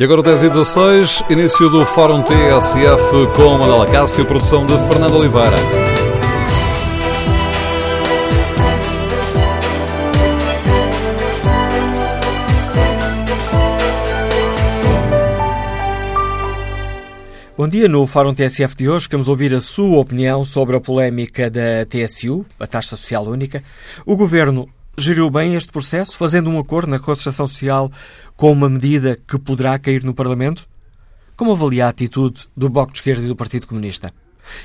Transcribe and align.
E 0.00 0.02
agora 0.02 0.22
10 0.22 0.44
e 0.44 0.48
16, 0.48 1.24
início 1.28 1.68
do 1.68 1.84
Fórum 1.84 2.22
TSF 2.22 3.36
com 3.36 3.58
Manuela 3.58 3.86
Cássio, 3.86 4.24
produção 4.24 4.64
de 4.64 4.72
Fernando 4.88 5.14
Oliveira. 5.14 5.58
Bom 17.58 17.68
dia. 17.68 17.86
No 17.86 18.06
Fórum 18.06 18.32
TSF 18.32 18.74
de 18.74 18.88
hoje 18.88 19.06
queremos 19.06 19.28
ouvir 19.28 19.52
a 19.52 19.60
sua 19.60 19.98
opinião 19.98 20.42
sobre 20.44 20.76
a 20.76 20.80
polémica 20.80 21.50
da 21.50 21.84
TSU, 21.84 22.46
a 22.58 22.66
taxa 22.66 22.96
social 22.96 23.26
única. 23.26 23.62
O 24.06 24.16
Governo 24.16 24.66
geriu 24.98 25.30
bem 25.30 25.54
este 25.54 25.72
processo, 25.72 26.16
fazendo 26.16 26.50
um 26.50 26.58
acordo 26.58 26.90
na 26.90 26.98
concertação 26.98 27.46
social 27.46 27.90
com 28.36 28.52
uma 28.52 28.68
medida 28.68 29.16
que 29.26 29.38
poderá 29.38 29.78
cair 29.78 30.04
no 30.04 30.14
Parlamento? 30.14 30.68
Como 31.36 31.52
avalia 31.52 31.86
a 31.86 31.88
atitude 31.88 32.46
do 32.56 32.68
Bloco 32.68 32.92
de 32.92 32.98
Esquerda 32.98 33.24
e 33.24 33.28
do 33.28 33.36
Partido 33.36 33.66
Comunista? 33.66 34.12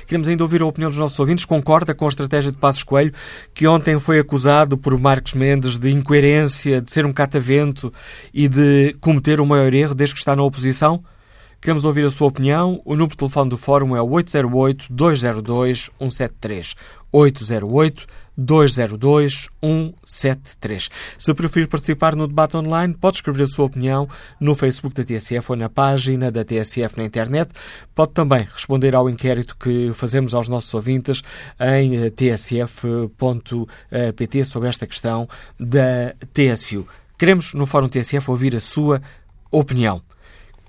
Queremos 0.06 0.28
ainda 0.28 0.44
ouvir 0.44 0.62
a 0.62 0.66
opinião 0.66 0.90
dos 0.90 0.98
nossos 0.98 1.18
ouvintes. 1.18 1.44
Concorda 1.44 1.94
com 1.94 2.06
a 2.06 2.08
estratégia 2.08 2.50
de 2.50 2.58
Passos 2.58 2.82
Coelho, 2.82 3.12
que 3.54 3.66
ontem 3.66 3.98
foi 3.98 4.18
acusado 4.18 4.76
por 4.76 4.98
Marcos 4.98 5.34
Mendes 5.34 5.78
de 5.78 5.90
incoerência, 5.90 6.80
de 6.80 6.90
ser 6.90 7.06
um 7.06 7.12
catavento 7.12 7.92
e 8.32 8.48
de 8.48 8.96
cometer 9.00 9.40
o 9.40 9.46
maior 9.46 9.72
erro 9.72 9.94
desde 9.94 10.14
que 10.14 10.20
está 10.20 10.34
na 10.34 10.42
oposição? 10.42 11.02
Queremos 11.60 11.84
ouvir 11.84 12.04
a 12.04 12.10
sua 12.10 12.28
opinião. 12.28 12.80
O 12.84 12.92
número 12.92 13.10
de 13.10 13.16
telefone 13.16 13.50
do 13.50 13.56
Fórum 13.56 13.96
é 13.96 14.00
808-202-173. 14.00 16.74
808-202-173. 18.38 20.90
Se 21.18 21.34
preferir 21.34 21.68
participar 21.68 22.16
no 22.16 22.26
debate 22.26 22.56
online, 22.56 22.94
pode 22.94 23.18
escrever 23.18 23.42
a 23.44 23.48
sua 23.48 23.66
opinião 23.66 24.08
no 24.40 24.54
Facebook 24.54 24.94
da 24.94 25.04
TSF 25.04 25.52
ou 25.52 25.56
na 25.56 25.68
página 25.68 26.30
da 26.30 26.42
TSF 26.44 26.96
na 26.98 27.04
internet. 27.04 27.50
Pode 27.94 28.12
também 28.12 28.40
responder 28.52 28.94
ao 28.94 29.08
inquérito 29.08 29.56
que 29.56 29.92
fazemos 29.92 30.34
aos 30.34 30.48
nossos 30.48 30.74
ouvintes 30.74 31.22
em 31.58 31.96
eh, 31.96 32.10
tsf.pt 32.10 32.84
sobre 34.44 34.68
esta 34.68 34.86
questão 34.86 35.26
da 35.58 36.14
TSU. 36.32 36.86
Queremos, 37.18 37.54
no 37.54 37.64
Fórum 37.64 37.88
TSF, 37.88 38.30
ouvir 38.30 38.54
a 38.54 38.60
sua 38.60 39.00
opinião. 39.50 40.02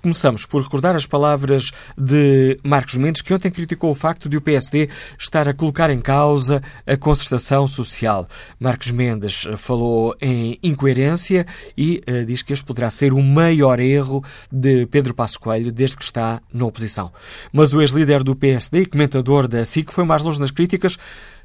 Começamos 0.00 0.46
por 0.46 0.62
recordar 0.62 0.94
as 0.94 1.06
palavras 1.06 1.72
de 1.96 2.56
Marcos 2.62 2.94
Mendes, 2.94 3.20
que 3.20 3.34
ontem 3.34 3.50
criticou 3.50 3.90
o 3.90 3.94
facto 3.94 4.28
de 4.28 4.36
o 4.36 4.40
PSD 4.40 4.88
estar 5.18 5.48
a 5.48 5.52
colocar 5.52 5.90
em 5.90 6.00
causa 6.00 6.62
a 6.86 6.96
concertação 6.96 7.66
social. 7.66 8.28
Marcos 8.60 8.92
Mendes 8.92 9.48
falou 9.56 10.14
em 10.20 10.56
incoerência 10.62 11.44
e 11.76 12.00
uh, 12.08 12.24
diz 12.24 12.42
que 12.42 12.52
este 12.52 12.64
poderá 12.64 12.92
ser 12.92 13.12
o 13.12 13.20
maior 13.20 13.80
erro 13.80 14.22
de 14.52 14.86
Pedro 14.86 15.12
Passos 15.14 15.36
Coelho 15.36 15.72
desde 15.72 15.96
que 15.96 16.04
está 16.04 16.40
na 16.54 16.64
oposição. 16.64 17.10
Mas 17.52 17.74
o 17.74 17.82
ex-líder 17.82 18.22
do 18.22 18.36
PSD 18.36 18.82
e 18.82 18.86
comentador 18.86 19.48
da 19.48 19.64
SIC 19.64 19.92
foi 19.92 20.04
mais 20.04 20.22
longe 20.22 20.38
nas 20.38 20.52
críticas 20.52 20.96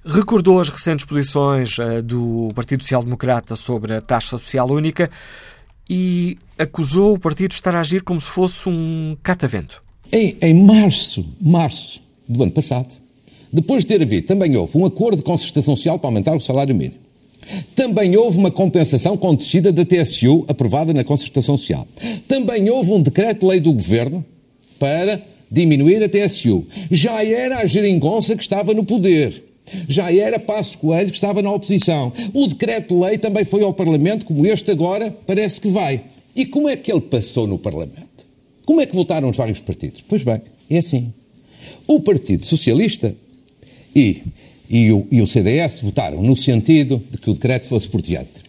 recordou 0.06 0.60
as 0.60 0.70
recentes 0.70 1.06
posições 1.06 1.78
uh, 1.80 2.02
do 2.04 2.52
Partido 2.54 2.84
Social 2.84 3.04
Democrata 3.04 3.56
sobre 3.56 3.96
a 3.96 4.02
taxa 4.02 4.38
social 4.38 4.70
única 4.70 5.10
e 5.90 6.38
acusou 6.58 7.16
o 7.16 7.20
partido 7.20 7.50
de 7.50 7.56
estar 7.56 7.76
a 7.76 7.82
agir 7.82 8.04
como 8.04 8.20
se 8.20 8.28
fosse 8.28 8.70
um 8.70 9.18
catavento. 9.22 9.84
Em, 10.12 10.38
em 10.42 10.54
março, 10.54 11.26
março 11.42 12.02
do 12.28 12.44
ano 12.44 12.52
passado, 12.52 12.88
depois 13.52 13.84
de 13.84 13.90
ter 13.90 14.02
havido, 14.02 14.28
também 14.28 14.56
houve 14.56 14.78
um 14.78 14.86
acordo 14.86 15.18
de 15.18 15.24
concertação 15.24 15.76
social 15.76 16.00
para 16.00 16.08
aumentar 16.08 16.36
o 16.36 16.40
salário 16.40 16.74
mínimo. 16.74 17.04
Também 17.76 18.16
houve 18.16 18.38
uma 18.38 18.50
compensação 18.52 19.18
com 19.18 19.36
descida 19.36 19.72
da 19.72 19.86
TSU 19.86 20.46
aprovada 20.48 20.94
na 20.94 21.04
concertação 21.04 21.58
social. 21.58 21.88
Também 22.28 22.70
houve 22.70 22.92
um 22.92 23.02
decreto-lei 23.02 23.60
do 23.60 23.74
governo 23.74 24.24
para 24.80 25.22
diminuir 25.52 26.02
a 26.04 26.10
TSU. 26.10 26.66
Já 26.90 27.24
era 27.24 27.60
a 27.60 27.66
geringonça 27.66 28.36
que 28.36 28.42
estava 28.42 28.74
no 28.74 28.84
poder. 28.84 29.44
Já 29.88 30.14
era 30.14 30.40
Passos 30.40 30.76
Coelho 30.76 31.10
que 31.10 31.16
estava 31.16 31.42
na 31.42 31.52
oposição. 31.52 32.12
O 32.34 32.48
decreto-lei 32.48 33.18
também 33.18 33.46
foi 33.46 33.64
ao 33.64 33.74
Parlamento, 33.74 34.26
como 34.26 34.46
este 34.46 34.72
agora 34.72 35.16
parece 35.26 35.60
que 35.60 35.70
vai. 35.70 36.02
E 36.36 36.46
como 36.46 36.68
é 36.68 36.76
que 36.76 36.92
ele 36.92 37.02
passou 37.02 37.48
no 37.48 37.58
Parlamento? 37.58 38.26
Como 38.66 38.82
é 38.82 38.86
que 38.86 38.96
votaram 38.96 39.30
os 39.30 39.38
vários 39.38 39.60
partidos? 39.60 40.04
Pois 40.08 40.24
bem, 40.24 40.42
é 40.70 40.78
assim. 40.78 41.14
O 41.88 42.00
Partido 42.00 42.46
Socialista 42.46 43.16
e, 43.96 44.22
e, 44.70 44.92
o, 44.92 45.08
e 45.12 45.22
o 45.22 45.28
CDS 45.28 45.82
votaram 45.82 46.22
no 46.22 46.36
sentido 46.36 47.02
de 47.12 47.18
que 47.18 47.30
o 47.30 47.34
decreto 47.34 47.68
fosse 47.68 47.88
por 47.88 48.02
diante. 48.02 48.44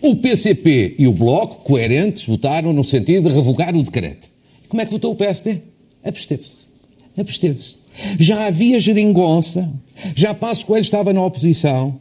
O 0.00 0.16
PCP 0.16 0.96
e 0.98 1.06
o 1.06 1.12
Bloco, 1.12 1.64
coerentes, 1.64 2.26
votaram 2.26 2.72
no 2.72 2.84
sentido 2.84 3.28
de 3.28 3.34
revogar 3.34 3.74
o 3.74 3.82
decreto. 3.82 4.28
Como 4.68 4.80
é 4.80 4.84
que 4.86 4.92
votou 4.92 5.12
o 5.12 5.16
PSD? 5.16 5.60
Absteve-se. 6.02 6.58
Absteve-se. 7.16 7.76
Já 8.18 8.46
havia 8.46 8.78
geringonça, 8.80 9.70
já 10.14 10.34
Passos 10.34 10.64
Coelho 10.64 10.82
estava 10.82 11.12
na 11.12 11.24
oposição, 11.24 11.98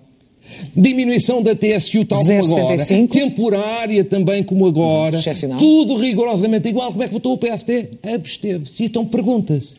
diminuição 0.76 1.42
da 1.42 1.56
TSU 1.56 2.06
tal 2.06 2.24
como 2.24 2.46
agora, 2.46 2.86
temporária 3.08 4.04
também 4.04 4.44
como 4.44 4.66
agora, 4.66 5.20
tudo 5.60 5.96
rigorosamente 5.98 6.68
igual. 6.68 6.92
Como 6.92 7.04
é 7.04 7.08
que 7.08 7.14
votou 7.14 7.34
o 7.34 7.38
PSD? 7.38 7.90
Absteve-se. 8.04 8.84
Então 8.84 9.06
pergunta-se. 9.06 9.76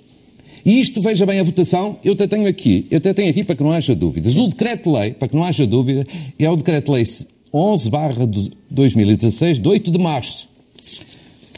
E 0.65 0.81
isto, 0.81 1.01
veja 1.03 1.27
bem 1.27 1.41
a 1.41 1.43
votação, 1.43 1.99
eu 2.03 2.15
até 2.15 2.27
tenho 2.27 2.47
aqui, 2.47 2.87
eu 2.91 2.97
até 2.97 3.13
tenho 3.13 3.29
aqui 3.29 3.45
para 3.45 3.55
que 3.55 3.63
não 3.63 3.71
haja 3.71 3.95
dúvidas. 3.95 4.35
O 4.35 4.49
decreto-lei, 4.49 5.13
para 5.13 5.29
que 5.29 5.37
não 5.37 5.45
haja 5.45 5.67
dúvida, 5.67 6.07
é 6.39 6.49
o 6.49 6.57
decreto-lei 6.57 7.05
11 7.53 7.91
barra 7.91 8.27
2016, 8.71 9.61
de 9.61 9.69
8 9.69 9.91
de 9.91 9.99
março. 9.99 10.49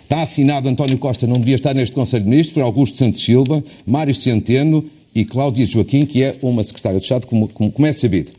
Está 0.06 0.22
assinado 0.22 0.69
António 0.69 0.97
Costa, 0.99 1.27
não 1.27 1.41
devia 1.41 1.56
estar 1.56 1.75
neste 1.75 1.93
Conselho 1.93 2.22
de 2.22 2.31
Ministros, 2.31 2.62
Augusto 2.62 2.97
Santos 2.97 3.25
Silva, 3.25 3.62
Mário 3.84 4.15
Centeno 4.15 4.84
e 5.12 5.25
Cláudia 5.25 5.67
Joaquim, 5.67 6.06
que 6.06 6.22
é 6.22 6.33
uma 6.43 6.62
secretária 6.62 7.00
de 7.00 7.05
Estado, 7.05 7.27
como, 7.27 7.49
como, 7.49 7.72
como 7.72 7.87
é 7.89 7.93
sabido. 7.93 8.31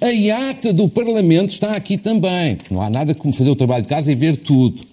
A 0.00 0.50
ata 0.50 0.72
do 0.72 0.88
Parlamento 0.88 1.50
está 1.50 1.72
aqui 1.72 1.98
também. 1.98 2.58
Não 2.70 2.80
há 2.80 2.88
nada 2.88 3.12
como 3.12 3.34
fazer 3.34 3.50
o 3.50 3.56
trabalho 3.56 3.82
de 3.82 3.88
casa 3.88 4.12
e 4.12 4.14
ver 4.14 4.36
tudo. 4.36 4.84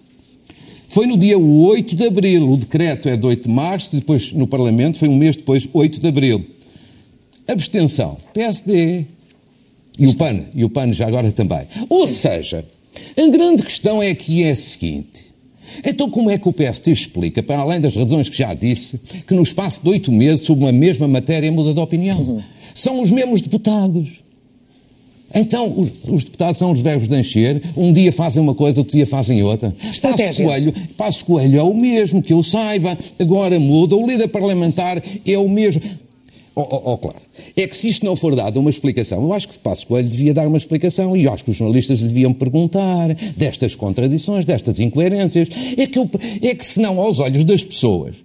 Foi 0.89 1.05
no 1.05 1.15
dia 1.15 1.37
8 1.37 1.95
de 1.95 2.07
abril, 2.07 2.49
o 2.49 2.57
decreto 2.57 3.07
é 3.07 3.15
de 3.15 3.25
8 3.27 3.47
de 3.47 3.53
março, 3.53 3.95
depois 3.95 4.31
no 4.31 4.47
Parlamento 4.47 4.97
foi 4.97 5.09
um 5.09 5.15
mês 5.15 5.35
depois, 5.35 5.69
8 5.71 5.99
de 5.99 6.07
abril. 6.07 6.43
Abstenção, 7.47 8.17
PSD 8.33 9.05
e 9.99 10.07
o 10.07 10.17
PAN, 10.17 10.45
e 10.55 10.65
o 10.65 10.69
PAN 10.69 10.91
já 10.93 11.07
agora 11.07 11.31
também. 11.31 11.67
Ou 11.89 12.07
seja, 12.07 12.65
a 13.15 13.27
grande 13.27 13.61
questão 13.61 14.01
é 14.01 14.15
que 14.15 14.41
é 14.41 14.49
a 14.49 14.55
seguinte: 14.55 15.32
então, 15.85 16.09
como 16.09 16.29
é 16.29 16.37
que 16.37 16.47
o 16.47 16.53
PST 16.53 16.91
explica, 16.91 17.41
para 17.41 17.59
além 17.59 17.79
das 17.79 17.95
razões 17.95 18.29
que 18.29 18.37
já 18.37 18.53
disse, 18.53 18.99
que 19.27 19.33
no 19.33 19.43
espaço 19.43 19.81
de 19.83 19.89
oito 19.89 20.11
meses, 20.11 20.45
sobre 20.45 20.65
uma 20.65 20.71
mesma 20.71 21.07
matéria, 21.07 21.51
muda 21.51 21.73
de 21.73 21.79
opinião? 21.79 22.19
Uhum. 22.19 22.41
São 22.73 23.01
os 23.01 23.11
mesmos 23.11 23.41
deputados. 23.41 24.23
Então, 25.33 25.73
os, 25.75 25.89
os, 26.07 26.23
deputados 26.23 26.59
são 26.59 26.71
os 26.71 26.81
verbos 26.81 27.07
de 27.07 27.17
encher, 27.17 27.61
um 27.75 27.91
dia 27.91 28.13
fazem 28.13 28.41
uma 28.41 28.53
coisa, 28.53 28.81
outro 28.81 28.95
dia 28.95 29.07
fazem 29.07 29.41
outra. 29.41 29.75
Passos 30.01 30.37
Coelho, 30.37 30.73
Passos 30.95 31.21
Coelho 31.23 31.59
é 31.59 31.63
o 31.63 31.73
mesmo, 31.73 32.21
que 32.21 32.33
eu 32.33 32.43
saiba, 32.43 32.95
agora 33.17 33.59
muda, 33.59 33.95
o 33.95 34.05
líder 34.05 34.27
parlamentar 34.27 35.01
é 35.25 35.37
o 35.37 35.49
mesmo. 35.49 35.81
Oh, 36.55 36.61
oh, 36.61 36.93
oh, 36.93 36.97
claro. 36.97 37.17
É 37.57 37.67
que 37.67 37.75
se 37.75 37.89
isto 37.89 38.05
não 38.05 38.15
for 38.15 38.35
dado 38.35 38.59
uma 38.59 38.69
explicação, 38.69 39.23
eu 39.23 39.33
acho 39.33 39.47
que 39.47 39.57
Passos 39.57 39.85
Coelho 39.85 40.07
devia 40.07 40.33
dar 40.33 40.47
uma 40.47 40.57
explicação 40.57 41.17
e 41.17 41.23
eu 41.23 41.33
acho 41.33 41.43
que 41.43 41.49
os 41.49 41.57
jornalistas 41.57 41.99
lhe 41.99 42.07
deviam 42.07 42.31
perguntar 42.31 43.13
destas 43.35 43.73
contradições, 43.73 44.45
destas 44.45 44.79
incoerências. 44.79 45.49
É 45.75 45.87
que, 45.87 45.97
eu, 45.97 46.09
é 46.41 46.53
que 46.53 46.65
senão, 46.65 46.99
aos 46.99 47.19
olhos 47.19 47.43
das 47.43 47.63
pessoas, 47.63 48.15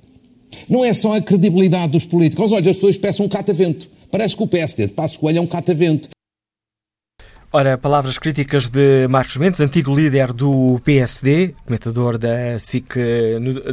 não 0.68 0.84
é 0.84 0.92
só 0.92 1.14
a 1.14 1.22
credibilidade 1.22 1.92
dos 1.92 2.04
políticos, 2.04 2.42
aos 2.42 2.52
olhos 2.52 2.66
das 2.66 2.76
pessoas 2.76 2.98
peçam 2.98 3.24
um 3.24 3.28
catavento. 3.28 3.88
Parece 4.10 4.36
que 4.36 4.42
o 4.42 4.46
PSD 4.46 4.88
de 4.88 4.92
Passos 4.92 5.16
Coelho 5.16 5.38
é 5.38 5.40
um 5.40 5.46
catavento. 5.46 6.08
Ora, 7.50 7.78
palavras 7.78 8.18
críticas 8.18 8.68
de 8.68 9.08
Marcos 9.08 9.38
Mendes, 9.38 9.58
antigo 9.60 9.96
líder 9.96 10.34
do 10.34 10.78
PSD, 10.84 11.54
comentador 11.64 12.18
da 12.18 12.58
SIC, 12.58 12.94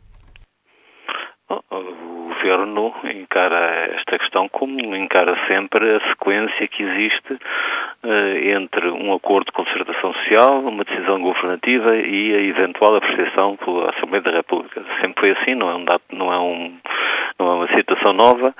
Governo 2.42 2.92
encara 3.04 3.92
esta 3.94 4.18
questão 4.18 4.48
como 4.48 4.96
encara 4.96 5.36
sempre 5.46 5.94
a 5.94 6.00
sequência 6.08 6.66
que 6.66 6.82
existe 6.82 7.38
entre 8.56 8.88
um 8.88 9.14
acordo 9.14 9.46
de 9.46 9.52
concertação 9.52 10.12
social, 10.12 10.58
uma 10.58 10.82
decisão 10.82 11.20
governativa 11.20 11.96
e 11.96 12.34
a 12.34 12.40
eventual 12.40 12.96
apreciação 12.96 13.56
pela 13.56 13.90
Assembleia 13.90 14.24
da 14.24 14.32
República. 14.32 14.82
Sempre 15.00 15.20
foi 15.20 15.30
assim, 15.30 15.54
não 15.54 15.70
é, 15.70 15.74
um 15.76 15.84
dado, 15.84 16.02
não 16.10 16.32
é, 16.32 16.38
um, 16.40 16.76
não 17.38 17.46
é 17.46 17.54
uma 17.54 17.68
situação 17.76 18.12
nova. 18.12 18.52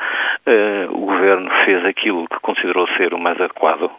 Uh, 0.47 0.93
o 0.93 1.07
Governo 1.07 1.51
fez 1.65 1.85
aquilo 1.85 2.29
que 2.29 2.39
considerou 2.41 2.87
ser 2.97 3.13
o 3.13 3.19
mais 3.19 3.41
adequado, 3.41 3.91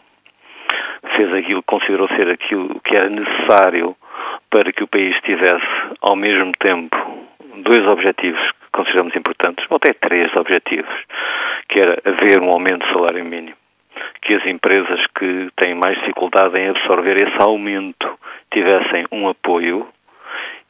fez 1.14 1.30
aquilo 1.34 1.60
que 1.60 1.68
considerou 1.68 2.08
ser 2.08 2.30
aquilo 2.30 2.80
que 2.80 2.96
era 2.96 3.10
necessário 3.10 3.94
para 4.48 4.72
que 4.72 4.82
o 4.82 4.88
país 4.88 5.14
tivesse, 5.20 5.68
ao 6.00 6.16
mesmo 6.16 6.52
tempo, 6.58 6.96
dois 7.56 7.86
objetivos 7.86 8.40
consideramos 8.74 9.14
importantes, 9.16 9.64
ou 9.70 9.76
até 9.76 9.94
três 9.94 10.34
objetivos, 10.36 10.94
que 11.68 11.80
era 11.80 11.96
haver 12.04 12.40
um 12.40 12.50
aumento 12.50 12.86
do 12.86 12.92
salário 12.92 13.24
mínimo, 13.24 13.56
que 14.20 14.34
as 14.34 14.44
empresas 14.46 15.00
que 15.18 15.48
têm 15.56 15.74
mais 15.74 15.96
dificuldade 16.00 16.58
em 16.58 16.68
absorver 16.68 17.16
esse 17.16 17.40
aumento 17.40 18.18
tivessem 18.52 19.06
um 19.10 19.28
apoio 19.28 19.86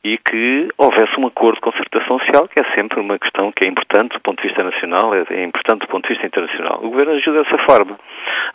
e 0.04 0.18
que 0.18 0.68
houvesse 0.76 1.18
um 1.18 1.26
acordo 1.26 1.56
de 1.56 1.62
concertação 1.62 2.18
social, 2.18 2.46
que 2.46 2.60
é 2.60 2.64
sempre 2.74 3.00
uma 3.00 3.18
questão 3.18 3.50
que 3.50 3.66
é 3.66 3.70
importante 3.70 4.12
do 4.12 4.20
ponto 4.20 4.42
de 4.42 4.48
vista 4.48 4.62
nacional, 4.62 5.14
é, 5.14 5.24
é 5.30 5.44
importante 5.44 5.80
do 5.80 5.88
ponto 5.88 6.06
de 6.06 6.12
vista 6.12 6.26
internacional. 6.26 6.78
O 6.82 6.90
Governo 6.90 7.12
ajuda 7.12 7.42
dessa 7.42 7.58
forma. 7.64 7.98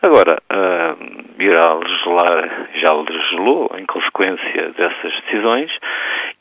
Agora, 0.02 0.42
uh, 0.54 1.42
irá 1.42 1.74
legislar, 1.74 2.68
já 2.76 2.94
legislou 2.94 3.72
em 3.78 3.86
consequência 3.88 4.72
dessas 4.78 5.20
decisões 5.22 5.72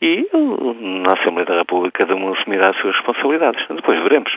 e 0.02 0.28
uh, 0.34 0.76
na 1.06 1.18
Assembleia 1.18 1.46
da 1.46 1.58
República 1.58 2.06
cada 2.06 2.14
um 2.14 2.32
assumirá 2.34 2.70
as 2.70 2.76
suas 2.76 2.94
responsabilidades. 2.94 3.66
Depois 3.68 3.98
veremos. 4.02 4.32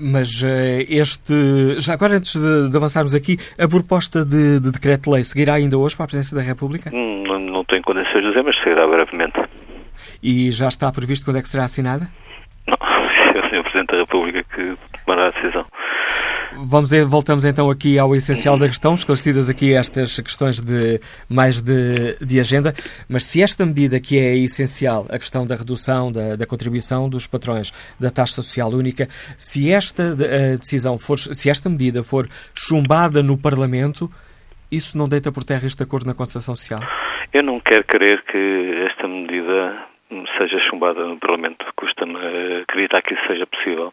Mas 0.00 0.44
eh, 0.44 0.86
este. 0.88 1.80
Já 1.80 1.94
agora, 1.94 2.14
antes 2.14 2.36
de, 2.36 2.70
de 2.70 2.76
avançarmos 2.76 3.14
aqui, 3.14 3.36
a 3.58 3.66
proposta 3.66 4.24
de, 4.24 4.60
de 4.60 4.70
decreto-lei 4.70 5.24
seguirá 5.24 5.54
ainda 5.54 5.76
hoje 5.76 5.96
para 5.96 6.04
a 6.04 6.06
Presidência 6.06 6.36
da 6.36 6.42
República? 6.42 6.90
Hum, 6.94 7.24
não, 7.26 7.38
não 7.38 7.64
tenho 7.64 7.82
condições 7.82 8.22
de 8.22 8.28
dizer, 8.28 8.44
mas 8.44 8.56
sairá 8.68 8.86
brevemente. 8.86 9.40
E 10.22 10.50
já 10.50 10.68
está 10.68 10.90
previsto 10.92 11.24
quando 11.24 11.38
é 11.38 11.42
que 11.42 11.48
será 11.48 11.64
assinada? 11.64 12.08
Não, 12.66 12.76
é 13.34 13.40
o 13.40 13.48
Sr. 13.48 13.62
Presidente 13.62 13.92
da 13.92 13.98
República 13.98 14.44
que 14.54 14.76
tomará 15.04 15.28
a 15.28 15.30
decisão. 15.30 15.64
Vamos, 16.60 16.90
voltamos 17.06 17.44
então 17.44 17.70
aqui 17.70 17.98
ao 17.98 18.16
essencial 18.16 18.58
da 18.58 18.66
questão, 18.66 18.94
esclarecidas 18.94 19.48
aqui 19.48 19.74
estas 19.74 20.18
questões 20.18 20.60
de 20.60 21.00
mais 21.28 21.60
de, 21.60 22.16
de 22.20 22.40
agenda, 22.40 22.74
mas 23.08 23.24
se 23.24 23.42
esta 23.42 23.64
medida 23.64 24.00
que 24.00 24.18
é 24.18 24.36
essencial, 24.36 25.06
a 25.08 25.18
questão 25.18 25.46
da 25.46 25.54
redução 25.54 26.10
da, 26.10 26.36
da 26.36 26.46
contribuição 26.46 27.08
dos 27.08 27.26
patrões 27.26 27.70
da 28.00 28.10
taxa 28.10 28.34
social 28.34 28.70
única, 28.70 29.08
se 29.36 29.70
esta 29.70 30.16
decisão 30.56 30.98
for, 30.98 31.18
se 31.18 31.48
esta 31.48 31.68
medida 31.68 32.02
for 32.02 32.26
chumbada 32.54 33.22
no 33.22 33.36
Parlamento, 33.36 34.10
isso 34.70 34.98
não 34.98 35.08
deita 35.08 35.30
por 35.30 35.44
terra 35.44 35.66
este 35.66 35.82
acordo 35.82 36.06
na 36.06 36.14
Constituição 36.14 36.56
Social? 36.56 36.80
Eu 37.32 37.42
não 37.42 37.60
quero 37.60 37.84
crer 37.84 38.22
que 38.22 38.86
esta 38.90 39.06
medida 39.06 39.86
seja 40.38 40.58
chumbada 40.60 41.04
no 41.04 41.18
Parlamento. 41.18 41.64
Custa-me 41.76 42.16
acreditar 42.62 43.02
que 43.02 43.14
isso 43.14 43.26
seja 43.26 43.46
possível. 43.46 43.92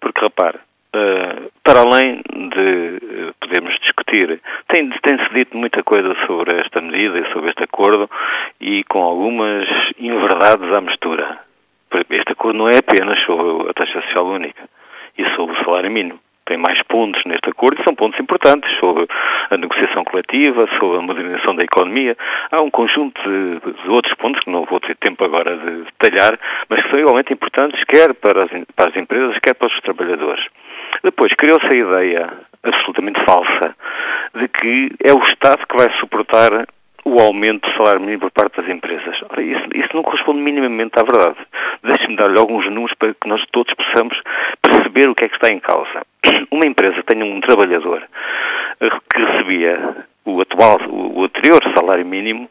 Porque, 0.00 0.20
repare, 0.20 0.58
Uh, 0.94 1.50
para 1.64 1.80
além 1.80 2.20
de 2.20 3.30
uh, 3.30 3.34
podermos 3.40 3.74
discutir, 3.80 4.38
tem-se 4.68 5.00
tem 5.00 5.16
dito 5.32 5.56
muita 5.56 5.82
coisa 5.82 6.14
sobre 6.26 6.60
esta 6.60 6.82
medida 6.82 7.18
e 7.18 7.32
sobre 7.32 7.48
este 7.48 7.64
acordo 7.64 8.10
e 8.60 8.84
com 8.84 9.02
algumas 9.02 9.66
inverdades 9.98 10.70
à 10.76 10.82
mistura. 10.82 11.38
Este 12.10 12.32
acordo 12.32 12.58
não 12.58 12.68
é 12.68 12.76
apenas 12.76 13.18
sobre 13.24 13.70
a 13.70 13.72
taxa 13.72 14.02
social 14.02 14.26
única 14.26 14.68
e 15.16 15.24
sobre 15.34 15.58
o 15.58 15.64
salário 15.64 15.90
mínimo. 15.90 16.20
Tem 16.44 16.56
mais 16.56 16.82
pontos 16.82 17.22
neste 17.24 17.48
acordo 17.48 17.80
e 17.80 17.84
são 17.84 17.94
pontos 17.94 18.18
importantes 18.18 18.70
sobre 18.78 19.06
a 19.50 19.56
negociação 19.56 20.04
coletiva, 20.04 20.68
sobre 20.78 20.98
a 20.98 21.02
modernização 21.02 21.54
da 21.54 21.62
economia. 21.62 22.16
Há 22.50 22.62
um 22.62 22.70
conjunto 22.70 23.20
de, 23.22 23.60
de 23.60 23.90
outros 23.90 24.14
pontos 24.14 24.42
que 24.42 24.50
não 24.50 24.64
vou 24.64 24.80
ter 24.80 24.96
tempo 24.96 25.24
agora 25.24 25.56
de 25.56 25.84
detalhar, 25.84 26.38
mas 26.68 26.82
que 26.82 26.90
são 26.90 26.98
igualmente 26.98 27.32
importantes 27.32 27.82
quer 27.84 28.12
para 28.14 28.44
as, 28.44 28.50
para 28.74 28.90
as 28.90 28.96
empresas, 28.96 29.38
quer 29.42 29.54
para 29.54 29.68
os 29.68 29.80
trabalhadores. 29.80 30.44
Depois 31.02 31.32
criou-se 31.34 31.66
a 31.66 31.74
ideia 31.74 32.32
absolutamente 32.62 33.20
falsa 33.24 33.74
de 34.34 34.48
que 34.48 34.90
é 35.04 35.12
o 35.12 35.22
Estado 35.24 35.66
que 35.66 35.76
vai 35.76 35.92
suportar 35.98 36.66
o 37.04 37.20
aumento 37.20 37.68
do 37.68 37.76
salário 37.76 38.00
mínimo 38.00 38.20
por 38.20 38.30
parte 38.30 38.60
das 38.60 38.68
empresas. 38.68 39.16
Ora, 39.30 39.42
isso, 39.42 39.64
isso 39.74 39.88
não 39.94 40.02
corresponde 40.02 40.40
minimamente 40.40 40.92
à 40.98 41.02
verdade. 41.02 41.38
Deixe-me 41.82 42.16
dar-lhe 42.16 42.38
alguns 42.38 42.64
números 42.66 42.94
para 42.98 43.14
que 43.14 43.28
nós 43.28 43.44
todos 43.50 43.72
possamos 43.74 44.20
perceber 44.60 45.08
o 45.08 45.14
que 45.14 45.24
é 45.24 45.28
que 45.28 45.34
está 45.34 45.48
em 45.48 45.60
causa. 45.60 46.06
Uma 46.50 46.66
empresa 46.66 47.02
tem 47.04 47.22
um 47.22 47.40
trabalhador 47.40 48.02
que 48.80 49.22
recebia 49.22 50.06
o 50.24 50.40
atual, 50.40 50.78
o 50.88 51.24
anterior 51.24 51.60
salário 51.76 52.06
mínimo, 52.06 52.48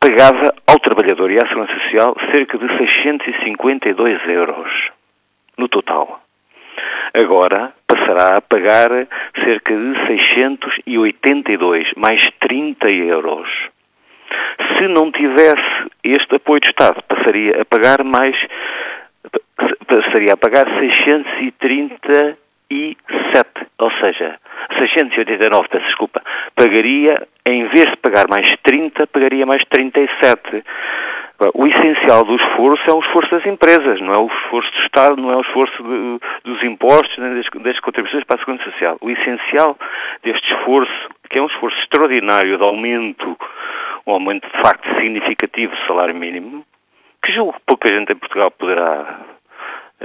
pagava 0.00 0.54
ao 0.66 0.78
trabalhador 0.78 1.30
e 1.30 1.36
à 1.36 1.46
Segurança 1.48 1.74
Social 1.80 2.16
cerca 2.30 2.58
de 2.58 2.68
652 2.78 4.28
euros 4.28 4.70
no 5.58 5.68
total 5.68 6.25
agora 7.14 7.72
passará 7.86 8.34
a 8.36 8.40
pagar 8.40 8.88
cerca 9.44 9.74
de 9.74 10.06
682, 10.06 11.92
mais 11.96 12.22
30 12.40 12.94
euros. 12.94 13.48
Se 14.76 14.88
não 14.88 15.10
tivesse 15.12 15.90
este 16.04 16.36
apoio 16.36 16.60
do 16.60 16.66
Estado, 16.66 17.02
passaria 17.02 17.62
a 17.62 17.64
pagar 17.64 18.04
mais 18.04 18.36
passaria 19.86 20.34
a 20.34 20.36
pagar 20.36 20.66
637, 22.68 23.66
ou 23.78 23.90
seja, 23.92 24.38
689, 24.78 25.68
peço 25.68 25.86
desculpa, 25.86 26.22
pagaria, 26.54 27.26
em 27.48 27.68
vez 27.68 27.86
de 27.86 27.96
pagar 27.98 28.26
mais 28.28 28.46
30, 28.62 29.06
pagaria 29.06 29.46
mais 29.46 29.62
37. 29.70 30.64
O 31.54 31.66
essencial 31.66 32.24
do 32.24 32.34
esforço 32.34 32.82
é 32.88 32.94
o 32.94 33.00
esforço 33.00 33.30
das 33.30 33.44
empresas, 33.44 34.00
não 34.00 34.12
é 34.12 34.18
o 34.18 34.26
esforço 34.26 34.72
do 34.72 34.78
Estado, 34.80 35.20
não 35.20 35.30
é 35.30 35.36
o 35.36 35.42
esforço 35.42 35.82
de, 35.82 36.18
dos 36.44 36.62
impostos, 36.62 37.16
nem 37.18 37.34
das, 37.34 37.46
das, 37.62 37.78
contribuições 37.80 38.24
para 38.24 38.36
a 38.36 38.38
Segurança 38.38 38.70
Social. 38.70 38.96
O 39.02 39.10
essencial 39.10 39.76
deste 40.22 40.54
esforço, 40.54 41.08
que 41.28 41.38
é 41.38 41.42
um 41.42 41.46
esforço 41.46 41.78
extraordinário 41.80 42.56
de 42.56 42.64
aumento, 42.64 43.36
um 44.06 44.12
aumento 44.12 44.48
de 44.48 44.62
facto 44.62 44.88
significativo 44.98 45.76
do 45.76 45.86
salário 45.86 46.14
mínimo, 46.14 46.64
que 47.22 47.32
julgo 47.32 47.52
que 47.52 47.60
pouca 47.66 47.94
gente 47.94 48.12
em 48.12 48.16
Portugal 48.16 48.50
poderá 48.52 49.20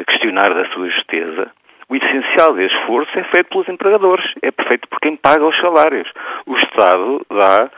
questionar 0.07 0.53
da 0.53 0.65
sua 0.73 0.89
justeza, 0.89 1.49
o 1.91 1.95
essencial 1.97 2.53
deste 2.53 2.77
esforço 2.79 3.19
é 3.19 3.23
feito 3.25 3.49
pelos 3.49 3.67
empregadores, 3.67 4.25
é 4.41 4.49
feito 4.69 4.87
por 4.87 4.97
quem 5.01 5.17
paga 5.17 5.45
os 5.45 5.59
salários. 5.59 6.09
O 6.45 6.57
Estado 6.57 7.25
dá 7.29 7.69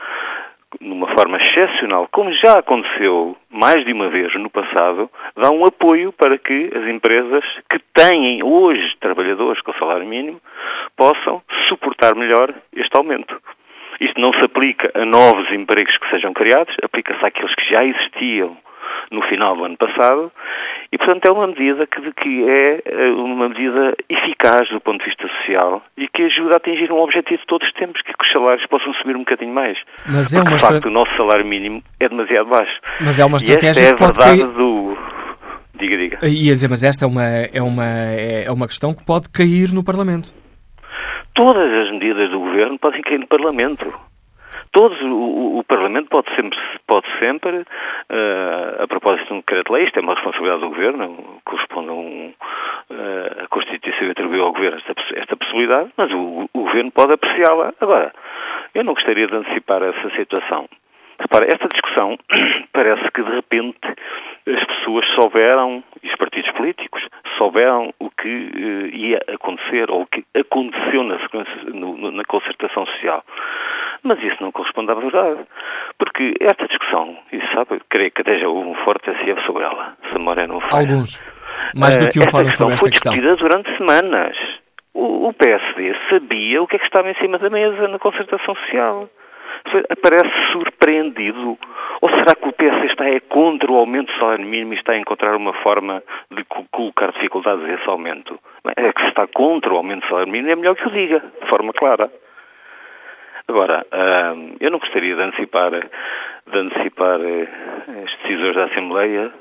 numa 0.80 1.08
forma 1.14 1.36
excepcional, 1.38 2.08
como 2.12 2.32
já 2.32 2.60
aconteceu 2.60 3.36
mais 3.50 3.84
de 3.84 3.92
uma 3.92 4.08
vez 4.08 4.32
no 4.34 4.48
passado, 4.48 5.10
dá 5.36 5.50
um 5.50 5.64
apoio 5.64 6.12
para 6.12 6.38
que 6.38 6.70
as 6.74 6.88
empresas 6.88 7.44
que 7.68 7.80
têm 7.92 8.40
hoje 8.44 8.96
trabalhadores 9.00 9.60
com 9.62 9.72
salário 9.74 10.06
mínimo 10.06 10.40
possam 10.96 11.42
suportar 11.68 12.14
melhor 12.14 12.54
este 12.72 12.96
aumento. 12.96 13.36
Isto 14.00 14.20
não 14.20 14.32
se 14.32 14.44
aplica 14.44 14.92
a 14.94 15.04
novos 15.04 15.50
empregos 15.50 15.96
que 15.98 16.10
sejam 16.10 16.32
criados, 16.32 16.74
aplica-se 16.84 17.24
àqueles 17.24 17.54
que 17.56 17.74
já 17.74 17.84
existiam 17.84 18.56
no 19.10 19.22
final 19.22 19.56
do 19.56 19.64
ano 19.64 19.76
passado 19.76 20.32
e, 20.92 20.98
portanto, 20.98 21.26
é 21.26 21.32
uma 21.32 21.46
medida 21.48 21.86
que, 21.86 22.12
que 22.12 22.48
é 22.48 22.82
eh, 22.84 23.10
uma 23.10 23.48
medida 23.48 23.96
eficaz 24.08 24.68
do 24.70 24.80
ponto 24.80 25.00
de 25.00 25.06
vista 25.06 25.26
social 25.38 25.82
e 25.96 26.06
que 26.08 26.22
ajuda 26.22 26.54
a 26.54 26.56
atingir 26.58 26.92
um 26.92 26.98
objetivo 26.98 27.40
que 27.40 27.46
todos 27.46 27.72
temos, 27.72 28.00
que, 28.02 28.12
que 28.12 28.24
os 28.24 28.32
salários 28.32 28.64
possam 28.66 28.94
subir 28.94 29.16
um 29.16 29.20
bocadinho 29.20 29.52
mais. 29.52 29.76
Mas 30.06 30.32
é 30.32 30.40
uma 30.40 30.50
de 30.50 30.60
facto, 30.60 30.86
o 30.86 30.90
nosso 30.90 31.10
salário 31.16 31.44
mínimo 31.44 31.82
é 31.98 32.08
demasiado 32.08 32.48
baixo. 32.48 32.80
Mas 33.00 33.18
é 33.18 33.24
uma 33.24 33.38
estratégia 33.38 33.80
e 33.80 33.86
esta 33.86 34.04
é 34.04 34.06
a 34.06 34.08
verdade 34.08 34.40
cair... 34.40 34.52
do... 34.52 34.96
Diga, 35.74 35.96
diga. 35.96 36.18
Ia 36.22 36.54
dizer, 36.54 36.70
mas 36.70 36.84
esta 36.84 37.04
é 37.04 37.08
uma, 37.08 37.24
é, 37.24 37.60
uma, 37.60 37.84
é 37.84 38.52
uma 38.52 38.68
questão 38.68 38.94
que 38.94 39.04
pode 39.04 39.28
cair 39.30 39.74
no 39.74 39.82
Parlamento. 39.82 40.32
Todas 41.34 41.72
as 41.72 41.90
medidas 41.90 42.30
do 42.30 42.38
Governo 42.38 42.78
podem 42.78 43.02
cair 43.02 43.18
no 43.18 43.26
Parlamento 43.26 43.92
todos, 44.74 45.00
o, 45.00 45.58
o, 45.58 45.64
Parlamento 45.64 46.08
pode 46.10 46.34
sempre, 46.34 46.58
pode 46.86 47.06
sempre 47.18 47.58
uh, 47.58 48.82
a 48.82 48.86
propósito 48.86 49.28
de 49.28 49.32
um 49.34 49.38
decreto-lei, 49.38 49.84
isto 49.84 49.98
é 49.98 50.02
uma 50.02 50.14
responsabilidade 50.14 50.60
do 50.60 50.68
Governo, 50.68 51.40
corresponde 51.44 51.88
a 51.88 51.92
um, 51.92 52.34
uh, 52.90 53.44
a 53.44 53.48
Constituição 53.48 54.10
atribuiu 54.10 54.44
ao 54.44 54.52
Governo 54.52 54.78
esta, 54.78 54.94
esta 55.14 55.36
possibilidade, 55.36 55.90
mas 55.96 56.12
o, 56.12 56.50
o 56.52 56.58
Governo 56.64 56.90
pode 56.90 57.14
apreciá-la. 57.14 57.72
Agora, 57.80 58.12
eu 58.74 58.84
não 58.84 58.94
gostaria 58.94 59.26
de 59.26 59.34
antecipar 59.34 59.82
essa 59.82 60.10
situação. 60.16 60.68
Repara, 61.20 61.46
esta 61.46 61.68
discussão 61.68 62.18
parece 62.72 63.10
que 63.12 63.22
de 63.22 63.30
repente 63.30 63.78
as 64.46 64.64
pessoas 64.64 65.06
souberam, 65.14 65.82
e 66.02 66.08
os 66.08 66.16
partidos 66.16 66.50
políticos, 66.52 67.02
souberam 67.38 67.92
o 67.98 68.10
que 68.10 68.28
uh, 68.28 68.86
ia 68.94 69.20
acontecer 69.32 69.90
ou 69.90 70.02
o 70.02 70.06
que 70.06 70.24
aconteceu 70.38 71.02
na, 71.02 71.18
no, 71.72 72.10
na 72.10 72.24
concertação 72.24 72.86
social. 72.86 73.24
Mas 74.02 74.22
isso 74.22 74.36
não 74.40 74.52
corresponde 74.52 74.90
à 74.90 74.94
verdade. 74.94 75.40
Porque 75.98 76.34
esta 76.40 76.68
discussão, 76.68 77.16
e 77.32 77.40
sabe, 77.54 77.80
creio 77.88 78.10
que 78.10 78.20
até 78.20 78.38
já 78.38 78.48
houve 78.48 78.68
um 78.68 78.74
forte 78.84 79.10
SF 79.10 79.46
sobre 79.46 79.64
ela, 79.64 79.96
se 80.10 80.16
a 80.16 80.18
memória 80.18 80.46
não 80.46 80.60
falha. 80.60 80.92
Alguns. 80.92 81.22
Mais 81.74 81.96
do 81.96 82.08
que 82.08 82.20
um 82.20 82.24
uh, 82.24 82.30
fórum 82.30 82.50
sobre 82.50 82.74
esta 82.74 82.84
foi 82.84 82.90
discutida 82.90 83.34
durante 83.36 83.76
semanas. 83.78 84.36
o, 84.92 85.28
o 85.28 85.32
PSD 85.32 85.94
sabia 86.10 86.62
o 86.62 86.66
que 86.66 86.76
é 86.76 86.78
que 86.78 86.84
estava 86.84 87.10
em 87.10 87.14
cima 87.14 87.38
da 87.38 87.48
mesa 87.48 87.88
na 87.88 87.98
concertação 87.98 88.54
social. 88.56 89.08
Parece 90.02 90.52
surpreendido. 90.52 91.58
Ou 92.00 92.10
será 92.10 92.34
que 92.34 92.48
o 92.48 92.52
PS 92.52 92.90
está 92.90 93.08
é 93.08 93.20
contra 93.20 93.70
o 93.70 93.76
aumento 93.76 94.12
do 94.12 94.18
salário 94.18 94.44
mínimo 94.44 94.74
e 94.74 94.76
está 94.76 94.92
a 94.92 94.98
encontrar 94.98 95.36
uma 95.36 95.52
forma 95.62 96.02
de 96.30 96.44
colocar 96.70 97.12
dificuldades 97.12 97.64
a 97.64 97.72
esse 97.72 97.88
aumento? 97.88 98.38
É 98.76 98.92
que 98.92 99.02
se 99.02 99.08
está 99.08 99.26
contra 99.26 99.72
o 99.72 99.76
aumento 99.76 100.02
do 100.02 100.08
salário 100.08 100.30
mínimo 100.30 100.50
é 100.50 100.56
melhor 100.56 100.76
que 100.76 100.86
o 100.86 100.90
diga, 100.90 101.20
de 101.20 101.48
forma 101.48 101.72
clara. 101.72 102.10
Agora, 103.46 103.86
eu 104.60 104.70
não 104.70 104.78
gostaria 104.78 105.14
de 105.14 105.22
antecipar, 105.22 105.70
de 105.70 106.58
antecipar 106.58 107.20
eh, 107.20 107.48
as 108.04 108.22
decisões 108.22 108.54
da 108.54 108.64
Assembleia. 108.64 109.32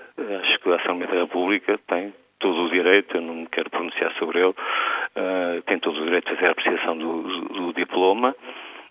Acho 0.41 0.59
que 0.59 0.71
a 0.71 0.75
Assembleia 0.75 1.13
da 1.13 1.21
República 1.21 1.79
tem 1.87 2.13
todo 2.43 2.65
o 2.65 2.69
direito, 2.69 3.15
eu 3.15 3.21
não 3.21 3.35
me 3.35 3.47
quero 3.47 3.69
pronunciar 3.69 4.11
sobre 4.19 4.39
ele, 4.39 4.49
uh, 4.49 5.61
tem 5.65 5.79
todo 5.79 5.97
o 5.97 6.03
direito 6.03 6.27
de 6.29 6.35
fazer 6.35 6.47
a 6.47 6.51
apreciação 6.51 6.97
do, 6.97 7.21
do 7.21 7.73
diploma. 7.73 8.35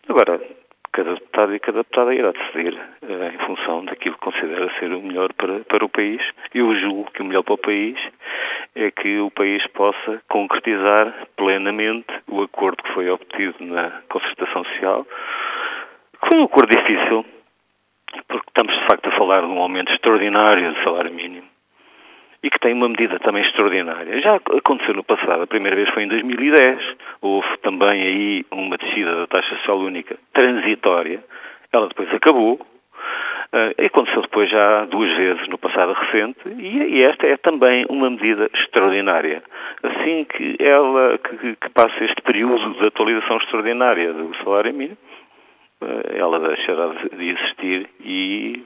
Agora, 0.08 0.40
cada 0.92 1.14
deputado 1.14 1.54
e 1.54 1.60
cada 1.60 1.78
deputada 1.78 2.14
irá 2.14 2.32
decidir 2.32 2.74
uh, 2.74 3.34
em 3.34 3.38
função 3.46 3.84
daquilo 3.84 4.14
que 4.16 4.20
considera 4.20 4.70
ser 4.78 4.92
o 4.92 5.00
melhor 5.00 5.32
para, 5.32 5.60
para 5.60 5.84
o 5.84 5.88
país. 5.88 6.20
Eu 6.54 6.74
julgo 6.78 7.10
que 7.12 7.22
o 7.22 7.24
melhor 7.24 7.42
para 7.42 7.54
o 7.54 7.58
país 7.58 7.98
é 8.74 8.90
que 8.90 9.18
o 9.18 9.30
país 9.30 9.66
possa 9.68 10.22
concretizar 10.28 11.26
plenamente 11.36 12.12
o 12.28 12.42
acordo 12.42 12.82
que 12.82 12.92
foi 12.92 13.08
obtido 13.10 13.56
na 13.60 14.02
concertação 14.08 14.64
social, 14.64 15.06
que 16.20 16.28
foi 16.28 16.38
um 16.38 16.44
acordo 16.44 16.76
difícil, 16.76 17.24
porque 18.28 18.48
estamos 18.48 18.74
de 18.74 18.86
facto 18.86 19.08
a 19.08 19.16
falar 19.16 19.40
de 19.40 19.46
um 19.46 19.58
aumento 19.58 19.92
extraordinário 19.92 20.72
do 20.72 20.84
salário 20.84 21.12
mínimo 21.12 21.41
e 22.42 22.50
que 22.50 22.58
tem 22.58 22.72
uma 22.74 22.88
medida 22.88 23.18
também 23.20 23.44
extraordinária. 23.44 24.20
Já 24.20 24.34
aconteceu 24.34 24.94
no 24.94 25.04
passado, 25.04 25.42
a 25.42 25.46
primeira 25.46 25.76
vez 25.76 25.88
foi 25.90 26.02
em 26.02 26.08
2010, 26.08 26.78
houve 27.20 27.58
também 27.62 28.02
aí 28.02 28.46
uma 28.50 28.76
descida 28.76 29.14
da 29.14 29.26
taxa 29.28 29.56
social 29.56 29.78
única 29.78 30.16
transitória, 30.32 31.22
ela 31.72 31.86
depois 31.88 32.12
acabou, 32.12 32.54
uh, 32.54 33.84
aconteceu 33.86 34.22
depois 34.22 34.50
já 34.50 34.76
duas 34.86 35.10
vezes 35.16 35.48
no 35.48 35.56
passado 35.56 35.92
recente, 35.92 36.40
e, 36.58 36.96
e, 36.96 37.02
esta 37.02 37.26
é 37.26 37.36
também 37.36 37.86
uma 37.88 38.10
medida 38.10 38.50
extraordinária. 38.54 39.42
Assim 39.82 40.24
que 40.24 40.56
ela, 40.58 41.18
que, 41.18 41.56
que 41.56 41.70
passa 41.70 42.04
este 42.04 42.20
período 42.22 42.74
de 42.74 42.86
atualização 42.86 43.36
extraordinária 43.36 44.12
do 44.12 44.34
salário 44.42 44.74
mínimo, 44.74 44.98
uh, 45.80 46.16
ela 46.16 46.40
deixará 46.40 46.88
de 46.88 47.24
existir 47.24 47.88
e 48.00 48.64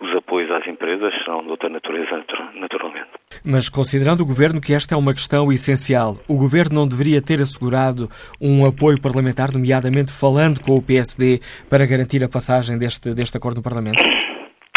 os 0.00 0.14
apoios 0.16 0.50
às 0.50 0.66
empresas 0.66 1.12
serão 1.24 1.42
de 1.42 1.50
outra 1.50 1.68
natureza, 1.68 2.24
naturalmente. 2.54 3.08
Mas 3.44 3.68
considerando 3.68 4.22
o 4.22 4.26
Governo 4.26 4.60
que 4.60 4.74
esta 4.74 4.94
é 4.94 4.98
uma 4.98 5.12
questão 5.12 5.50
essencial, 5.50 6.16
o 6.28 6.36
Governo 6.36 6.74
não 6.74 6.88
deveria 6.88 7.20
ter 7.22 7.40
assegurado 7.40 8.08
um 8.40 8.66
apoio 8.66 9.00
parlamentar, 9.00 9.52
nomeadamente 9.52 10.12
falando 10.12 10.60
com 10.60 10.76
o 10.76 10.82
PSD, 10.82 11.40
para 11.68 11.86
garantir 11.86 12.22
a 12.22 12.28
passagem 12.28 12.78
deste, 12.78 13.14
deste 13.14 13.36
acordo 13.36 13.58
no 13.58 13.62
Parlamento? 13.62 14.02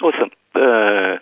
Ouça, 0.02 0.26
uh, 0.26 1.20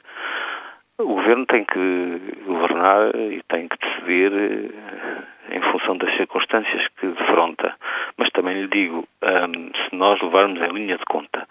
o 1.03 1.15
Governo 1.15 1.45
tem 1.45 1.65
que 1.65 2.21
governar 2.45 3.15
e 3.15 3.41
tem 3.49 3.67
que 3.67 3.77
decidir 3.77 4.31
uh, 4.31 5.29
em 5.51 5.61
função 5.71 5.97
das 5.97 6.15
circunstâncias 6.15 6.87
que 6.99 7.07
defronta. 7.07 7.73
Mas 8.17 8.29
também 8.31 8.61
lhe 8.61 8.67
digo, 8.67 8.97
um, 8.97 9.05
eh, 9.21 9.89
se 9.89 9.95
nós 9.95 10.21
levarmos 10.21 10.61
em 10.61 10.73
linha 10.73 10.97
de 10.97 11.05
conta 11.05 11.47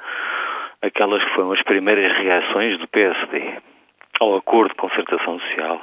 aquelas 0.82 1.22
que 1.24 1.34
foram 1.34 1.52
as 1.52 1.62
primeiras 1.62 2.12
reações 2.18 2.78
do 2.78 2.88
PSD 2.88 3.58
ao 4.20 4.36
acordo 4.36 4.70
de 4.70 4.76
concertação 4.76 5.38
social. 5.40 5.80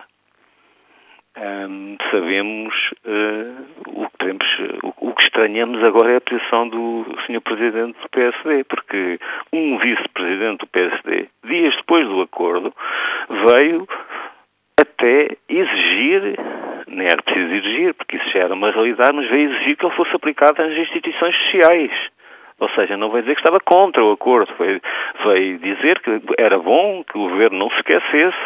Sabemos 2.11 2.73
uh, 3.05 4.01
o, 4.03 4.09
que 4.09 4.17
temos, 4.19 4.47
o, 4.83 5.09
o, 5.09 5.13
que 5.13 5.23
estranhamos 5.23 5.85
agora 5.85 6.13
é 6.13 6.15
a 6.17 6.21
posição 6.21 6.69
do 6.69 7.05
Sr. 7.25 7.41
Presidente 7.41 7.99
do 7.99 8.09
PSD, 8.09 8.63
porque 8.63 9.19
um 9.51 9.77
vice-presidente 9.79 10.59
do 10.59 10.67
PSD, 10.67 11.27
dias 11.43 11.75
depois 11.75 12.07
do 12.07 12.21
acordo, 12.21 12.73
veio 13.29 13.85
até 14.79 15.35
exigir, 15.49 16.39
nem 16.87 17.07
era 17.07 17.21
preciso 17.21 17.53
exigir, 17.53 17.93
porque 17.95 18.15
isso 18.15 18.29
já 18.29 18.39
era 18.39 18.53
uma 18.53 18.71
realidade, 18.71 19.13
mas 19.13 19.29
veio 19.29 19.51
exigir 19.51 19.75
que 19.75 19.85
ele 19.85 19.95
fosse 19.95 20.15
aplicado 20.15 20.63
nas 20.63 20.77
instituições 20.77 21.35
sociais. 21.35 21.91
Ou 22.59 22.69
seja, 22.69 22.95
não 22.95 23.09
vai 23.09 23.21
dizer 23.21 23.35
que 23.35 23.41
estava 23.41 23.59
contra 23.59 24.03
o 24.03 24.11
acordo, 24.11 24.51
foi, 24.55 24.81
foi 25.21 25.57
dizer 25.57 25.99
que 25.99 26.21
era 26.37 26.57
bom 26.57 27.03
que 27.03 27.17
o 27.17 27.29
governo 27.29 27.59
não 27.59 27.69
se 27.69 27.75
esquecesse 27.77 28.37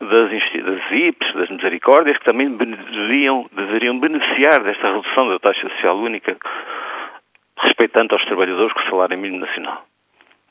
das, 0.00 0.30
das 0.30 0.90
IPs, 0.90 1.32
das 1.34 1.50
misericórdias, 1.50 2.18
que 2.18 2.24
também 2.24 2.50
deveriam, 2.56 3.46
deveriam 3.52 4.00
beneficiar 4.00 4.62
desta 4.64 4.92
redução 4.92 5.28
da 5.28 5.38
taxa 5.38 5.68
social 5.68 5.96
única, 5.96 6.36
respeitando 7.58 8.14
aos 8.14 8.24
trabalhadores 8.24 8.72
com 8.72 8.80
o 8.80 8.90
salário 8.90 9.16
mínimo 9.16 9.46
nacional. 9.46 9.84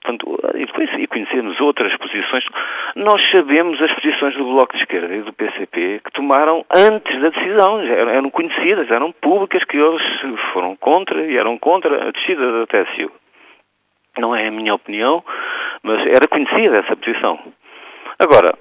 Portanto, 0.05 0.37
e 0.53 0.65
depois 0.67 0.89
e 0.99 1.07
conhecemos 1.07 1.59
outras 1.59 1.95
posições. 1.97 2.45
Nós 2.95 3.19
sabemos 3.31 3.81
as 3.81 3.91
posições 3.93 4.35
do 4.35 4.45
Bloco 4.45 4.75
de 4.75 4.83
Esquerda 4.83 5.15
e 5.15 5.21
do 5.23 5.33
PCP 5.33 6.01
que 6.05 6.11
tomaram 6.11 6.63
antes 6.69 7.19
da 7.19 7.29
decisão, 7.29 7.81
eram, 7.81 8.11
eram 8.11 8.29
conhecidas, 8.29 8.89
eram 8.91 9.11
públicas, 9.11 9.63
que 9.63 9.77
eles 9.77 10.01
foram 10.53 10.75
contra 10.75 11.25
e 11.25 11.35
eram 11.35 11.57
contra 11.57 12.07
a 12.07 12.11
descida 12.11 12.51
da 12.51 12.67
TSU. 12.67 13.11
Não 14.19 14.35
é 14.35 14.47
a 14.47 14.51
minha 14.51 14.75
opinião, 14.75 15.23
mas 15.81 15.99
era 16.05 16.27
conhecida 16.29 16.81
essa 16.83 16.95
posição. 16.95 17.39
Agora, 18.19 18.55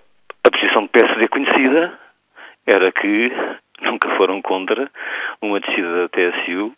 a 0.44 0.50
posição 0.50 0.84
do 0.84 0.88
PSD 0.88 1.28
conhecida 1.28 1.92
era 2.66 2.90
que 2.90 3.32
nunca 3.84 4.08
foram 4.16 4.42
contra 4.42 4.90
uma 5.42 5.60
descida 5.60 6.02
da 6.02 6.08
TSU. 6.08 6.72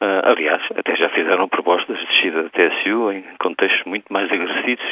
Uh, 0.00 0.20
aliás, 0.24 0.62
até 0.76 0.96
já 0.96 1.08
fizeram 1.10 1.48
propostas 1.48 1.98
de 1.98 2.06
descida 2.06 2.42
da 2.44 2.50
TSU 2.50 3.12
em 3.12 3.24
contextos 3.40 3.84
muito 3.86 4.12
mais 4.12 4.30
agressivos 4.30 4.84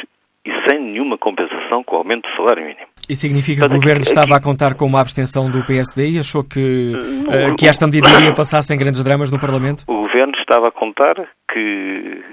e 0.45 0.69
sem 0.69 0.79
nenhuma 0.79 1.17
compensação 1.17 1.83
com 1.83 1.95
o 1.95 1.99
aumento 1.99 2.29
do 2.29 2.35
salário 2.35 2.63
mínimo. 2.63 2.87
E 3.09 3.15
significa 3.15 3.61
Portanto, 3.61 3.71
que 3.71 3.77
o 3.77 3.81
Governo 3.81 4.01
aqui, 4.01 4.09
estava 4.09 4.35
a 4.35 4.41
contar 4.41 4.75
com 4.75 4.85
uma 4.85 5.01
abstenção 5.01 5.49
do 5.51 5.63
PSD 5.65 6.15
e 6.15 6.19
achou 6.19 6.43
que, 6.43 6.93
uh, 6.95 7.55
que 7.57 7.67
esta 7.67 7.85
medida 7.85 8.09
iria 8.19 8.33
passar 8.33 8.61
sem 8.61 8.77
grandes 8.77 9.03
dramas 9.03 9.31
no 9.31 9.39
Parlamento? 9.39 9.83
O 9.87 10.03
Governo 10.03 10.33
estava 10.37 10.69
a 10.69 10.71
contar 10.71 11.15
que 11.51 12.23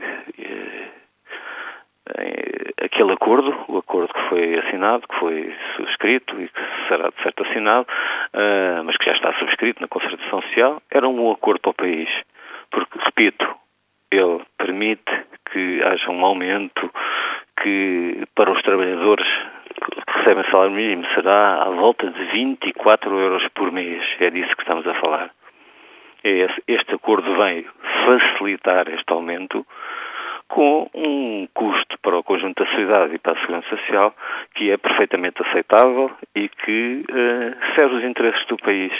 aquele 2.82 3.12
acordo, 3.12 3.54
o 3.68 3.78
acordo 3.78 4.12
que 4.12 4.28
foi 4.28 4.58
assinado, 4.58 5.06
que 5.08 5.18
foi 5.18 5.54
subscrito 5.76 6.40
e 6.40 6.48
que 6.48 6.60
será 6.88 7.08
de 7.08 7.22
certo 7.22 7.44
assinado, 7.44 7.86
uh, 8.34 8.84
mas 8.84 8.96
que 8.96 9.06
já 9.06 9.12
está 9.12 9.32
subscrito 9.38 9.80
na 9.80 9.88
concertação 9.88 10.42
social, 10.42 10.82
era 10.90 11.08
um 11.08 11.16
bom 11.16 11.32
acordo 11.32 11.60
para 11.60 11.70
o 11.70 11.74
país. 11.74 12.08
Porque, 12.70 12.98
repito, 12.98 13.46
ele 14.10 14.42
permite 14.58 15.24
que 15.50 15.82
haja 15.82 16.10
um 16.10 16.24
aumento 16.24 16.90
que 17.62 18.24
para 18.34 18.52
os 18.52 18.62
trabalhadores 18.62 19.26
que 20.06 20.18
recebem 20.18 20.50
salário 20.50 20.72
mínimo 20.72 21.06
será 21.14 21.62
à 21.62 21.70
volta 21.70 22.10
de 22.10 22.24
24 22.26 23.18
euros 23.18 23.46
por 23.54 23.72
mês. 23.72 24.02
É 24.20 24.30
disso 24.30 24.54
que 24.56 24.62
estamos 24.62 24.86
a 24.86 24.94
falar. 24.94 25.30
É 26.22 26.46
este 26.68 26.94
acordo 26.94 27.34
vem 27.36 27.66
facilitar 28.04 28.88
este 28.88 29.12
aumento 29.12 29.66
com 30.54 30.88
um 30.94 31.48
custo 31.52 31.98
para 32.00 32.16
o 32.16 32.22
conjunto 32.22 32.62
da 32.62 32.70
sociedade 32.70 33.16
e 33.16 33.18
para 33.18 33.32
a 33.32 33.40
segurança 33.40 33.68
social 33.70 34.14
que 34.54 34.70
é 34.70 34.76
perfeitamente 34.76 35.42
aceitável 35.42 36.12
e 36.32 36.48
que 36.48 37.04
uh, 37.10 37.74
serve 37.74 37.96
os 37.96 38.04
interesses 38.04 38.46
do 38.46 38.56
país. 38.58 38.92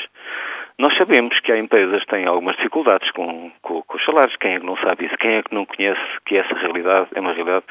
Nós 0.77 0.97
sabemos 0.97 1.39
que 1.39 1.53
há 1.53 1.57
empresas 1.57 2.01
que 2.01 2.11
têm 2.11 2.27
algumas 2.27 2.57
dificuldades 2.57 3.09
com, 3.13 3.53
com, 3.63 3.83
com, 3.83 3.97
os 3.97 4.05
salários. 4.05 4.37
Quem 4.39 4.55
é 4.55 4.59
que 4.59 4.67
não 4.67 4.77
sabe 4.79 5.07
isso? 5.07 5.17
Quem 5.19 5.37
é 5.37 5.43
que 5.45 5.55
não 5.55 5.65
conhece 5.65 6.01
que 6.27 6.37
essa 6.37 6.55
realidade 6.57 7.11
é 7.15 7.21
uma 7.21 7.33
realidade 7.33 7.65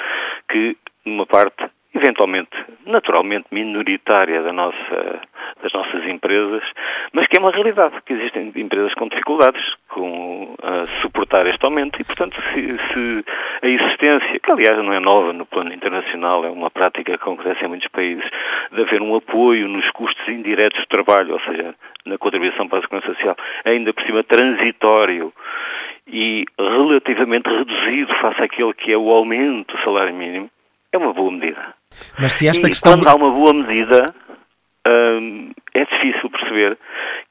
que, 0.47 0.77
numa 1.03 1.25
parte 1.25 1.65
eventualmente, 1.93 2.50
naturalmente 2.85 3.45
minoritária 3.51 4.41
da 4.41 4.51
nossa, 4.51 5.21
das 5.62 5.71
nossas 5.73 6.03
empresas, 6.07 6.63
mas 7.12 7.27
que 7.27 7.38
é 7.38 7.39
uma 7.39 7.51
realidade, 7.51 8.01
que 8.05 8.13
existem 8.13 8.51
empresas 8.55 8.93
com 8.95 9.07
dificuldades 9.07 9.62
com 9.89 10.55
a 10.62 10.85
suportar 11.01 11.45
este 11.45 11.63
aumento 11.63 12.01
e, 12.01 12.03
portanto, 12.03 12.35
se, 12.53 12.77
se, 12.93 13.25
a 13.62 13.67
existência, 13.67 14.39
que 14.39 14.51
aliás 14.51 14.77
não 14.77 14.93
é 14.93 15.00
nova 15.00 15.33
no 15.33 15.45
plano 15.45 15.73
internacional, 15.73 16.43
é 16.43 16.50
uma 16.50 16.71
prática 16.71 17.03
que 17.03 17.23
acontece 17.23 17.63
em 17.63 17.67
muitos 17.67 17.88
países, 17.89 18.25
de 18.71 18.81
haver 18.81 19.01
um 19.01 19.15
apoio 19.15 19.67
nos 19.67 19.89
custos 19.91 20.27
indiretos 20.27 20.79
do 20.81 20.88
trabalho, 20.88 21.33
ou 21.33 21.39
seja, 21.41 21.75
na 22.05 22.17
contribuição 22.17 22.67
para 22.67 22.79
a 22.79 22.81
segurança 22.81 23.13
social, 23.13 23.38
ainda 23.65 23.93
por 23.93 24.03
cima 24.03 24.23
transitório 24.23 25.31
e 26.07 26.45
relativamente 26.59 27.47
reduzido 27.50 28.13
face 28.15 28.41
àquele 28.41 28.73
que 28.73 28.91
é 28.91 28.97
o 28.97 29.09
aumento 29.12 29.75
do 29.75 29.83
salário 29.83 30.13
mínimo, 30.13 30.50
é 30.91 30.97
uma 30.97 31.13
boa 31.13 31.31
medida. 31.31 31.73
Mas 32.19 32.33
se 32.33 32.47
esta 32.47 32.67
e 32.67 32.69
questão... 32.69 32.93
quando 32.93 33.07
há 33.07 33.15
uma 33.15 33.31
boa 33.31 33.53
medida, 33.53 34.05
hum, 34.88 35.51
é 35.73 35.85
difícil 35.85 36.29
perceber 36.29 36.77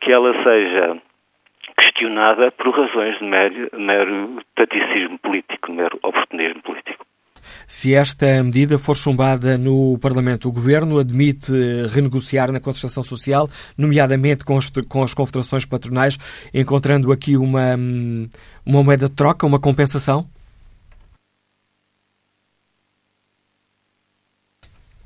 que 0.00 0.12
ela 0.12 0.32
seja 0.42 1.00
questionada 1.80 2.50
por 2.52 2.70
razões 2.70 3.18
de 3.18 3.24
mero, 3.24 3.70
mero 3.78 4.42
taticismo 4.54 5.18
político, 5.18 5.72
mero 5.72 5.98
oportunismo 6.02 6.62
político. 6.62 7.06
se 7.66 7.94
esta 7.94 8.42
medida 8.42 8.78
for 8.78 8.96
chumbada 8.96 9.56
no 9.56 9.98
Parlamento. 9.98 10.48
O 10.48 10.52
Governo 10.52 10.98
admite 10.98 11.52
renegociar 11.94 12.52
na 12.52 12.60
concertação 12.60 13.02
social, 13.02 13.48
nomeadamente 13.76 14.44
com 14.44 14.56
as, 14.56 14.70
com 14.88 15.02
as 15.02 15.14
confederações 15.14 15.64
patronais, 15.64 16.18
encontrando 16.52 17.12
aqui 17.12 17.36
uma, 17.36 17.76
uma 18.66 18.82
moeda 18.82 19.08
de 19.08 19.14
troca, 19.14 19.46
uma 19.46 19.60
compensação? 19.60 20.26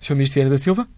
Sr. 0.06 0.14
Ministro 0.14 0.34
Vieira 0.34 0.50
da 0.50 0.58
Silva? 0.58 0.88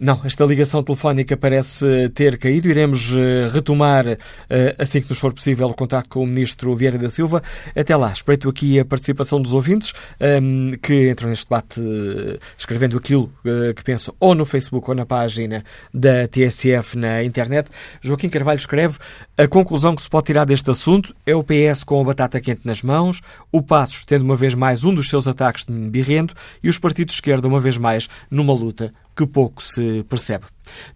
Não, 0.00 0.18
esta 0.24 0.46
ligação 0.46 0.82
telefónica 0.82 1.36
parece 1.36 2.08
ter 2.14 2.38
caído. 2.38 2.70
Iremos 2.70 3.12
eh, 3.14 3.50
retomar, 3.52 4.06
eh, 4.08 4.74
assim 4.78 5.02
que 5.02 5.10
nos 5.10 5.18
for 5.18 5.30
possível, 5.30 5.68
o 5.68 5.74
contato 5.74 6.08
com 6.08 6.22
o 6.22 6.26
Ministro 6.26 6.74
Vieira 6.74 6.96
da 6.96 7.10
Silva. 7.10 7.42
Até 7.76 7.94
lá, 7.94 8.10
espreito 8.10 8.48
aqui 8.48 8.80
a 8.80 8.84
participação 8.86 9.38
dos 9.42 9.52
ouvintes 9.52 9.92
ehm, 10.18 10.72
que 10.80 11.10
entram 11.10 11.28
neste 11.28 11.44
debate 11.44 11.82
eh, 11.82 12.38
escrevendo 12.56 12.96
aquilo 12.96 13.30
que 13.76 13.84
pensam 13.84 14.14
ou 14.18 14.34
no 14.34 14.46
Facebook 14.46 14.88
ou 14.88 14.96
na 14.96 15.04
página 15.04 15.62
da 15.92 16.26
TSF 16.26 16.96
na 16.96 17.22
internet. 17.22 17.68
Joaquim 18.00 18.30
Carvalho 18.30 18.58
escreve 18.58 18.96
a 19.36 19.46
conclusão 19.46 19.94
que 19.94 20.00
se 20.00 20.08
pode 20.08 20.24
tirar 20.24 20.46
deste 20.46 20.70
assunto 20.70 21.14
é 21.26 21.36
o 21.36 21.44
PS 21.44 21.84
com 21.84 22.00
a 22.00 22.04
batata 22.04 22.40
quente 22.40 22.62
nas 22.64 22.82
mãos, 22.82 23.20
o 23.52 23.62
Passos 23.62 24.06
tendo 24.06 24.24
uma 24.24 24.36
vez 24.36 24.54
mais 24.54 24.82
um 24.82 24.94
dos 24.94 25.10
seus 25.10 25.28
ataques 25.28 25.66
de 25.66 25.72
birrento 25.90 26.34
e 26.62 26.70
os 26.70 26.78
partidos 26.78 27.12
de 27.12 27.18
esquerda 27.18 27.46
uma 27.46 27.60
vez 27.60 27.76
mais 27.76 28.08
numa 28.30 28.54
luta 28.54 28.92
que 29.20 29.26
pouco 29.26 29.62
se 29.62 30.02
percebe. 30.08 30.46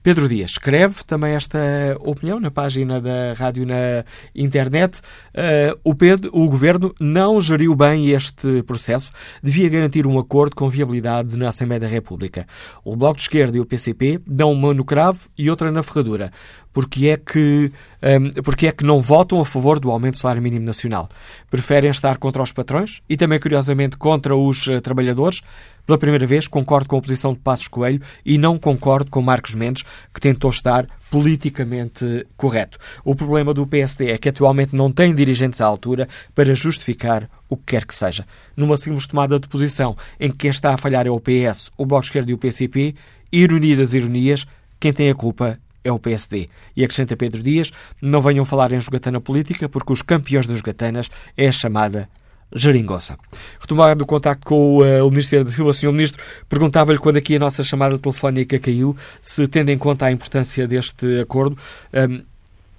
Pedro 0.03 0.29
Dias 0.29 0.53
escreve 0.53 1.05
também 1.05 1.35
esta 1.35 1.59
opinião 2.01 2.41
na 2.41 2.51
página 2.51 3.01
da 3.01 3.35
rádio 3.35 3.67
na 3.67 4.05
internet. 4.35 5.01
Uh, 5.35 5.79
o, 5.85 5.95
Pedro, 5.95 6.31
o 6.33 6.49
governo 6.49 6.95
não 6.99 7.39
geriu 7.41 7.75
bem 7.75 8.11
este 8.11 8.63
processo, 8.63 9.11
devia 9.43 9.69
garantir 9.69 10.07
um 10.07 10.19
acordo 10.19 10.57
com 10.57 10.69
viabilidade 10.71 11.37
na 11.37 11.49
Assembleia 11.49 11.81
da 11.81 11.87
República. 11.87 12.47
O 12.83 12.97
Bloco 12.97 13.17
de 13.17 13.23
Esquerda 13.23 13.59
e 13.59 13.61
o 13.61 13.67
PCP 13.67 14.21
dão 14.27 14.53
uma 14.53 14.73
no 14.73 14.85
cravo 14.85 15.29
e 15.37 15.51
outra 15.51 15.71
na 15.71 15.83
ferradura. 15.83 16.31
Porque 16.73 17.09
é, 17.09 17.17
que, 17.17 17.71
um, 18.03 18.07
ehm, 18.09 18.31
porque 18.43 18.67
é 18.67 18.73
que 18.73 18.85
não 18.85 19.01
votam 19.01 19.41
a 19.41 19.45
favor 19.45 19.79
do 19.79 19.93
aumento 19.93 20.15
do 20.15 20.21
salário 20.21 20.43
mínimo 20.43 20.65
nacional? 20.65 21.09
Preferem 21.49 21.91
estar 21.91 22.19
contra 22.19 22.43
os 22.43 22.51
patrões 22.51 23.01
e 23.09 23.17
também, 23.17 23.39
curiosamente, 23.39 23.97
contra 23.97 24.35
os 24.35 24.67
uh, 24.67 24.81
trabalhadores? 24.81 25.41
Pela 25.87 25.99
primeira 25.99 26.27
vez, 26.27 26.49
concordo 26.49 26.89
com 26.89 26.97
a 26.97 27.01
posição 27.01 27.35
de 27.35 27.41
Passos 27.41 27.69
Coelho 27.69 28.01
e 28.25 28.39
não 28.39 28.59
concordo 28.59 29.11
com 29.11 29.21
Marcos 29.21 29.55
Mendes, 29.55 29.85
que 30.15 30.21
tentou 30.21 30.51
estar 30.51 30.87
politicamente 31.11 32.27
correto. 32.37 32.79
O 33.05 33.15
problema 33.15 33.53
do 33.53 33.67
PSD 33.67 34.11
é 34.11 34.19
que 34.19 34.31
atualmente 34.31 34.75
não 34.75 34.91
tem 34.91 35.15
dirigentes 35.15 35.61
à 35.61 35.67
altura 35.67 36.09
para 36.35 36.55
justificar 36.55 37.29
o 37.51 37.57
que 37.57 37.65
quer 37.67 37.85
que 37.85 37.95
seja. 37.95 38.27
Numa 38.57 38.79
simples 38.79 39.07
tomada 39.07 39.39
de 39.39 39.47
posição 39.47 39.95
em 40.19 40.31
que 40.31 40.39
quem 40.39 40.51
está 40.51 40.73
a 40.73 40.79
falhar 40.79 41.07
é 41.07 41.11
o 41.11 41.21
PS, 41.21 41.71
o 41.77 41.85
Bloco 41.85 42.07
Esquerdo 42.07 42.31
e 42.31 42.35
o 42.35 42.39
PCP, 42.39 42.95
ironia 43.31 43.77
das 43.77 43.93
ironias, 43.93 44.47
quem 44.81 44.93
tem 44.93 45.11
a 45.11 45.15
culpa 45.15 45.59
é 45.85 45.93
o 45.93 45.99
PSD. 45.99 46.49
E 46.75 46.83
acrescenta 46.83 47.15
Pedro 47.15 47.43
Dias, 47.43 47.71
não 48.01 48.23
venham 48.23 48.45
falar 48.45 48.73
em 48.73 48.81
jogatana 48.81 49.21
política, 49.21 49.69
porque 49.69 49.93
os 49.93 50.01
campeões 50.01 50.47
das 50.47 50.57
jogatanas 50.57 51.11
é 51.37 51.47
a 51.47 51.53
chamada 51.53 52.09
Jeringoça. 52.55 53.17
Retomando 53.61 54.05
o 54.05 54.07
contacto 54.07 54.47
com 54.47 54.79
uh, 54.79 55.07
o 55.07 55.11
Ministério 55.11 55.45
da 55.45 55.51
Silva, 55.51 55.73
Sr. 55.73 55.93
Ministro, 55.93 56.23
perguntava-lhe 56.49 56.99
quando 56.99 57.17
aqui 57.17 57.37
a 57.37 57.39
nossa 57.39 57.65
chamada 57.65 57.99
telefónica 57.99 58.59
caiu, 58.59 58.95
se 59.21 59.49
tendo 59.49 59.71
em 59.71 59.79
conta 59.79 60.07
a 60.07 60.13
importância 60.13 60.67
deste 60.67 61.21
acordo, 61.21 61.57
um, 61.93 61.99
ehm, 61.99 62.23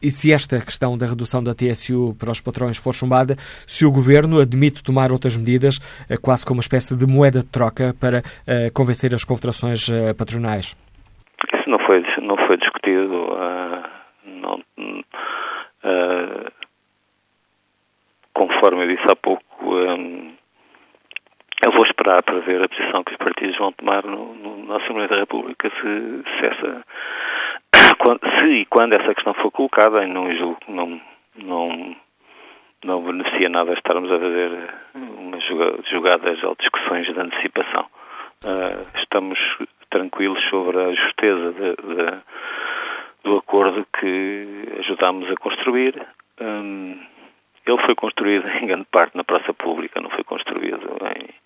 e 0.01 0.11
se 0.11 0.31
esta 0.31 0.59
questão 0.59 0.97
da 0.97 1.07
redução 1.07 1.43
da 1.43 1.55
TSU 1.55 2.15
para 2.19 2.29
os 2.29 2.39
patrões 2.39 2.77
for 2.77 2.93
chumbada, 2.93 3.35
se 3.65 3.85
o 3.85 3.91
Governo 3.91 4.39
admite 4.39 4.83
tomar 4.83 5.11
outras 5.11 5.35
medidas, 5.35 5.77
uh, 5.77 6.21
quase 6.21 6.45
como 6.45 6.57
uma 6.57 6.61
espécie 6.61 6.95
de 6.95 7.05
moeda 7.05 7.39
de 7.39 7.45
troca 7.45 7.93
para 7.99 8.19
uh, 8.19 8.71
convencer 8.73 9.13
as 9.13 9.23
confederações 9.23 9.89
patronais. 10.17 10.75
Isso 11.53 11.69
não 11.69 11.79
foi, 11.85 12.01
não 12.21 12.37
foi 12.47 12.57
discutido. 12.57 13.13
não, 14.25 14.59
conforme 18.35 18.83
eu 18.83 18.95
disse 18.95 19.11
há 19.11 19.15
pouco, 19.15 19.43
um, 19.75 20.35
eu 21.65 21.71
vou 21.71 21.85
esperar 21.85 22.21
para 22.21 22.39
ver 22.41 22.61
a 22.61 22.69
posição 22.69 23.03
que 23.03 23.13
os 23.13 23.17
partidos 23.17 23.57
vão 23.57 23.71
tomar 23.71 24.03
no, 24.03 24.35
no, 24.35 24.65
na 24.67 24.77
Assembleia 24.77 25.07
da 25.07 25.15
República 25.15 25.69
se, 25.69 25.81
se 25.81 26.45
essa 26.45 26.85
se 28.41 28.47
e 28.47 28.65
quando 28.65 28.93
essa 28.93 29.15
questão 29.15 29.33
for 29.35 29.51
colocada, 29.51 30.03
e 30.03 30.07
não 30.07 30.31
julgo, 30.35 30.59
não, 30.67 31.01
não, 31.37 31.95
não 32.83 33.01
beneficia 33.01 33.49
nada 33.49 33.73
estarmos 33.73 34.11
a 34.11 34.19
fazer 34.19 34.73
umas 35.17 35.43
jogadas 35.89 36.43
ou 36.43 36.55
discussões 36.59 37.07
de 37.07 37.19
antecipação. 37.19 37.85
Uh, 38.43 38.85
estamos 38.99 39.39
tranquilos 39.89 40.43
sobre 40.49 40.77
a 40.77 40.91
justeza 40.93 41.53
de, 41.53 41.69
de, 41.71 42.17
do 43.23 43.37
acordo 43.37 43.87
que 43.99 44.67
ajudámos 44.79 45.31
a 45.31 45.35
construir. 45.35 46.05
Um, 46.39 46.99
ele 47.65 47.81
foi 47.85 47.95
construído 47.95 48.47
em 48.47 48.67
grande 48.67 48.85
parte 48.91 49.17
na 49.17 49.23
praça 49.23 49.53
pública, 49.53 50.01
não 50.01 50.09
foi 50.09 50.23
construído 50.23 50.97
em. 51.17 51.45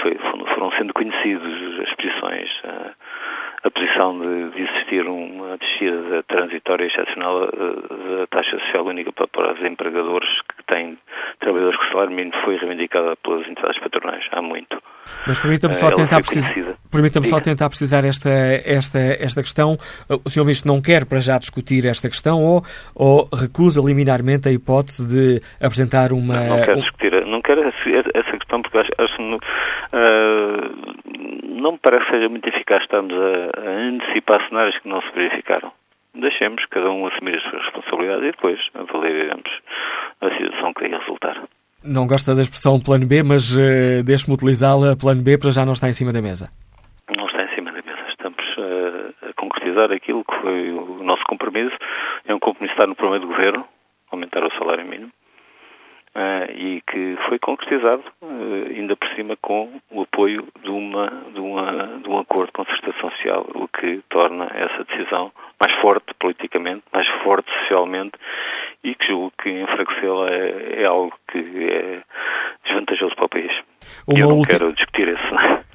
Foi, 0.00 0.14
foram 0.54 0.70
sendo 0.78 0.94
conhecidos 0.94 1.80
as 1.80 1.92
posições, 1.96 2.48
a, 2.62 3.66
a 3.66 3.70
posição 3.70 4.16
de, 4.20 4.50
de, 4.50 4.62
existir 4.62 5.04
uma 5.08 5.58
descida 5.58 6.22
transitória 6.22 6.86
excepcional 6.86 7.46
da 7.46 8.26
taxa 8.30 8.60
social 8.60 8.86
única 8.86 9.12
para, 9.12 9.26
para 9.26 9.54
os 9.54 9.64
empregadores 9.64 10.28
que 10.42 10.64
têm 10.66 10.96
trabalhadores 11.40 11.80
com 11.80 11.86
salário 11.86 12.12
mínimo 12.12 12.36
foi 12.44 12.56
reivindicada 12.58 13.16
pelas 13.16 13.48
entidades 13.48 13.80
patronais 13.80 14.24
há 14.30 14.40
muito. 14.40 14.80
Mas 15.26 15.40
permita-me 15.40 15.74
só, 15.74 15.90
tentar, 15.90 16.16
precisar, 16.16 16.54
permita 16.90 17.22
só 17.24 17.40
tentar 17.40 17.68
precisar 17.68 18.04
esta, 18.04 18.30
esta, 18.64 18.98
esta 18.98 19.42
questão. 19.42 19.76
O 20.08 20.28
Sr. 20.28 20.40
Ministro 20.40 20.72
não 20.72 20.80
quer 20.80 21.04
para 21.04 21.20
já 21.20 21.38
discutir 21.38 21.86
esta 21.86 22.08
questão 22.08 22.42
ou, 22.42 22.62
ou 22.94 23.28
recusa 23.32 23.82
liminarmente 23.84 24.48
a 24.48 24.52
hipótese 24.52 25.06
de 25.06 25.40
apresentar 25.64 26.12
uma. 26.12 26.34
Não, 26.34 26.56
não 26.56 26.64
quero 26.64 26.80
discutir, 26.80 27.26
não 27.26 27.42
quero 27.42 27.62
essa 27.68 28.38
questão 28.38 28.62
porque 28.62 28.78
acho, 28.78 28.90
acho 28.98 29.22
uh, 29.22 29.38
não 31.60 31.72
me 31.72 31.78
parece 31.78 32.04
que 32.06 32.10
seja 32.12 32.28
muito 32.28 32.48
eficaz 32.48 32.82
estarmos 32.82 33.12
a, 33.12 33.60
a 33.60 33.70
antecipar 33.88 34.46
cenários 34.48 34.78
que 34.78 34.88
não 34.88 35.00
se 35.02 35.10
verificaram 35.14 35.72
deixemos 36.14 36.64
cada 36.66 36.90
um 36.90 37.06
assumir 37.06 37.36
as 37.36 37.42
suas 37.42 37.62
responsabilidades 37.62 38.28
e 38.28 38.32
depois 38.32 38.58
avaliaremos 38.74 39.60
a 40.20 40.30
situação 40.30 40.74
que 40.74 40.86
ia 40.86 40.98
resultar. 40.98 41.42
Não 41.84 42.08
gosta 42.08 42.34
da 42.34 42.42
expressão 42.42 42.80
plano 42.80 43.06
B, 43.06 43.22
mas 43.22 43.54
uh, 43.54 44.02
deixe-me 44.04 44.34
utilizá-la. 44.34 44.96
Plano 44.96 45.22
B 45.22 45.38
para 45.38 45.52
já 45.52 45.64
não 45.64 45.74
está 45.74 45.88
em 45.88 45.92
cima 45.92 46.12
da 46.12 46.20
mesa. 46.20 46.50
Não 47.16 47.24
está 47.26 47.44
em 47.44 47.54
cima 47.54 47.70
da 47.70 47.80
mesa. 47.80 48.08
Estamos 48.08 48.44
uh, 48.58 49.30
a 49.30 49.32
concretizar 49.34 49.92
aquilo 49.92 50.24
que 50.24 50.40
foi 50.40 50.72
o 50.72 51.04
nosso 51.04 51.22
compromisso. 51.28 51.76
É 52.26 52.34
um 52.34 52.40
compromisso 52.40 52.74
estar 52.74 52.88
no 52.88 52.96
programa 52.96 53.20
do 53.20 53.28
governo, 53.28 53.64
aumentar 54.10 54.44
o 54.44 54.50
salário 54.58 54.84
mínimo. 54.84 55.12
Uh, 56.16 56.50
e 56.50 56.82
que 56.90 57.16
foi 57.28 57.38
concretizado, 57.38 58.02
ainda 58.74 58.96
por 58.96 59.08
cima, 59.14 59.36
com 59.40 59.70
o 59.92 60.02
apoio 60.02 60.48
de, 60.64 60.70
uma, 60.70 61.06
de, 61.32 61.38
uma, 61.38 62.00
de 62.02 62.08
um 62.08 62.18
acordo 62.18 62.46
de 62.46 62.52
concertação 62.54 63.10
social, 63.12 63.46
o 63.54 63.68
que 63.68 64.02
torna 64.10 64.46
essa 64.52 64.82
decisão 64.82 65.30
mais 65.64 65.80
forte 65.80 66.12
politicamente, 66.18 66.82
mais 66.92 67.06
forte 67.22 67.48
socialmente 67.60 68.18
e 68.84 68.94
que 68.94 69.06
julgo 69.06 69.32
que 69.42 69.50
enfraquecê-la 69.50 70.30
é, 70.30 70.82
é, 70.82 70.84
algo 70.86 71.12
que 71.30 71.38
é 71.38 72.02
desvantajoso 72.64 73.14
para 73.16 73.24
o 73.24 73.28
país. 73.28 73.52
Uma 74.06 74.18
eu 74.18 74.28
não 74.28 74.36
ulti... 74.36 74.48
quero 74.48 74.72
discutir 74.72 75.08
isso. 75.08 75.64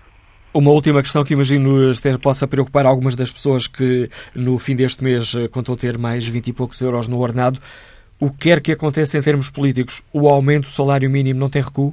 Uma 0.54 0.70
última 0.70 1.02
questão 1.02 1.24
que 1.24 1.34
imagino 1.34 1.92
possa 2.22 2.48
preocupar 2.48 2.86
algumas 2.86 3.16
das 3.16 3.32
pessoas 3.32 3.66
que 3.66 4.08
no 4.36 4.60
fim 4.60 4.76
deste 4.76 5.04
mês 5.04 5.34
eh, 5.34 5.48
contam 5.48 5.76
ter 5.76 5.98
mais 5.98 6.28
20 6.28 6.48
e 6.48 6.54
poucos 6.54 6.80
euros 6.80 7.08
no 7.08 7.20
ordenado. 7.20 7.60
O 8.20 8.30
que 8.30 8.50
quer 8.50 8.62
que 8.62 8.72
aconteça 8.72 9.18
em 9.18 9.22
termos 9.22 9.50
políticos, 9.50 10.04
o 10.14 10.30
aumento 10.30 10.66
do 10.66 10.70
salário 10.70 11.10
mínimo 11.10 11.40
não 11.40 11.50
tem 11.50 11.60
recuo? 11.60 11.92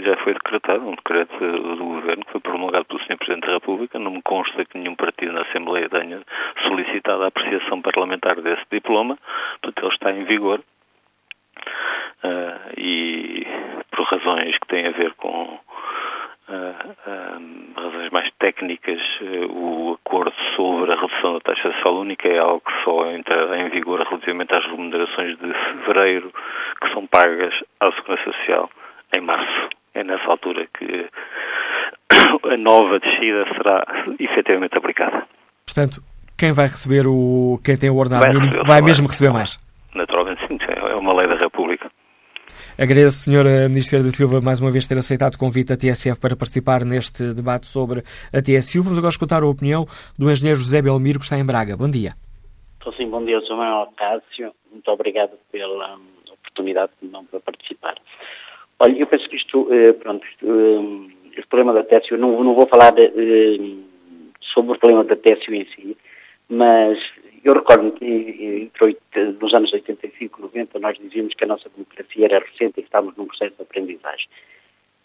Já 0.00 0.16
foi 0.18 0.32
decretado, 0.32 0.86
um 0.86 0.94
decreto 0.94 1.38
do 1.38 1.84
Governo 1.84 2.24
que 2.24 2.32
foi 2.32 2.40
promulgado 2.40 2.86
pelo 2.86 3.00
Sr. 3.00 3.18
Presidente 3.18 3.46
da 3.46 3.54
República. 3.54 3.98
Não 3.98 4.10
me 4.10 4.22
consta 4.22 4.64
que 4.64 4.78
nenhum 4.78 4.94
partido 4.94 5.32
na 5.32 5.42
Assembleia 5.42 5.88
tenha 5.88 6.20
solicitado 6.66 7.24
a 7.24 7.26
apreciação 7.26 7.82
parlamentar 7.82 8.40
desse 8.40 8.64
diploma, 8.70 9.18
portanto 9.60 9.84
ele 9.84 9.94
está 9.94 10.12
em 10.12 10.24
vigor. 10.24 10.60
Uh, 12.24 12.72
e 12.78 13.46
por 13.90 14.06
razões 14.06 14.56
que 14.58 14.68
têm 14.68 14.86
a 14.86 14.92
ver 14.92 15.12
com 15.14 15.60
Uh, 16.48 16.74
uh, 17.06 17.80
razões 17.80 18.10
mais 18.10 18.28
técnicas, 18.38 19.00
uh, 19.20 19.46
o 19.48 19.92
acordo 19.94 20.34
sobre 20.56 20.92
a 20.92 20.96
redução 20.96 21.34
da 21.34 21.40
taxa 21.40 21.72
social 21.72 21.94
única 21.94 22.28
é 22.28 22.36
algo 22.38 22.60
que 22.60 22.84
só 22.84 23.10
entrará 23.12 23.58
em 23.58 23.70
vigor 23.70 24.00
relativamente 24.00 24.52
às 24.52 24.64
remunerações 24.66 25.38
de 25.38 25.52
fevereiro 25.52 26.32
que 26.82 26.92
são 26.92 27.06
pagas 27.06 27.54
à 27.80 27.92
Segurança 27.92 28.24
Social 28.24 28.68
em 29.16 29.20
março 29.20 29.68
é 29.94 30.04
nessa 30.04 30.26
altura 30.26 30.66
que 30.78 31.08
a 32.52 32.56
nova 32.56 32.98
descida 32.98 33.44
será 33.56 33.84
efetivamente 34.18 34.76
aplicada. 34.76 35.26
Portanto, 35.66 36.02
quem 36.38 36.52
vai 36.52 36.66
receber 36.66 37.06
o. 37.06 37.60
quem 37.64 37.76
tem 37.76 37.90
o 37.90 37.96
ordenado 37.96 38.24
vai 38.24 38.32
mínimo 38.32 38.64
vai 38.64 38.82
mesmo 38.82 39.06
receber 39.06 39.32
mais? 39.32 39.58
Naturalmente 39.94 40.46
sim, 40.46 40.58
é 40.68 40.94
uma 40.94 41.14
lei 41.14 41.28
da 41.28 41.36
República. 41.36 41.90
Agradeço, 42.78 43.30
Sra. 43.30 43.68
Ministra 43.68 44.02
da 44.02 44.10
Silva, 44.10 44.40
mais 44.40 44.60
uma 44.60 44.70
vez 44.70 44.86
ter 44.86 44.96
aceitado 44.96 45.34
o 45.34 45.38
convite 45.38 45.68
da 45.68 45.76
TSF 45.76 46.18
para 46.20 46.34
participar 46.34 46.84
neste 46.84 47.34
debate 47.34 47.66
sobre 47.66 48.00
a 48.32 48.40
TSU. 48.40 48.82
Vamos 48.82 48.98
agora 48.98 49.10
escutar 49.10 49.42
a 49.42 49.46
opinião 49.46 49.84
do 50.18 50.30
engenheiro 50.30 50.58
José 50.58 50.80
Belmiro, 50.80 51.18
que 51.18 51.24
está 51.24 51.38
em 51.38 51.44
Braga. 51.44 51.76
Bom 51.76 51.90
dia. 51.90 52.12
Estou 52.78 52.92
sim, 52.94 53.08
bom 53.08 53.24
dia, 53.24 53.40
Sr. 53.42 53.56
Manuel 53.56 53.92
Cássio. 53.96 54.52
Muito 54.70 54.90
obrigado 54.90 55.32
pela 55.52 55.98
oportunidade 56.32 56.92
de 57.00 57.08
não 57.08 57.24
participar. 57.26 57.94
Olha, 58.78 58.98
eu 58.98 59.06
penso 59.06 59.28
que 59.28 59.36
isto, 59.36 59.72
eh, 59.72 59.92
pronto, 59.92 60.26
um, 60.42 61.10
este 61.32 61.46
problema 61.46 61.72
da 61.72 61.84
TSU, 61.84 62.16
não, 62.16 62.42
não 62.42 62.54
vou 62.54 62.66
falar 62.66 62.90
de, 62.92 63.78
sobre 64.40 64.72
o 64.72 64.78
problema 64.78 65.04
da 65.04 65.16
TSU 65.16 65.54
em 65.54 65.64
si, 65.66 65.96
mas 66.48 66.98
eu 67.44 67.54
recordo 67.54 67.92
que 67.92 68.04
entre 68.04 68.98
nos 69.40 69.54
anos 69.54 69.72
85 69.72 70.38
e 70.38 70.42
90 70.42 70.78
nós 70.78 70.98
dizíamos 70.98 71.34
que 71.34 71.44
a 71.44 71.46
nossa 71.46 71.68
democracia 71.70 72.26
era 72.26 72.38
recente 72.38 72.80
e 72.80 72.84
estávamos 72.84 73.16
num 73.16 73.26
processo 73.26 73.54
de 73.56 73.62
aprendizagem. 73.62 74.28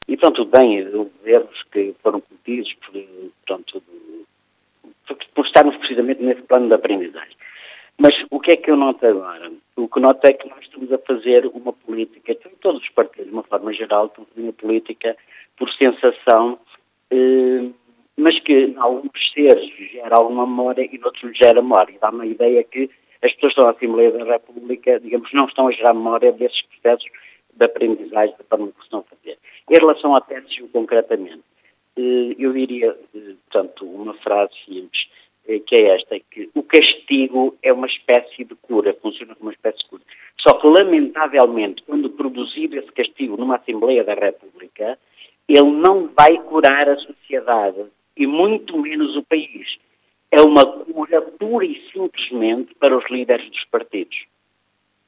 E 0.07 0.15
pronto, 0.15 0.45
bem, 0.45 0.87
houve 0.95 1.11
erros 1.25 1.63
que 1.71 1.95
foram 2.01 2.21
cometidos 2.21 2.73
por, 2.75 2.93
pronto, 3.45 3.83
por, 5.07 5.17
por 5.35 5.45
estarmos 5.45 5.75
precisamente 5.77 6.21
nesse 6.21 6.41
plano 6.43 6.67
de 6.67 6.75
aprendizagem. 6.75 7.35
Mas 7.97 8.13
o 8.29 8.39
que 8.39 8.51
é 8.51 8.57
que 8.57 8.69
eu 8.69 8.77
noto 8.77 9.05
agora? 9.05 9.51
O 9.77 9.87
que 9.87 9.99
noto 9.99 10.25
é 10.25 10.33
que 10.33 10.49
nós 10.49 10.59
estamos 10.63 10.91
a 10.91 10.97
fazer 10.97 11.45
uma 11.53 11.71
política, 11.71 12.35
todos 12.59 12.81
os 12.81 12.89
partidos, 12.89 13.27
de 13.27 13.31
uma 13.31 13.43
forma 13.43 13.71
geral, 13.73 14.07
estamos 14.07 14.29
a 14.29 14.33
fazer 14.33 14.47
uma 14.47 14.53
política 14.53 15.17
por 15.55 15.71
sensação 15.71 16.59
eh, 17.11 17.69
mas 18.17 18.39
que 18.39 18.51
em 18.51 18.77
alguns 18.77 19.31
seres 19.31 19.69
gera 19.91 20.17
alguma 20.17 20.47
memória 20.47 20.89
e 20.91 20.97
noutros 20.97 21.37
gera 21.37 21.61
memória. 21.61 21.97
Dá 22.01 22.09
uma 22.09 22.25
ideia 22.25 22.63
que 22.63 22.89
as 23.21 23.31
pessoas 23.33 23.53
que 23.53 23.59
estão 23.59 23.65
na 23.65 23.71
Assembleia 23.71 24.11
da 24.11 24.23
República, 24.23 24.99
digamos, 24.99 25.31
não 25.33 25.45
estão 25.45 25.67
a 25.67 25.71
gerar 25.71 25.93
memória 25.93 26.31
desses 26.31 26.61
processos 26.63 27.07
de 27.53 27.65
aprendizagem 27.65 28.35
da 28.37 28.43
forma 28.43 28.71
que 28.71 28.83
estão 28.83 28.99
a 28.99 29.03
fazer. 29.03 29.37
Em 29.69 29.79
relação 29.79 30.15
à 30.15 30.21
TSU 30.21 30.67
concretamente, 30.69 31.43
eh, 31.95 32.35
eu 32.39 32.53
diria, 32.53 32.97
eh, 33.15 33.33
portanto, 33.49 33.85
uma 33.85 34.15
frase 34.15 34.53
simples, 34.65 35.07
que 35.65 35.75
é 35.75 35.95
esta, 35.95 36.19
que 36.19 36.49
o 36.53 36.63
castigo 36.63 37.55
é 37.63 37.71
uma 37.71 37.87
espécie 37.87 38.43
de 38.43 38.55
cura, 38.55 38.97
funciona 39.01 39.33
como 39.35 39.49
uma 39.49 39.53
espécie 39.53 39.79
de 39.79 39.85
cura. 39.85 40.03
Só 40.39 40.53
que, 40.55 40.67
lamentavelmente, 40.67 41.81
quando 41.83 42.09
produzido 42.09 42.77
esse 42.77 42.91
castigo 42.91 43.37
numa 43.37 43.55
Assembleia 43.55 44.03
da 44.03 44.13
República, 44.13 44.97
ele 45.47 45.71
não 45.71 46.09
vai 46.09 46.37
curar 46.43 46.89
a 46.89 46.97
sociedade 46.97 47.85
e 48.15 48.27
muito 48.27 48.77
menos 48.77 49.15
o 49.15 49.23
país. 49.23 49.77
É 50.29 50.41
uma 50.41 50.65
cura 50.83 51.21
pura 51.21 51.65
e 51.65 51.81
simplesmente 51.91 52.75
para 52.75 52.97
os 52.97 53.09
líderes 53.09 53.49
dos 53.49 53.63
partidos. 53.65 54.17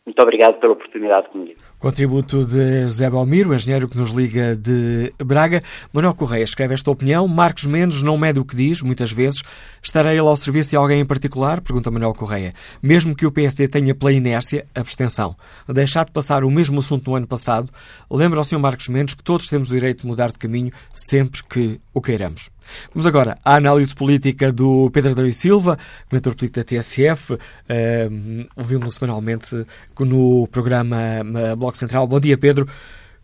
Muito 0.09 0.23
obrigado 0.23 0.59
pela 0.59 0.73
oportunidade 0.73 1.29
comigo. 1.29 1.59
Contributo 1.77 2.43
de 2.43 2.81
José 2.81 3.07
Balmiro, 3.07 3.53
engenheiro 3.53 3.87
que 3.87 3.95
nos 3.95 4.09
liga 4.09 4.55
de 4.55 5.13
Braga. 5.23 5.61
Manuel 5.93 6.15
Correia 6.15 6.43
escreve 6.43 6.73
esta 6.73 6.89
opinião. 6.89 7.27
Marcos 7.27 7.67
Mendes 7.67 8.01
não 8.01 8.17
mede 8.17 8.39
o 8.39 8.43
que 8.43 8.55
diz, 8.55 8.81
muitas 8.81 9.11
vezes. 9.11 9.43
Estará 9.83 10.09
ele 10.09 10.21
ao 10.21 10.35
serviço 10.35 10.71
de 10.71 10.75
alguém 10.75 10.99
em 10.99 11.05
particular? 11.05 11.61
Pergunta 11.61 11.91
Manuel 11.91 12.15
Correia. 12.15 12.55
Mesmo 12.81 13.15
que 13.15 13.23
o 13.23 13.31
PSD 13.31 13.67
tenha 13.67 13.93
pela 13.93 14.11
inércia, 14.11 14.65
abstenção. 14.73 15.35
Deixar 15.67 16.05
de 16.05 16.11
passar 16.11 16.43
o 16.43 16.49
mesmo 16.49 16.79
assunto 16.79 17.07
no 17.07 17.15
ano 17.15 17.27
passado, 17.27 17.69
lembra 18.09 18.39
ao 18.39 18.43
Sr. 18.43 18.57
Marcos 18.57 18.87
Mendes 18.87 19.13
que 19.13 19.23
todos 19.23 19.47
temos 19.47 19.69
o 19.69 19.75
direito 19.75 20.01
de 20.01 20.07
mudar 20.07 20.31
de 20.31 20.39
caminho 20.39 20.71
sempre 20.91 21.43
que 21.43 21.79
o 21.93 22.01
queiramos. 22.01 22.49
Vamos 22.93 23.07
agora 23.07 23.37
à 23.43 23.55
análise 23.55 23.95
política 23.95 24.51
do 24.51 24.89
Pedro 24.91 25.11
Adão 25.11 25.25
e 25.25 25.33
Silva, 25.33 25.77
comentador 26.09 26.37
político 26.37 26.59
da 26.59 26.63
TSF. 26.63 27.33
Uh, 27.33 27.39
Ouvimos-lo 28.57 28.91
semanalmente 28.91 29.65
no 29.99 30.47
programa 30.47 30.97
uh, 31.21 31.55
Bloco 31.55 31.77
Central. 31.77 32.07
Bom 32.07 32.19
dia, 32.19 32.37
Pedro. 32.37 32.65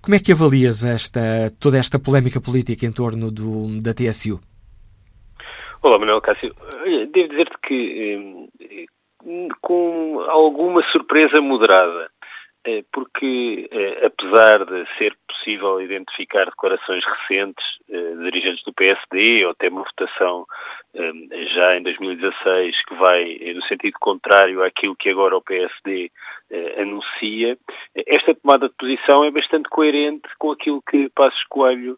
Como 0.05 0.13
é 0.13 0.19
que 0.19 0.31
avalias 0.31 0.83
esta, 0.83 1.51
toda 1.59 1.79
esta 1.79 1.97
polémica 1.97 2.39
política 2.39 2.85
em 2.85 2.91
torno 2.91 3.31
do, 3.31 3.81
da 3.81 3.91
TSU? 3.91 4.39
Olá, 5.81 5.97
Manuel 5.97 6.21
Cássio. 6.21 6.53
Devo 7.11 7.29
dizer-te 7.29 7.55
que, 7.67 8.49
eh, 8.59 8.85
com 9.61 10.19
alguma 10.29 10.83
surpresa 10.91 11.41
moderada, 11.41 12.03
eh, 12.03 12.09
porque, 12.91 13.69
eh, 13.71 14.07
apesar 14.07 14.65
de 14.65 14.85
ser 14.97 15.15
possível 15.27 15.79
identificar 15.79 16.45
declarações 16.45 17.03
recentes 17.05 17.63
eh, 17.89 18.15
de 18.15 18.23
dirigentes 18.23 18.63
do 18.63 18.73
PSD 18.73 19.45
ou 19.45 19.51
até 19.51 19.69
uma 19.69 19.83
votação 19.83 20.45
já 21.53 21.75
em 21.75 21.83
2016 21.83 22.85
que 22.85 22.95
vai 22.95 23.37
no 23.53 23.61
sentido 23.63 23.97
contrário 23.99 24.63
àquilo 24.63 24.95
que 24.95 25.09
agora 25.09 25.35
o 25.35 25.41
PSD 25.41 26.09
anuncia, 26.77 27.57
esta 28.07 28.33
tomada 28.33 28.69
de 28.69 28.75
posição 28.75 29.25
é 29.25 29.29
bastante 29.29 29.67
coerente 29.67 30.29
com 30.39 30.51
aquilo 30.51 30.81
que 30.89 31.09
Passos 31.09 31.43
Coelho 31.49 31.97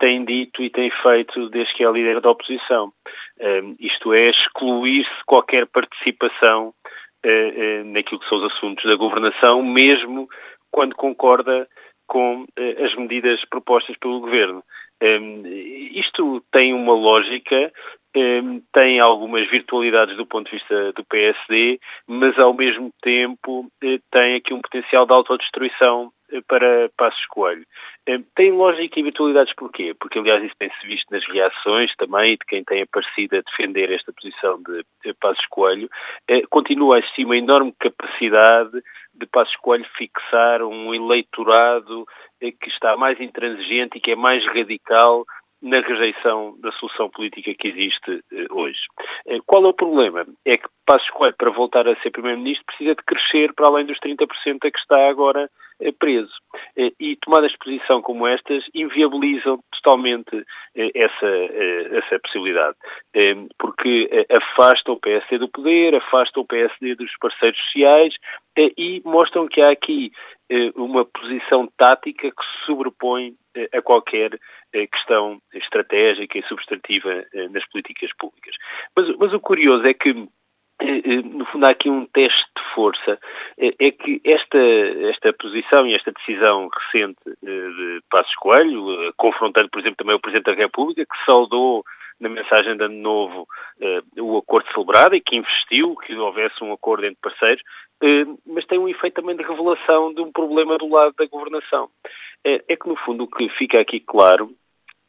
tem 0.00 0.24
dito 0.24 0.64
e 0.64 0.70
tem 0.70 0.90
feito 1.00 1.48
desde 1.50 1.72
que 1.74 1.84
é 1.84 1.92
líder 1.92 2.20
da 2.20 2.30
oposição. 2.30 2.92
Isto 3.78 4.12
é, 4.12 4.30
excluir-se 4.30 5.24
qualquer 5.24 5.66
participação 5.68 6.74
eh, 7.28 7.54
eh, 7.56 7.82
naquilo 7.82 8.20
que 8.20 8.28
são 8.28 8.38
os 8.38 8.52
assuntos 8.52 8.84
da 8.84 8.94
governação, 8.94 9.60
mesmo 9.60 10.28
quando 10.70 10.94
concorda 10.94 11.66
com 12.06 12.46
eh, 12.56 12.84
as 12.84 12.94
medidas 12.94 13.44
propostas 13.50 13.96
pelo 13.98 14.20
governo. 14.20 14.62
isto 15.90 16.40
tem 16.52 16.72
uma 16.72 16.94
lógica, 16.94 17.72
tem 18.72 19.00
algumas 19.00 19.48
virtualidades 19.50 20.16
do 20.16 20.26
ponto 20.26 20.50
de 20.50 20.56
vista 20.56 20.92
do 20.92 21.04
PSD, 21.04 21.78
mas 22.06 22.38
ao 22.38 22.54
mesmo 22.54 22.90
tempo 23.02 23.70
tem 24.10 24.36
aqui 24.36 24.54
um 24.54 24.60
potencial 24.60 25.06
de 25.06 25.14
autodestruição 25.14 26.10
para 26.48 26.90
Passos 26.96 27.24
Coelho. 27.26 27.64
Tem 28.34 28.50
lógica 28.50 28.98
e 28.98 29.02
virtualidades 29.02 29.54
porquê? 29.54 29.94
Porque, 29.98 30.18
aliás, 30.18 30.42
isso 30.42 30.54
tem-se 30.58 30.86
visto 30.86 31.10
nas 31.10 31.24
reações 31.28 31.94
também 31.96 32.32
de 32.32 32.44
quem 32.48 32.64
tem 32.64 32.82
aparecido 32.82 33.36
a 33.36 33.42
defender 33.42 33.92
esta 33.92 34.12
posição 34.12 34.60
de 34.62 35.14
Passos 35.20 35.46
Coelho. 35.46 35.88
Continua 36.50 36.96
a 36.96 36.98
existir 36.98 37.24
uma 37.24 37.36
enorme 37.36 37.72
capacidade 37.78 38.82
de 39.14 39.26
Passos 39.26 39.56
Coelho 39.56 39.86
fixar 39.96 40.62
um 40.62 40.94
eleitorado 40.94 42.06
que 42.40 42.68
está 42.68 42.96
mais 42.96 43.20
intransigente 43.20 43.98
e 43.98 44.00
que 44.00 44.10
é 44.10 44.16
mais 44.16 44.44
radical 44.46 45.24
na 45.62 45.80
rejeição 45.80 46.54
da 46.60 46.70
solução 46.72 47.08
política 47.08 47.54
que 47.54 47.68
existe 47.68 48.22
eh, 48.32 48.46
hoje. 48.50 48.80
Eh, 49.26 49.38
qual 49.46 49.64
é 49.64 49.68
o 49.68 49.74
problema? 49.74 50.26
É 50.44 50.56
que 50.56 50.68
Passos 50.84 51.08
Coelho, 51.10 51.34
para 51.36 51.50
voltar 51.50 51.88
a 51.88 51.96
ser 51.96 52.10
Primeiro-Ministro, 52.10 52.66
precisa 52.66 52.94
de 52.94 53.02
crescer 53.04 53.52
para 53.54 53.66
além 53.66 53.86
dos 53.86 53.98
30% 53.98 54.26
a 54.64 54.70
que 54.70 54.78
está 54.78 55.08
agora 55.08 55.50
eh, 55.80 55.92
preso. 55.92 56.32
E 57.00 57.16
tomadas 57.16 57.52
de 57.52 57.58
posição 57.58 58.02
como 58.02 58.26
estas 58.26 58.64
inviabilizam 58.74 59.58
totalmente 59.72 60.44
essa, 60.74 61.26
essa 61.96 62.18
possibilidade, 62.20 62.76
porque 63.58 64.26
afastam 64.30 64.94
o 64.94 65.00
PSD 65.00 65.38
do 65.38 65.48
poder, 65.48 65.94
afastam 65.94 66.42
o 66.42 66.46
PSD 66.46 66.94
dos 66.96 67.10
parceiros 67.18 67.58
sociais 67.66 68.14
e 68.56 69.00
mostram 69.04 69.48
que 69.48 69.60
há 69.60 69.70
aqui 69.70 70.12
uma 70.74 71.04
posição 71.04 71.68
tática 71.78 72.30
que 72.30 72.44
se 72.44 72.66
sobrepõe 72.66 73.34
a 73.72 73.82
qualquer 73.82 74.38
questão 74.92 75.40
estratégica 75.54 76.38
e 76.38 76.42
substantiva 76.44 77.24
nas 77.50 77.66
políticas 77.68 78.10
públicas. 78.18 78.54
Mas, 78.94 79.16
mas 79.16 79.32
o 79.32 79.40
curioso 79.40 79.86
é 79.86 79.94
que 79.94 80.28
eh, 80.80 81.00
eh, 81.04 81.22
no 81.22 81.46
fundo 81.46 81.64
há 81.66 81.70
aqui 81.70 81.88
um 81.88 82.06
teste 82.06 82.44
de 82.56 82.74
força, 82.74 83.18
eh, 83.58 83.74
é 83.78 83.90
que 83.90 84.20
esta, 84.24 84.58
esta 85.08 85.32
posição 85.32 85.86
e 85.86 85.94
esta 85.94 86.12
decisão 86.12 86.68
recente 86.68 87.18
de 87.42 88.00
Passos 88.10 88.34
Coelho, 88.36 89.12
confrontando, 89.16 89.70
por 89.70 89.80
exemplo, 89.80 89.96
também 89.96 90.14
o 90.14 90.20
Presidente 90.20 90.54
da 90.54 90.54
República, 90.54 91.06
que 91.06 91.24
saudou 91.24 91.82
na 92.20 92.28
mensagem 92.28 92.76
de 92.76 92.84
Ano 92.84 92.96
Novo 92.96 93.46
o 94.18 94.38
acordo 94.38 94.70
celebrado 94.72 95.14
e 95.14 95.20
que 95.20 95.36
investiu 95.36 95.94
que 95.96 96.14
houvesse 96.14 96.62
um 96.62 96.72
acordo 96.72 97.06
entre 97.06 97.18
parceiros, 97.20 97.62
mas 98.46 98.66
tem 98.66 98.78
um 98.78 98.88
efeito 98.88 99.14
também 99.14 99.36
de 99.36 99.42
revelação 99.42 100.12
de 100.14 100.20
um 100.20 100.32
problema 100.32 100.78
do 100.78 100.88
lado 100.88 101.14
da 101.18 101.26
governação. 101.26 101.88
É 102.44 102.76
que, 102.76 102.88
no 102.88 102.96
fundo, 102.96 103.24
o 103.24 103.28
que 103.28 103.48
fica 103.50 103.80
aqui 103.80 104.00
claro 104.00 104.50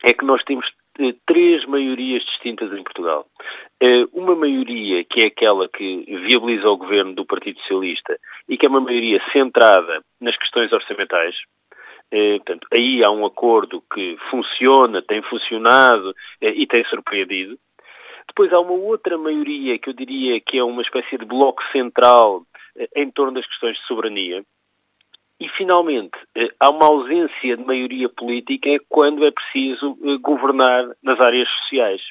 é 0.04 0.14
que 0.14 0.26
nós 0.26 0.44
temos 0.44 0.66
três 1.26 1.64
maiorias 1.66 2.24
distintas 2.26 2.72
em 2.72 2.84
Portugal. 2.84 3.26
Uma 4.12 4.36
maioria 4.36 5.04
que 5.04 5.22
é 5.22 5.28
aquela 5.28 5.70
que 5.70 6.04
viabiliza 6.26 6.68
o 6.70 6.78
governo 6.78 7.14
do 7.14 7.26
Partido 7.26 7.60
Socialista 7.62 8.18
e 8.50 8.58
que 8.58 8.66
é 8.66 8.70
uma 8.70 8.82
maioria 8.82 9.22
centrada 9.32 10.02
nas 10.20 10.36
questões 10.38 10.72
orçamentais. 10.74 11.36
Eh, 12.12 12.38
portanto, 12.38 12.68
aí 12.72 13.04
há 13.06 13.12
um 13.12 13.26
acordo 13.26 13.84
que 13.94 14.18
funciona, 14.30 15.02
tem 15.02 15.22
funcionado 15.24 16.14
eh, 16.42 16.54
e 16.56 16.66
tem 16.68 16.84
surpreendido. 16.86 17.58
Depois 18.28 18.52
há 18.54 18.60
uma 18.60 18.74
outra 18.74 19.18
maioria 19.18 19.78
que 19.80 19.90
eu 19.90 19.94
diria 19.94 20.40
que 20.40 20.58
é 20.58 20.64
uma 20.64 20.82
espécie 20.82 21.18
de 21.18 21.26
bloco 21.26 21.62
central 21.72 22.44
em 22.96 23.10
torno 23.10 23.34
das 23.34 23.48
questões 23.48 23.76
de 23.76 23.88
soberania, 23.88 24.44
e, 25.40 25.48
finalmente, 25.50 26.18
eh, 26.36 26.50
há 26.60 26.70
uma 26.70 26.86
ausência 26.88 27.58
de 27.58 27.64
maioria 27.64 28.10
política 28.10 28.70
quando 28.90 29.26
é 29.26 29.32
preciso 29.32 29.98
eh, 30.04 30.18
governar 30.20 30.88
nas 31.04 31.20
áreas 31.20 31.48
sociais. 31.62 32.02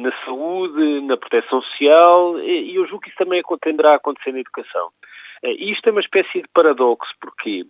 na 0.00 0.10
saúde, 0.24 1.00
na 1.02 1.16
proteção 1.16 1.62
social, 1.62 2.36
e, 2.40 2.74
eu 2.74 2.84
julgo 2.86 3.02
que 3.02 3.08
isso 3.08 3.16
também 3.16 3.40
tenderá 3.62 3.92
a 3.92 3.96
acontecer 3.96 4.32
na 4.32 4.40
educação. 4.40 4.90
Uh, 5.44 5.48
e 5.58 5.72
isto 5.72 5.88
é 5.88 5.92
uma 5.92 6.00
espécie 6.00 6.42
de 6.42 6.48
paradoxo, 6.54 7.12
porquê? 7.20 7.64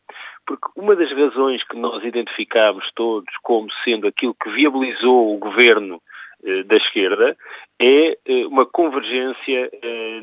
Porque 0.46 0.68
uma 0.76 0.96
das 0.96 1.10
razões 1.12 1.62
que 1.64 1.76
nós 1.76 2.02
identificámos 2.04 2.88
todos 2.94 3.32
como 3.42 3.68
sendo 3.84 4.06
aquilo 4.06 4.34
que 4.34 4.50
viabilizou 4.50 5.34
o 5.34 5.38
governo 5.38 5.96
uh, 6.42 6.64
da 6.64 6.76
esquerda 6.76 7.36
é 7.80 8.16
uma 8.48 8.66
convergência 8.66 9.70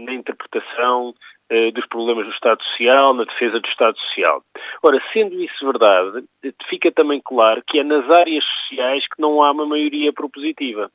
na 0.02 0.14
interpretação 0.14 1.16
eh, 1.50 1.72
dos 1.72 1.86
problemas 1.88 2.26
do 2.26 2.34
Estado 2.34 2.62
Social, 2.62 3.14
na 3.14 3.24
defesa 3.24 3.58
do 3.62 3.70
Estado 3.70 3.98
Social. 3.98 4.44
Ora, 4.84 5.02
sendo 5.14 5.34
isso 5.42 5.66
verdade, 5.66 6.26
fica 6.70 6.92
também 6.92 7.22
claro 7.24 7.64
que 7.66 7.80
é 7.80 7.86
nas 7.86 8.04
áreas 8.10 8.44
sociais 8.44 9.06
que 9.08 9.22
não 9.22 9.42
há 9.42 9.52
uma 9.52 9.66
maioria 9.66 10.12
propositiva. 10.12 10.92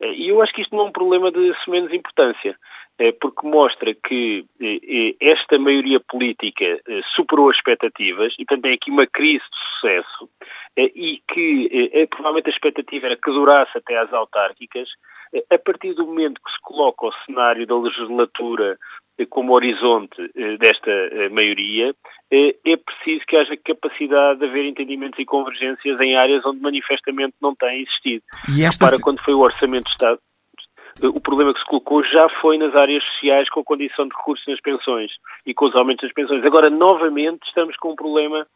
Eh, 0.00 0.12
e 0.12 0.28
eu 0.28 0.40
acho 0.40 0.52
que 0.52 0.62
isto 0.62 0.76
não 0.76 0.84
é 0.84 0.88
um 0.88 0.92
problema 0.92 1.32
de 1.32 1.52
menos 1.66 1.92
importância, 1.92 2.50
eh, 2.50 2.56
porque 3.20 3.46
mostra 3.46 3.94
que 3.94 4.44
esta 5.20 5.58
maioria 5.58 6.00
política 6.00 6.80
superou 7.14 7.50
as 7.50 7.56
expectativas 7.56 8.34
e, 8.38 8.44
portanto, 8.44 8.66
é 8.66 8.72
aqui 8.72 8.90
uma 8.90 9.06
crise 9.06 9.44
de 9.44 9.58
sucesso 9.70 10.28
e 10.76 11.22
que 11.32 12.06
provavelmente 12.10 12.48
a 12.48 12.52
expectativa 12.52 13.06
era 13.06 13.16
que 13.16 13.30
durasse 13.30 13.78
até 13.78 13.98
às 13.98 14.12
autárquicas. 14.12 14.88
A 15.52 15.58
partir 15.58 15.94
do 15.94 16.06
momento 16.06 16.40
que 16.44 16.50
se 16.50 16.60
coloca 16.62 17.06
o 17.06 17.12
cenário 17.24 17.66
da 17.66 17.78
legislatura 17.78 18.76
como 19.26 19.52
horizonte 19.52 20.30
eh, 20.36 20.56
desta 20.58 20.90
eh, 20.90 21.28
maioria, 21.28 21.94
eh, 22.30 22.54
é 22.64 22.76
preciso 22.76 23.24
que 23.26 23.36
haja 23.36 23.56
capacidade 23.56 24.38
de 24.38 24.46
haver 24.46 24.66
entendimentos 24.66 25.18
e 25.18 25.24
convergências 25.24 26.00
em 26.00 26.16
áreas 26.16 26.44
onde 26.46 26.60
manifestamente 26.60 27.34
não 27.42 27.54
tem 27.54 27.82
existido. 27.82 28.22
E 28.56 28.62
esta... 28.62 28.86
Para 28.86 29.00
quando 29.00 29.22
foi 29.24 29.34
o 29.34 29.40
Orçamento 29.40 29.84
de 29.84 29.90
Estado, 29.90 30.20
o 31.02 31.20
problema 31.20 31.52
que 31.52 31.60
se 31.60 31.66
colocou 31.66 32.02
já 32.04 32.28
foi 32.40 32.58
nas 32.58 32.74
áreas 32.74 33.02
sociais 33.04 33.48
com 33.48 33.60
a 33.60 33.64
condição 33.64 34.06
de 34.06 34.16
recursos 34.16 34.46
nas 34.46 34.60
pensões 34.60 35.10
e 35.46 35.54
com 35.54 35.66
os 35.66 35.74
aumentos 35.76 36.02
das 36.02 36.12
pensões. 36.12 36.44
Agora, 36.44 36.70
novamente, 36.70 37.46
estamos 37.46 37.76
com 37.76 37.92
um 37.92 37.96
problema 37.96 38.46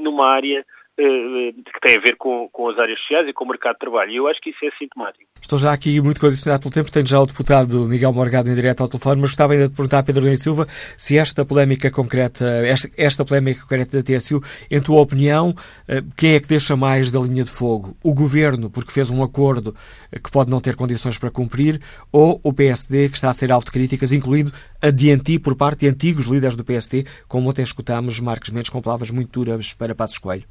numa 0.00 0.28
área 0.28 0.60
eh, 0.60 0.64
que 0.96 1.80
tem 1.82 1.96
a 1.96 2.00
ver 2.00 2.16
com, 2.16 2.48
com 2.52 2.68
as 2.68 2.78
áreas 2.78 2.98
sociais 3.00 3.28
e 3.28 3.32
com 3.32 3.44
o 3.44 3.48
mercado 3.48 3.74
de 3.74 3.80
trabalho. 3.80 4.10
E 4.10 4.16
eu 4.16 4.28
acho 4.28 4.40
que 4.40 4.50
isso 4.50 4.64
é 4.64 4.70
sintomático. 4.78 5.24
Estou 5.40 5.58
já 5.58 5.72
aqui 5.72 6.00
muito 6.00 6.20
condicionado 6.20 6.62
pelo 6.62 6.72
tempo, 6.72 6.90
tenho 6.90 7.06
já 7.06 7.20
o 7.20 7.26
deputado 7.26 7.86
Miguel 7.86 8.12
Morgado 8.12 8.48
em 8.48 8.54
direto 8.54 8.82
ao 8.82 8.88
telefone, 8.88 9.20
mas 9.20 9.30
gostava 9.30 9.52
ainda 9.52 9.68
de 9.68 9.74
perguntar 9.74 9.98
a 9.98 10.02
Pedro 10.02 10.24
Lem 10.24 10.36
Silva 10.36 10.66
se 10.96 11.18
esta 11.18 11.44
polémica 11.44 11.90
concreta, 11.90 12.44
esta, 12.64 12.88
esta 12.96 13.24
polémica 13.24 13.60
concreta 13.62 14.02
da 14.02 14.02
TSU, 14.02 14.40
em 14.70 14.80
tua 14.80 15.00
opinião, 15.00 15.54
eh, 15.88 16.02
quem 16.16 16.34
é 16.34 16.40
que 16.40 16.48
deixa 16.48 16.76
mais 16.76 17.10
da 17.10 17.20
linha 17.20 17.44
de 17.44 17.50
fogo? 17.50 17.96
O 18.02 18.14
Governo, 18.14 18.70
porque 18.70 18.92
fez 18.92 19.10
um 19.10 19.22
acordo 19.22 19.74
que 20.10 20.30
pode 20.30 20.50
não 20.50 20.60
ter 20.60 20.76
condições 20.76 21.18
para 21.18 21.30
cumprir, 21.30 21.80
ou 22.12 22.40
o 22.42 22.52
PSD, 22.52 23.08
que 23.08 23.16
está 23.16 23.28
a 23.28 23.32
ser 23.32 23.52
alvo 23.52 23.66
de 23.66 23.72
críticas, 23.72 24.12
incluindo 24.12 24.52
a 24.80 24.90
DNT 24.90 25.40
por 25.40 25.56
parte 25.56 25.80
de 25.80 25.88
antigos 25.88 26.26
líderes 26.26 26.56
do 26.56 26.64
PSD, 26.64 27.04
como 27.28 27.50
até 27.50 27.62
escutámos 27.62 28.20
Marcos 28.20 28.50
Mendes 28.50 28.70
com 28.70 28.80
palavras 28.80 29.10
muito 29.10 29.44
duras 29.44 29.74
para 29.74 29.94
Passos 29.94 30.18
Coelho? 30.18 30.44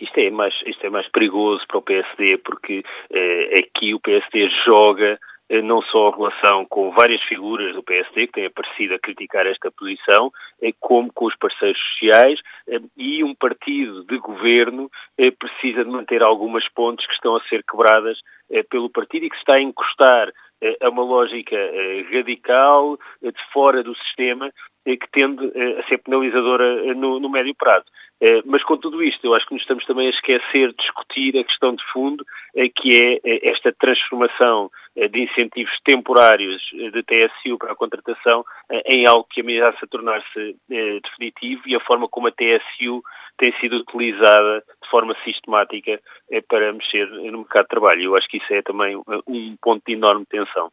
Isto 0.00 0.18
é 0.18 0.30
mais, 0.30 0.54
isto 0.66 0.86
é 0.86 0.90
mais 0.90 1.08
perigoso 1.08 1.66
para 1.66 1.78
o 1.78 1.82
PSD 1.82 2.38
porque 2.38 2.82
eh, 3.10 3.54
aqui 3.60 3.94
o 3.94 4.00
PSD 4.00 4.48
joga 4.64 5.18
eh, 5.48 5.62
não 5.62 5.80
só 5.80 6.08
a 6.08 6.16
relação 6.16 6.66
com 6.66 6.90
várias 6.90 7.22
figuras 7.22 7.74
do 7.74 7.82
PSD 7.82 8.26
que 8.26 8.32
têm 8.34 8.46
aparecido 8.46 8.94
a 8.94 8.98
criticar 8.98 9.46
esta 9.46 9.70
posição, 9.70 10.30
eh, 10.60 10.72
como 10.78 11.10
com 11.12 11.24
os 11.24 11.36
parceiros 11.36 11.80
sociais 11.92 12.38
eh, 12.68 12.80
e 12.96 13.24
um 13.24 13.34
partido 13.34 14.04
de 14.04 14.18
governo 14.18 14.90
precisa 15.38 15.84
de 15.84 15.90
manter 15.90 16.22
algumas 16.22 16.68
pontes 16.68 17.06
que 17.06 17.14
estão 17.14 17.34
a 17.34 17.42
ser 17.44 17.64
quebradas 17.64 18.18
pelo 18.70 18.88
partido 18.88 19.26
e 19.26 19.30
que 19.30 19.36
se 19.36 19.42
está 19.42 19.56
a 19.56 19.60
encostar 19.60 20.32
a 20.80 20.88
uma 20.88 21.02
lógica 21.02 21.56
radical 22.10 22.98
de 23.20 23.52
fora 23.52 23.82
do 23.82 23.94
sistema 23.96 24.50
que 24.84 25.10
tende 25.12 25.44
a 25.78 25.86
ser 25.88 25.98
penalizadora 25.98 26.94
no, 26.94 27.20
no 27.20 27.28
médio 27.28 27.54
prazo. 27.54 27.84
Eh, 28.20 28.42
mas 28.44 28.64
com 28.64 28.76
tudo 28.76 29.02
isto, 29.02 29.24
eu 29.24 29.34
acho 29.34 29.46
que 29.46 29.54
nos 29.54 29.62
estamos 29.62 29.84
também 29.84 30.08
a 30.08 30.10
esquecer 30.10 30.70
de 30.70 30.76
discutir 30.76 31.38
a 31.38 31.44
questão 31.44 31.74
de 31.74 31.84
fundo, 31.92 32.24
eh, 32.56 32.68
que 32.68 32.90
é 32.96 33.20
eh, 33.24 33.50
esta 33.50 33.72
transformação 33.72 34.70
de 34.96 35.20
incentivos 35.22 35.72
temporários 35.84 36.60
de 36.72 37.02
TSU 37.04 37.56
para 37.56 37.70
a 37.70 37.76
contratação 37.76 38.44
em 38.84 39.06
algo 39.06 39.28
que 39.30 39.42
ameaça 39.42 39.86
tornar-se 39.86 40.56
definitivo 40.68 41.62
e 41.66 41.76
a 41.76 41.80
forma 41.80 42.08
como 42.08 42.26
a 42.26 42.32
TSU 42.32 43.00
tem 43.38 43.52
sido 43.60 43.76
utilizada 43.76 44.58
de 44.82 44.90
forma 44.90 45.14
sistemática 45.22 46.00
para 46.48 46.72
mexer 46.72 47.06
no 47.06 47.38
mercado 47.38 47.62
de 47.62 47.68
trabalho. 47.68 48.02
Eu 48.02 48.16
acho 48.16 48.26
que 48.26 48.38
isso 48.38 48.52
é 48.52 48.60
também 48.60 48.96
um 48.96 49.56
ponto 49.62 49.84
de 49.86 49.92
enorme 49.92 50.26
tensão. 50.26 50.68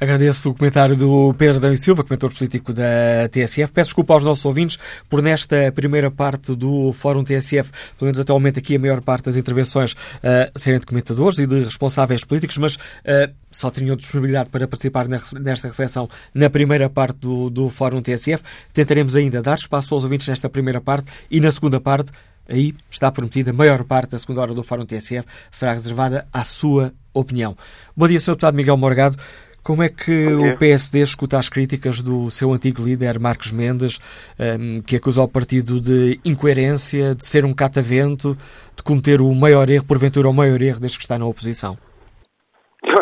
Agradeço 0.00 0.50
o 0.50 0.54
comentário 0.54 0.96
do 0.96 1.34
Pedro 1.38 1.60
Dão 1.60 1.76
Silva, 1.76 2.02
comentador 2.02 2.36
político 2.36 2.72
da 2.72 3.28
TSF. 3.30 3.72
Peço 3.72 3.88
desculpa 3.88 4.14
aos 4.14 4.24
nossos 4.24 4.44
ouvintes 4.44 4.78
por 5.08 5.22
nesta 5.22 5.72
primeira 5.72 6.10
parte 6.10 6.54
do 6.54 6.92
Fórum 6.92 7.22
TSF, 7.22 7.70
pelo 7.98 8.06
menos 8.06 8.18
atualmente 8.18 8.58
aqui 8.58 8.76
a 8.76 8.78
maior 8.78 9.00
parte 9.00 9.24
das 9.24 9.36
intervenções 9.36 9.92
uh, 9.92 10.58
serem 10.58 10.80
de 10.80 10.86
comentadores 10.86 11.38
e 11.38 11.46
de 11.46 11.62
responsáveis 11.64 12.24
políticos, 12.24 12.58
mas 12.58 12.74
uh, 12.76 13.32
só 13.50 13.70
tinham 13.70 13.96
disponibilidade 13.96 14.50
para 14.50 14.66
participar 14.66 15.06
nesta 15.08 15.68
reflexão 15.68 16.08
na 16.34 16.50
primeira 16.50 16.88
parte 16.90 17.18
do, 17.18 17.50
do 17.50 17.68
Fórum 17.68 18.02
TSF. 18.02 18.42
Tentaremos 18.72 19.16
ainda 19.16 19.42
dar 19.42 19.56
espaço 19.56 19.94
aos 19.94 20.04
ouvintes 20.04 20.28
nesta 20.28 20.48
primeira 20.48 20.80
parte 20.80 21.10
e 21.30 21.40
na 21.40 21.50
segunda 21.50 21.80
parte 21.80 22.10
Aí 22.48 22.74
está 22.90 23.10
prometida 23.10 23.50
a 23.50 23.54
maior 23.54 23.84
parte 23.84 24.10
da 24.10 24.18
segunda 24.18 24.42
hora 24.42 24.54
do 24.54 24.62
Fórum 24.62 24.84
TSF 24.84 25.26
será 25.50 25.72
reservada 25.72 26.26
à 26.32 26.44
sua 26.44 26.92
opinião. 27.12 27.56
Bom 27.96 28.06
dia, 28.06 28.20
Sr. 28.20 28.32
Deputado 28.32 28.54
Miguel 28.54 28.76
Morgado. 28.76 29.16
Como 29.64 29.82
é 29.82 29.88
que 29.88 30.26
o 30.28 30.58
PSD 30.58 31.00
escuta 31.00 31.38
as 31.38 31.48
críticas 31.48 32.02
do 32.02 32.30
seu 32.30 32.52
antigo 32.52 32.84
líder, 32.84 33.18
Marcos 33.18 33.50
Mendes, 33.50 33.98
um, 34.38 34.82
que 34.82 34.96
acusa 34.96 35.22
o 35.22 35.28
partido 35.28 35.80
de 35.80 36.20
incoerência, 36.22 37.14
de 37.14 37.24
ser 37.24 37.46
um 37.46 37.54
catavento, 37.54 38.36
de 38.76 38.82
cometer 38.84 39.22
o 39.22 39.34
maior 39.34 39.70
erro, 39.70 39.88
porventura 39.88 40.28
o 40.28 40.34
maior 40.34 40.60
erro 40.60 40.80
desde 40.80 40.98
que 40.98 41.04
está 41.04 41.18
na 41.18 41.24
oposição? 41.24 41.78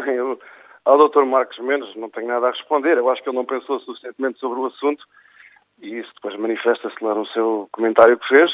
Eu, 0.07 0.39
ao 0.85 1.09
Dr. 1.09 1.25
Marcos 1.25 1.59
Mendes 1.59 1.97
não 1.97 2.09
tenho 2.11 2.29
nada 2.29 2.47
a 2.47 2.51
responder. 2.53 2.97
Eu 2.97 3.11
acho 3.11 3.21
que 3.25 3.29
ele 3.29 3.39
não 3.39 3.45
pensou 3.45 3.81
suficientemente 3.81 4.39
sobre 4.39 4.61
o 4.61 4.67
assunto 4.67 5.03
e 5.81 5.99
isso 5.99 6.13
depois 6.15 6.39
manifesta-se 6.39 7.03
lá 7.03 7.13
no 7.13 7.27
seu 7.27 7.69
comentário 7.73 8.17
que 8.19 8.29
fez. 8.29 8.53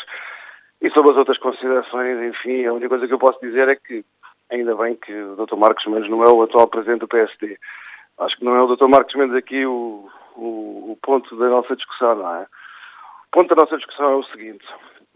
E 0.81 0.89
sobre 0.91 1.13
as 1.13 1.19
outras 1.19 1.37
considerações, 1.37 2.23
enfim, 2.23 2.65
a 2.65 2.73
única 2.73 2.89
coisa 2.89 3.07
que 3.07 3.13
eu 3.13 3.19
posso 3.19 3.39
dizer 3.41 3.69
é 3.69 3.77
que 3.77 4.03
ainda 4.51 4.75
bem 4.77 4.97
que 4.97 5.13
o 5.13 5.37
Dr. 5.37 5.57
Marcos 5.57 5.85
Mendes 5.87 6.09
não 6.09 6.21
é 6.21 6.29
o 6.33 6.43
atual 6.43 6.69
presidente 6.69 7.01
do 7.01 7.09
PSD. 7.09 7.59
Acho 8.19 8.37
que 8.37 8.45
não 8.45 8.55
é 8.55 8.63
o 8.63 8.75
Dr. 8.75 8.89
Marcos 8.89 9.15
Mendes 9.15 9.37
aqui 9.37 9.65
o, 9.65 10.09
o, 10.37 10.93
o 10.93 10.99
ponto 11.03 11.37
da 11.37 11.49
nossa 11.49 11.77
discussão, 11.77 12.17
não 12.17 12.35
é? 12.35 12.43
O 12.43 13.31
ponto 13.31 13.55
da 13.55 13.63
nossa 13.63 13.77
discussão 13.77 14.11
é 14.11 14.17
o 14.17 14.25
seguinte: 14.25 14.65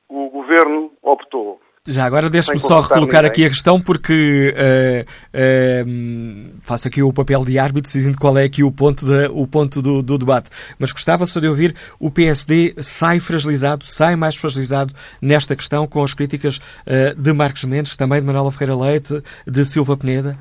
o 0.08 0.28
governo 0.30 0.92
optou 1.02 1.60
já 1.84 2.04
agora 2.04 2.30
deixe-me 2.30 2.60
só 2.60 2.78
recolocar 2.78 3.24
aqui 3.24 3.44
a 3.44 3.48
questão 3.48 3.80
porque 3.80 4.54
uh, 4.54 5.02
uh, 5.34 6.54
faço 6.60 6.86
aqui 6.86 7.02
o 7.02 7.12
papel 7.12 7.44
de 7.44 7.58
árbitro 7.58 7.82
decidindo 7.82 8.16
qual 8.16 8.38
é 8.38 8.44
aqui 8.44 8.62
o 8.62 8.70
ponto, 8.70 9.04
de, 9.04 9.26
o 9.32 9.44
ponto 9.48 9.82
do, 9.82 10.00
do, 10.00 10.16
debate. 10.16 10.48
Mas 10.78 10.92
gostava 10.92 11.26
só 11.26 11.40
de 11.40 11.48
ouvir 11.48 11.74
o 11.98 12.08
PSD 12.08 12.76
sai 12.78 13.18
fragilizado, 13.18 13.84
sai 13.84 14.14
mais 14.14 14.36
fragilizado 14.36 14.94
nesta 15.20 15.56
questão 15.56 15.84
com 15.88 16.04
as 16.04 16.14
críticas 16.14 16.58
uh, 16.58 17.20
de 17.20 17.32
Marcos 17.32 17.64
Mendes, 17.64 17.96
também 17.96 18.20
de 18.20 18.26
Manuela 18.26 18.52
Ferreira 18.52 18.80
Leite, 18.80 19.20
de 19.44 19.64
Silva 19.64 19.96
Peneda? 19.96 20.36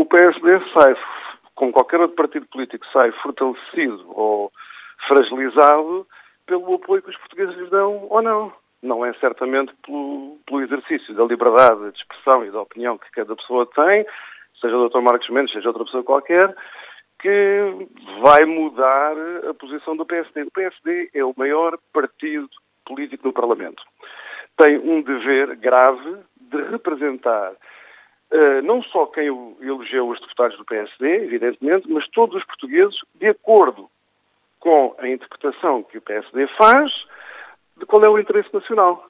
O 0.00 0.06
PSD 0.06 0.58
sai, 0.72 0.96
como 1.54 1.72
qualquer 1.72 2.00
outro 2.00 2.16
partido 2.16 2.46
político, 2.46 2.86
sai 2.90 3.12
fortalecido 3.22 4.02
ou 4.08 4.50
fragilizado 5.06 6.06
pelo 6.46 6.76
apoio 6.76 7.02
que 7.02 7.10
os 7.10 7.18
portugueses 7.18 7.54
lhes 7.54 7.68
dão 7.68 8.06
ou 8.08 8.22
não. 8.22 8.50
Não 8.82 9.04
é 9.04 9.12
certamente 9.20 9.74
pelo, 9.84 10.38
pelo 10.46 10.62
exercício 10.62 11.12
da 11.12 11.24
liberdade 11.24 11.92
de 11.92 11.98
expressão 11.98 12.46
e 12.46 12.50
da 12.50 12.62
opinião 12.62 12.96
que 12.96 13.10
cada 13.10 13.36
pessoa 13.36 13.66
tem, 13.66 14.06
seja 14.58 14.74
o 14.74 14.88
Dr. 14.88 15.02
Marcos 15.02 15.28
Mendes, 15.28 15.52
seja 15.52 15.68
outra 15.68 15.84
pessoa 15.84 16.02
qualquer, 16.02 16.56
que 17.18 17.86
vai 18.22 18.46
mudar 18.46 19.12
a 19.50 19.52
posição 19.52 19.94
do 19.94 20.06
PSD. 20.06 20.44
O 20.44 20.50
PSD 20.50 21.10
é 21.12 21.22
o 21.22 21.34
maior 21.36 21.76
partido 21.92 22.48
político 22.86 23.26
no 23.26 23.34
Parlamento. 23.34 23.82
Tem 24.56 24.78
um 24.78 25.02
dever 25.02 25.56
grave 25.56 26.16
de 26.40 26.62
representar 26.70 27.52
uh, 28.32 28.62
não 28.62 28.82
só 28.82 29.06
quem 29.06 29.26
elegeu 29.60 30.08
os 30.08 30.20
deputados 30.20 30.56
do 30.56 30.64
PSD, 30.64 31.24
evidentemente, 31.24 31.90
mas 31.90 32.08
todos 32.08 32.36
os 32.36 32.44
portugueses, 32.44 32.96
de 33.14 33.28
acordo 33.28 33.90
com 34.58 34.94
a 34.98 35.08
interpretação 35.08 35.82
que 35.82 35.98
o 35.98 36.02
PSD 36.02 36.46
faz 36.58 36.92
de 37.76 37.86
qual 37.86 38.02
é 38.04 38.08
o 38.08 38.18
interesse 38.18 38.52
nacional. 38.52 39.06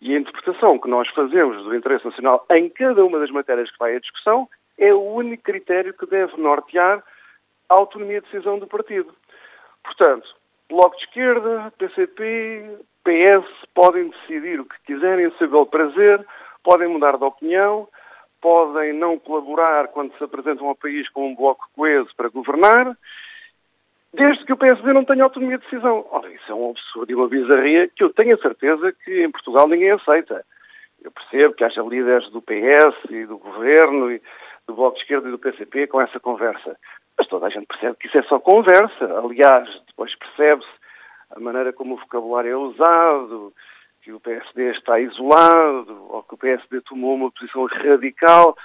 E 0.00 0.16
a 0.16 0.18
interpretação 0.18 0.78
que 0.78 0.88
nós 0.88 1.06
fazemos 1.10 1.62
do 1.62 1.74
interesse 1.74 2.06
nacional 2.06 2.44
em 2.50 2.70
cada 2.70 3.04
uma 3.04 3.18
das 3.18 3.30
matérias 3.30 3.70
que 3.70 3.78
vai 3.78 3.96
à 3.96 4.00
discussão 4.00 4.48
é 4.78 4.92
o 4.94 5.02
único 5.02 5.42
critério 5.42 5.92
que 5.92 6.06
deve 6.06 6.40
nortear 6.40 7.04
a 7.68 7.74
autonomia 7.74 8.22
de 8.22 8.30
decisão 8.30 8.58
do 8.58 8.66
partido. 8.66 9.14
Portanto, 9.84 10.26
Bloco 10.70 10.96
de 10.96 11.04
Esquerda, 11.04 11.72
PCP, 11.76 12.78
PS 13.04 13.46
podem 13.74 14.08
decidir 14.08 14.60
o 14.60 14.64
que 14.64 14.76
quiserem, 14.86 15.26
a 15.26 15.30
seu 15.32 15.48
belo 15.48 15.66
prazer, 15.66 16.24
podem 16.64 16.88
mudar 16.88 17.18
de 17.18 17.24
opinião, 17.24 17.88
podem 18.40 18.92
não 18.92 19.18
colaborar 19.18 19.88
quando 19.88 20.16
se 20.16 20.24
apresentam 20.24 20.68
ao 20.68 20.74
país 20.74 21.08
com 21.10 21.28
um 21.28 21.34
bloco 21.34 21.68
coeso 21.74 22.10
para 22.16 22.28
governar, 22.28 22.96
desde 24.12 24.44
que 24.44 24.52
o 24.52 24.56
PSD 24.56 24.92
não 24.92 25.04
tenha 25.04 25.24
autonomia 25.24 25.58
de 25.58 25.64
decisão. 25.64 26.06
Ora, 26.10 26.28
isso 26.32 26.50
é 26.50 26.54
um 26.54 26.70
absurdo 26.70 27.10
e 27.10 27.14
uma 27.14 27.28
bizarria 27.28 27.88
que 27.88 28.02
eu 28.02 28.12
tenho 28.12 28.34
a 28.34 28.40
certeza 28.40 28.92
que 29.04 29.22
em 29.24 29.30
Portugal 29.30 29.68
ninguém 29.68 29.90
aceita. 29.90 30.44
Eu 31.02 31.10
percebo 31.10 31.54
que 31.54 31.64
haja 31.64 31.82
líderes 31.82 32.30
do 32.30 32.42
PS 32.42 33.10
e 33.10 33.24
do 33.24 33.38
Governo 33.38 34.10
e 34.10 34.20
do 34.66 34.74
Bloco 34.74 34.96
de 34.96 35.02
Esquerda 35.02 35.28
e 35.28 35.32
do 35.32 35.38
PCP 35.38 35.86
com 35.86 36.00
essa 36.00 36.20
conversa. 36.20 36.76
Mas 37.16 37.28
toda 37.28 37.46
a 37.46 37.50
gente 37.50 37.66
percebe 37.66 37.96
que 37.98 38.06
isso 38.06 38.18
é 38.18 38.22
só 38.24 38.38
conversa. 38.38 39.18
Aliás, 39.18 39.68
depois 39.86 40.14
percebe-se 40.16 40.70
a 41.30 41.40
maneira 41.40 41.72
como 41.72 41.94
o 41.94 41.98
vocabulário 41.98 42.50
é 42.50 42.56
usado, 42.56 43.52
que 44.02 44.12
o 44.12 44.20
PSD 44.20 44.72
está 44.72 44.98
isolado, 44.98 46.06
ou 46.08 46.22
que 46.22 46.34
o 46.34 46.38
PSD 46.38 46.80
tomou 46.82 47.14
uma 47.14 47.30
posição 47.30 47.66
radical. 47.66 48.56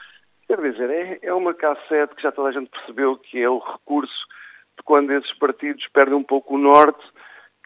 Quer 0.48 0.62
dizer, 0.62 0.90
é, 0.90 1.20
é 1.24 1.34
uma 1.34 1.54
cassete 1.54 2.16
que 2.16 2.22
já 2.22 2.32
toda 2.32 2.50
a 2.50 2.52
gente 2.52 2.70
percebeu 2.70 3.18
que 3.18 3.42
é 3.42 3.50
o 3.50 3.60
recurso 3.60 4.26
de 4.78 4.84
quando 4.84 5.12
esses 5.12 5.34
partidos 5.38 5.86
perdem 5.94 6.16
um 6.16 6.24
pouco 6.24 6.56
o 6.56 6.58
norte 6.58 7.04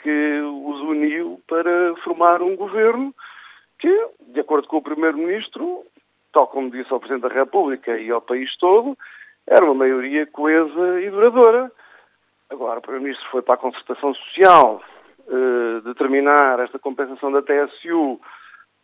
que 0.01 0.41
os 0.41 0.81
uniu 0.81 1.41
para 1.47 1.95
formar 2.03 2.41
um 2.41 2.55
governo 2.55 3.13
que, 3.79 4.07
de 4.27 4.39
acordo 4.39 4.67
com 4.67 4.77
o 4.77 4.81
Primeiro-Ministro, 4.81 5.85
tal 6.33 6.47
como 6.47 6.71
disse 6.71 6.91
ao 6.91 6.99
Presidente 6.99 7.27
da 7.27 7.33
República 7.33 7.97
e 7.97 8.09
ao 8.09 8.21
país 8.21 8.55
todo, 8.57 8.97
era 9.47 9.65
uma 9.65 9.73
maioria 9.73 10.25
coesa 10.27 11.01
e 11.01 11.09
duradoura. 11.09 11.71
Agora, 12.49 12.79
o 12.79 12.81
Primeiro-Ministro 12.81 13.29
foi 13.29 13.41
para 13.41 13.55
a 13.55 13.57
concertação 13.57 14.13
social 14.13 14.81
eh, 15.31 15.81
determinar 15.81 16.59
esta 16.59 16.79
compensação 16.79 17.31
da 17.31 17.41
TSU 17.41 18.19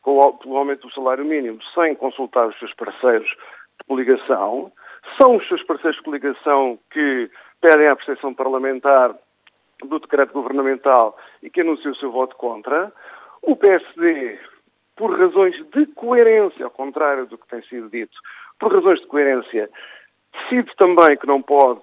com 0.04 0.20
o, 0.46 0.58
aumento 0.58 0.88
do 0.88 0.94
salário 0.94 1.26
mínimo 1.26 1.60
sem 1.74 1.96
consultar 1.96 2.48
os 2.48 2.60
seus 2.60 2.72
parceiros 2.76 3.28
de 3.28 3.88
coligação. 3.88 4.72
São 5.20 5.38
os 5.38 5.48
seus 5.48 5.64
parceiros 5.64 5.98
de 5.98 6.04
coligação 6.04 6.78
que 6.92 7.32
pedem 7.60 7.88
a 7.88 7.94
apreciação 7.94 8.34
parlamentar 8.34 9.16
do 9.84 10.00
decreto 10.00 10.34
governamental 10.34 11.18
e 11.42 11.50
que 11.50 11.62
anunciam 11.62 11.94
o 11.94 11.96
seu 11.96 12.12
voto 12.12 12.36
contra. 12.36 12.94
O 13.42 13.56
PSD, 13.56 14.40
por 14.96 15.20
razões 15.20 15.56
de 15.72 15.88
coerência, 15.88 16.66
ao 16.66 16.72
contrário 16.72 17.26
do 17.26 17.40
que 17.40 17.48
tem 17.48 17.64
sido 17.64 17.90
dito, 17.90 18.16
por 18.60 18.72
razões 18.72 19.00
de 19.00 19.08
coerência, 19.08 19.68
decide 20.32 20.72
também 20.78 21.18
que 21.18 21.26
não 21.26 21.42
pode, 21.42 21.82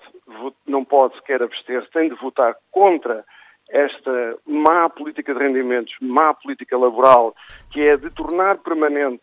não 0.67 0.85
pode 0.85 1.17
sequer 1.17 1.43
abster-se, 1.43 1.91
tem 1.91 2.09
de 2.09 2.15
votar 2.15 2.55
contra 2.71 3.25
esta 3.73 4.37
má 4.47 4.89
política 4.91 5.33
de 5.33 5.41
rendimentos, 5.41 5.95
má 6.01 6.35
política 6.35 6.77
laboral, 6.77 7.35
que 7.73 7.81
é 7.81 7.97
de 7.97 8.11
tornar 8.11 8.59
permanente 8.59 9.23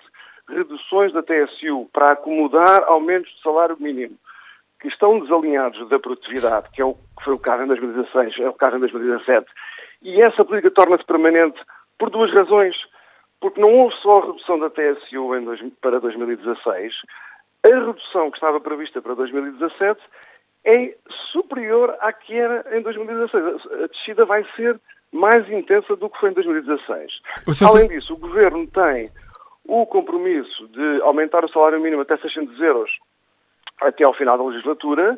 reduções 0.50 1.14
da 1.14 1.22
TSU 1.22 1.88
para 1.94 2.14
acomodar 2.14 2.84
aumentos 2.88 3.32
de 3.32 3.42
salário 3.42 3.78
mínimo 3.80 4.18
que 4.82 4.88
estão 4.88 5.20
desalinhados 5.20 5.88
da 5.90 6.00
produtividade, 6.00 6.70
que, 6.72 6.82
é 6.82 6.86
o, 6.86 6.94
que 6.94 7.24
foi 7.24 7.34
o 7.34 7.40
caso 7.40 7.64
em 7.64 7.68
2016, 7.68 8.40
é 8.40 8.50
o 8.50 8.54
caso 8.54 8.78
em 8.78 8.80
2017, 8.80 9.46
e 10.02 10.22
essa 10.22 10.44
política 10.46 10.72
torna-se 10.72 11.06
permanente 11.06 11.60
por 11.98 12.10
duas 12.10 12.34
razões. 12.34 12.76
Porque 13.42 13.60
não 13.60 13.74
houve 13.74 13.96
só 13.98 14.20
a 14.20 14.26
redução 14.26 14.60
da 14.60 14.70
TSU 14.70 15.30
para 15.82 16.00
2016, 16.00 16.94
a 17.64 17.68
redução 17.68 18.32
que 18.32 18.38
estava 18.38 18.60
prevista 18.60 19.02
para 19.02 19.16
2017 19.16 20.00
é 20.66 20.96
superior 21.32 21.96
à 22.00 22.12
que 22.12 22.36
era 22.36 22.78
em 22.78 22.82
2016. 22.82 23.44
A 23.84 23.88
descida 23.88 24.26
vai 24.26 24.46
ser 24.56 24.80
mais 25.12 25.50
intensa 25.50 25.96
do 25.96 26.10
que 26.10 26.20
foi 26.20 26.32
em 26.32 26.34
2016. 26.34 27.12
Além 27.68 27.88
disso, 27.88 28.14
o 28.14 28.18
Governo 28.18 28.68
tem 28.68 29.10
o 29.66 29.86
compromisso 29.86 30.68
de 30.70 31.02
aumentar 31.02 31.46
o 31.46 31.50
salário 31.50 31.80
mínimo 31.80 32.02
até 32.02 32.18
600 32.18 32.60
euros 32.60 32.92
até 33.82 34.04
ao 34.04 34.14
final 34.14 34.38
da 34.38 34.44
legislatura, 34.44 35.18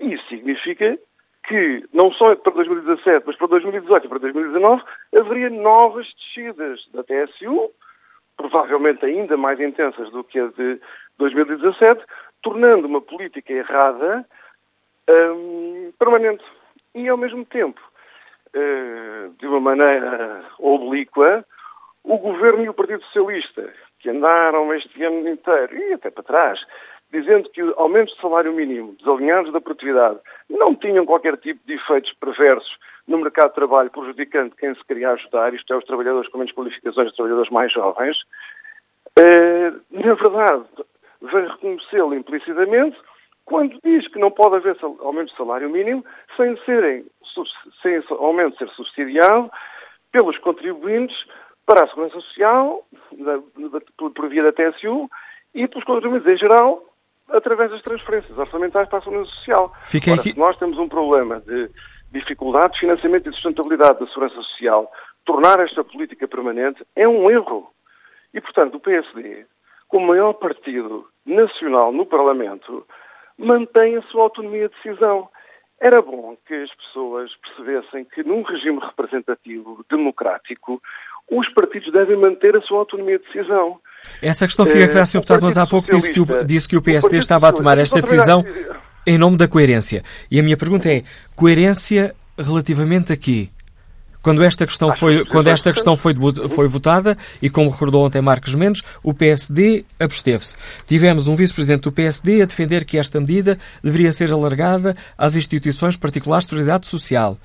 e 0.00 0.14
isso 0.14 0.26
significa 0.28 0.98
que, 1.46 1.84
não 1.92 2.10
só 2.12 2.34
para 2.34 2.52
2017, 2.52 3.24
mas 3.26 3.36
para 3.36 3.46
2018 3.48 4.04
e 4.04 4.08
para 4.08 4.18
2019, 4.18 4.82
haveria 5.14 5.50
novas 5.50 6.06
descidas 6.14 6.80
da 6.92 7.04
TSU, 7.04 7.70
provavelmente 8.36 9.04
ainda 9.04 9.36
mais 9.36 9.60
intensas 9.60 10.10
do 10.10 10.24
que 10.24 10.38
a 10.38 10.46
de 10.48 10.80
2017, 11.18 12.02
tornando 12.42 12.86
uma 12.86 13.00
política 13.00 13.52
errada 13.52 14.26
um, 15.10 15.92
permanente. 15.98 16.44
E, 16.94 17.08
ao 17.08 17.16
mesmo 17.16 17.44
tempo, 17.44 17.80
uh, 18.54 19.30
de 19.38 19.46
uma 19.46 19.60
maneira 19.60 20.44
oblíqua, 20.58 21.44
o 22.02 22.18
Governo 22.18 22.64
e 22.64 22.68
o 22.68 22.74
Partido 22.74 23.02
Socialista, 23.04 23.72
que 24.00 24.10
andaram 24.10 24.72
este 24.74 25.02
ano 25.04 25.28
inteiro, 25.28 25.76
e 25.76 25.92
até 25.92 26.10
para 26.10 26.24
trás, 26.24 26.60
dizendo 27.12 27.48
que 27.50 27.60
aumentos 27.76 28.14
de 28.14 28.20
salário 28.20 28.52
mínimo 28.52 28.94
desalinhados 28.98 29.52
da 29.52 29.60
produtividade 29.60 30.18
não 30.48 30.74
tinham 30.74 31.04
qualquer 31.04 31.36
tipo 31.38 31.60
de 31.66 31.74
efeitos 31.74 32.12
perversos 32.14 32.76
no 33.06 33.18
mercado 33.18 33.48
de 33.48 33.54
trabalho, 33.56 33.90
prejudicando 33.90 34.54
quem 34.56 34.74
se 34.74 34.84
queria 34.84 35.10
ajudar, 35.10 35.52
isto 35.52 35.72
é, 35.72 35.76
os 35.76 35.84
trabalhadores 35.84 36.30
com 36.30 36.38
menos 36.38 36.52
qualificações, 36.54 37.08
os 37.08 37.16
trabalhadores 37.16 37.50
mais 37.50 37.72
jovens, 37.72 38.16
uh, 39.18 39.80
na 39.90 40.14
verdade, 40.14 40.64
vem 41.20 41.48
reconhecê-lo 41.48 42.14
implicitamente 42.14 42.96
quando 43.50 43.76
diz 43.82 44.06
que 44.06 44.18
não 44.20 44.30
pode 44.30 44.54
haver 44.54 44.76
aumento 45.00 45.32
de 45.32 45.36
salário 45.36 45.68
mínimo 45.68 46.04
sem, 46.36 46.56
serem, 46.64 47.04
sem 47.82 47.94
esse 47.96 48.12
aumento 48.12 48.56
ser 48.56 48.68
subsidiado 48.68 49.50
pelos 50.12 50.38
contribuintes 50.38 51.16
para 51.66 51.84
a 51.84 51.88
Segurança 51.88 52.14
Social, 52.20 52.86
por 53.98 54.28
via 54.28 54.44
da 54.44 54.52
TSU, 54.52 55.10
e 55.52 55.66
pelos 55.66 55.82
contribuintes 55.82 56.28
em 56.28 56.36
geral, 56.36 56.80
através 57.28 57.72
das 57.72 57.82
transferências 57.82 58.38
orçamentais 58.38 58.88
para 58.88 59.00
a 59.00 59.02
Segurança 59.02 59.30
Social. 59.32 59.74
Fiquei 59.82 60.12
Ora, 60.12 60.20
aqui... 60.20 60.30
se 60.30 60.38
nós 60.38 60.56
temos 60.56 60.78
um 60.78 60.88
problema 60.88 61.40
de 61.40 61.68
dificuldade 62.12 62.74
de 62.74 62.80
financiamento 62.80 63.28
e 63.28 63.32
sustentabilidade 63.32 63.98
da 63.98 64.06
Segurança 64.06 64.36
Social, 64.36 64.92
tornar 65.24 65.58
esta 65.58 65.82
política 65.82 66.28
permanente 66.28 66.86
é 66.94 67.08
um 67.08 67.28
erro. 67.28 67.68
E, 68.32 68.40
portanto, 68.40 68.76
o 68.76 68.80
PSD, 68.80 69.44
como 69.88 70.06
maior 70.06 70.34
partido 70.34 71.08
nacional 71.26 71.90
no 71.90 72.06
Parlamento, 72.06 72.86
mantém 73.40 73.96
a 73.96 74.02
sua 74.02 74.22
autonomia 74.24 74.68
de 74.68 74.74
decisão. 74.76 75.28
Era 75.80 76.02
bom 76.02 76.36
que 76.46 76.54
as 76.54 76.70
pessoas 76.74 77.30
percebessem 77.36 78.04
que 78.04 78.22
num 78.22 78.42
regime 78.42 78.78
representativo 78.78 79.84
democrático 79.90 80.80
os 81.30 81.48
partidos 81.54 81.90
devem 81.92 82.16
manter 82.16 82.54
a 82.56 82.60
sua 82.60 82.80
autonomia 82.80 83.18
de 83.18 83.24
decisão. 83.24 83.80
Essa 84.20 84.46
questão 84.46 84.66
fica 84.66 84.88
clara, 84.88 85.06
Sr. 85.06 85.18
Deputado, 85.18 85.42
mas 85.42 85.56
há 85.56 85.66
pouco 85.66 85.90
disse 85.90 86.10
que, 86.10 86.20
o, 86.20 86.44
disse 86.44 86.68
que 86.68 86.76
o 86.76 86.82
PSD 86.82 87.16
o 87.16 87.18
estava 87.18 87.48
a 87.48 87.52
tomar 87.52 87.78
esta 87.78 88.00
decisão 88.02 88.44
em 89.06 89.16
nome 89.16 89.36
da 89.36 89.48
coerência. 89.48 90.02
E 90.30 90.38
a 90.38 90.42
minha 90.42 90.56
pergunta 90.56 90.88
é, 90.88 91.02
coerência 91.36 92.14
relativamente 92.36 93.12
aqui? 93.12 93.50
Quando 94.22 94.42
esta 94.42 94.66
questão 94.66 94.92
foi, 94.92 95.24
quando 95.24 95.48
esta 95.48 95.72
questão 95.72 95.96
foi, 95.96 96.14
foi 96.54 96.68
votada, 96.68 97.16
e 97.40 97.48
como 97.48 97.70
recordou 97.70 98.04
ontem 98.04 98.20
Marcos 98.20 98.54
Mendes, 98.54 98.82
o 99.02 99.14
PSD 99.14 99.84
absteve-se. 99.98 100.56
Tivemos 100.86 101.26
um 101.26 101.34
vice-presidente 101.34 101.84
do 101.84 101.92
PSD 101.92 102.42
a 102.42 102.46
defender 102.46 102.84
que 102.84 102.98
esta 102.98 103.18
medida 103.18 103.56
deveria 103.82 104.12
ser 104.12 104.30
alargada 104.30 104.94
às 105.16 105.34
instituições 105.34 105.96
particulares 105.96 106.46
de 106.46 106.54
autoridade 106.54 106.86
social. 106.86 107.36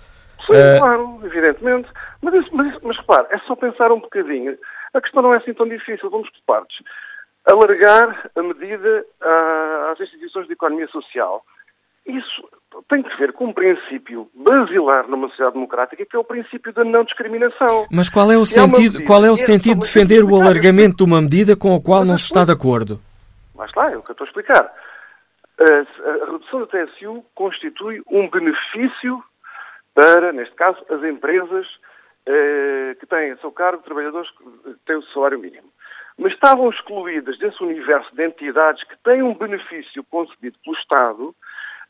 Sim, 0.46 0.54
uh... 0.54 0.80
claro, 0.80 1.20
evidentemente. 1.24 1.90
Mas, 2.22 2.34
isso, 2.34 2.50
mas, 2.54 2.78
mas 2.84 2.98
repare, 2.98 3.28
é 3.32 3.38
só 3.40 3.56
pensar 3.56 3.92
um 3.92 4.00
bocadinho. 4.00 4.58
A 4.94 5.02
questão 5.02 5.22
não 5.22 5.34
é 5.34 5.38
assim 5.38 5.54
tão 5.54 5.68
difícil. 5.68 6.10
Vamos 6.10 6.30
por 6.30 6.42
partes. 6.46 6.78
Alargar 7.46 8.30
a 8.36 8.42
medida 8.42 9.06
às 9.92 10.00
instituições 10.00 10.48
de 10.48 10.54
economia 10.54 10.88
social. 10.88 11.44
Isso 12.06 12.50
tem 12.90 13.04
que 13.04 13.16
ver 13.18 13.34
com 13.34 13.46
um 13.46 13.54
princípio 13.54 14.30
basilar 14.34 15.08
numa 15.08 15.28
sociedade 15.30 15.54
democrática, 15.54 16.06
que 16.06 16.16
é 16.16 16.20
o 16.20 16.24
princípio 16.24 16.74
da 16.74 16.84
não 16.84 17.04
discriminação. 17.04 17.86
Mas 17.92 18.10
qual 18.10 18.32
é 18.32 18.38
o 18.38 18.46
sentido, 18.46 19.04
qual 19.04 19.24
é 19.24 19.32
o 19.32 19.38
sentido 19.38 19.80
de 19.80 19.86
defender 19.86 20.24
o 20.24 20.36
alargamento 20.36 20.98
de 20.98 21.04
uma 21.04 21.22
medida 21.22 21.56
com 21.56 21.76
a 21.76 21.82
qual 21.82 22.06
não 22.06 22.18
se 22.18 22.26
está 22.26 22.46
de 22.46 22.52
acordo? 22.52 23.00
Mas 23.56 23.72
lá, 23.76 23.88
é 23.92 23.98
o 23.98 24.02
que 24.02 24.12
eu 24.12 24.14
estou 24.14 24.26
a 24.26 24.28
explicar. 24.28 24.74
A, 25.60 26.10
a 26.10 26.32
redução 26.32 26.60
da 26.62 26.68
TSU 26.68 27.24
constitui 27.34 28.02
um 28.12 28.30
benefício 28.30 29.24
para, 29.94 30.34
neste 30.34 30.54
caso, 30.56 30.78
as 30.90 31.02
empresas 31.04 31.66
eh, 32.28 32.96
que 33.00 33.06
têm 33.06 33.32
a 33.32 33.38
seu 33.38 33.52
cargo 33.52 33.84
trabalhadores 33.84 34.30
que 34.32 34.76
têm 34.86 34.98
o 34.98 35.04
salário 35.14 35.40
mínimo. 35.40 35.70
Mas 36.18 36.34
estavam 36.34 36.70
excluídas 36.70 37.38
desse 37.38 37.62
universo 37.64 38.14
de 38.16 38.26
entidades 38.26 38.84
que 38.84 38.98
têm 39.04 39.22
um 39.22 39.34
benefício 39.34 40.04
concedido 40.06 40.58
pelo 40.64 40.78
Estado 40.78 41.36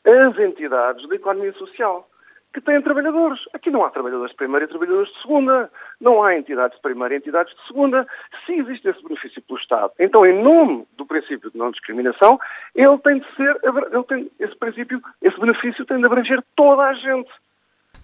as 0.06 0.38
entidades 0.38 1.06
da 1.08 1.16
economia 1.16 1.52
social 1.54 2.08
que 2.56 2.60
têm 2.62 2.80
trabalhadores. 2.80 3.38
Aqui 3.52 3.70
não 3.70 3.84
há 3.84 3.90
trabalhadores 3.90 4.30
de 4.30 4.36
primeira 4.38 4.64
e 4.64 4.68
trabalhadores 4.68 5.12
de 5.12 5.20
segunda. 5.20 5.70
Não 6.00 6.22
há 6.22 6.34
entidades 6.38 6.74
de 6.76 6.82
primeira 6.82 7.14
e 7.14 7.18
entidades 7.18 7.54
de 7.54 7.66
segunda. 7.66 8.06
Se 8.46 8.52
existe 8.52 8.88
esse 8.88 9.02
benefício 9.02 9.42
pelo 9.42 9.58
Estado, 9.58 9.92
então, 9.98 10.24
em 10.24 10.42
nome 10.42 10.86
do 10.96 11.04
princípio 11.04 11.50
de 11.50 11.58
não 11.58 11.70
discriminação, 11.70 12.38
ele 12.74 12.96
tem 12.98 13.18
de 13.18 13.26
ser, 13.36 13.56
ele 13.62 14.04
tem, 14.04 14.30
esse 14.40 14.56
princípio, 14.56 15.02
esse 15.20 15.38
benefício 15.38 15.84
tem 15.84 15.98
de 15.98 16.06
abranger 16.06 16.42
toda 16.56 16.82
a 16.82 16.94
gente. 16.94 17.30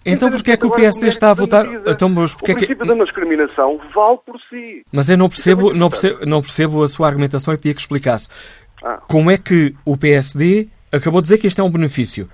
Então 0.05 0.29
porquê 0.29 0.51
é 0.51 0.57
que 0.57 0.65
o 0.65 0.71
PSD 0.71 1.07
está 1.07 1.31
a 1.31 1.33
votar? 1.33 1.65
Então, 1.87 2.09
mas 2.09 2.35
porque 2.35 2.51
o 2.51 2.55
princípio 2.55 2.83
é 2.83 2.85
que... 2.85 2.87
da 2.89 2.95
não 2.95 3.05
discriminação 3.05 3.79
vale 3.95 4.19
por 4.25 4.39
si. 4.49 4.85
Mas 4.91 5.09
eu 5.09 5.17
não 5.17 5.29
percebo, 5.29 5.73
não 5.73 5.89
percebo, 5.89 6.25
não 6.25 6.41
percebo 6.41 6.83
a 6.83 6.87
sua 6.87 7.07
argumentação 7.07 7.53
e 7.53 7.57
pedia 7.57 7.73
que 7.73 7.79
explicasse. 7.79 8.27
Ah. 8.83 9.01
Como 9.07 9.31
é 9.31 9.37
que 9.37 9.73
o 9.85 9.97
PSD 9.97 10.67
acabou 10.93 11.21
de 11.21 11.27
dizer 11.27 11.39
que 11.39 11.47
este 11.47 11.59
é 11.59 11.63
um 11.63 11.71
benefício? 11.71 12.29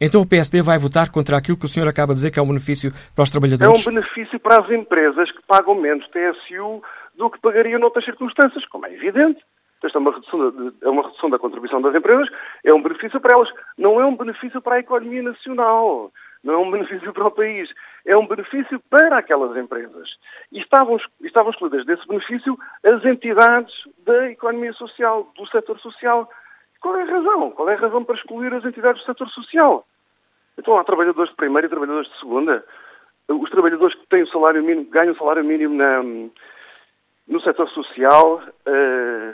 Então 0.00 0.22
o 0.22 0.28
PSD 0.28 0.62
vai 0.62 0.78
votar 0.78 1.10
contra 1.10 1.36
aquilo 1.36 1.56
que 1.56 1.64
o 1.64 1.68
senhor 1.68 1.88
acaba 1.88 2.12
de 2.12 2.16
dizer 2.16 2.30
que 2.30 2.38
é 2.38 2.42
um 2.42 2.48
benefício 2.48 2.90
para 3.14 3.22
os 3.22 3.30
trabalhadores? 3.30 3.86
É 3.86 3.90
um 3.90 3.94
benefício 3.94 4.38
para 4.40 4.62
as 4.62 4.70
empresas 4.70 5.30
que 5.30 5.42
pagam 5.46 5.74
menos 5.74 6.06
TSU 6.08 6.82
do 7.16 7.30
que 7.30 7.40
pagariam 7.40 7.80
noutras 7.80 8.04
circunstâncias, 8.04 8.64
como 8.66 8.86
é 8.86 8.92
evidente. 8.92 9.40
Esta 9.84 9.98
é 9.98 10.00
uma, 10.00 10.12
redução 10.12 10.38
da, 10.38 10.72
é 10.80 10.88
uma 10.88 11.02
redução 11.02 11.28
da 11.28 11.38
contribuição 11.38 11.82
das 11.82 11.94
empresas, 11.94 12.26
é 12.64 12.72
um 12.72 12.82
benefício 12.82 13.20
para 13.20 13.36
elas, 13.36 13.50
não 13.76 14.00
é 14.00 14.06
um 14.06 14.16
benefício 14.16 14.60
para 14.62 14.76
a 14.76 14.80
economia 14.80 15.22
nacional, 15.22 16.10
não 16.42 16.54
é 16.54 16.56
um 16.56 16.70
benefício 16.70 17.12
para 17.12 17.26
o 17.26 17.30
país, 17.30 17.68
é 18.06 18.16
um 18.16 18.26
benefício 18.26 18.80
para 18.88 19.18
aquelas 19.18 19.54
empresas. 19.56 20.08
E 20.50 20.60
estavam, 20.60 20.98
estavam 21.22 21.50
excluídas 21.50 21.84
desse 21.84 22.06
benefício 22.08 22.58
as 22.82 23.04
entidades 23.04 23.74
da 24.06 24.30
economia 24.30 24.72
social, 24.72 25.30
do 25.36 25.46
setor 25.48 25.78
social. 25.80 26.30
Qual 26.84 26.98
é 26.98 27.02
a 27.02 27.06
razão? 27.06 27.50
Qual 27.52 27.70
é 27.70 27.74
a 27.76 27.80
razão 27.80 28.04
para 28.04 28.14
excluir 28.14 28.52
as 28.52 28.62
entidades 28.62 29.00
do 29.00 29.06
setor 29.06 29.26
social? 29.30 29.86
Então 30.58 30.76
há 30.76 30.84
trabalhadores 30.84 31.30
de 31.30 31.36
primeira 31.36 31.66
e 31.66 31.70
trabalhadores 31.70 32.10
de 32.10 32.20
segunda. 32.20 32.62
Os 33.26 33.48
trabalhadores 33.48 33.98
que 33.98 34.06
têm 34.10 34.22
o 34.22 34.28
salário 34.28 34.62
mínimo, 34.62 34.90
ganham 34.90 35.14
o 35.14 35.16
salário 35.16 35.42
mínimo 35.42 35.74
na, 35.74 36.02
no 36.02 37.40
setor 37.40 37.70
social. 37.70 38.42
Uh, 38.66 39.32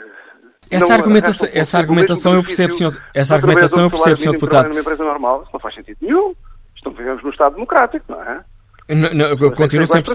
essa 0.71 0.93
argumentação, 0.93 1.49
essa 1.51 1.77
argumentação 1.77 2.33
eu 2.35 2.41
percebo, 2.41 2.73
senhor, 2.73 2.93
essa 3.13 3.35
argumentação 3.35 3.83
eu 3.83 3.89
percebo, 3.89 4.15
senhor 4.15 4.31
deputado. 4.31 4.69
Numa 4.69 4.79
empresa 4.79 5.03
normal, 5.03 5.43
isso 5.43 5.51
não 5.51 5.59
faz 5.59 5.75
sentido 5.75 5.97
nenhum. 5.99 6.33
Estamos 6.77 6.97
vivemos 6.97 7.21
num 7.21 7.31
Estado 7.31 7.55
democrático, 7.55 8.05
não 8.07 8.23
é? 8.23 8.45
Não, 8.87 9.13
não, 9.13 9.51
continuo 9.51 9.85
sempre. 9.85 10.09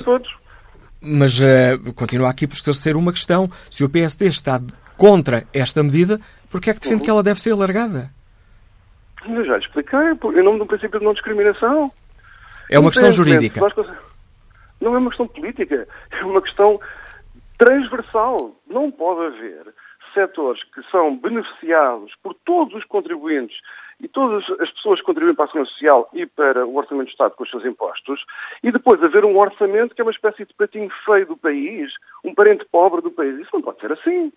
Mas 1.07 1.41
uh, 1.41 1.93
continua 1.95 2.29
aqui 2.29 2.47
por 2.47 2.55
esclarecer 2.55 2.97
uma 2.97 3.13
questão. 3.13 3.49
Se 3.71 3.85
o 3.85 3.89
PSD 3.89 4.27
está 4.27 4.61
contra 4.97 5.45
esta 5.53 5.83
medida, 5.83 6.21
por 6.51 6.61
que 6.61 6.71
é 6.71 6.75
que 6.75 6.81
defende 6.81 7.01
uhum. 7.01 7.05
que 7.05 7.11
ela 7.11 7.23
deve 7.23 7.41
ser 7.41 7.53
alargada? 7.53 8.11
Eu 9.29 9.45
já 9.45 9.57
lhe 9.57 9.65
expliquei, 9.65 9.99
em 9.99 10.43
nome 10.43 10.59
do 10.59 10.67
princípio 10.67 10.99
de 10.99 11.05
não 11.05 11.13
discriminação. 11.13 11.93
É 12.71 12.79
uma 12.79 12.91
questão 12.91 13.13
jurídica. 13.13 13.61
Não 14.81 14.95
é 14.95 14.99
uma 14.99 15.11
questão 15.11 15.27
política, 15.27 15.89
é 16.11 16.25
uma 16.25 16.43
questão 16.43 16.81
transversal. 17.59 18.37
Não 18.69 18.91
pode 18.91 19.35
haver 19.35 19.75
setores 20.13 20.63
que 20.75 20.83
são 20.91 21.17
beneficiados 21.19 22.13
por 22.23 22.35
todos 22.45 22.75
os 22.75 22.85
contribuintes 22.85 23.57
e 24.01 24.09
todas 24.09 24.45
as 24.61 24.71
pessoas 24.73 25.01
que 25.01 25.07
contribuem 25.07 25.35
para 25.35 25.47
a 25.47 25.49
Segurança 25.49 25.73
Social 25.73 26.09
e 26.13 26.27
para 26.27 26.67
o 26.67 26.77
Orçamento 26.77 27.07
do 27.07 27.11
Estado 27.11 27.35
com 27.35 27.45
os 27.45 27.51
seus 27.51 27.65
impostos, 27.65 28.25
e 28.63 28.71
depois 28.71 29.03
haver 29.03 29.25
um 29.25 29.37
orçamento 29.39 29.95
que 29.95 30.01
é 30.01 30.05
uma 30.05 30.11
espécie 30.11 30.45
de 30.45 30.55
patinho 30.55 30.91
feio 31.05 31.27
do 31.27 31.37
país, 31.37 31.91
um 32.25 32.35
parente 32.35 32.67
pobre 32.71 33.01
do 33.01 33.11
país. 33.11 33.39
Isso 33.39 33.51
não 33.55 33.63
pode 33.63 33.81
ser 33.81 33.93
assim. 33.93 34.33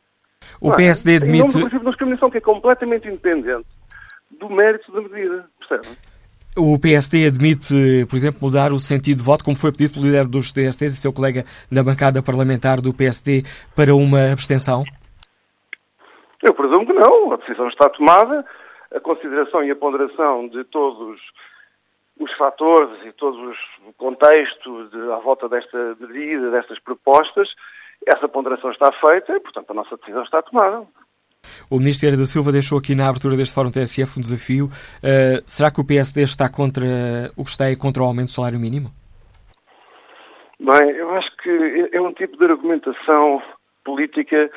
O 0.62 0.74
PSD 0.74 1.18
admite... 1.18 1.38
Em 1.38 1.40
nome 1.40 1.54
do 1.54 1.60
princípio 1.60 1.80
de 1.80 1.86
discriminação, 1.86 2.32
que 2.32 2.38
é 2.38 2.42
completamente 2.42 3.08
independente 3.08 3.68
do 4.32 4.50
mérito 4.50 4.92
da 4.92 5.02
medida, 5.02 5.46
percebem? 5.60 5.98
O 6.58 6.80
PSD 6.80 7.28
admite, 7.28 8.06
por 8.10 8.16
exemplo, 8.16 8.40
mudar 8.42 8.72
o 8.72 8.80
sentido 8.80 9.18
de 9.18 9.24
voto, 9.24 9.44
como 9.44 9.56
foi 9.56 9.72
pedido 9.72 9.94
pelo 9.94 10.06
líder 10.06 10.26
dos 10.26 10.52
DSTs 10.52 10.96
e 10.96 10.98
seu 10.98 11.14
colega 11.14 11.46
na 11.72 11.84
bancada 11.84 12.24
parlamentar 12.24 12.82
do 12.82 12.94
PSD, 12.94 13.44
para 13.76 13.96
uma 13.96 14.32
abstenção? 14.32 14.84
Eu 16.42 16.54
presumo 16.54 16.86
que 16.86 16.94
não. 16.94 17.34
A 17.34 17.38
decisão 17.38 17.68
está 17.68 17.90
tomada. 17.90 18.46
A 18.94 19.00
consideração 19.00 19.64
e 19.64 19.72
a 19.72 19.76
ponderação 19.76 20.48
de 20.48 20.64
todos 20.66 21.20
os 22.20 22.34
fatores 22.38 23.06
e 23.06 23.12
todo 23.14 23.52
o 23.88 23.94
contexto 23.94 24.90
de, 24.90 25.12
à 25.12 25.18
volta 25.18 25.48
desta 25.48 25.96
medida, 26.00 26.52
destas 26.52 26.80
propostas, 26.80 27.48
essa 28.06 28.28
ponderação 28.28 28.72
está 28.72 28.92
feita 28.92 29.34
e, 29.34 29.40
portanto, 29.40 29.72
a 29.72 29.74
nossa 29.74 29.98
decisão 29.98 30.24
está 30.24 30.42
tomada. 30.42 30.86
O 31.72 31.78
Ministro 31.78 32.02
Vieira 32.02 32.18
da 32.18 32.26
Silva 32.26 32.52
deixou 32.52 32.78
aqui 32.78 32.96
na 32.96 33.08
abertura 33.08 33.38
deste 33.38 33.56
Fórum 33.56 33.72
TSF 33.72 34.18
um 34.18 34.22
desafio. 34.22 34.66
Uh, 34.66 35.42
será 35.46 35.72
que 35.72 35.80
o 35.80 35.86
PSD 35.86 36.24
está 36.24 36.50
contra 36.50 36.86
o 37.38 37.44
que 37.44 37.50
está 37.50 37.66
aí 37.66 37.76
contra 37.76 38.04
o 38.04 38.06
aumento 38.06 38.28
do 38.28 38.32
salário 38.32 38.60
mínimo? 38.60 38.90
Bem, 40.60 40.90
eu 40.92 41.10
acho 41.16 41.30
que 41.38 41.90
é 41.94 42.02
um 42.02 42.14
tipo 42.14 42.38
de 42.38 42.46
argumentação 42.46 43.42
política. 43.86 44.52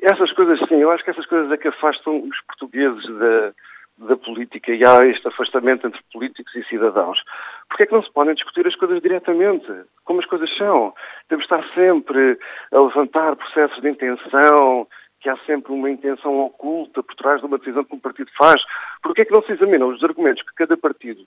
Essas 0.00 0.32
coisas, 0.32 0.58
sim, 0.68 0.76
eu 0.76 0.90
acho 0.90 1.04
que 1.04 1.10
essas 1.10 1.26
coisas 1.26 1.50
é 1.50 1.56
que 1.56 1.68
afastam 1.68 2.22
os 2.22 2.40
portugueses 2.42 3.04
da, 3.18 3.52
da 3.98 4.16
política 4.16 4.72
e 4.72 4.82
há 4.86 5.04
este 5.06 5.26
afastamento 5.26 5.86
entre 5.86 6.00
políticos 6.12 6.54
e 6.54 6.64
cidadãos. 6.64 7.20
Porque 7.68 7.82
é 7.82 7.86
que 7.86 7.92
não 7.92 8.02
se 8.02 8.12
podem 8.12 8.34
discutir 8.34 8.66
as 8.66 8.76
coisas 8.76 9.02
diretamente, 9.02 9.66
como 10.04 10.20
as 10.20 10.26
coisas 10.26 10.54
são? 10.56 10.94
Temos 11.28 11.46
de 11.46 11.54
estar 11.54 11.74
sempre 11.74 12.38
a 12.72 12.80
levantar 12.80 13.36
processos 13.36 13.80
de 13.80 13.88
intenção, 13.88 14.86
que 15.20 15.28
há 15.28 15.36
sempre 15.38 15.72
uma 15.72 15.90
intenção 15.90 16.38
oculta 16.40 17.02
por 17.02 17.14
trás 17.16 17.40
de 17.40 17.46
uma 17.46 17.58
decisão 17.58 17.84
que 17.84 17.94
um 17.94 18.00
partido 18.00 18.30
faz. 18.36 18.62
Porque 19.02 19.22
é 19.22 19.24
que 19.24 19.32
não 19.32 19.42
se 19.42 19.52
examinam 19.52 19.88
os 19.88 20.02
argumentos 20.04 20.42
que 20.42 20.54
cada 20.54 20.76
partido 20.76 21.24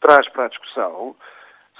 traz 0.00 0.28
para 0.28 0.46
a 0.46 0.48
discussão, 0.48 1.16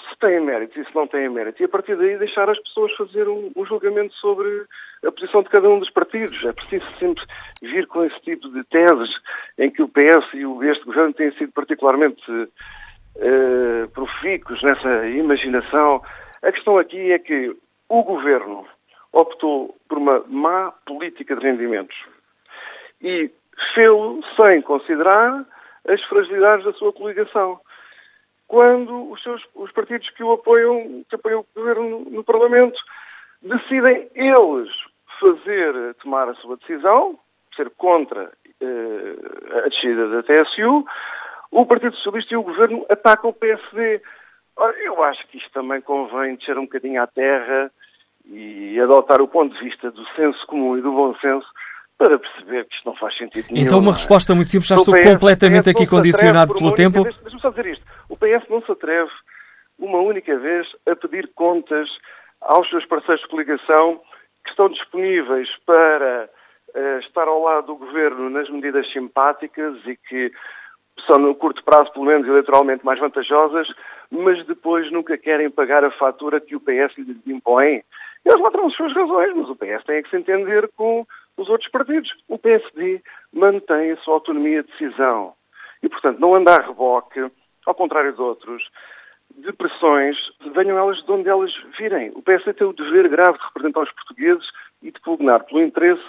se 0.09 0.19
têm 0.19 0.41
mérito 0.41 0.81
e 0.81 0.85
se 0.85 0.95
não 0.95 1.07
têm 1.07 1.29
mérito, 1.29 1.63
e 1.63 1.65
a 1.65 1.69
partir 1.69 1.97
daí 1.97 2.19
deixar 2.19 2.49
as 2.49 2.59
pessoas 2.61 2.93
fazer 2.97 3.29
um, 3.29 3.51
um, 3.57 3.65
julgamento 3.65 4.15
sobre 4.15 4.67
a 5.05 5.13
posição 5.13 5.43
de 5.43 5.49
cada 5.49 5.69
um 5.69 5.79
dos 5.79 5.91
partidos. 5.91 6.45
É 6.45 6.53
preciso 6.53 6.85
sempre 6.99 7.25
vir 7.63 7.87
com 7.87 8.05
esse 8.05 8.21
tipo 8.21 8.49
de 8.51 8.65
teses 8.65 9.11
em 9.59 9.71
que 9.71 9.83
o 9.83 9.89
PS 9.89 10.35
e 10.35 10.45
o, 10.47 10.63
este 10.65 10.85
governo 10.85 11.13
têm 11.13 11.33
sido 11.33 11.53
particularmente 11.53 12.23
uh, 12.31 13.89
profícuos 13.93 14.63
nessa 14.63 15.07
imaginação. 15.09 16.03
A 16.43 16.53
questão 16.53 16.79
aqui 16.79 17.13
é 17.13 17.19
que 17.19 17.57
o 17.89 18.03
governo 18.03 18.67
optou 19.13 19.77
por 19.89 19.99
uma 19.99 20.25
má 20.29 20.73
política 20.87 21.37
de 21.37 21.43
rendimentos 21.43 21.97
e 23.03 23.31
fê-lo 23.75 24.21
sem 24.41 24.63
considerar 24.63 25.45
as 25.87 26.03
fragilidades 26.05 26.65
da 26.65 26.73
sua 26.73 26.93
coligação. 26.93 27.61
Quando 28.53 29.11
os, 29.11 29.23
seus, 29.23 29.43
os 29.55 29.73
partidos 29.73 30.11
que 30.11 30.23
o 30.23 30.33
apoiam, 30.33 31.03
que 31.09 31.15
apoiam 31.15 31.41
o 31.41 31.47
governo 31.59 31.89
no, 31.89 32.11
no 32.11 32.23
Parlamento, 32.23 32.79
decidem 33.41 34.11
eles 34.15 34.69
fazer, 35.19 35.95
tomar 36.03 36.29
a 36.29 36.35
sua 36.35 36.59
decisão, 36.59 37.19
ser 37.57 37.71
contra 37.79 38.31
eh, 38.61 39.59
a 39.65 39.69
descida 39.71 40.07
da 40.07 40.23
TSU, 40.23 40.85
o 41.51 41.65
Partido 41.65 41.97
Socialista 41.97 42.35
e 42.35 42.37
o 42.37 42.43
Governo 42.43 42.85
atacam 42.91 43.31
o 43.31 43.33
PSD. 43.33 44.03
Ora, 44.55 44.79
eu 44.81 45.03
acho 45.03 45.27
que 45.29 45.39
isto 45.39 45.51
também 45.53 45.81
convém 45.81 46.37
descer 46.37 46.59
um 46.59 46.65
bocadinho 46.65 47.03
à 47.03 47.07
terra 47.07 47.73
e 48.27 48.79
adotar 48.79 49.23
o 49.23 49.29
ponto 49.29 49.55
de 49.55 49.65
vista 49.65 49.91
do 49.91 50.05
senso 50.09 50.47
comum 50.47 50.77
e 50.77 50.83
do 50.83 50.93
bom 50.93 51.15
senso 51.21 51.49
para 52.03 52.19
perceber 52.19 52.65
que 52.65 52.75
isto 52.75 52.85
não 52.85 52.97
faz 52.97 53.17
sentido 53.17 53.47
nenhum. 53.49 53.65
Então, 53.65 53.79
uma 53.79 53.93
resposta 53.93 54.35
muito 54.35 54.51
simples, 54.51 54.69
já 54.69 54.75
estou 54.75 54.93
PS, 54.93 55.07
completamente 55.07 55.71
aqui 55.71 55.87
condicionado 55.87 56.53
pelo 56.53 56.75
tempo. 56.75 57.05
Deixa-me 57.05 57.41
só 57.41 57.51
dizer 57.51 57.67
isto. 57.67 57.85
O 58.09 58.17
PS 58.17 58.49
não 58.51 58.61
se 58.63 58.73
atreve 58.73 59.11
uma 59.79 59.99
única 59.99 60.37
vez 60.37 60.67
a 60.85 60.97
pedir 60.97 61.31
contas 61.33 61.89
aos 62.41 62.69
seus 62.71 62.85
parceiros 62.87 63.23
de 63.23 63.29
coligação 63.29 64.01
que 64.43 64.51
estão 64.51 64.69
disponíveis 64.69 65.49
para 65.65 66.29
uh, 66.75 66.99
estar 66.99 67.29
ao 67.29 67.41
lado 67.41 67.69
do 67.69 67.77
governo 67.77 68.29
nas 68.29 68.51
medidas 68.51 68.91
simpáticas 68.93 69.77
e 69.87 69.97
que 69.97 70.33
são 71.07 71.19
no 71.19 71.37
curto 71.37 71.63
prazo, 71.63 71.93
pelo 71.93 72.07
menos 72.07 72.27
eleitoralmente, 72.27 72.85
mais 72.85 72.99
vantajosas, 72.99 73.69
mas 74.11 74.45
depois 74.47 74.91
nunca 74.91 75.17
querem 75.17 75.49
pagar 75.49 75.85
a 75.85 75.91
fatura 75.93 76.41
que 76.41 76.57
o 76.57 76.61
PS 76.61 76.99
lhe 76.99 77.17
impõe 77.33 77.85
eles 78.25 78.41
lá 78.41 78.51
terão 78.51 78.67
as 78.67 78.75
suas 78.75 78.95
razões, 78.95 79.35
mas 79.35 79.49
o 79.49 79.57
PS 79.57 79.85
tem 79.85 80.03
que 80.03 80.11
se 80.11 80.17
entender 80.17 80.69
com 80.77 81.07
os 81.37 81.49
outros 81.49 81.71
partidos. 81.71 82.11
O 82.29 82.39
PSD 82.39 83.03
mantém 83.33 83.93
a 83.93 83.97
sua 83.99 84.15
autonomia 84.15 84.63
de 84.63 84.71
decisão. 84.71 85.35
E, 85.83 85.89
portanto, 85.89 86.19
não 86.19 86.35
anda 86.35 86.55
a 86.55 86.67
reboque, 86.67 87.31
ao 87.67 87.75
contrário 87.75 88.13
de 88.13 88.21
outros, 88.21 88.63
de 89.37 89.53
pressões, 89.53 90.17
venham 90.55 90.79
elas 90.79 91.03
de 91.03 91.11
onde 91.11 91.29
elas 91.29 91.53
virem. 91.79 92.11
O 92.15 92.23
PSD 92.23 92.53
tem 92.53 92.67
o 92.67 92.73
dever 92.73 93.09
grave 93.09 93.39
de 93.39 93.45
representar 93.45 93.83
os 93.83 93.93
portugueses 93.93 94.47
e 94.83 94.91
de 94.91 95.01
pugnar 95.01 95.45
pelo 95.45 95.63
interesse 95.63 96.03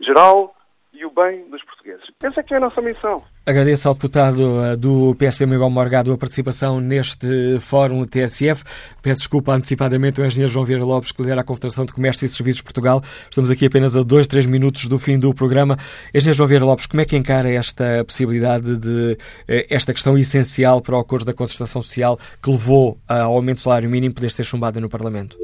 geral 0.00 0.54
e 0.98 1.04
o 1.04 1.10
bem 1.10 1.48
dos 1.48 1.62
portugueses. 1.64 2.04
Essa 2.20 2.40
é 2.40 2.42
que 2.42 2.52
é 2.52 2.56
a 2.56 2.60
nossa 2.60 2.82
missão. 2.82 3.22
Agradeço 3.46 3.88
ao 3.88 3.94
deputado 3.94 4.64
eh, 4.64 4.76
do 4.76 5.14
PSD, 5.14 5.46
Miguel 5.46 5.70
Morgado, 5.70 6.12
a 6.12 6.18
participação 6.18 6.80
neste 6.80 7.58
fórum 7.60 8.04
TSF. 8.04 8.64
Peço 9.00 9.20
desculpa 9.20 9.52
antecipadamente 9.52 10.20
ao 10.20 10.26
engenheiro 10.26 10.52
João 10.52 10.64
Vieira 10.64 10.84
Lopes, 10.84 11.12
que 11.12 11.22
lidera 11.22 11.40
a 11.40 11.44
Confederação 11.44 11.86
de 11.86 11.94
Comércio 11.94 12.24
e 12.24 12.28
Serviços 12.28 12.58
de 12.58 12.64
Portugal. 12.64 13.00
Estamos 13.30 13.48
aqui 13.50 13.66
apenas 13.66 13.96
a 13.96 14.02
dois, 14.02 14.26
três 14.26 14.44
minutos 14.44 14.88
do 14.88 14.98
fim 14.98 15.18
do 15.18 15.32
programa. 15.32 15.78
Engenheiro 16.12 16.36
João 16.36 16.48
Vieira 16.48 16.64
Lopes, 16.64 16.86
como 16.86 17.00
é 17.00 17.04
que 17.04 17.16
encara 17.16 17.48
esta 17.48 18.04
possibilidade 18.04 18.76
de 18.76 19.16
eh, 19.46 19.66
esta 19.70 19.94
questão 19.94 20.18
essencial 20.18 20.82
para 20.82 20.96
o 20.96 20.98
acordo 20.98 21.24
da 21.24 21.32
concertação 21.32 21.80
social 21.80 22.18
que 22.42 22.50
levou 22.50 22.98
ao 23.06 23.34
aumento 23.34 23.58
do 23.58 23.60
salário 23.60 23.88
mínimo 23.88 24.14
poder 24.14 24.30
ser 24.30 24.44
chumbada 24.44 24.80
no 24.80 24.88
Parlamento? 24.88 25.38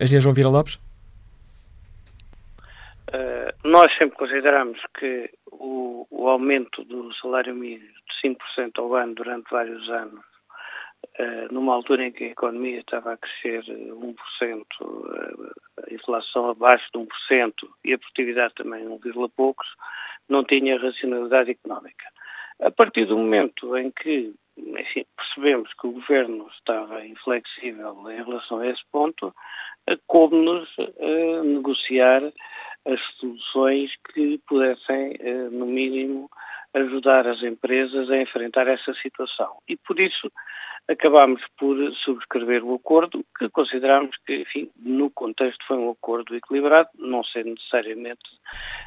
Engenheiro 0.00 0.22
João 0.22 0.34
Vieira 0.34 0.48
Lopes? 0.48 0.78
Nós 3.64 3.94
sempre 3.98 4.16
consideramos 4.16 4.80
que 4.98 5.30
o, 5.52 6.06
o, 6.10 6.28
aumento 6.28 6.82
do 6.84 7.12
salário 7.14 7.54
mínimo 7.54 7.84
de 7.84 8.28
5% 8.28 8.78
ao 8.78 8.94
ano 8.94 9.14
durante 9.14 9.50
vários 9.50 9.88
anos 9.90 10.24
numa 11.50 11.74
altura 11.74 12.06
em 12.06 12.12
que 12.12 12.24
a 12.24 12.28
economia 12.28 12.80
estava 12.80 13.12
a 13.12 13.16
crescer 13.16 13.62
1%, 13.64 14.64
a 15.88 15.94
inflação 15.94 16.50
abaixo 16.50 16.86
de 16.94 17.00
1% 17.00 17.54
e 17.84 17.92
a 17.92 17.98
produtividade 17.98 18.54
também 18.54 18.86
1, 18.86 18.98
poucos, 19.36 19.66
não 20.28 20.44
tinha 20.44 20.78
racionalidade 20.78 21.50
económica. 21.50 22.06
A 22.60 22.70
partir 22.70 23.06
do 23.06 23.16
momento 23.16 23.76
em 23.76 23.90
que 23.90 24.34
enfim, 24.56 25.06
percebemos 25.16 25.72
que 25.74 25.86
o 25.86 25.92
governo 25.92 26.48
estava 26.58 27.04
inflexível 27.04 27.96
em 28.10 28.22
relação 28.22 28.58
a 28.58 28.66
esse 28.66 28.82
ponto, 28.92 29.34
coube-nos 30.06 30.68
uh, 30.78 31.42
negociar 31.44 32.22
as 32.86 33.00
soluções 33.18 33.90
que 34.12 34.40
pudessem, 34.48 35.16
uh, 35.20 35.50
no 35.50 35.66
mínimo, 35.66 36.30
ajudar 36.74 37.26
as 37.26 37.42
empresas 37.42 38.10
a 38.10 38.16
enfrentar 38.16 38.68
essa 38.68 38.94
situação. 39.02 39.56
E 39.68 39.76
por 39.76 39.98
isso 39.98 40.30
acabámos 40.88 41.40
por 41.58 41.76
subscrever 42.04 42.64
o 42.64 42.74
acordo, 42.74 43.24
que 43.38 43.48
consideramos 43.50 44.10
que, 44.26 44.42
enfim, 44.42 44.70
no 44.82 45.10
contexto 45.10 45.64
foi 45.66 45.76
um 45.76 45.90
acordo 45.90 46.34
equilibrado, 46.34 46.88
não 46.98 47.22
sendo 47.24 47.50
necessariamente 47.50 48.20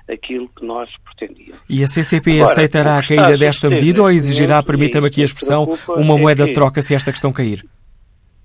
aquilo 0.10 0.50
que 0.50 0.66
nós 0.66 0.90
pretendíamos. 1.04 1.62
E 1.70 1.84
a 1.84 1.88
CCP 1.88 2.32
Agora, 2.32 2.52
aceitará 2.52 2.98
a 2.98 3.08
caída 3.08 3.38
desta 3.38 3.70
medida 3.70 4.02
ou 4.02 4.10
exigirá, 4.10 4.62
permita-me 4.62 5.08
aqui 5.08 5.22
a 5.22 5.26
expressão, 5.26 5.66
uma 5.90 6.18
moeda 6.18 6.44
é 6.44 6.48
de 6.48 6.54
troca 6.54 6.82
se 6.82 6.94
esta 6.94 7.12
questão 7.12 7.32
cair? 7.32 7.64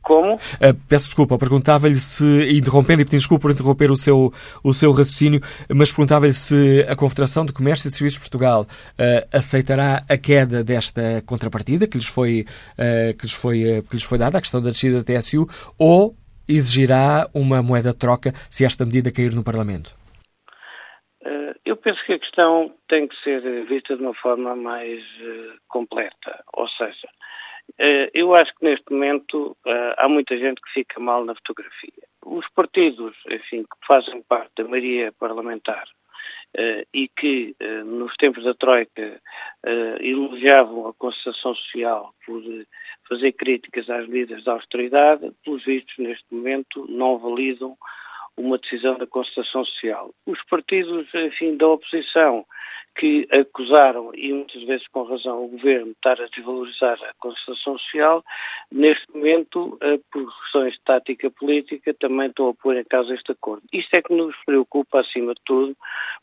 Como? 0.09 0.37
Uh, 0.37 0.75
peço 0.89 1.05
desculpa, 1.05 1.37
perguntava-lhe 1.37 1.95
se, 1.95 2.25
interrompendo 2.57 3.03
e 3.03 3.05
pedindo 3.05 3.21
desculpa 3.21 3.43
por 3.43 3.51
interromper 3.51 3.91
o 3.91 3.95
seu, 3.95 4.33
o 4.65 4.73
seu 4.73 4.91
raciocínio, 4.91 5.39
mas 5.69 5.93
perguntava-lhe 5.93 6.33
se 6.33 6.81
a 6.89 6.97
Confederação 6.97 7.45
de 7.45 7.53
Comércio 7.53 7.89
e 7.89 7.91
Serviços 7.91 8.15
de 8.15 8.21
Portugal 8.21 8.63
uh, 8.63 9.37
aceitará 9.37 10.03
a 10.09 10.17
queda 10.17 10.65
desta 10.65 11.23
contrapartida 11.27 11.87
que 11.87 11.99
lhes 11.99 12.09
foi, 12.09 12.47
uh, 12.79 13.15
que 13.19 13.27
lhes 13.27 13.35
foi, 13.35 13.83
que 13.83 13.97
lhes 13.97 14.03
foi 14.03 14.17
dada, 14.17 14.39
a 14.39 14.41
questão 14.41 14.63
da 14.63 14.71
descida 14.71 15.03
da 15.03 15.05
TSU, 15.05 15.47
ou 15.79 16.15
exigirá 16.49 17.29
uma 17.35 17.63
moeda 17.63 17.91
de 17.91 17.99
troca 17.99 18.33
se 18.49 18.65
esta 18.65 18.87
medida 18.87 19.13
cair 19.13 19.35
no 19.35 19.45
Parlamento? 19.45 19.95
Eu 21.67 21.77
penso 21.77 22.03
que 22.07 22.15
a 22.15 22.19
questão 22.19 22.73
tem 22.89 23.07
que 23.07 23.15
ser 23.23 23.43
vista 23.67 23.95
de 23.95 24.03
uma 24.03 24.15
forma 24.15 24.57
mais 24.57 25.03
completa, 25.69 26.43
ou 26.55 26.67
seja, 26.67 27.09
eu 28.14 28.35
acho 28.35 28.55
que 28.55 28.64
neste 28.64 28.91
momento 28.93 29.57
eh, 29.66 29.95
há 29.99 30.09
muita 30.09 30.37
gente 30.37 30.61
que 30.61 30.73
fica 30.73 30.99
mal 31.01 31.25
na 31.25 31.35
fotografia. 31.35 32.03
Os 32.25 32.49
partidos, 32.51 33.16
enfim, 33.31 33.62
que 33.62 33.87
fazem 33.87 34.23
parte 34.23 34.51
da 34.57 34.64
maioria 34.64 35.12
parlamentar 35.12 35.85
eh, 36.57 36.87
e 36.93 37.09
que 37.09 37.55
nos 37.85 38.14
tempos 38.16 38.45
da 38.45 38.55
Troika 38.55 39.21
elogiavam 40.01 40.89
a 40.89 40.95
concertação 40.95 41.55
social 41.55 42.14
por 42.25 42.43
fazer 43.09 43.33
críticas 43.33 43.89
às 43.89 44.07
medidas 44.09 44.43
de 44.43 44.51
austeridade, 44.51 45.31
pelos 45.45 45.64
vistos, 45.64 45.95
neste 45.99 46.27
momento, 46.31 46.87
não 46.89 47.19
validam 47.19 47.77
uma 48.37 48.59
decisão 48.59 48.97
da 48.97 49.07
concertação 49.07 49.64
social. 49.64 50.14
Os 50.27 50.43
partidos, 50.45 51.07
enfim, 51.14 51.57
da 51.57 51.69
oposição, 51.69 52.47
que 52.99 53.28
acusaram, 53.30 54.11
e 54.12 54.32
muitas 54.32 54.61
vezes 54.64 54.86
com 54.88 55.05
razão, 55.05 55.44
o 55.44 55.49
governo 55.49 55.86
de 55.86 55.92
estar 55.92 56.20
a 56.20 56.26
desvalorizar 56.26 56.99
a 57.05 57.14
concertação 57.20 57.78
social, 57.78 58.24
neste 58.72 59.07
momento, 59.14 59.78
eh, 59.80 60.01
por 60.12 60.26
questões 60.42 60.72
de 60.72 60.80
tática 60.84 61.30
política, 61.30 61.94
também 61.94 62.28
estão 62.28 62.49
a 62.49 62.55
pôr 62.55 62.76
em 62.76 62.84
causa 62.84 63.14
este 63.14 63.30
acordo. 63.30 63.62
Isto 63.72 63.94
é 63.94 64.03
que 64.03 64.12
nos 64.12 64.34
preocupa 64.44 65.01
acima 65.01 65.32
de 65.32 65.40
tudo, 65.46 65.76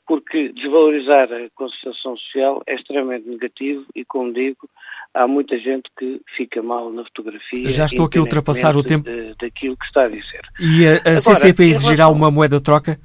porque 0.05 0.49
desvalorizar 0.49 1.31
a 1.31 1.49
concertação 1.55 2.17
social 2.17 2.61
é 2.67 2.75
extremamente 2.75 3.27
negativo 3.27 3.85
e, 3.95 4.03
como 4.03 4.33
digo, 4.33 4.69
há 5.13 5.25
muita 5.25 5.57
gente 5.57 5.89
que 5.97 6.19
fica 6.35 6.61
mal 6.61 6.91
na 6.91 7.05
fotografia. 7.05 7.69
Já 7.69 7.85
estou 7.85 8.05
aqui 8.05 8.17
a 8.17 8.21
ultrapassar 8.21 8.75
o 8.75 8.83
tempo. 8.83 9.09
De, 9.09 9.33
daquilo 9.35 9.77
que 9.77 9.85
está 9.85 10.03
a 10.03 10.09
dizer. 10.09 10.41
E 10.59 10.85
a, 10.85 11.15
a 11.15 11.19
CCP 11.19 11.63
Agora, 11.63 11.69
exigirá 11.69 12.09
uma 12.09 12.29
moeda 12.29 12.57
de 12.57 12.63
troca? 12.63 12.99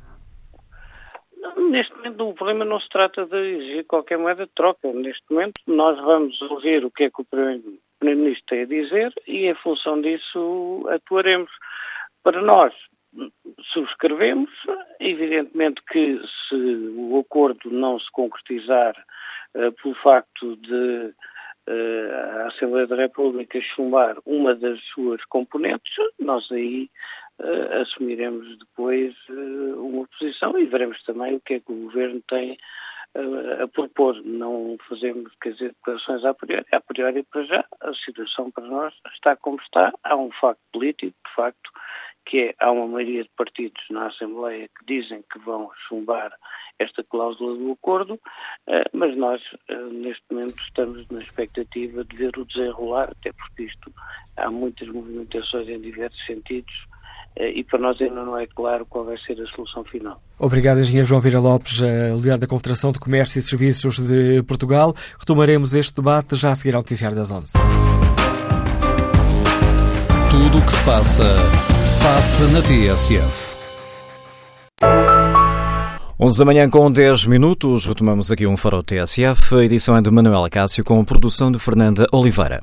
Neste 1.70 1.94
momento 1.94 2.28
o 2.28 2.34
problema 2.34 2.64
não 2.64 2.80
se 2.80 2.88
trata 2.88 3.24
de 3.26 3.36
exigir 3.36 3.84
qualquer 3.86 4.18
moeda 4.18 4.44
de 4.44 4.52
troca. 4.56 4.92
Neste 4.92 5.22
momento 5.30 5.54
nós 5.68 5.96
vamos 6.00 6.42
ouvir 6.42 6.84
o 6.84 6.90
que 6.90 7.04
é 7.04 7.10
que 7.10 7.22
o 7.22 7.24
Primeiro-Ministro 7.24 8.44
tem 8.48 8.62
a 8.62 8.66
dizer 8.66 9.14
e 9.24 9.46
em 9.46 9.54
função 9.54 10.00
disso 10.00 10.84
atuaremos. 10.88 11.48
Para 12.24 12.42
nós, 12.42 12.74
subscrevemos, 13.72 14.50
evidentemente 14.98 15.80
que 15.88 16.20
se 16.48 16.56
o 16.96 17.20
acordo 17.20 17.70
não 17.70 18.00
se 18.00 18.10
concretizar 18.10 18.96
uh, 19.54 19.70
pelo 19.80 19.94
facto 20.02 20.56
de 20.56 21.14
uh, 21.68 22.42
a 22.42 22.46
Assembleia 22.48 22.88
da 22.88 22.96
República 22.96 23.60
chumbar 23.76 24.16
uma 24.26 24.56
das 24.56 24.80
suas 24.92 25.24
componentes, 25.26 25.94
nós 26.18 26.50
aí 26.50 26.90
uh, 27.40 27.82
assumiremos 27.82 28.58
depois 28.58 29.14
uh, 29.28 29.86
uma 29.86 30.06
posição 30.06 30.58
e 30.58 30.66
veremos 30.66 31.02
também 31.04 31.34
o 31.34 31.40
que 31.40 31.54
é 31.54 31.60
que 31.60 31.72
o 31.72 31.84
Governo 31.84 32.22
tem 32.28 32.58
uh, 33.16 33.62
a 33.62 33.68
propor. 33.68 34.22
Não 34.24 34.76
fazemos, 34.88 35.32
quer 35.42 35.52
dizer, 35.52 35.68
declarações 35.68 36.24
a 36.24 36.34
priori. 36.34 36.66
A 36.72 36.80
priori, 36.80 37.22
para 37.24 37.44
já, 37.44 37.64
a 37.80 37.94
situação 37.94 38.50
para 38.50 38.66
nós 38.66 38.94
está 39.14 39.36
como 39.36 39.60
está. 39.60 39.92
Há 40.04 40.16
um 40.16 40.30
facto 40.32 40.60
político, 40.72 41.16
de 41.26 41.34
facto, 41.34 41.70
que 42.26 42.38
é, 42.38 42.54
há 42.60 42.70
uma 42.70 42.86
maioria 42.86 43.24
de 43.24 43.30
partidos 43.36 43.82
na 43.90 44.08
Assembleia 44.08 44.68
que 44.68 44.84
dizem 44.86 45.24
que 45.32 45.38
vão 45.38 45.70
chumbar 45.88 46.32
esta 46.78 47.02
cláusula 47.04 47.56
do 47.56 47.72
acordo, 47.72 48.18
mas 48.92 49.14
nós, 49.16 49.42
neste 49.90 50.22
momento, 50.30 50.58
estamos 50.62 51.06
na 51.08 51.20
expectativa 51.20 52.04
de 52.04 52.16
ver 52.16 52.38
o 52.38 52.44
desenrolar, 52.46 53.10
até 53.10 53.32
porque 53.32 53.64
isto 53.64 53.92
há 54.36 54.50
muitas 54.50 54.88
movimentações 54.88 55.68
em 55.68 55.80
diversos 55.80 56.24
sentidos 56.24 56.72
eh, 56.72 56.89
e 57.36 57.64
para 57.64 57.78
nós 57.78 58.00
ainda 58.00 58.22
não 58.24 58.36
é 58.36 58.46
claro 58.46 58.84
qual 58.86 59.04
vai 59.04 59.16
ser 59.18 59.40
a 59.40 59.46
solução 59.54 59.84
final. 59.84 60.20
Obrigado, 60.38 60.80
engenheiro 60.80 61.06
João 61.06 61.20
Vira 61.20 61.40
Lopes, 61.40 61.82
eh, 61.82 62.12
líder 62.14 62.38
da 62.38 62.46
Confederação 62.46 62.92
de 62.92 62.98
Comércio 62.98 63.38
e 63.38 63.42
Serviços 63.42 64.00
de 64.00 64.42
Portugal. 64.42 64.94
Retomaremos 65.18 65.74
este 65.74 65.94
debate 65.96 66.34
já 66.34 66.50
a 66.50 66.54
seguir 66.54 66.74
ao 66.74 66.80
noticiário 66.80 67.16
das 67.16 67.30
11. 67.30 67.52
Tudo 70.30 70.58
o 70.58 70.66
que 70.66 70.72
se 70.72 70.84
passa, 70.84 71.36
passa 72.02 72.48
na 72.48 72.60
TSF. 72.62 73.50
11 76.22 76.38
da 76.38 76.44
manhã 76.44 76.68
com 76.68 76.92
10 76.92 77.26
minutos, 77.26 77.86
retomamos 77.86 78.30
aqui 78.30 78.46
um 78.46 78.56
Faro 78.56 78.82
TSF, 78.82 79.54
a 79.54 79.64
edição 79.64 79.96
é 79.96 80.02
de 80.02 80.10
Manuela 80.10 80.50
Cássio 80.50 80.84
com 80.84 81.00
a 81.00 81.04
produção 81.04 81.50
de 81.50 81.58
Fernanda 81.58 82.06
Oliveira. 82.12 82.60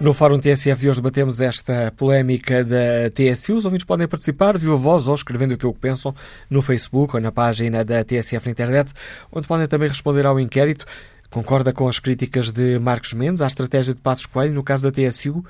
No 0.00 0.14
Fórum 0.14 0.40
TSF 0.40 0.80
de 0.80 0.88
hoje 0.88 0.98
debatemos 0.98 1.42
esta 1.42 1.92
polémica 1.94 2.64
da 2.64 3.10
TSU. 3.14 3.58
Os 3.58 3.66
ouvintes 3.66 3.84
podem 3.84 4.08
participar 4.08 4.54
de 4.54 4.60
viva 4.60 4.74
voz 4.74 5.06
ou 5.06 5.14
escrevendo 5.14 5.52
o 5.52 5.58
que 5.74 5.78
pensam 5.78 6.14
no 6.48 6.62
Facebook 6.62 7.14
ou 7.16 7.20
na 7.20 7.30
página 7.30 7.84
da 7.84 8.02
TSF 8.02 8.46
na 8.46 8.50
internet, 8.50 8.92
onde 9.30 9.46
podem 9.46 9.66
também 9.66 9.90
responder 9.90 10.24
ao 10.24 10.40
inquérito. 10.40 10.86
Concorda 11.28 11.70
com 11.70 11.86
as 11.86 11.98
críticas 11.98 12.50
de 12.50 12.78
Marcos 12.78 13.12
Mendes 13.12 13.42
à 13.42 13.46
estratégia 13.46 13.94
de 13.94 14.00
Passos 14.00 14.24
Coelho 14.24 14.54
no 14.54 14.62
caso 14.62 14.90
da 14.90 14.90
TSU? 14.90 15.44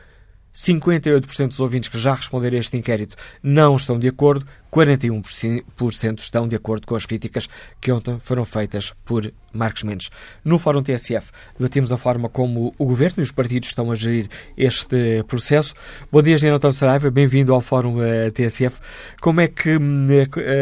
58% 0.55 1.49
dos 1.49 1.61
ouvintes 1.61 1.89
que 1.89 1.99
já 1.99 2.15
responderam 2.15 2.57
a 2.57 2.61
este 2.61 2.77
inquérito 2.77 3.17
não 3.43 3.77
estão 3.77 3.99
de 3.99 4.09
acordo, 4.09 4.47
41% 4.73 6.19
estão 6.19 6.47
de 6.47 6.57
acordo 6.57 6.87
com 6.87 6.95
as 6.95 7.07
críticas 7.07 7.49
que 7.81 7.91
ontem 7.91 8.19
foram 8.19 8.45
feitas 8.45 8.93
por 9.05 9.33
Marcos 9.53 9.83
Mendes. 9.83 10.11
No 10.45 10.59
Fórum 10.59 10.83
TSF 10.83 11.31
debatemos 11.59 11.93
a 11.93 11.97
forma 11.97 12.29
como 12.29 12.75
o 12.79 12.87
Governo 12.87 13.17
e 13.19 13.23
os 13.23 13.33
partidos 13.33 13.69
estão 13.69 13.91
a 13.91 13.95
gerir 13.95 14.29
este 14.57 15.25
processo. 15.27 15.75
Bom 16.11 16.23
dia, 16.23 16.37
António 16.53 16.77
Saraiva, 16.77 17.11
bem-vindo 17.11 17.53
ao 17.53 17.61
Fórum 17.61 17.97
uh, 17.97 18.31
TSF. 18.33 18.81
Como 19.21 19.41
é 19.41 19.49
que 19.49 19.79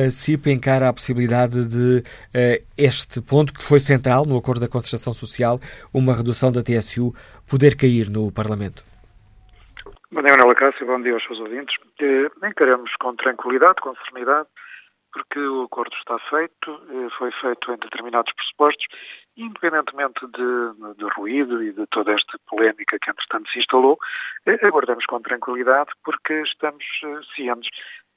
a 0.07 0.11
CIP 0.11 0.51
encara 0.51 0.89
a 0.89 0.93
possibilidade 0.93 1.64
de 1.64 2.03
este 2.76 3.20
ponto, 3.20 3.53
que 3.53 3.62
foi 3.62 3.80
central 3.80 4.24
no 4.24 4.36
Acordo 4.36 4.61
da 4.61 4.68
Concertação 4.68 5.12
Social, 5.12 5.61
uma 5.93 6.14
redução 6.14 6.51
da 6.51 6.62
TSU, 6.62 7.14
poder 7.47 7.74
cair 7.74 8.09
no 8.09 8.30
Parlamento? 8.30 8.88
Bom 10.11 10.22
dia, 10.22 10.32
Manuela 10.32 10.54
Cássio, 10.54 10.86
bom 10.86 11.02
dia 11.02 11.12
aos 11.12 11.22
seus 11.22 11.38
ouvintes. 11.38 11.76
Eh, 12.00 12.30
encaramos 12.48 12.90
com 12.98 13.14
tranquilidade, 13.14 13.78
com 13.82 13.94
serenidade, 13.96 14.48
porque 15.12 15.38
o 15.38 15.64
acordo 15.64 15.94
está 15.96 16.18
feito, 16.30 16.82
eh, 16.88 17.11
foi 17.18 17.30
feito 17.32 17.70
em 17.70 17.76
determinados 17.76 18.32
pressupostos, 18.32 18.86
independentemente 19.36 20.26
de, 20.28 20.94
de 20.96 21.04
ruído 21.14 21.62
e 21.62 21.74
de 21.74 21.86
toda 21.88 22.12
esta 22.12 22.38
polémica 22.48 22.98
que, 22.98 23.11
entretanto, 23.11 23.50
se 23.50 23.59
instalou, 23.59 23.98
eh, 24.46 24.59
aguardamos 24.66 25.04
com 25.04 25.20
tranquilidade, 25.20 25.90
porque 26.02 26.40
estamos 26.40 26.82
cientes 27.36 27.68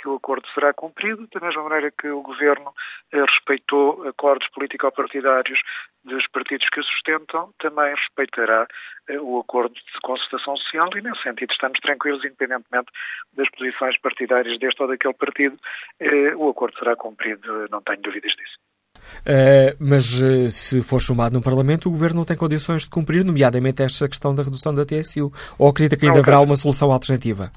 que 0.01 0.09
o 0.09 0.15
acordo 0.15 0.47
será 0.53 0.73
cumprido, 0.73 1.27
da 1.31 1.39
mesma 1.39 1.63
maneira 1.63 1.91
que 1.91 2.07
o 2.07 2.21
Governo 2.21 2.73
eh, 3.13 3.23
respeitou 3.23 4.07
acordos 4.07 4.47
político-partidários 4.49 5.59
dos 6.03 6.25
partidos 6.27 6.67
que 6.69 6.79
o 6.79 6.83
sustentam, 6.83 7.53
também 7.59 7.93
respeitará 7.93 8.67
eh, 9.07 9.19
o 9.19 9.39
acordo 9.39 9.75
de 9.75 10.01
consultação 10.01 10.57
social 10.57 10.89
e, 10.95 11.01
nesse 11.01 11.21
sentido, 11.21 11.51
estamos 11.51 11.79
tranquilos, 11.79 12.25
independentemente 12.25 12.87
das 13.33 13.49
posições 13.51 13.99
partidárias 13.99 14.57
deste 14.59 14.81
ou 14.81 14.87
daquele 14.87 15.13
partido, 15.13 15.57
eh, 15.99 16.35
o 16.35 16.49
acordo 16.49 16.77
será 16.79 16.95
cumprido, 16.95 17.67
não 17.69 17.81
tenho 17.81 18.01
dúvidas 18.01 18.31
disso. 18.31 18.57
Uh, 19.21 19.75
mas 19.79 20.21
uh, 20.21 20.49
se 20.49 20.81
for 20.81 20.99
chamado 20.99 21.33
no 21.33 21.41
Parlamento, 21.41 21.87
o 21.87 21.91
Governo 21.91 22.17
não 22.17 22.25
tem 22.25 22.37
condições 22.37 22.83
de 22.83 22.89
cumprir, 22.89 23.23
nomeadamente 23.23 23.83
esta 23.83 24.07
questão 24.07 24.33
da 24.33 24.43
redução 24.43 24.73
da 24.73 24.85
TSU. 24.85 25.31
Ou 25.57 25.69
acredita 25.69 25.95
que 25.95 26.05
ainda 26.05 26.15
não, 26.15 26.21
haverá 26.21 26.39
uma 26.39 26.55
solução 26.55 26.91
alternativa? 26.91 27.51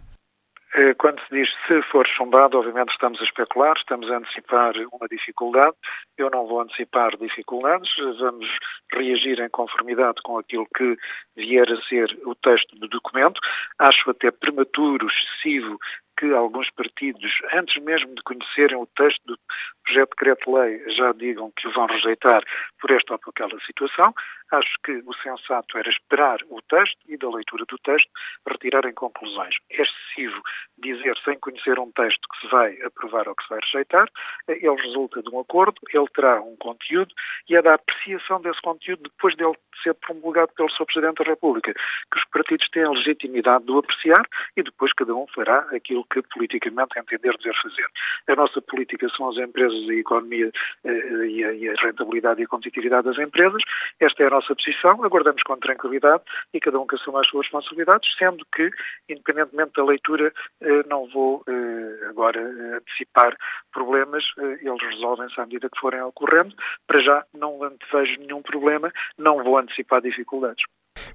Eh, 0.76 0.92
quando 0.94 1.20
se 1.20 1.28
diz 1.30 1.48
se 1.68 1.82
for 1.82 2.04
chumbado, 2.08 2.58
obviamente 2.58 2.90
estamos 2.90 3.20
a 3.20 3.24
especular, 3.24 3.76
estamos 3.76 4.10
a 4.10 4.16
antecipar 4.16 4.74
uma 4.92 5.06
dificuldade. 5.08 5.76
Eu 6.18 6.28
não 6.30 6.48
vou 6.48 6.60
antecipar 6.60 7.16
dificuldades, 7.16 7.88
vamos 8.18 8.48
reagir 8.92 9.38
em 9.38 9.48
conformidade 9.50 10.20
com 10.24 10.36
aquilo 10.36 10.66
que 10.76 10.96
vier 11.36 11.70
a 11.70 11.80
ser 11.82 12.18
o 12.26 12.34
texto 12.34 12.74
do 12.76 12.88
documento. 12.88 13.40
Acho 13.78 14.10
até 14.10 14.32
prematuro, 14.32 15.06
excessivo, 15.06 15.78
que 16.18 16.32
alguns 16.32 16.70
partidos, 16.70 17.30
antes 17.52 17.82
mesmo 17.82 18.14
de 18.14 18.22
conhecerem 18.22 18.76
o 18.76 18.86
texto 18.96 19.20
do 19.26 19.38
projeto 19.84 20.10
de 20.10 20.16
decreto-lei, 20.16 20.82
já 20.96 21.12
digam 21.12 21.52
que 21.56 21.68
o 21.68 21.72
vão 21.72 21.86
rejeitar 21.86 22.42
por 22.80 22.90
esta 22.90 23.14
ou 23.14 23.18
por 23.18 23.30
aquela 23.30 23.60
situação. 23.60 24.12
Acho 24.52 24.76
que 24.84 24.92
o 25.06 25.14
sensato 25.14 25.78
era 25.78 25.88
esperar 25.88 26.38
o 26.48 26.60
texto 26.62 26.98
e, 27.08 27.16
da 27.16 27.28
leitura 27.28 27.64
do 27.68 27.78
texto, 27.78 28.08
retirarem 28.46 28.92
conclusões. 28.94 29.54
É 29.70 29.82
excessivo 29.82 30.40
dizer, 30.78 31.16
sem 31.24 31.38
conhecer 31.38 31.78
um 31.78 31.90
texto, 31.92 32.20
que 32.32 32.40
se 32.40 32.48
vai 32.48 32.80
aprovar 32.82 33.28
ou 33.28 33.34
que 33.34 33.42
se 33.42 33.48
vai 33.48 33.58
rejeitar. 33.62 34.08
Ele 34.48 34.82
resulta 34.82 35.22
de 35.22 35.30
um 35.30 35.40
acordo, 35.40 35.74
ele 35.92 36.06
terá 36.14 36.40
um 36.40 36.56
conteúdo 36.56 37.12
e 37.48 37.56
é 37.56 37.62
da 37.62 37.74
apreciação 37.74 38.40
desse 38.40 38.60
conteúdo 38.62 39.02
depois 39.02 39.36
dele 39.36 39.54
ser 39.82 39.94
promulgado 39.94 40.52
pelo 40.54 40.70
Sr. 40.70 40.86
Presidente 40.86 41.24
da 41.24 41.30
República, 41.30 41.72
que 41.72 42.18
os 42.18 42.24
partidos 42.30 42.68
têm 42.70 42.84
a 42.84 42.90
legitimidade 42.90 43.64
de 43.64 43.72
o 43.72 43.78
apreciar 43.78 44.24
e 44.56 44.62
depois 44.62 44.92
cada 44.94 45.14
um 45.14 45.26
fará 45.34 45.58
aquilo 45.74 46.04
que 46.10 46.22
politicamente 46.22 46.98
entender 46.98 47.36
dever 47.36 47.54
fazer. 47.62 47.86
A 48.28 48.36
nossa 48.36 48.60
política 48.62 49.08
são 49.16 49.28
as 49.28 49.36
empresas 49.36 49.88
a 49.88 49.94
economia 49.94 50.50
eh, 50.84 51.26
e 51.26 51.68
a 51.68 51.74
rentabilidade 51.82 52.40
e 52.40 52.44
a 52.44 52.48
competitividade 52.48 53.08
das 53.08 53.18
empresas. 53.18 53.62
Esta 54.00 54.22
é 54.22 54.26
a 54.26 54.30
nossa 54.34 54.54
posição, 54.54 55.02
aguardamos 55.04 55.42
com 55.42 55.56
tranquilidade 55.56 56.22
e 56.52 56.60
cada 56.60 56.78
um 56.78 56.86
que 56.86 56.96
assuma 56.96 57.20
as 57.20 57.28
suas 57.28 57.46
responsabilidades, 57.46 58.08
sendo 58.18 58.44
que, 58.54 58.70
independentemente 59.08 59.72
da 59.76 59.84
leitura, 59.84 60.32
eh, 60.60 60.82
não 60.88 61.08
vou 61.08 61.42
eh, 61.48 62.06
agora 62.08 62.40
antecipar 62.76 63.36
problemas, 63.72 64.24
eles 64.38 64.82
resolvem-se 64.82 65.40
à 65.40 65.44
medida 65.44 65.68
que 65.68 65.80
forem 65.80 66.00
ocorrendo. 66.02 66.54
Para 66.86 67.00
já 67.00 67.24
não 67.32 67.62
antevejo 67.62 68.20
nenhum 68.20 68.42
problema, 68.42 68.92
não 69.18 69.42
vou 69.42 69.58
antecipar 69.58 70.00
dificuldades. 70.00 70.64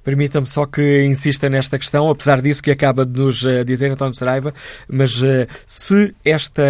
Permita-me 0.04 0.48
só 0.48 0.66
que 0.66 1.04
insista 1.06 1.50
nesta 1.50 1.78
questão, 1.78 2.10
apesar 2.10 2.42
disso 2.42 2.64
que 2.64 2.72
acaba 2.72 3.06
de 3.06 3.20
nos 3.20 3.46
eh, 3.46 3.64
dizer 3.64 3.92
António 3.92 4.14
Saraiva, 4.14 4.54
mas 4.88 5.22
uh, 5.22 5.46
se 5.68 6.16
esta, 6.24 6.64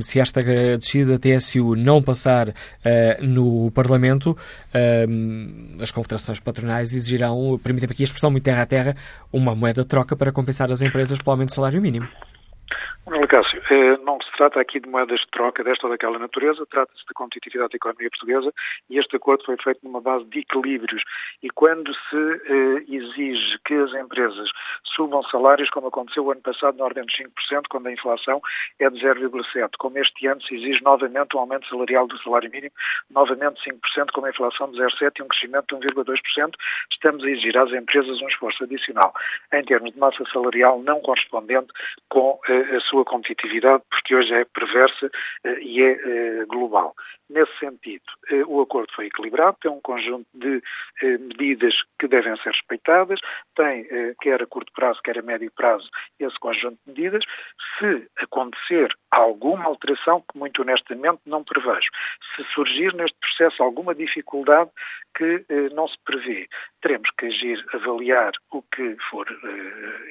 se 0.00 0.20
esta 0.20 0.40
eh, 0.40 0.76
descida 0.76 1.18
da 1.18 1.18
TSU 1.18 1.74
não 1.74 2.02
passar 2.02 2.48
uh, 2.48 2.54
no 3.22 3.70
Parlamento, 3.72 4.30
uh, 4.30 5.82
as 5.82 5.90
confederações 5.90 6.40
patronais 6.40 6.94
exigirão, 6.94 7.58
permita-me 7.62 7.92
aqui 7.92 8.02
a 8.02 8.04
expressão 8.04 8.30
muito 8.30 8.44
terra 8.44 8.62
a 8.62 8.66
terra, 8.66 8.96
uma 9.32 9.54
moeda 9.54 9.82
de 9.82 9.88
troca 9.88 10.16
para 10.16 10.32
compensar 10.32 10.70
as 10.70 10.80
empresas 10.80 11.18
pelo 11.18 11.32
aumento 11.32 11.50
do 11.50 11.54
salário 11.54 11.80
mínimo. 11.80 12.08
Cássio, 13.28 13.62
eh, 13.70 13.96
não 13.98 14.18
se 14.20 14.30
trata 14.32 14.60
aqui 14.60 14.80
de 14.80 14.88
moedas 14.88 15.20
de 15.20 15.28
troca 15.30 15.62
desta 15.62 15.86
ou 15.86 15.92
daquela 15.92 16.18
natureza, 16.18 16.66
trata-se 16.66 17.06
de 17.06 17.14
competitividade 17.14 17.70
da 17.70 17.76
economia 17.76 18.10
portuguesa 18.10 18.52
e 18.90 18.98
este 18.98 19.14
acordo 19.14 19.44
foi 19.44 19.56
feito 19.62 19.78
numa 19.84 20.00
base 20.00 20.24
de 20.24 20.40
equilíbrios. 20.40 21.04
E 21.40 21.48
quando 21.50 21.94
se 21.94 22.16
eh, 22.16 22.84
exige 22.88 23.58
que 23.64 23.74
as 23.74 23.92
empresas 23.94 24.48
subam 24.82 25.22
salários, 25.24 25.70
como 25.70 25.86
aconteceu 25.86 26.24
o 26.24 26.32
ano 26.32 26.40
passado, 26.40 26.78
na 26.78 26.84
ordem 26.84 27.04
dos 27.04 27.16
5%, 27.16 27.62
quando 27.70 27.86
a 27.86 27.92
inflação 27.92 28.40
é 28.80 28.90
de 28.90 28.98
0,7%, 28.98 29.70
como 29.78 29.98
este 29.98 30.26
ano 30.26 30.42
se 30.42 30.56
exige 30.56 30.82
novamente 30.82 31.36
um 31.36 31.40
aumento 31.40 31.68
salarial 31.68 32.08
do 32.08 32.18
salário 32.22 32.50
mínimo, 32.50 32.72
novamente 33.10 33.62
5%, 33.70 34.10
com 34.12 34.24
a 34.24 34.30
inflação 34.30 34.68
de 34.72 34.78
0,7% 34.78 35.12
e 35.18 35.22
um 35.22 35.28
crescimento 35.28 35.78
de 35.78 35.86
1,2%, 35.86 36.54
estamos 36.90 37.22
a 37.22 37.28
exigir 37.28 37.56
às 37.56 37.70
empresas 37.72 38.20
um 38.20 38.28
esforço 38.28 38.64
adicional 38.64 39.12
em 39.52 39.64
termos 39.64 39.92
de 39.92 39.98
massa 39.98 40.24
salarial 40.32 40.82
não 40.82 41.00
correspondente 41.00 41.68
com 42.08 42.38
eh, 42.48 42.76
a 42.76 42.80
sua 42.80 42.95
sua 42.96 43.04
competitividade, 43.04 43.82
porque 43.90 44.14
hoje 44.14 44.32
é 44.32 44.44
perversa 44.46 45.10
eh, 45.44 45.58
e 45.60 45.82
é 45.82 45.92
eh, 45.92 46.44
global. 46.46 46.94
Nesse 47.28 47.58
sentido, 47.58 48.04
eh, 48.30 48.44
o 48.46 48.60
acordo 48.60 48.92
foi 48.94 49.06
equilibrado, 49.06 49.56
tem 49.60 49.70
um 49.70 49.80
conjunto 49.80 50.26
de 50.34 50.62
medidas 51.02 51.74
que 51.98 52.08
devem 52.08 52.36
ser 52.38 52.50
respeitadas, 52.50 53.20
tem, 53.54 53.86
quer 54.20 54.42
a 54.42 54.46
curto 54.46 54.72
prazo, 54.72 55.00
quer 55.02 55.18
a 55.18 55.22
médio 55.22 55.50
prazo, 55.54 55.88
esse 56.18 56.38
conjunto 56.38 56.78
de 56.86 56.92
medidas. 56.92 57.24
Se 57.78 58.08
acontecer 58.18 58.94
alguma 59.10 59.64
alteração, 59.64 60.22
que 60.30 60.38
muito 60.38 60.62
honestamente 60.62 61.20
não 61.26 61.44
prevejo, 61.44 61.88
se 62.34 62.44
surgir 62.54 62.94
neste 62.94 63.16
processo 63.18 63.62
alguma 63.62 63.94
dificuldade 63.94 64.70
que 65.16 65.44
não 65.72 65.88
se 65.88 65.96
prevê, 66.04 66.46
teremos 66.82 67.10
que 67.18 67.26
agir, 67.26 67.64
avaliar 67.72 68.32
o 68.50 68.62
que 68.62 68.96
for 69.10 69.26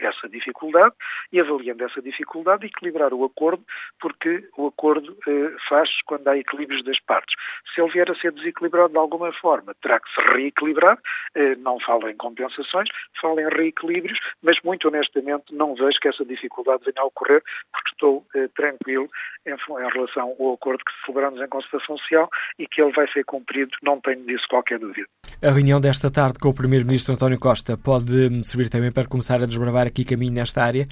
essa 0.02 0.28
dificuldade 0.28 0.96
e, 1.32 1.40
avaliando 1.40 1.84
essa 1.84 2.02
dificuldade, 2.02 2.66
equilibrar 2.66 3.14
o 3.14 3.24
acordo, 3.24 3.64
porque 4.00 4.48
o 4.58 4.68
acordo 4.68 5.18
eh, 5.28 5.56
faz 5.68 5.90
quando 6.06 6.28
há 6.28 6.38
equilíbrios 6.38 6.84
das 6.84 7.00
partes. 7.06 7.36
Se 7.74 7.82
ele 7.82 7.92
vier 7.92 8.10
a 8.10 8.16
ser 8.16 8.32
desequilibrado 8.32 8.90
de 8.90 8.98
alguma 8.98 9.32
forma, 9.34 9.74
terá 9.82 10.00
que 10.00 10.10
se 10.14 10.34
reequilibrar. 10.34 10.98
Eh, 11.36 11.56
não 11.56 11.80
falo 11.80 12.10
em 12.10 12.16
compensações, 12.16 12.90
falo 13.22 13.40
em 13.40 13.50
reequilíbrios, 13.50 14.20
mas 14.42 14.58
muito 14.64 14.88
honestamente 14.88 15.54
não 15.54 15.76
vejo 15.76 16.00
que 16.02 16.08
essa 16.08 16.26
dificuldade 16.26 16.84
venha 16.86 17.02
a 17.02 17.06
ocorrer, 17.06 17.42
porque 17.72 17.90
estou 17.92 18.26
eh, 18.36 18.48
tranquilo 18.56 19.10
em, 19.46 19.56
relação 19.94 20.36
ao 20.40 20.54
acordo 20.54 20.84
que 20.84 21.06
celebramos 21.06 21.42
em 21.42 21.48
consultação 21.48 21.98
social 21.98 22.30
e 22.58 22.68
que 22.68 22.82
ele 22.82 22.92
vai 22.94 23.12
ser 23.12 23.24
cumprido, 23.26 23.72
não 23.84 24.00
tenho 24.02 24.26
disso 24.26 24.46
qualquer 24.50 24.80
dúvida. 24.80 25.08
A 25.42 25.52
reunião 25.52 25.80
desta 25.80 26.12
tarde 26.12 26.40
com 26.40 26.50
o 26.50 26.54
Primeiro-Ministro 26.54 27.14
António 27.14 27.40
Costa 27.40 27.78
pode 27.78 28.28
hum, 28.28 28.44
servir 28.44 28.70
também 28.70 28.92
para 28.92 29.08
começar 29.08 29.42
a 29.42 29.46
desbravar 29.46 29.88
aqui 29.88 30.06
caminho 30.06 30.34
nesta 30.34 30.64
área? 30.64 30.88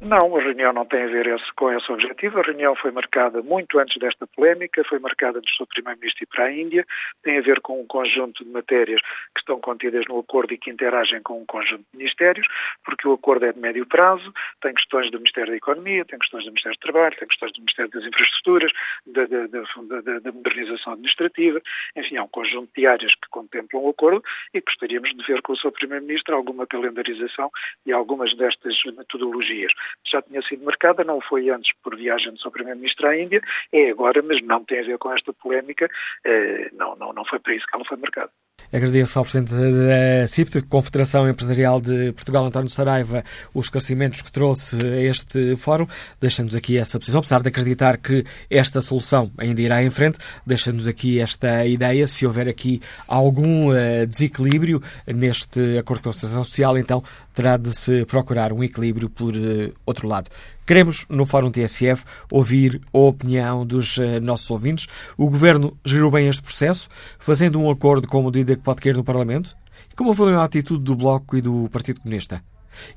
Não, 0.00 0.36
a 0.36 0.40
reunião 0.40 0.72
não 0.72 0.86
tem 0.86 1.02
a 1.02 1.06
ver 1.08 1.26
esse, 1.26 1.52
com 1.56 1.72
esse 1.72 1.90
objetivo. 1.90 2.38
A 2.38 2.42
reunião 2.42 2.76
foi 2.76 2.92
marcada 2.92 3.42
muito 3.42 3.80
antes 3.80 3.98
desta 3.98 4.28
polémica, 4.28 4.84
foi 4.84 5.00
marcada 5.00 5.38
antes 5.38 5.58
do 5.58 5.66
Primeiro-Ministro 5.66 6.22
ir 6.22 6.26
para 6.26 6.44
a 6.44 6.52
Índia, 6.52 6.86
tem 7.24 7.36
a 7.36 7.40
ver 7.40 7.60
com 7.60 7.80
um 7.80 7.86
conjunto 7.86 8.44
de 8.44 8.50
matérias 8.50 9.00
que 9.34 9.40
estão 9.40 9.60
contidas 9.60 10.04
no 10.08 10.20
acordo 10.20 10.54
e 10.54 10.58
que 10.58 10.70
interagem 10.70 11.20
com 11.22 11.42
um 11.42 11.46
conjunto 11.46 11.84
de 11.92 11.98
ministérios, 11.98 12.46
porque 12.84 13.08
o 13.08 13.14
acordo 13.14 13.46
é 13.46 13.52
de 13.52 13.58
médio 13.58 13.84
prazo, 13.86 14.32
tem 14.60 14.72
questões 14.72 15.10
do 15.10 15.18
Ministério 15.18 15.50
da 15.50 15.56
Economia, 15.56 16.04
tem 16.04 16.18
questões 16.20 16.44
do 16.44 16.50
Ministério 16.50 16.78
do 16.78 16.82
Trabalho, 16.82 17.16
tem 17.18 17.26
questões 17.26 17.52
do 17.54 17.58
Ministério 17.58 17.90
das 17.90 18.04
Infraestruturas, 18.04 18.72
da, 19.04 19.26
da, 19.26 19.46
da, 19.48 20.20
da 20.20 20.32
modernização 20.32 20.92
administrativa, 20.92 21.60
enfim, 21.96 22.18
há 22.18 22.22
um 22.22 22.28
conjunto 22.28 22.70
de 22.76 22.86
áreas 22.86 23.12
que 23.16 23.28
contemplam 23.30 23.82
o 23.82 23.90
acordo 23.90 24.22
e 24.54 24.60
gostaríamos 24.60 25.10
de 25.10 25.24
ver 25.24 25.42
com 25.42 25.54
o 25.54 25.56
seu 25.56 25.72
Primeiro-Ministro 25.72 26.36
alguma 26.36 26.68
calendarização 26.68 27.50
e 27.84 27.92
algumas 27.92 28.36
destas 28.36 28.76
metodologias 28.96 29.72
já 30.06 30.22
tinha 30.22 30.42
sido 30.42 30.64
marcada, 30.64 31.04
não 31.04 31.20
foi 31.20 31.50
antes 31.50 31.72
por 31.82 31.96
viagem 31.96 32.32
do 32.32 32.38
seu 32.38 32.50
Primeiro-Ministro 32.50 33.06
à 33.06 33.16
Índia, 33.16 33.42
é 33.72 33.90
agora, 33.90 34.22
mas 34.22 34.42
não 34.42 34.64
tem 34.64 34.80
a 34.80 34.84
ver 34.84 34.98
com 34.98 35.12
esta 35.12 35.32
polémica, 35.32 35.88
eh, 36.24 36.70
não, 36.72 36.96
não, 36.96 37.12
não 37.12 37.24
foi 37.24 37.38
para 37.38 37.54
isso 37.54 37.66
que 37.66 37.74
ela 37.74 37.84
foi 37.84 37.96
marcada. 37.96 38.30
Agradeço 38.70 39.18
ao 39.18 39.24
Presidente 39.24 39.50
da 39.52 40.26
CIPT, 40.26 40.60
Confederação 40.62 41.26
Empresarial 41.26 41.80
de 41.80 42.12
Portugal, 42.12 42.44
António 42.44 42.68
Saraiva, 42.68 43.24
os 43.54 43.66
esclarecimentos 43.66 44.20
que 44.20 44.30
trouxe 44.30 44.76
a 44.76 45.00
este 45.00 45.56
fórum. 45.56 45.86
Deixa-nos 46.20 46.54
aqui 46.54 46.76
essa 46.76 46.98
posição, 46.98 47.20
apesar 47.20 47.40
de 47.40 47.48
acreditar 47.48 47.96
que 47.96 48.26
esta 48.50 48.82
solução 48.82 49.30
ainda 49.38 49.60
irá 49.62 49.82
em 49.82 49.88
frente, 49.88 50.18
deixa-nos 50.44 50.86
aqui 50.86 51.18
esta 51.18 51.64
ideia. 51.64 52.06
Se 52.06 52.26
houver 52.26 52.46
aqui 52.46 52.82
algum 53.06 53.70
uh, 53.70 54.06
desequilíbrio 54.06 54.82
neste 55.06 55.78
acordo 55.78 56.00
de 56.00 56.04
concertação 56.04 56.44
social, 56.44 56.76
então 56.76 57.02
terá 57.34 57.56
de 57.56 57.74
se 57.74 58.04
procurar 58.04 58.52
um 58.52 58.62
equilíbrio 58.62 59.08
por 59.08 59.34
uh, 59.34 59.72
outro 59.86 60.06
lado. 60.06 60.28
Queremos, 60.68 61.06
no 61.08 61.24
Fórum 61.24 61.50
TSF, 61.50 62.04
ouvir 62.30 62.78
a 62.92 62.98
opinião 62.98 63.64
dos 63.64 63.96
uh, 63.96 64.20
nossos 64.20 64.50
ouvintes. 64.50 64.86
O 65.16 65.24
Governo 65.30 65.78
gerou 65.82 66.10
bem 66.10 66.28
este 66.28 66.42
processo, 66.42 66.90
fazendo 67.18 67.58
um 67.58 67.70
acordo 67.70 68.06
com 68.06 68.20
a 68.20 68.24
medida 68.24 68.54
que 68.54 68.62
pode 68.62 68.82
cair 68.82 68.94
no 68.94 69.02
Parlamento? 69.02 69.56
E 69.90 69.96
como 69.96 70.10
avaliam 70.10 70.38
a 70.38 70.44
atitude 70.44 70.84
do 70.84 70.94
Bloco 70.94 71.38
e 71.38 71.40
do 71.40 71.70
Partido 71.70 72.02
Comunista? 72.02 72.42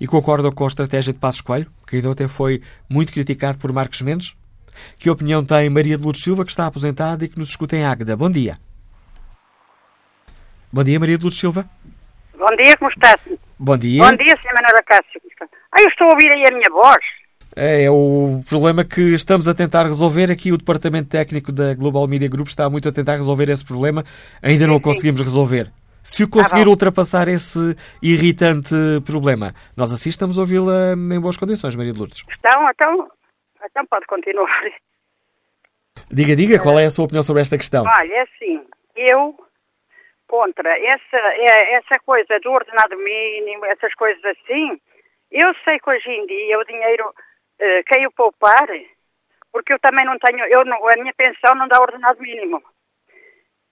E 0.01 0.05
concordam 0.05 0.51
com 0.51 0.65
a 0.65 0.67
estratégia 0.67 1.13
de 1.13 1.19
Passos 1.19 1.39
Coelho, 1.39 1.71
que 1.87 1.95
ainda 1.95 2.09
ontem 2.09 2.27
foi 2.27 2.61
muito 2.89 3.13
criticado 3.13 3.57
por 3.57 3.71
Marcos 3.71 4.01
Mendes? 4.01 4.35
Que 4.99 5.09
opinião 5.09 5.41
tem 5.45 5.69
Maria 5.69 5.95
de 5.95 6.03
Lourdes 6.03 6.21
Silva, 6.21 6.43
que 6.43 6.51
está 6.51 6.67
aposentada 6.67 7.23
e 7.23 7.29
que 7.29 7.39
nos 7.39 7.51
escuta 7.51 7.77
em 7.77 7.85
Águeda? 7.85 8.17
Bom 8.17 8.29
dia. 8.29 8.57
Bom 10.73 10.83
dia, 10.83 10.99
Maria 10.99 11.17
de 11.17 11.23
Lourdes 11.23 11.39
Silva. 11.39 11.69
Bom 12.37 12.53
dia, 12.61 12.75
como 12.77 12.91
está? 12.91 13.17
Bom 13.57 13.77
dia. 13.77 14.03
Bom 14.03 14.17
dia, 14.17 14.35
Sra. 14.35 14.51
Manuela 14.55 14.83
Cássio. 14.85 15.21
Ah, 15.71 15.81
eu 15.81 15.87
estou 15.87 16.07
a 16.07 16.09
ouvir 16.11 16.29
aí 16.33 16.43
a 16.49 16.51
minha 16.51 16.69
voz. 16.69 17.20
É, 17.55 17.83
é 17.83 17.91
o 17.91 18.41
problema 18.47 18.83
que 18.83 19.13
estamos 19.13 19.47
a 19.47 19.53
tentar 19.53 19.83
resolver. 19.83 20.31
Aqui 20.31 20.51
o 20.51 20.57
Departamento 20.57 21.09
Técnico 21.09 21.51
da 21.51 21.73
Global 21.73 22.07
Media 22.07 22.29
Group 22.29 22.47
está 22.47 22.69
muito 22.69 22.87
a 22.87 22.91
tentar 22.91 23.13
resolver 23.13 23.49
esse 23.49 23.65
problema. 23.65 24.03
Ainda 24.41 24.67
não 24.67 24.75
o 24.75 24.81
conseguimos 24.81 25.21
resolver. 25.21 25.71
Se 26.03 26.23
o 26.23 26.29
conseguir 26.29 26.65
ah, 26.65 26.69
ultrapassar 26.69 27.27
esse 27.27 27.59
irritante 28.01 28.73
problema, 29.05 29.53
nós 29.77 29.93
assim 29.93 30.09
estamos 30.09 30.37
a 30.37 30.41
ouvi-la 30.41 30.93
em 30.93 31.19
boas 31.19 31.37
condições, 31.37 31.75
Maria 31.75 31.93
de 31.93 31.99
Lourdes. 31.99 32.23
Então, 32.39 32.69
então, 32.69 33.07
então 33.63 33.85
pode 33.85 34.07
continuar. 34.07 34.49
Diga, 36.11 36.35
diga, 36.35 36.59
qual 36.59 36.79
é 36.79 36.85
a 36.85 36.89
sua 36.89 37.05
opinião 37.05 37.21
sobre 37.21 37.41
esta 37.41 37.57
questão? 37.57 37.83
Olha, 37.85 38.13
é 38.13 38.21
assim, 38.21 38.65
eu 38.95 39.35
contra 40.27 40.69
essa, 40.69 41.17
é, 41.17 41.73
essa 41.75 41.99
coisa 42.05 42.39
do 42.41 42.51
ordenado 42.51 42.97
mínimo, 42.97 43.65
essas 43.65 43.93
coisas 43.93 44.23
assim, 44.23 44.79
eu 45.29 45.53
sei 45.63 45.77
que 45.77 45.89
hoje 45.89 46.09
em 46.09 46.25
dia 46.25 46.57
o 46.57 46.65
dinheiro 46.65 47.13
uh, 47.61 47.83
quem 47.87 48.07
o 48.07 48.11
poupar, 48.11 48.67
porque 49.51 49.73
eu 49.73 49.79
também 49.79 50.05
não 50.05 50.17
tenho, 50.19 50.45
eu 50.45 50.65
não, 50.65 50.87
a 50.87 50.95
minha 50.97 51.13
pensão 51.13 51.55
não 51.55 51.67
dá 51.67 51.79
ordenado 51.79 52.21
mínimo. 52.21 52.61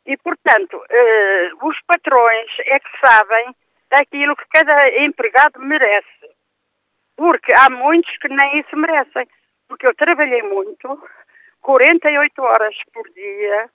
E, 0.06 0.18
portanto, 0.18 0.78
uh, 0.78 1.68
os 1.68 1.80
patrões 1.82 2.50
é 2.66 2.80
que 2.80 3.00
sabem 3.06 3.56
daquilo 3.90 4.36
que 4.36 4.46
cada 4.54 4.90
empregado 5.04 5.60
merece. 5.60 6.30
Porque 7.16 7.52
há 7.54 7.70
muitos 7.70 8.16
que 8.18 8.30
nem 8.30 8.60
isso 8.60 8.76
merecem. 8.78 9.28
Porque 9.68 9.88
eu 9.88 9.96
trabalhei 9.96 10.42
muito, 10.42 11.04
48 11.62 12.42
horas 12.42 12.76
por 12.94 13.08
dia, 13.10 13.70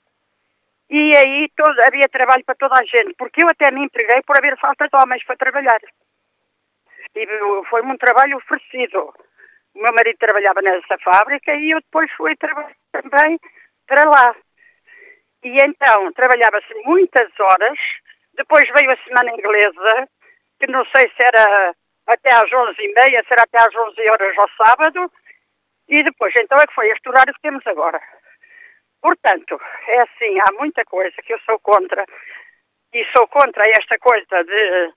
e 0.90 1.16
aí 1.16 1.50
todo, 1.56 1.80
havia 1.86 2.08
trabalho 2.10 2.44
para 2.44 2.54
toda 2.54 2.74
a 2.78 2.84
gente, 2.84 3.14
porque 3.14 3.44
eu 3.44 3.48
até 3.48 3.70
me 3.70 3.84
empreguei 3.84 4.22
por 4.22 4.36
haver 4.36 4.58
falta 4.58 4.88
de 4.88 4.96
homens 4.96 5.24
para 5.24 5.36
trabalhar. 5.36 5.80
E 7.14 7.26
foi-me 7.70 7.92
um 7.92 7.96
trabalho 7.96 8.36
oferecido. 8.36 9.14
O 9.74 9.82
meu 9.82 9.92
marido 9.92 10.16
trabalhava 10.18 10.62
nessa 10.62 10.96
fábrica 10.98 11.52
e 11.54 11.72
eu 11.72 11.80
depois 11.80 12.10
fui 12.12 12.36
trabalhar 12.36 12.74
também 12.92 13.38
para 13.86 14.08
lá. 14.08 14.34
E 15.42 15.56
então 15.62 16.12
trabalhava-se 16.12 16.74
muitas 16.84 17.28
horas, 17.38 17.78
depois 18.34 18.68
veio 18.70 18.90
a 18.90 18.96
semana 19.04 19.30
inglesa, 19.32 20.08
que 20.58 20.66
não 20.68 20.84
sei 20.86 21.10
se 21.10 21.22
era 21.22 21.74
até 22.06 22.30
às 22.30 22.52
onze 22.52 22.82
e 22.82 22.94
meia, 22.94 23.22
se 23.22 23.32
era 23.32 23.42
até 23.42 23.58
às 23.58 23.74
onze 23.74 24.08
horas 24.08 24.38
ao 24.38 24.48
sábado, 24.50 25.12
e 25.88 26.02
depois 26.02 26.32
então 26.38 26.58
é 26.58 26.66
que 26.66 26.74
foi 26.74 26.88
este 26.90 27.08
horário 27.08 27.34
que 27.34 27.42
temos 27.42 27.66
agora. 27.66 28.00
Portanto, 29.02 29.60
é 29.88 30.00
assim, 30.00 30.40
há 30.40 30.52
muita 30.58 30.84
coisa 30.86 31.14
que 31.22 31.34
eu 31.34 31.38
sou 31.40 31.58
contra, 31.60 32.06
e 32.94 33.04
sou 33.14 33.28
contra 33.28 33.64
esta 33.76 33.98
coisa 33.98 34.44
de, 34.44 34.92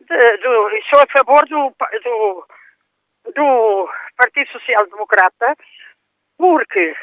de, 0.00 0.36
do, 0.38 0.70
e 0.70 0.82
sou 0.84 1.02
a 1.02 1.12
favor 1.12 1.46
do, 1.46 1.74
do, 2.04 2.46
do 3.34 3.88
Partido 4.16 4.50
Social 4.50 4.86
Democrata, 4.86 5.56
porque 6.36 6.94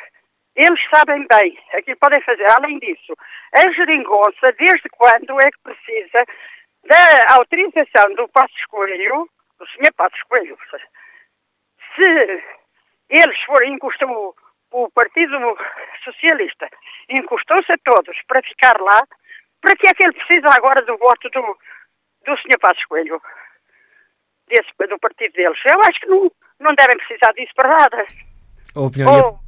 eles 0.56 0.80
sabem 0.90 1.26
bem 1.30 1.58
aquilo 1.70 1.84
que 1.84 1.96
podem 1.98 2.22
fazer. 2.22 2.46
Além 2.58 2.80
disso, 2.80 3.16
a 3.54 3.72
geringonça, 3.72 4.52
desde 4.58 4.90
quando 4.90 5.40
é 5.40 5.52
que 5.52 5.60
precisa 5.64 6.26
da 6.86 7.36
autorização 7.36 8.14
do 8.16 8.28
Passos 8.30 8.66
Coelho, 8.66 9.30
do 9.60 9.68
Sr. 9.68 9.94
Passos 9.96 10.22
Coelho, 10.24 10.58
se 11.96 12.44
eles 13.10 13.40
forem, 13.46 13.74
encostam 13.74 14.12
o, 14.12 14.36
o 14.72 14.92
Partido 14.92 15.38
Socialista, 16.04 16.68
encostou-se 17.10 17.72
a 17.72 17.78
todos 17.84 18.18
para 18.28 18.42
ficar 18.42 18.80
lá, 18.82 19.04
para 19.62 19.76
que 19.76 19.88
é 19.88 19.94
que 19.94 20.04
ele 20.04 20.14
precisa 20.14 20.48
agora 20.56 20.82
do 20.84 20.98
voto 20.98 21.30
do, 21.30 21.58
do 22.26 22.38
Sr. 22.38 22.60
Passos 22.60 22.86
Coelho? 22.86 23.22
Desse, 24.50 24.70
do 24.90 25.00
partido 25.00 25.34
deles. 25.34 25.58
Eu 25.70 25.80
acho 25.82 26.00
que 26.00 26.08
não, 26.08 26.32
não 26.60 26.74
devem 26.76 26.98
precisar 26.98 27.32
disso 27.34 27.52
para 27.56 27.78
nada. 27.78 28.06
A 28.76 28.82
opinião, 28.82 29.40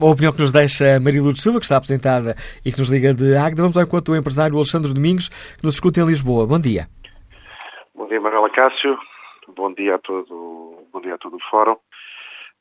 Ou, 0.00 0.08
a 0.08 0.12
opinião 0.12 0.32
que 0.32 0.40
nos 0.40 0.52
deixa 0.52 1.00
Maria 1.00 1.22
Lourdes 1.22 1.42
Silva, 1.42 1.58
que 1.58 1.64
está 1.64 1.76
apresentada 1.76 2.36
e 2.64 2.70
que 2.70 2.78
nos 2.78 2.90
liga 2.90 3.14
de 3.14 3.36
Águeda. 3.36 3.62
Vamos 3.62 3.76
ao 3.76 3.84
encontro 3.84 4.12
do 4.12 4.16
empresário 4.16 4.54
Alexandre 4.54 4.92
Domingos, 4.92 5.28
que 5.28 5.64
nos 5.64 5.74
escuta 5.74 6.00
em 6.00 6.06
Lisboa. 6.06 6.46
Bom 6.46 6.60
dia. 6.60 6.86
Bom 7.94 8.06
dia, 8.06 8.20
Manuela 8.20 8.50
Cássio. 8.50 8.98
Bom 9.56 9.72
dia 9.72 9.96
a 9.96 9.98
todo, 9.98 10.86
bom 10.92 11.00
dia 11.00 11.14
a 11.14 11.18
todo 11.18 11.36
o 11.36 11.50
Fórum. 11.50 11.76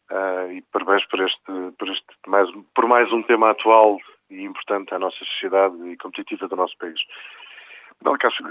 Uh, 0.09 0.51
e 0.53 0.61
parabéns 0.71 1.05
por 1.07 1.19
este, 1.19 1.51
por 1.77 1.89
este 1.89 2.05
mais, 2.27 2.49
por 2.73 2.87
mais 2.87 3.11
um 3.11 3.21
tema 3.23 3.51
atual 3.51 3.99
e 4.29 4.41
importante 4.41 4.93
à 4.93 4.99
nossa 4.99 5.17
sociedade 5.17 5.75
e 5.89 5.97
competitiva 5.97 6.47
do 6.47 6.55
nosso 6.55 6.77
país. 6.77 6.99
Manuela 8.01 8.17
Cássio, 8.19 8.45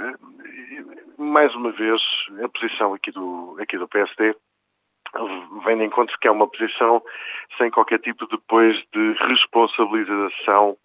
mais 1.18 1.54
uma 1.54 1.72
vez, 1.72 2.00
a 2.42 2.48
posição 2.48 2.94
aqui 2.94 3.10
do, 3.10 3.56
aqui 3.60 3.78
do 3.78 3.88
PSD 3.88 4.34
vem 5.64 5.78
de 5.78 5.84
encontro 5.84 6.16
que 6.20 6.28
é 6.28 6.30
uma 6.30 6.48
posição 6.48 7.02
sem 7.56 7.70
qualquer 7.70 7.98
tipo 8.00 8.26
depois 8.26 8.76
de 8.92 9.12
responsabilização 9.28 10.76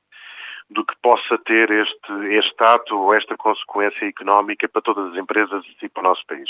do 0.70 0.86
que 0.86 0.96
possa 1.02 1.38
ter 1.40 1.70
este, 1.70 2.14
este 2.30 2.64
ato 2.64 2.98
ou 2.98 3.14
esta 3.14 3.36
consequência 3.36 4.06
económica 4.06 4.70
para 4.70 4.82
todas 4.82 5.12
as 5.12 5.18
empresas 5.18 5.66
e 5.82 5.90
para 5.90 6.02
o 6.02 6.04
nosso 6.04 6.26
país. 6.26 6.50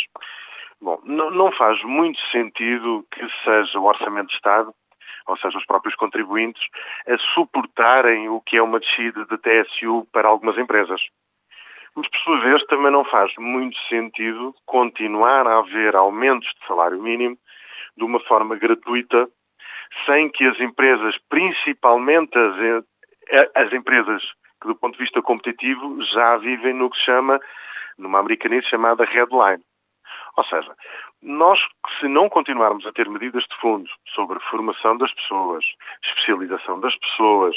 Bom, 0.80 1.00
não 1.06 1.52
faz 1.54 1.82
muito 1.84 2.20
sentido 2.32 3.06
que 3.12 3.22
seja 3.44 3.80
o 3.80 3.86
Orçamento 3.86 4.28
de 4.28 4.36
Estado, 4.36 4.74
ou 5.28 5.38
seja, 5.38 5.58
os 5.58 5.66
próprios 5.66 5.96
contribuintes, 5.96 6.62
a 7.08 7.18
suportarem 7.34 8.30
o 8.30 8.42
que 8.42 8.58
é 8.58 8.62
uma 8.62 8.80
descida 8.80 9.26
de 9.26 9.38
TSU 9.38 10.08
para 10.12 10.28
algumas 10.28 10.58
empresas. 10.58 11.02
Mas, 11.96 12.08
por 12.08 12.20
sua 12.20 12.40
vez, 12.42 12.66
também 12.68 12.92
não 12.92 13.04
faz 13.06 13.32
muito 13.38 13.78
sentido 13.90 14.54
continuar 14.66 15.46
a 15.48 15.60
haver 15.60 15.96
aumentos 15.96 16.48
de 16.48 16.68
salário 16.68 17.02
mínimo 17.02 17.38
de 17.98 18.04
uma 18.04 18.20
forma 18.22 18.56
gratuita, 18.56 19.28
sem 20.06 20.30
que 20.30 20.46
as 20.46 20.60
empresas, 20.60 21.16
principalmente 21.30 22.38
as, 22.38 22.86
as 23.56 23.74
empresas 23.74 24.24
que 24.62 24.68
do 24.68 24.76
ponto 24.76 24.94
de 24.94 25.04
vista 25.04 25.22
competitivo 25.22 26.02
já 26.14 26.38
vivem 26.38 26.74
no 26.74 26.90
que 26.90 26.98
se 26.98 27.06
chama, 27.06 27.40
numa 27.98 28.20
americanice 28.20 28.70
chamada 28.70 29.04
headline. 29.04 29.64
Ou 30.38 30.46
seja, 30.46 30.74
nós, 31.24 31.60
se 32.00 32.08
não 32.08 32.28
continuarmos 32.28 32.86
a 32.86 32.92
ter 32.92 33.08
medidas 33.08 33.44
de 33.44 33.56
fundo 33.58 33.90
sobre 34.16 34.40
formação 34.50 34.98
das 34.98 35.14
pessoas, 35.14 35.64
especialização 36.04 36.80
das 36.80 36.96
pessoas, 36.98 37.56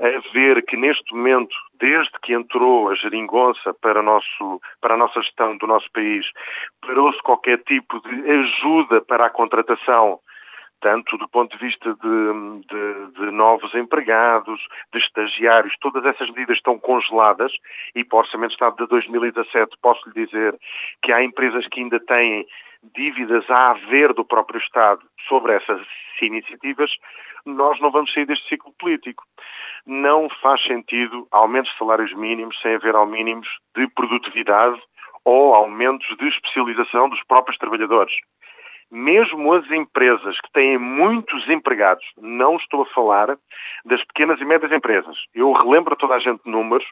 a 0.00 0.32
ver 0.32 0.64
que 0.64 0.76
neste 0.76 1.14
momento, 1.14 1.54
desde 1.74 2.12
que 2.22 2.34
entrou 2.34 2.90
a 2.90 2.94
geringonça 2.94 3.72
para, 3.74 4.02
nosso, 4.02 4.60
para 4.80 4.94
a 4.94 4.96
nossa 4.96 5.22
gestão 5.22 5.56
do 5.56 5.66
nosso 5.66 5.90
país, 5.92 6.26
parou-se 6.80 7.22
qualquer 7.22 7.58
tipo 7.62 8.00
de 8.00 8.30
ajuda 8.30 9.00
para 9.02 9.26
a 9.26 9.30
contratação 9.30 10.18
tanto 10.80 11.16
do 11.18 11.28
ponto 11.28 11.56
de 11.56 11.64
vista 11.64 11.94
de, 11.94 12.60
de, 12.66 13.12
de, 13.20 13.30
novos 13.30 13.74
empregados, 13.74 14.60
de 14.92 14.98
estagiários, 14.98 15.74
todas 15.80 16.04
essas 16.04 16.28
medidas 16.30 16.56
estão 16.56 16.78
congeladas 16.78 17.52
e 17.94 18.04
para 18.04 18.16
o 18.16 18.20
Orçamento 18.20 18.50
de 18.50 18.54
Estado 18.54 18.76
de 18.76 18.86
2017 18.86 19.76
posso 19.80 20.08
lhe 20.08 20.26
dizer 20.26 20.56
que 21.02 21.12
há 21.12 21.22
empresas 21.22 21.66
que 21.68 21.80
ainda 21.80 22.00
têm 22.00 22.46
dívidas 22.94 23.44
a 23.50 23.70
haver 23.70 24.12
do 24.12 24.24
próprio 24.24 24.60
Estado 24.60 25.00
sobre 25.28 25.54
essas 25.54 25.80
iniciativas, 26.20 26.90
nós 27.44 27.80
não 27.80 27.90
vamos 27.90 28.12
sair 28.12 28.26
deste 28.26 28.48
ciclo 28.48 28.72
político. 28.78 29.24
Não 29.86 30.28
faz 30.42 30.62
sentido 30.64 31.26
aumentos 31.30 31.70
de 31.72 31.78
salários 31.78 32.12
mínimos 32.14 32.60
sem 32.60 32.74
haver 32.74 32.94
aumentos 32.94 33.48
de 33.76 33.88
produtividade 33.88 34.80
ou 35.24 35.54
aumentos 35.54 36.06
de 36.18 36.28
especialização 36.28 37.08
dos 37.08 37.22
próprios 37.24 37.58
trabalhadores 37.58 38.14
mesmo 38.90 39.52
as 39.52 39.70
empresas 39.70 40.40
que 40.40 40.50
têm 40.52 40.76
muitos 40.78 41.48
empregados, 41.48 42.04
não 42.16 42.56
estou 42.56 42.82
a 42.82 42.86
falar 42.86 43.38
das 43.84 44.02
pequenas 44.04 44.40
e 44.40 44.44
médias 44.44 44.72
empresas. 44.72 45.16
Eu 45.34 45.52
relembro 45.52 45.94
a 45.94 45.96
toda 45.96 46.14
a 46.14 46.18
gente 46.18 46.40
números 46.44 46.84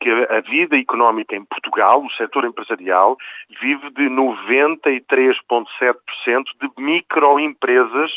que 0.00 0.10
a 0.10 0.40
vida 0.40 0.76
económica 0.76 1.36
em 1.36 1.44
Portugal, 1.44 2.04
o 2.04 2.10
setor 2.12 2.44
empresarial, 2.44 3.16
vive 3.60 3.90
de 3.90 4.08
93,7% 4.08 6.44
de 6.60 6.68
microempresas 6.78 8.10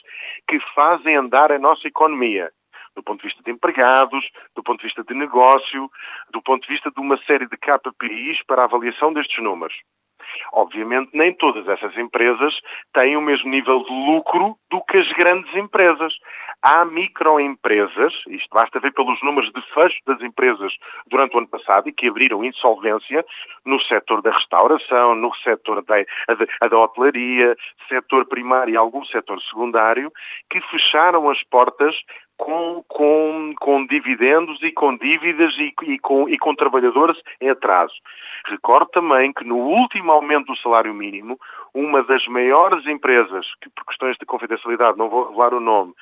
que 0.47 0.59
fazem 0.73 1.15
andar 1.15 1.51
a 1.51 1.59
nossa 1.59 1.87
economia 1.87 2.51
do 2.95 3.03
ponto 3.03 3.21
de 3.21 3.27
vista 3.27 3.43
de 3.43 3.51
empregados, 3.51 4.25
do 4.55 4.63
ponto 4.63 4.79
de 4.79 4.85
vista 4.85 5.03
de 5.03 5.13
negócio, 5.13 5.91
do 6.31 6.41
ponto 6.41 6.65
de 6.65 6.73
vista 6.73 6.89
de 6.89 7.01
uma 7.01 7.17
série 7.25 7.45
de 7.45 7.57
KPIs 7.57 8.41
para 8.47 8.61
a 8.61 8.65
avaliação 8.65 9.11
destes 9.11 9.43
números. 9.43 9.75
Obviamente, 10.53 11.09
nem 11.13 11.33
todas 11.33 11.67
essas 11.67 11.95
empresas 11.97 12.55
têm 12.93 13.17
o 13.17 13.21
mesmo 13.21 13.49
nível 13.49 13.83
de 13.83 13.91
lucro 13.91 14.55
do 14.69 14.81
que 14.83 14.97
as 14.97 15.11
grandes 15.13 15.53
empresas. 15.55 16.13
Há 16.61 16.83
microempresas, 16.85 18.13
isto 18.29 18.49
basta 18.51 18.79
ver 18.79 18.91
pelos 18.93 19.21
números 19.21 19.51
de 19.53 19.61
fecho 19.73 19.97
das 20.07 20.19
empresas 20.21 20.73
durante 21.07 21.35
o 21.35 21.39
ano 21.39 21.47
passado 21.47 21.87
e 21.87 21.93
que 21.93 22.07
abriram 22.07 22.43
insolvência 22.43 23.23
no 23.65 23.79
setor 23.83 24.21
da 24.21 24.31
restauração, 24.31 25.15
no 25.15 25.33
setor 25.35 25.83
da, 25.83 25.97
da, 25.99 26.67
da 26.67 26.77
hotelaria, 26.77 27.55
setor 27.87 28.25
primário 28.25 28.73
e 28.73 28.77
algum 28.77 29.05
setor 29.05 29.39
secundário, 29.43 30.11
que 30.49 30.59
fecharam 30.61 31.29
as 31.29 31.41
portas 31.43 31.95
com, 32.37 32.83
com, 32.87 33.53
com 33.59 33.85
dividendos 33.85 34.61
e 34.61 34.71
com 34.71 34.95
dívidas 34.97 35.53
e, 35.57 35.73
e, 35.83 35.99
com, 35.99 36.27
e 36.29 36.37
com 36.37 36.55
trabalhadores 36.55 37.17
em 37.41 37.49
atraso. 37.49 37.93
Recordo 38.47 38.87
também 38.91 39.33
que 39.33 39.43
no 39.43 39.57
último 39.57 40.11
aumento 40.11 40.47
do 40.47 40.57
salário 40.57 40.93
mínimo, 40.93 41.39
uma 41.73 42.03
das 42.03 42.25
maiores 42.27 42.85
empresas, 42.85 43.45
que 43.61 43.69
por 43.69 43.85
questões 43.85 44.17
de 44.17 44.25
confidencialidade 44.25 44.97
não 44.97 45.09
vou 45.09 45.25
revelar 45.25 45.53
o 45.53 45.59
nome, 45.59 45.93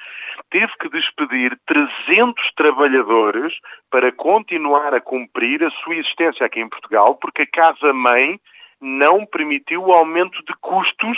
teve 0.51 0.71
que 0.79 0.89
despedir 0.89 1.57
300 1.65 2.53
trabalhadores 2.55 3.53
para 3.89 4.11
continuar 4.11 4.93
a 4.93 5.01
cumprir 5.01 5.63
a 5.63 5.71
sua 5.71 5.95
existência 5.95 6.45
aqui 6.45 6.59
em 6.59 6.69
Portugal, 6.69 7.15
porque 7.15 7.43
a 7.43 7.47
casa-mãe 7.47 8.39
não 8.81 9.25
permitiu 9.25 9.83
o 9.83 9.93
aumento 9.93 10.43
de 10.45 10.53
custos 10.59 11.17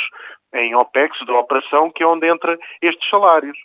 em 0.53 0.75
OPEX 0.75 1.17
da 1.25 1.33
operação, 1.33 1.91
que 1.91 2.03
é 2.03 2.07
onde 2.07 2.27
entra 2.27 2.57
estes 2.81 3.09
salários. 3.09 3.57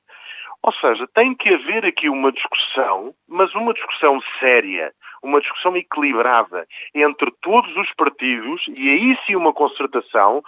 Ou 0.62 0.72
seja, 0.74 1.06
tem 1.14 1.34
que 1.34 1.54
haver 1.54 1.86
aqui 1.86 2.08
uma 2.08 2.30
discussão, 2.30 3.14
mas 3.26 3.54
uma 3.54 3.72
discussão 3.72 4.20
séria, 4.38 4.92
uma 5.22 5.40
discussão 5.40 5.74
equilibrada 5.76 6.66
entre 6.94 7.30
todos 7.40 7.74
os 7.76 7.92
partidos 7.94 8.62
e 8.68 8.90
aí 8.90 9.18
sim 9.26 9.36
uma 9.36 9.54
concertação 9.54 10.42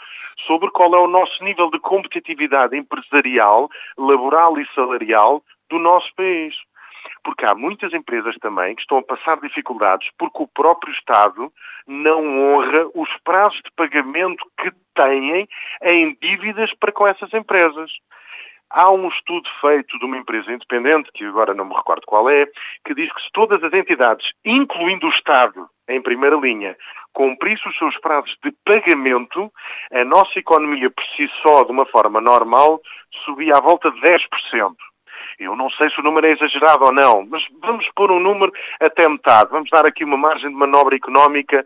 sobre 0.46 0.70
qual 0.70 0.94
é 0.94 0.98
o 0.98 1.08
nosso 1.08 1.42
nível 1.42 1.70
de 1.70 1.78
competitividade 1.78 2.76
empresarial, 2.76 3.70
laboral 3.96 4.58
e 4.58 4.66
salarial 4.74 5.42
do 5.70 5.78
nosso 5.78 6.14
país. 6.14 6.54
Porque 7.24 7.44
há 7.44 7.54
muitas 7.54 7.92
empresas 7.92 8.36
também 8.38 8.74
que 8.74 8.82
estão 8.82 8.98
a 8.98 9.02
passar 9.02 9.40
dificuldades 9.40 10.08
porque 10.18 10.42
o 10.42 10.48
próprio 10.48 10.92
Estado 10.92 11.50
não 11.86 12.38
honra 12.38 12.86
os 12.94 13.08
prazos 13.24 13.60
de 13.64 13.70
pagamento 13.74 14.44
que 14.60 14.70
têm 14.94 15.48
em 15.82 16.16
dívidas 16.20 16.70
para 16.78 16.92
com 16.92 17.06
essas 17.06 17.32
empresas. 17.32 17.90
Há 18.74 18.90
um 18.90 19.06
estudo 19.08 19.46
feito 19.60 19.98
de 19.98 20.04
uma 20.06 20.16
empresa 20.16 20.50
independente, 20.50 21.10
que 21.12 21.26
agora 21.26 21.52
não 21.52 21.66
me 21.66 21.74
recordo 21.74 22.06
qual 22.06 22.30
é, 22.30 22.46
que 22.86 22.94
diz 22.94 23.12
que 23.12 23.20
se 23.20 23.28
todas 23.34 23.62
as 23.62 23.72
entidades, 23.72 24.26
incluindo 24.44 25.06
o 25.06 25.10
Estado, 25.10 25.68
em 25.88 26.00
primeira 26.00 26.36
linha, 26.36 26.74
cumprissem 27.12 27.70
os 27.70 27.76
seus 27.76 27.98
prazos 28.00 28.34
de 28.42 28.50
pagamento, 28.64 29.52
a 29.92 30.04
nossa 30.06 30.38
economia 30.38 30.90
por 30.90 31.04
si 31.14 31.28
só, 31.42 31.64
de 31.64 31.70
uma 31.70 31.84
forma 31.84 32.18
normal, 32.18 32.80
subia 33.26 33.56
à 33.56 33.60
volta 33.60 33.90
de 33.90 34.00
10%. 34.00 34.18
Eu 35.38 35.54
não 35.54 35.68
sei 35.70 35.90
se 35.90 36.00
o 36.00 36.02
número 36.02 36.26
é 36.26 36.32
exagerado 36.32 36.84
ou 36.84 36.94
não, 36.94 37.26
mas 37.28 37.42
vamos 37.60 37.86
pôr 37.94 38.10
um 38.10 38.20
número 38.20 38.52
até 38.80 39.06
metade. 39.06 39.50
Vamos 39.50 39.68
dar 39.70 39.84
aqui 39.84 40.02
uma 40.02 40.16
margem 40.16 40.48
de 40.48 40.56
manobra 40.56 40.96
económica 40.96 41.62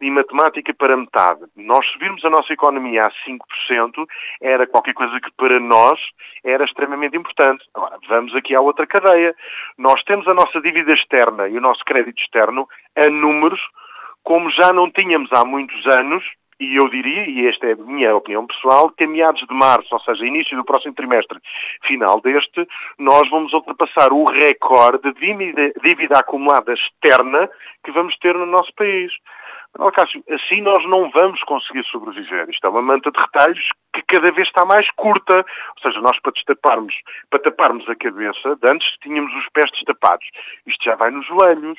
e 0.00 0.10
matemática 0.10 0.72
para 0.74 0.96
metade. 0.96 1.42
Nós 1.56 1.86
subirmos 1.92 2.24
a 2.24 2.30
nossa 2.30 2.52
economia 2.52 3.06
a 3.06 3.12
5% 3.28 4.06
era 4.40 4.66
qualquer 4.66 4.94
coisa 4.94 5.20
que 5.20 5.30
para 5.32 5.60
nós 5.60 5.98
era 6.44 6.64
extremamente 6.64 7.16
importante. 7.16 7.64
Agora, 7.74 7.98
vamos 8.08 8.34
aqui 8.34 8.54
à 8.54 8.60
outra 8.60 8.86
cadeia. 8.86 9.34
Nós 9.78 10.02
temos 10.04 10.26
a 10.28 10.34
nossa 10.34 10.60
dívida 10.60 10.92
externa 10.92 11.48
e 11.48 11.56
o 11.56 11.60
nosso 11.60 11.84
crédito 11.84 12.20
externo 12.20 12.68
a 12.96 13.08
números 13.10 13.60
como 14.22 14.50
já 14.50 14.72
não 14.72 14.90
tínhamos 14.90 15.30
há 15.32 15.44
muitos 15.44 15.86
anos 15.96 16.22
e 16.60 16.76
eu 16.76 16.90
diria, 16.90 17.24
e 17.24 17.48
esta 17.48 17.68
é 17.68 17.72
a 17.72 17.76
minha 17.76 18.14
opinião 18.14 18.46
pessoal, 18.46 18.90
que 18.90 19.04
a 19.04 19.08
meados 19.08 19.40
de 19.48 19.54
março, 19.54 19.88
ou 19.92 20.00
seja, 20.00 20.26
início 20.26 20.54
do 20.56 20.64
próximo 20.64 20.94
trimestre, 20.94 21.38
final 21.86 22.20
deste, 22.20 22.68
nós 22.98 23.28
vamos 23.30 23.50
ultrapassar 23.54 24.12
o 24.12 24.24
recorde 24.24 25.10
de 25.10 25.20
dívida, 25.20 25.72
dívida 25.82 26.18
acumulada 26.18 26.74
externa 26.74 27.48
que 27.82 27.90
vamos 27.90 28.14
ter 28.18 28.34
no 28.34 28.44
nosso 28.44 28.70
país. 28.74 29.10
Não, 29.78 29.90
Cássio, 29.92 30.22
assim 30.30 30.60
nós 30.62 30.84
não 30.88 31.10
vamos 31.10 31.40
conseguir 31.44 31.84
sobreviver. 31.84 32.48
Isto 32.50 32.66
é 32.66 32.70
uma 32.70 32.82
manta 32.82 33.10
de 33.10 33.18
retalhos 33.18 33.68
que 33.94 34.02
cada 34.02 34.30
vez 34.32 34.48
está 34.48 34.64
mais 34.64 34.90
curta. 34.92 35.34
Ou 35.34 35.82
seja, 35.82 36.00
nós 36.00 36.18
para 36.20 36.32
destaparmos, 36.32 36.94
para 37.30 37.38
taparmos 37.38 37.88
a 37.88 37.94
cabeça, 37.94 38.58
antes 38.62 38.88
tínhamos 39.02 39.32
os 39.34 39.48
pés 39.52 39.70
destapados. 39.72 40.26
Isto 40.66 40.84
já 40.84 40.96
vai 40.96 41.10
nos 41.10 41.26
joelhos. 41.26 41.78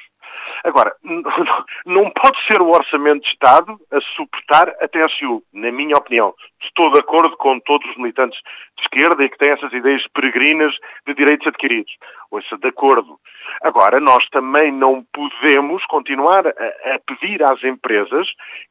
Agora, 0.63 0.93
não 1.85 2.09
pode 2.11 2.37
ser 2.47 2.61
o 2.61 2.69
Orçamento 2.69 3.21
de 3.21 3.29
Estado 3.29 3.79
a 3.91 4.01
suportar 4.15 4.69
a 4.81 4.87
TSU, 4.87 5.43
na 5.53 5.71
minha 5.71 5.95
opinião. 5.95 6.33
Estou 6.63 6.91
de 6.91 6.99
acordo 6.99 7.35
com 7.37 7.59
todos 7.59 7.89
os 7.89 7.97
militantes 7.97 8.39
de 8.77 8.83
esquerda 8.83 9.23
e 9.23 9.29
que 9.29 9.37
têm 9.37 9.49
essas 9.49 9.73
ideias 9.73 10.05
peregrinas 10.13 10.73
de 11.07 11.13
direitos 11.13 11.47
adquiridos. 11.47 11.91
Ouça, 12.29 12.57
de 12.57 12.67
acordo. 12.67 13.19
Agora, 13.63 13.99
nós 13.99 14.27
também 14.29 14.71
não 14.71 15.03
podemos 15.13 15.83
continuar 15.87 16.47
a, 16.47 16.95
a 16.95 16.99
pedir 17.05 17.43
às 17.43 17.61
empresas 17.63 18.27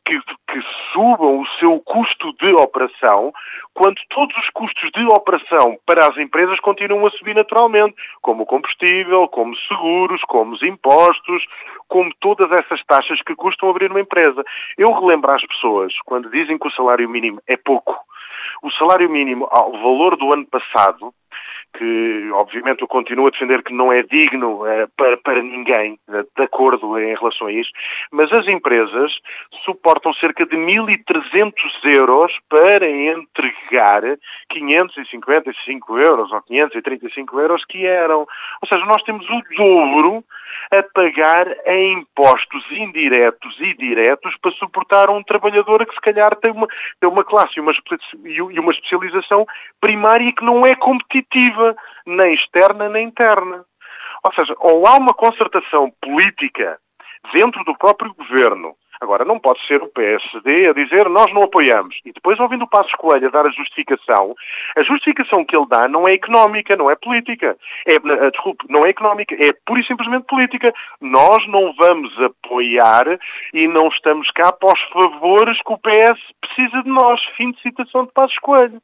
que, 0.07 0.19
que 0.19 0.63
subam 0.93 1.41
o 1.41 1.47
seu 1.59 1.81
custo 1.81 2.33
de 2.35 2.53
operação 2.55 3.33
quando 3.75 4.01
todos 4.09 4.37
os 4.37 4.51
custos 4.51 4.91
de 4.93 5.05
operação 5.07 5.79
para 5.87 6.07
as 6.07 6.17
empresas 6.19 6.59
continuam 6.61 7.07
a 7.07 7.11
subir 7.11 7.35
naturalmente, 7.35 7.95
como 8.21 8.43
o 8.43 8.47
combustível, 8.47 9.29
como 9.29 9.57
seguros, 9.69 10.21
como 10.23 10.53
os 10.53 10.63
impostos, 10.63 11.45
como 11.89 12.13
todas 12.21 12.51
essas 12.53 12.83
taxas 12.85 13.21
que 13.23 13.35
custam 13.35 13.69
abrir 13.69 13.91
uma 13.91 14.01
empresa. 14.01 14.45
Eu 14.79 14.93
relembro 14.93 15.31
às 15.31 15.45
pessoas, 15.47 15.93
quando 16.05 16.31
dizem 16.31 16.59
que 16.59 16.69
o 16.69 16.73
salário 16.73 17.09
mínimo 17.09 17.41
é 17.49 17.57
pouco, 17.57 17.97
o 18.63 18.71
salário 18.73 19.11
mínimo 19.11 19.49
ao 19.51 19.73
valor 19.73 20.17
do 20.17 20.33
ano 20.33 20.47
passado 20.47 21.13
que 21.77 22.31
obviamente 22.33 22.83
eu 22.83 22.89
continuo 22.89 23.27
a 23.27 23.31
defender 23.31 23.63
que 23.63 23.73
não 23.73 23.93
é 23.93 24.03
digno 24.03 24.67
eh, 24.67 24.87
para, 24.97 25.17
para 25.19 25.43
ninguém, 25.43 25.99
eh, 26.09 26.25
de 26.37 26.43
acordo 26.43 26.99
em 26.99 27.15
relação 27.15 27.47
a 27.47 27.53
isso, 27.53 27.71
mas 28.13 28.31
as 28.33 28.47
empresas 28.49 29.13
suportam 29.65 30.13
cerca 30.15 30.45
de 30.47 30.57
1.300 30.57 31.53
euros 31.99 32.33
para 32.49 32.89
entregar 32.89 34.03
555 34.51 35.99
euros 35.99 36.33
ou 36.33 36.43
535 36.43 37.41
euros 37.41 37.65
que 37.65 37.87
eram. 37.87 38.27
Ou 38.63 38.69
seja, 38.69 38.85
nós 38.85 39.03
temos 39.03 39.27
o 39.29 39.43
dobro 39.57 40.25
a 40.71 40.83
pagar 40.95 41.47
em 41.67 41.99
impostos 41.99 42.65
indiretos 42.71 43.57
e 43.61 43.75
diretos 43.75 44.37
para 44.41 44.53
suportar 44.53 45.11
um 45.11 45.23
trabalhador 45.23 45.85
que 45.85 45.95
se 45.95 46.01
calhar 46.01 46.35
tem 46.37 46.53
uma, 46.53 46.67
tem 47.01 47.11
uma 47.11 47.25
classe 47.25 47.55
e 47.57 47.61
uma, 47.61 47.73
e 48.25 48.61
uma 48.61 48.73
especialização 48.73 49.47
primária 49.81 50.33
que 50.33 50.45
não 50.45 50.61
é 50.61 50.75
competitiva, 50.77 51.60
nem 52.07 52.35
externa 52.35 52.89
nem 52.89 53.07
interna. 53.07 53.65
Ou 54.25 54.35
seja, 54.35 54.55
ou 54.59 54.87
há 54.87 54.97
uma 54.97 55.15
concertação 55.15 55.91
política 56.03 56.79
dentro 57.33 57.65
do 57.65 57.77
próprio 57.77 58.15
governo 58.15 58.75
Agora, 59.01 59.25
não 59.25 59.39
pode 59.39 59.67
ser 59.67 59.83
o 59.83 59.89
PSD 59.89 60.69
a 60.69 60.73
dizer 60.75 61.09
nós 61.09 61.33
não 61.33 61.43
apoiamos. 61.43 61.97
E 62.05 62.13
depois, 62.13 62.39
ouvindo 62.39 62.65
o 62.65 62.69
Passo 62.69 62.95
Coelho 62.99 63.29
a 63.29 63.31
dar 63.31 63.47
a 63.47 63.51
justificação, 63.51 64.35
a 64.77 64.85
justificação 64.85 65.43
que 65.45 65.57
ele 65.57 65.67
dá 65.71 65.89
não 65.89 66.03
é 66.07 66.13
económica, 66.13 66.77
não 66.77 66.91
é 66.91 66.95
política. 66.97 67.57
É, 67.87 67.95
uh, 67.95 68.31
desculpe, 68.31 68.67
não 68.69 68.85
é 68.85 68.91
económica, 68.91 69.35
é 69.35 69.53
pura 69.65 69.81
e 69.81 69.87
simplesmente 69.87 70.27
política. 70.27 70.71
Nós 71.01 71.47
não 71.49 71.73
vamos 71.79 72.13
apoiar 72.21 73.19
e 73.55 73.67
não 73.69 73.89
estamos 73.89 74.31
cá 74.33 74.53
para 74.53 74.75
os 74.75 74.81
favores 74.91 75.59
que 75.63 75.73
o 75.73 75.79
PS 75.79 76.21
precisa 76.43 76.83
de 76.83 76.91
nós. 76.91 77.21
Fim 77.37 77.53
de 77.53 77.63
citação 77.63 78.05
de 78.05 78.13
Passo 78.13 78.39
Coelho. 78.43 78.83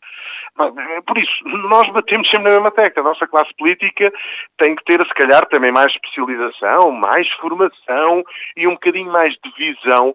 Eh, 0.59 1.01
por 1.07 1.19
isso, 1.19 1.31
nós 1.69 1.93
batemos 1.93 2.29
sempre 2.31 2.45
na 2.45 2.55
mesma 2.55 2.71
tecla. 2.71 3.03
A 3.03 3.09
nossa 3.09 3.27
classe 3.27 3.55
política 3.59 4.11
tem 4.57 4.75
que 4.77 4.85
ter, 4.85 5.05
se 5.07 5.15
calhar, 5.15 5.45
também 5.47 5.73
mais 5.73 5.93
especialização, 5.93 6.91
mais 6.91 7.31
formação 7.35 8.25
e 8.57 8.67
um 8.67 8.73
bocadinho 8.73 9.13
mais 9.13 9.35
de 9.35 9.51
visão 9.59 10.06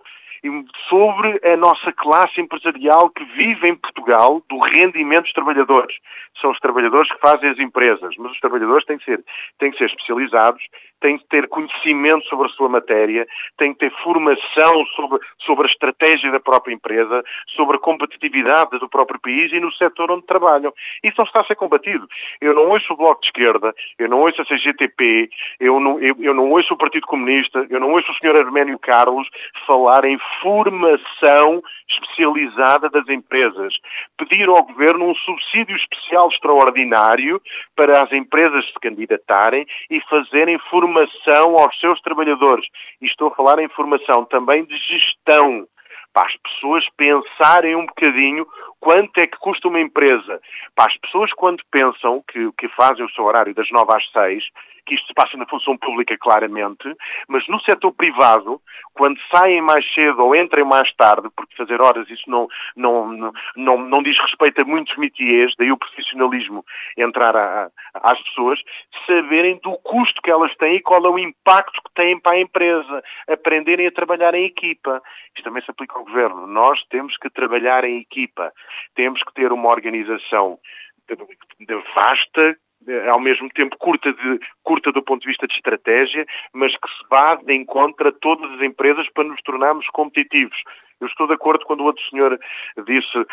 sobre 0.89 1.39
a 1.43 1.55
nossa 1.55 1.91
classe 1.93 2.41
empresarial 2.41 3.09
que 3.11 3.23
vive 3.25 3.67
em 3.67 3.75
Portugal 3.75 4.41
do 4.49 4.59
rendimento 4.73 5.23
dos 5.23 5.33
trabalhadores. 5.33 5.95
São 6.41 6.51
os 6.51 6.59
trabalhadores 6.59 7.11
que 7.11 7.19
fazem 7.19 7.49
as 7.49 7.59
empresas, 7.59 8.15
mas 8.17 8.31
os 8.31 8.39
trabalhadores 8.39 8.85
têm 8.85 8.97
que 8.97 9.05
ser, 9.05 9.23
têm 9.59 9.71
que 9.71 9.77
ser 9.77 9.85
especializados, 9.85 10.63
têm 11.02 11.18
que 11.18 11.28
ter 11.28 11.47
conhecimento 11.49 12.26
sobre 12.28 12.47
a 12.47 12.52
sua 12.52 12.70
matéria, 12.70 13.28
têm 13.58 13.74
que 13.74 13.80
ter 13.80 13.91
formação 14.04 14.86
sobre, 14.95 15.20
sobre 15.39 15.68
a 15.68 15.72
estratégia 15.72 16.32
da 16.32 16.39
própria 16.39 16.74
empresa, 16.74 17.24
sobre 17.56 17.76
a 17.76 17.80
competitividade 17.80 18.80
do 18.80 18.88
próprio 18.88 19.20
país 19.20 19.52
e 19.52 19.60
no 19.60 19.72
setor 19.74 20.12
onde 20.12 20.26
trabalham. 20.26 20.72
Isso 21.04 21.16
não 21.18 21.26
está 21.26 21.41
a 21.41 21.45
ser 21.45 21.56
combatido. 21.56 22.08
Eu 22.39 22.54
não 22.54 22.70
ouço 22.70 22.93
o 22.93 22.95
Bloco 22.95 23.22
de 23.22 23.28
Esquerda, 23.28 23.74
eu 23.97 24.08
não 24.08 24.20
ouço 24.22 24.41
a 24.41 24.45
CGTP, 24.45 25.30
eu 25.60 25.80
não, 25.80 25.99
eu, 25.99 26.16
eu 26.20 26.34
não 26.34 26.49
ouço 26.52 26.74
o 26.74 26.78
Partido 26.78 27.08
Comunista, 27.08 27.66
eu 27.70 27.80
não 27.80 27.91
ouço 27.91 28.12
o 28.12 28.16
Sr. 28.16 28.39
Arménio 28.45 28.78
Carlos 28.80 29.28
falar 29.66 30.06
em 30.06 30.18
formação 30.41 31.62
especializada 31.89 32.89
das 32.89 33.08
empresas. 33.10 33.74
Pedir 34.18 34.47
ao 34.47 34.64
Governo 34.64 35.10
um 35.10 35.16
subsídio 35.16 35.76
especial 35.76 36.30
extraordinário 36.30 37.41
para 37.76 38.04
as 38.04 38.12
empresas 38.14 38.66
se 38.68 38.80
candidatarem 38.80 39.66
e 39.89 39.99
fazerem 40.02 40.58
formação 40.70 40.90
aos 40.97 41.79
seus 41.79 42.01
trabalhadores. 42.01 42.65
E 43.01 43.05
estou 43.05 43.29
a 43.29 43.35
falar 43.35 43.59
em 43.59 43.69
formação 43.69 44.25
também 44.25 44.65
de 44.65 44.77
gestão 44.77 45.67
para 46.13 46.27
as 46.27 46.35
pessoas 46.37 46.85
pensarem 46.97 47.75
um 47.75 47.85
bocadinho 47.85 48.45
quanto 48.79 49.17
é 49.19 49.27
que 49.27 49.37
custa 49.37 49.67
uma 49.67 49.79
empresa. 49.79 50.41
Para 50.75 50.91
as 50.91 50.97
pessoas, 50.97 51.31
quando 51.33 51.63
pensam 51.71 52.23
que, 52.27 52.51
que 52.57 52.67
fazem 52.69 53.05
o 53.05 53.09
seu 53.11 53.23
horário 53.23 53.53
das 53.53 53.69
nove 53.71 53.95
às 53.95 54.11
seis, 54.11 54.43
que 54.86 54.95
isto 54.95 55.07
se 55.07 55.13
passa 55.13 55.38
na 55.38 55.45
função 55.45 55.77
pública 55.77 56.17
claramente, 56.17 56.95
mas 57.27 57.47
no 57.47 57.59
setor 57.61 57.91
privado, 57.93 58.61
quando 58.93 59.19
saem 59.34 59.61
mais 59.61 59.86
cedo 59.93 60.23
ou 60.23 60.36
entrem 60.36 60.63
mais 60.65 60.91
tarde, 60.95 61.29
porque 61.36 61.55
fazer 61.55 61.82
horas 61.82 62.09
isso 62.09 62.29
não, 62.29 62.47
não, 62.75 63.32
não, 63.55 63.77
não 63.77 64.03
diz 64.03 64.17
respeito 64.19 64.61
a 64.61 64.65
muitos 64.65 64.95
métiers, 64.97 65.53
daí 65.57 65.71
o 65.71 65.77
profissionalismo 65.77 66.63
entrar 66.97 67.36
a, 67.36 67.65
a, 67.65 68.11
às 68.11 68.21
pessoas, 68.23 68.59
saberem 69.05 69.59
do 69.63 69.77
custo 69.77 70.21
que 70.21 70.32
elas 70.32 70.55
têm 70.57 70.75
e 70.75 70.82
qual 70.82 71.05
é 71.05 71.09
o 71.09 71.19
impacto 71.19 71.82
que 71.84 71.93
têm 71.93 72.19
para 72.19 72.34
a 72.34 72.41
empresa, 72.41 73.03
aprenderem 73.27 73.88
a 73.88 73.91
trabalhar 73.91 74.34
em 74.34 74.45
equipa. 74.45 75.01
Isto 75.36 75.43
também 75.43 75.63
se 75.63 75.71
aplica 75.71 75.97
ao 75.97 76.05
governo. 76.05 76.47
Nós 76.47 76.82
temos 76.89 77.15
que 77.17 77.29
trabalhar 77.29 77.84
em 77.84 77.99
equipa, 77.99 78.51
temos 78.95 79.21
que 79.23 79.34
ter 79.34 79.51
uma 79.51 79.69
organização 79.69 80.59
vasta, 81.95 82.57
ao 83.11 83.19
mesmo 83.19 83.49
tempo 83.49 83.77
curta, 83.77 84.11
de, 84.11 84.39
curta 84.63 84.91
do 84.91 85.03
ponto 85.03 85.21
de 85.21 85.27
vista 85.27 85.47
de 85.47 85.53
estratégia, 85.53 86.25
mas 86.53 86.71
que 86.71 86.88
se 86.88 87.09
vá 87.09 87.36
de 87.36 87.53
encontro 87.53 88.07
a 88.07 88.11
todas 88.11 88.51
as 88.51 88.61
empresas 88.61 89.07
para 89.13 89.23
nos 89.23 89.41
tornarmos 89.41 89.88
competitivos. 89.88 90.57
Eu 90.99 91.07
estou 91.07 91.27
de 91.27 91.34
acordo 91.34 91.65
quando 91.65 91.82
o 91.82 91.86
outro 91.86 92.03
senhor 92.09 92.39
disse, 92.86 93.25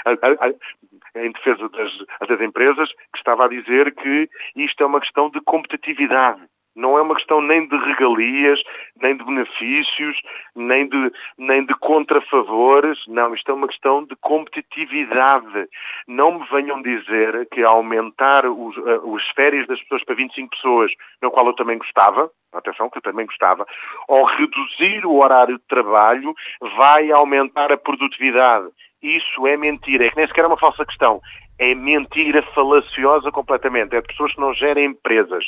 em 1.16 1.32
defesa 1.32 1.68
das, 1.68 2.28
das 2.28 2.40
empresas, 2.40 2.88
que 3.12 3.18
estava 3.18 3.44
a 3.44 3.48
dizer 3.48 3.94
que 3.94 4.28
isto 4.56 4.82
é 4.82 4.86
uma 4.86 5.00
questão 5.00 5.28
de 5.30 5.40
competitividade. 5.42 6.40
Não 6.76 6.96
é 6.96 7.02
uma 7.02 7.14
questão 7.14 7.40
nem 7.40 7.66
de 7.66 7.76
regalias, 7.76 8.60
nem 9.00 9.16
de 9.16 9.24
benefícios, 9.24 10.16
nem 10.54 10.88
de, 10.88 11.12
nem 11.36 11.64
de 11.64 11.74
contrafavores. 11.74 12.98
Não, 13.08 13.34
isto 13.34 13.50
é 13.50 13.54
uma 13.54 13.66
questão 13.66 14.04
de 14.04 14.14
competitividade. 14.20 15.68
Não 16.06 16.38
me 16.38 16.46
venham 16.50 16.80
dizer 16.82 17.48
que 17.50 17.62
aumentar 17.62 18.46
os, 18.46 18.76
uh, 18.76 19.16
as 19.16 19.28
férias 19.34 19.66
das 19.66 19.80
pessoas 19.82 20.04
para 20.04 20.14
25 20.14 20.50
pessoas, 20.50 20.92
no 21.20 21.30
qual 21.30 21.46
eu 21.46 21.54
também 21.54 21.78
gostava, 21.78 22.30
atenção 22.52 22.88
que 22.88 22.98
eu 22.98 23.02
também 23.02 23.26
gostava, 23.26 23.66
ou 24.06 24.24
reduzir 24.24 25.04
o 25.04 25.16
horário 25.16 25.58
de 25.58 25.64
trabalho 25.66 26.34
vai 26.76 27.10
aumentar 27.10 27.72
a 27.72 27.76
produtividade. 27.76 28.68
Isso 29.02 29.46
é 29.46 29.56
mentira, 29.56 30.06
é 30.06 30.10
que 30.10 30.16
nem 30.16 30.26
sequer 30.26 30.44
é 30.44 30.48
uma 30.48 30.58
falsa 30.58 30.84
questão. 30.84 31.20
É 31.58 31.74
mentira 31.74 32.42
falaciosa 32.54 33.30
completamente. 33.30 33.94
É 33.94 34.00
de 34.00 34.06
pessoas 34.08 34.32
que 34.32 34.40
não 34.40 34.54
gerem 34.54 34.86
empresas 34.86 35.44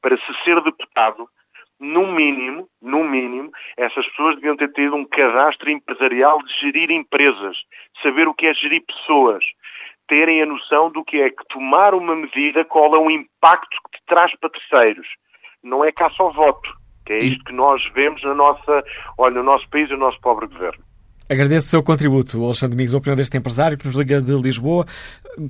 para 0.00 0.16
se 0.16 0.44
ser 0.44 0.60
deputado, 0.62 1.28
no 1.80 2.12
mínimo, 2.12 2.68
no 2.82 3.02
mínimo, 3.02 3.50
essas 3.76 4.06
pessoas 4.08 4.34
deviam 4.34 4.56
ter 4.56 4.70
tido 4.72 4.94
um 4.94 5.06
cadastro 5.06 5.70
empresarial 5.70 6.38
de 6.42 6.52
gerir 6.60 6.90
empresas, 6.90 7.56
saber 8.02 8.28
o 8.28 8.34
que 8.34 8.46
é 8.46 8.54
gerir 8.54 8.84
pessoas, 8.84 9.42
terem 10.06 10.42
a 10.42 10.46
noção 10.46 10.90
do 10.90 11.02
que 11.02 11.22
é 11.22 11.30
que 11.30 11.42
tomar 11.48 11.94
uma 11.94 12.14
medida, 12.14 12.64
qual 12.66 12.94
é 12.94 12.98
o 12.98 13.10
impacto 13.10 13.78
que 13.90 13.98
te 13.98 14.04
traz 14.06 14.30
para 14.38 14.50
terceiros. 14.50 15.06
Não 15.62 15.82
é 15.82 15.90
cá 15.90 16.10
só 16.10 16.30
voto, 16.30 16.70
que 17.06 17.14
é 17.14 17.18
isto 17.18 17.44
que 17.44 17.52
nós 17.52 17.82
vemos 17.92 18.22
na 18.22 18.34
nossa, 18.34 18.84
olha, 19.16 19.36
no 19.36 19.42
nosso 19.42 19.68
país 19.70 19.88
e 19.88 19.92
no 19.92 20.00
nosso 20.00 20.20
pobre 20.20 20.46
governo. 20.48 20.89
Agradeço 21.30 21.68
o 21.68 21.70
seu 21.70 21.80
contributo, 21.80 22.42
Alexandre 22.42 22.74
Domingos, 22.74 22.92
a 22.92 22.98
opinião 22.98 23.14
deste 23.14 23.36
empresário 23.36 23.78
que 23.78 23.86
nos 23.86 23.94
liga 23.94 24.20
de 24.20 24.32
Lisboa. 24.32 24.84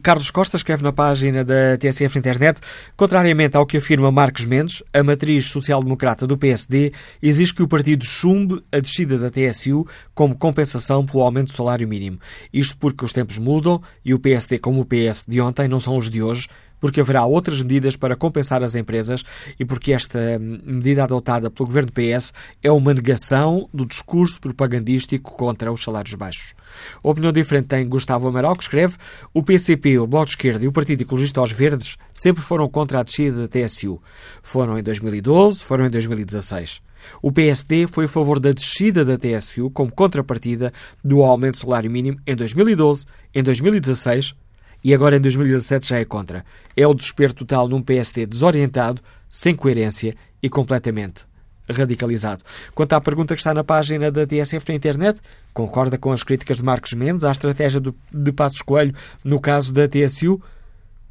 Carlos 0.02 0.30
Costa 0.30 0.58
escreve 0.58 0.82
na 0.82 0.92
página 0.92 1.42
da 1.42 1.78
TSF 1.78 2.18
Internet, 2.18 2.60
contrariamente 2.98 3.56
ao 3.56 3.64
que 3.64 3.78
afirma 3.78 4.12
Marcos 4.12 4.44
Mendes, 4.44 4.82
a 4.92 5.02
matriz 5.02 5.46
social-democrata 5.46 6.26
do 6.26 6.36
PSD 6.36 6.92
exige 7.22 7.54
que 7.54 7.62
o 7.62 7.66
partido 7.66 8.04
chumbe 8.04 8.62
a 8.70 8.78
descida 8.78 9.16
da 9.16 9.30
TSU 9.30 9.86
como 10.14 10.36
compensação 10.36 11.06
pelo 11.06 11.22
aumento 11.22 11.46
do 11.46 11.56
salário 11.56 11.88
mínimo. 11.88 12.18
Isto 12.52 12.76
porque 12.76 13.02
os 13.02 13.14
tempos 13.14 13.38
mudam 13.38 13.80
e 14.04 14.12
o 14.12 14.18
PSD, 14.18 14.58
como 14.58 14.82
o 14.82 14.84
PS 14.84 15.24
de 15.26 15.40
ontem, 15.40 15.66
não 15.66 15.80
são 15.80 15.96
os 15.96 16.10
de 16.10 16.22
hoje, 16.22 16.46
porque 16.80 17.00
haverá 17.00 17.24
outras 17.24 17.62
medidas 17.62 17.94
para 17.94 18.16
compensar 18.16 18.62
as 18.62 18.74
empresas 18.74 19.22
e 19.58 19.64
porque 19.64 19.92
esta 19.92 20.38
medida 20.38 21.04
adotada 21.04 21.50
pelo 21.50 21.66
governo 21.66 21.92
PS 21.92 22.32
é 22.62 22.72
uma 22.72 22.94
negação 22.94 23.68
do 23.72 23.84
discurso 23.84 24.40
propagandístico 24.40 25.36
contra 25.36 25.70
os 25.70 25.82
salários 25.82 26.14
baixos. 26.14 26.54
A 27.04 27.08
opinião 27.08 27.32
diferente 27.32 27.68
tem 27.68 27.88
Gustavo 27.88 28.26
Amaral, 28.26 28.56
que 28.56 28.62
escreve 28.62 28.96
o 29.34 29.42
PCP, 29.42 29.98
o 29.98 30.06
Bloco 30.06 30.26
de 30.26 30.32
Esquerda 30.32 30.64
e 30.64 30.68
o 30.68 30.72
Partido 30.72 31.02
Ecologista 31.02 31.40
aos 31.40 31.52
Verdes 31.52 31.96
sempre 32.14 32.42
foram 32.42 32.68
contra 32.68 33.00
a 33.00 33.02
descida 33.02 33.46
da 33.46 33.48
TSU. 33.48 34.00
Foram 34.42 34.78
em 34.78 34.82
2012, 34.82 35.62
foram 35.62 35.86
em 35.86 35.90
2016. 35.90 36.80
O 37.22 37.32
PSD 37.32 37.86
foi 37.86 38.04
a 38.04 38.08
favor 38.08 38.38
da 38.38 38.52
descida 38.52 39.04
da 39.04 39.16
TSU 39.16 39.70
como 39.70 39.90
contrapartida 39.90 40.72
do 41.02 41.22
aumento 41.22 41.54
do 41.54 41.60
salário 41.60 41.90
mínimo 41.90 42.18
em 42.26 42.36
2012, 42.36 43.06
em 43.34 43.42
2016 43.42 44.34
e 44.82 44.94
agora 44.94 45.16
em 45.16 45.20
2017 45.20 45.88
já 45.88 45.98
é 45.98 46.04
contra. 46.04 46.44
É 46.76 46.86
o 46.86 46.94
desespero 46.94 47.32
total 47.32 47.68
num 47.68 47.82
PSD 47.82 48.26
desorientado, 48.26 49.02
sem 49.28 49.54
coerência 49.54 50.14
e 50.42 50.48
completamente 50.48 51.28
radicalizado. 51.72 52.42
Quanto 52.74 52.92
à 52.94 53.00
pergunta 53.00 53.34
que 53.34 53.40
está 53.40 53.54
na 53.54 53.62
página 53.62 54.10
da 54.10 54.26
TSF 54.26 54.68
na 54.68 54.74
internet, 54.74 55.20
concorda 55.54 55.96
com 55.96 56.12
as 56.12 56.22
críticas 56.22 56.58
de 56.58 56.64
Marcos 56.64 56.92
Mendes 56.92 57.24
à 57.24 57.30
estratégia 57.30 57.80
de 57.80 58.32
Passos 58.32 58.62
Coelho 58.62 58.94
no 59.24 59.40
caso 59.40 59.72
da 59.72 59.88
TSU? 59.88 60.40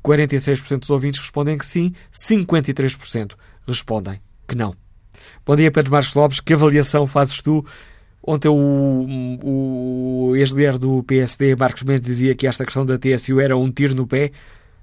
46% 0.04 0.80
dos 0.80 0.90
ouvintes 0.90 1.20
respondem 1.20 1.58
que 1.58 1.66
sim, 1.66 1.94
53% 2.14 3.34
respondem 3.68 4.20
que 4.48 4.56
não. 4.56 4.74
Bom 5.46 5.56
dia, 5.56 5.72
Pedro 5.72 5.92
Marcos 5.92 6.14
Lopes. 6.14 6.40
Que 6.40 6.54
avaliação 6.54 7.06
fazes 7.06 7.42
tu 7.42 7.66
Ontem 8.26 8.50
o, 8.50 10.30
o 10.32 10.36
ex-líder 10.36 10.78
do 10.78 11.04
PSD, 11.04 11.56
Marcos 11.56 11.84
Mendes, 11.84 12.06
dizia 12.06 12.36
que 12.36 12.48
esta 12.48 12.66
questão 12.66 12.86
da 12.86 13.00
TSU 13.00 13.40
era 13.40 13.56
um 13.56 13.72
tiro 13.72 13.96
no 13.96 14.08
pé. 14.08 14.32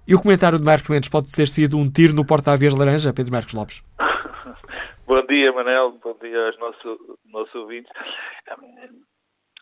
E 0.09 0.15
o 0.15 0.23
comentário 0.23 0.59
de 0.59 0.65
Marcos 0.65 0.89
Mendes 0.89 1.11
pode 1.11 1.31
ter 1.33 1.47
sido 1.47 1.77
um 1.77 1.91
tiro 1.91 2.15
no 2.15 2.25
porta-aviões 2.25 2.75
laranja, 2.75 3.13
Pedro 3.13 3.33
Marcos 3.33 3.55
Lopes? 3.55 3.83
Bom 5.07 5.23
dia, 5.27 5.53
Manel. 5.53 5.93
Bom 6.03 6.17
dia 6.21 6.47
aos 6.47 6.59
nossos, 6.59 6.99
nossos 7.27 7.55
ouvintes. 7.55 7.93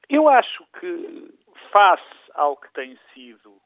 Eu 0.09 0.29
acho 0.29 0.64
que, 0.79 1.35
face 1.72 2.03
ao 2.35 2.57
que 2.57 2.72
tem 2.75 2.97
sido 3.12 3.57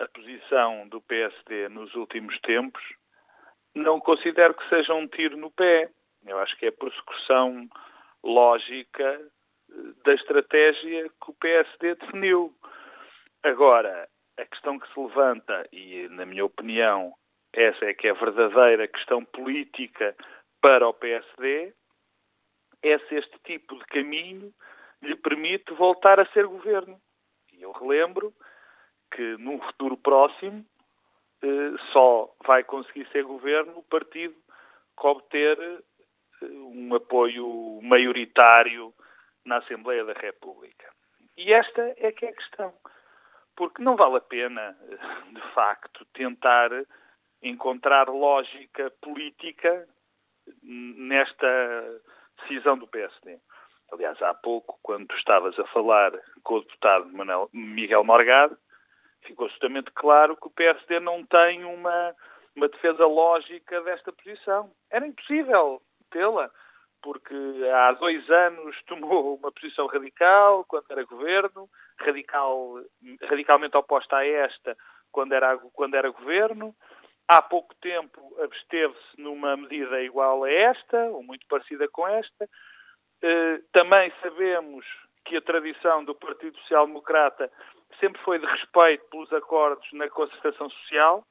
a 0.00 0.08
posição 0.08 0.88
do 0.88 1.00
PSD 1.02 1.68
nos 1.68 1.94
últimos 1.94 2.38
tempos, 2.40 2.82
não 3.74 4.00
considero 4.00 4.54
que 4.54 4.68
seja 4.68 4.92
um 4.94 5.06
tiro 5.06 5.36
no 5.36 5.50
pé. 5.50 5.88
Eu 6.26 6.38
acho 6.38 6.56
que 6.58 6.66
é 6.66 6.70
prossecução 6.70 7.68
lógica 8.24 9.20
da 10.04 10.14
estratégia 10.14 11.08
que 11.08 11.30
o 11.30 11.34
PSD 11.34 11.94
definiu. 11.96 12.54
Agora, 13.42 14.08
a 14.38 14.44
questão 14.44 14.78
que 14.78 14.92
se 14.92 15.00
levanta, 15.00 15.66
e 15.72 16.08
na 16.08 16.26
minha 16.26 16.44
opinião, 16.44 17.12
essa 17.52 17.84
é 17.84 17.94
que 17.94 18.06
é 18.06 18.10
a 18.10 18.14
verdadeira 18.14 18.88
questão 18.88 19.24
política 19.24 20.14
para 20.60 20.88
o 20.88 20.94
PSD, 20.94 21.72
é 22.82 22.98
se 23.00 23.14
este 23.14 23.38
tipo 23.44 23.76
de 23.78 23.84
caminho 23.86 24.52
lhe 25.02 25.16
permite 25.16 25.72
voltar 25.74 26.20
a 26.20 26.26
ser 26.32 26.46
governo. 26.46 27.00
E 27.52 27.62
eu 27.62 27.72
relembro 27.72 28.32
que 29.14 29.36
num 29.38 29.60
futuro 29.60 29.96
próximo 29.96 30.64
eh, 31.42 31.72
só 31.92 32.34
vai 32.46 32.64
conseguir 32.64 33.06
ser 33.12 33.24
governo 33.24 33.78
o 33.78 33.82
partido 33.82 34.34
que 34.98 35.06
obter 35.06 35.58
eh, 35.58 36.46
um 36.46 36.94
apoio 36.94 37.80
maioritário 37.82 38.92
na 39.46 39.58
Assembleia 39.58 40.04
da 40.04 40.12
República. 40.12 40.90
E 41.36 41.52
esta 41.52 41.94
é 41.96 42.12
que 42.12 42.26
é 42.26 42.30
a 42.30 42.34
questão. 42.34 42.74
Porque 43.56 43.82
não 43.82 43.96
vale 43.96 44.16
a 44.16 44.20
pena, 44.20 44.76
de 45.32 45.54
facto, 45.54 46.04
tentar 46.12 46.70
encontrar 47.42 48.08
lógica 48.08 48.90
política 49.00 49.88
nesta 50.62 52.00
decisão 52.38 52.76
do 52.76 52.86
PSD. 52.86 53.38
Aliás, 53.92 54.20
há 54.20 54.34
pouco, 54.34 54.78
quando 54.82 55.10
estavas 55.14 55.58
a 55.58 55.66
falar 55.68 56.12
com 56.42 56.56
o 56.56 56.60
deputado 56.60 57.10
Manuel, 57.12 57.48
Miguel 57.52 58.04
Morgado, 58.04 58.58
ficou 59.22 59.46
absolutamente 59.46 59.90
claro 59.92 60.36
que 60.36 60.48
o 60.48 60.50
PSD 60.50 61.00
não 61.00 61.24
tem 61.24 61.64
uma, 61.64 62.14
uma 62.54 62.68
defesa 62.68 63.06
lógica 63.06 63.80
desta 63.82 64.12
posição. 64.12 64.70
Era 64.90 65.06
impossível 65.06 65.80
tê-la 66.10 66.50
porque 67.06 67.36
há 67.72 67.92
dois 67.92 68.28
anos 68.28 68.76
tomou 68.86 69.36
uma 69.36 69.52
posição 69.52 69.86
radical 69.86 70.64
quando 70.64 70.90
era 70.90 71.04
governo, 71.04 71.70
radical, 72.00 72.80
radicalmente 73.22 73.76
oposta 73.76 74.16
a 74.16 74.26
esta 74.26 74.76
quando 75.12 75.32
era, 75.32 75.56
quando 75.72 75.94
era 75.94 76.10
governo. 76.10 76.74
Há 77.28 77.40
pouco 77.40 77.76
tempo 77.76 78.20
absteve-se 78.42 79.20
numa 79.20 79.56
medida 79.56 80.02
igual 80.02 80.42
a 80.42 80.50
esta, 80.50 81.04
ou 81.10 81.22
muito 81.22 81.46
parecida 81.46 81.86
com 81.88 82.08
esta. 82.08 82.48
Eh, 83.22 83.60
também 83.72 84.12
sabemos 84.20 84.84
que 85.24 85.36
a 85.36 85.42
tradição 85.42 86.04
do 86.04 86.14
Partido 86.14 86.58
Social 86.58 86.88
Democrata 86.88 87.48
sempre 88.00 88.20
foi 88.22 88.40
de 88.40 88.46
respeito 88.46 89.04
pelos 89.10 89.32
acordos 89.32 89.86
na 89.92 90.08
concertação 90.10 90.68
social, 90.70 91.22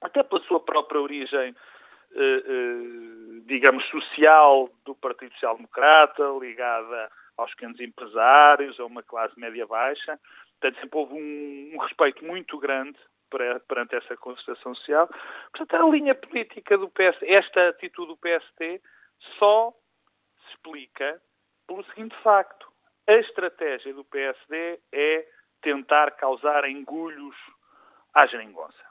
até 0.00 0.22
pela 0.22 0.40
sua 0.42 0.60
própria 0.60 1.00
origem 1.00 1.52
digamos, 3.46 3.84
social 3.86 4.70
do 4.84 4.94
Partido 4.94 5.32
Social 5.34 5.56
Democrata, 5.56 6.22
ligada 6.40 7.10
aos 7.36 7.50
pequenos 7.50 7.80
empresários, 7.80 8.78
a 8.78 8.84
uma 8.84 9.02
classe 9.02 9.38
média-baixa. 9.38 10.18
Portanto, 10.60 10.80
sempre 10.80 10.98
houve 10.98 11.14
um, 11.14 11.72
um 11.74 11.78
respeito 11.78 12.24
muito 12.24 12.58
grande 12.58 12.98
perante 13.66 13.96
essa 13.96 14.16
concertação 14.16 14.74
social. 14.76 15.08
Portanto, 15.52 15.74
a 15.74 15.90
linha 15.90 16.14
política 16.14 16.78
do 16.78 16.88
PSD, 16.88 17.32
esta 17.32 17.68
atitude 17.68 18.08
do 18.08 18.16
PSD, 18.16 18.80
só 19.38 19.72
se 20.40 20.52
explica 20.52 21.20
pelo 21.66 21.84
seguinte 21.86 22.14
facto. 22.22 22.72
A 23.08 23.14
estratégia 23.14 23.92
do 23.92 24.04
PSD 24.04 24.80
é 24.92 25.26
tentar 25.60 26.12
causar 26.12 26.64
engulhos 26.68 27.36
à 28.14 28.26
geringonça. 28.26 28.83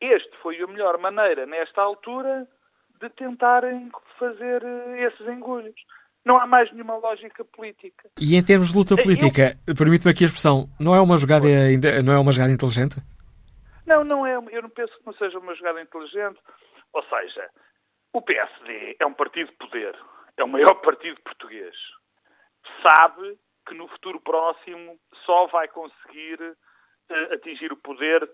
Este 0.00 0.30
foi 0.42 0.60
a 0.60 0.66
melhor 0.66 0.98
maneira, 0.98 1.46
nesta 1.46 1.82
altura, 1.82 2.46
de 3.00 3.08
tentarem 3.10 3.90
fazer 4.18 4.62
eh, 4.62 5.06
esses 5.06 5.26
engulhos. 5.26 5.74
não 6.24 6.38
há 6.38 6.46
mais 6.46 6.70
nenhuma 6.72 6.96
lógica 6.96 7.44
política. 7.44 8.10
E 8.20 8.36
em 8.36 8.44
termos 8.44 8.70
de 8.72 8.76
luta 8.76 8.96
política, 8.96 9.56
eu... 9.66 9.74
permite-me 9.74 10.10
aqui 10.10 10.24
a 10.24 10.26
expressão, 10.26 10.68
não 10.78 10.94
é 10.94 11.00
uma 11.00 11.16
jogada, 11.16 11.46
não 12.04 12.12
é 12.12 12.18
uma 12.18 12.32
jogada 12.32 12.52
inteligente? 12.52 12.96
Não, 13.86 14.04
não 14.04 14.26
é. 14.26 14.34
Eu 14.34 14.62
não 14.62 14.68
penso 14.68 14.92
que 14.98 15.06
não 15.06 15.14
seja 15.14 15.38
uma 15.38 15.54
jogada 15.54 15.80
inteligente. 15.80 16.38
Ou 16.92 17.02
seja, 17.04 17.48
o 18.12 18.20
PSD 18.20 18.96
é 19.00 19.06
um 19.06 19.14
partido 19.14 19.50
de 19.50 19.56
poder, 19.56 19.96
é 20.36 20.44
o 20.44 20.48
maior 20.48 20.74
partido 20.82 21.18
português. 21.22 21.74
Sabe 22.82 23.38
que 23.66 23.74
no 23.74 23.88
futuro 23.88 24.20
próximo 24.20 24.98
só 25.24 25.46
vai 25.46 25.68
conseguir 25.68 26.38
atingir 27.32 27.72
o 27.72 27.76
poder 27.76 28.28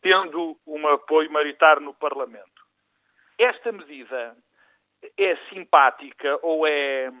tendo 0.00 0.58
um 0.66 0.88
apoio 0.88 1.30
maritário 1.30 1.82
no 1.82 1.94
Parlamento. 1.94 2.64
Esta 3.38 3.70
medida 3.70 4.36
é 5.18 5.36
simpática 5.48 6.38
ou 6.42 6.66
é, 6.66 7.12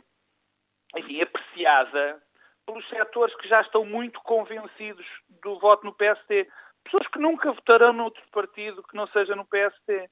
enfim, 0.96 1.20
apreciada 1.20 2.22
pelos 2.64 2.88
setores 2.88 3.34
que 3.36 3.48
já 3.48 3.60
estão 3.60 3.84
muito 3.84 4.20
convencidos 4.22 5.06
do 5.42 5.58
voto 5.58 5.84
no 5.84 5.94
PSD. 5.94 6.48
Pessoas 6.84 7.06
que 7.08 7.18
nunca 7.18 7.52
votarão 7.52 7.92
noutro 7.92 8.22
partido 8.30 8.82
que 8.82 8.96
não 8.96 9.06
seja 9.08 9.36
no 9.36 9.46
PSD. 9.46 10.08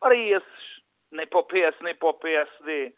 Ora, 0.00 0.16
esses, 0.16 0.82
nem 1.10 1.26
para 1.26 1.40
o 1.40 1.44
PS 1.44 1.80
nem 1.80 1.94
para 1.94 2.08
o 2.08 2.14
PSD, 2.14 2.94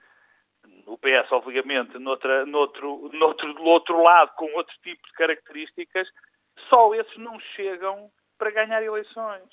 o 0.86 0.98
PS, 0.98 1.32
obviamente, 1.32 1.98
noutra, 1.98 2.44
noutro, 2.44 3.10
noutro, 3.12 3.54
do 3.54 3.64
outro 3.64 4.02
lado, 4.02 4.32
com 4.36 4.52
outro 4.54 4.74
tipo 4.82 5.06
de 5.06 5.12
características, 5.14 6.08
só 6.70 6.94
esses 6.94 7.16
não 7.18 7.38
chegam 7.54 8.10
para 8.38 8.50
ganhar 8.50 8.82
eleições. 8.82 9.48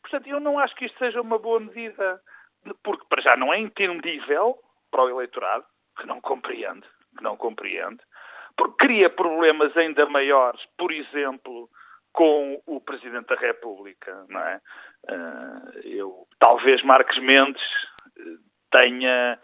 Portanto, 0.00 0.26
eu 0.28 0.40
não 0.40 0.58
acho 0.58 0.74
que 0.76 0.86
isto 0.86 0.98
seja 0.98 1.20
uma 1.20 1.38
boa 1.38 1.60
medida, 1.60 2.20
porque 2.82 3.04
para 3.08 3.22
já 3.22 3.36
não 3.36 3.52
é 3.52 3.58
entendível 3.58 4.56
para 4.90 5.02
o 5.04 5.10
eleitorado, 5.10 5.64
que 5.98 6.06
não 6.06 6.20
compreende, 6.20 6.86
que 7.16 7.22
não 7.22 7.36
compreende, 7.36 8.00
porque 8.56 8.86
cria 8.86 9.10
problemas 9.10 9.76
ainda 9.76 10.06
maiores, 10.06 10.60
por 10.78 10.92
exemplo, 10.92 11.68
com 12.12 12.60
o 12.66 12.80
Presidente 12.80 13.26
da 13.26 13.36
República, 13.36 14.26
não 14.28 14.40
é? 14.40 14.60
Eh, 15.08 15.80
eu, 15.84 16.26
talvez 16.38 16.82
Marques 16.82 17.18
Mendes 17.22 17.62
eh, 18.18 18.36
tenha, 18.70 19.38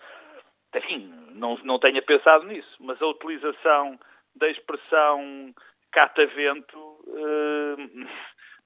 enfim, 0.75 1.13
não, 1.33 1.57
não 1.65 1.79
tenha 1.79 2.03
pensado 2.03 2.45
nisso, 2.45 2.77
mas 2.81 3.01
a 3.01 3.07
utilização 3.07 3.99
da 4.37 4.49
expressão 4.51 5.55
catavento 5.93 6.99
eh, 7.09 8.07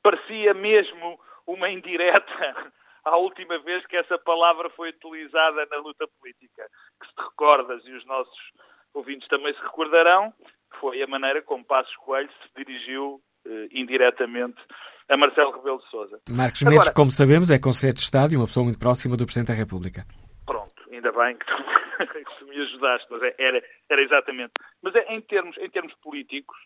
parecia 0.02 0.54
mesmo 0.54 1.18
uma 1.46 1.70
indireta 1.70 2.72
à 3.04 3.16
última 3.16 3.58
vez 3.60 3.84
que 3.86 3.96
essa 3.96 4.18
palavra 4.18 4.70
foi 4.70 4.90
utilizada 4.90 5.66
na 5.70 5.76
luta 5.78 6.06
política. 6.20 6.66
Que 7.00 7.06
se 7.06 7.14
te 7.14 7.22
recordas, 7.22 7.84
e 7.84 7.92
os 7.92 8.04
nossos 8.06 8.38
ouvintes 8.94 9.28
também 9.28 9.54
se 9.54 9.62
recordarão, 9.62 10.32
foi 10.80 11.02
a 11.02 11.06
maneira 11.06 11.42
como 11.42 11.64
Passos 11.64 11.94
Coelho 11.96 12.30
se 12.42 12.64
dirigiu 12.64 13.20
eh, 13.46 13.68
indiretamente 13.72 14.60
a 15.08 15.16
Marcelo 15.16 15.52
Rebelo 15.52 15.78
de 15.78 15.90
Sousa. 15.90 16.20
Marcos 16.28 16.62
Mendes, 16.62 16.88
como 16.90 17.10
sabemos, 17.10 17.50
é 17.50 17.58
Conselheiro 17.58 17.96
de 17.96 18.02
Estado 18.02 18.32
e 18.32 18.36
uma 18.36 18.46
pessoa 18.46 18.64
muito 18.64 18.78
próxima 18.78 19.16
do 19.16 19.24
Presidente 19.24 19.48
da 19.48 19.54
República. 19.54 20.04
Pronto, 20.46 20.74
ainda 20.90 21.12
bem 21.12 21.36
que 21.36 21.46
tu, 21.46 21.56
que 22.38 22.44
me 22.44 22.60
ajudaste, 22.62 23.06
mas 23.10 23.22
é, 23.22 23.34
era, 23.38 23.62
era 23.90 24.02
exatamente. 24.02 24.52
Mas 24.82 24.94
é, 24.94 25.12
em, 25.12 25.20
termos, 25.20 25.56
em 25.58 25.68
termos 25.70 25.92
políticos, 26.02 26.56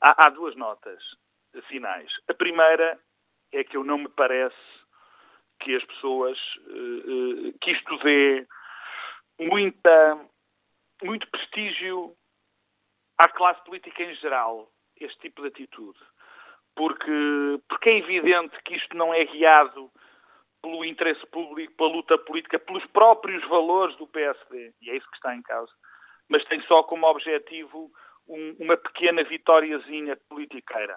há, 0.00 0.26
há 0.26 0.30
duas 0.30 0.54
notas 0.56 1.02
finais. 1.68 2.10
A 2.28 2.34
primeira 2.34 2.98
é 3.52 3.64
que 3.64 3.76
eu 3.76 3.84
não 3.84 3.98
me 3.98 4.08
parece 4.08 4.56
que 5.60 5.74
as 5.74 5.84
pessoas, 5.84 6.38
uh, 6.58 7.58
que 7.60 7.72
isto 7.72 7.98
dê 7.98 8.46
muita, 9.38 10.26
muito 11.02 11.28
prestígio 11.30 12.16
à 13.18 13.28
classe 13.28 13.62
política 13.64 14.02
em 14.02 14.14
geral, 14.16 14.70
este 14.96 15.18
tipo 15.18 15.42
de 15.42 15.48
atitude 15.48 15.98
porque, 16.80 17.60
porque 17.68 17.90
é 17.90 17.98
evidente 17.98 18.56
que 18.64 18.74
isto 18.74 18.96
não 18.96 19.12
é 19.12 19.24
guiado 19.24 19.90
pelo 20.62 20.84
interesse 20.84 21.24
público, 21.26 21.74
pela 21.74 21.90
luta 21.90 22.18
política, 22.18 22.58
pelos 22.58 22.84
próprios 22.86 23.46
valores 23.48 23.94
do 23.96 24.06
PSD, 24.06 24.72
e 24.80 24.90
é 24.90 24.96
isso 24.96 25.08
que 25.10 25.16
está 25.16 25.34
em 25.34 25.42
causa, 25.42 25.72
mas 26.28 26.44
tem 26.46 26.60
só 26.62 26.82
como 26.82 27.06
objetivo 27.06 27.90
um, 28.30 28.56
uma 28.60 28.76
pequena 28.76 29.22
vitóriazinha 29.24 30.16
politiqueira. 30.28 30.96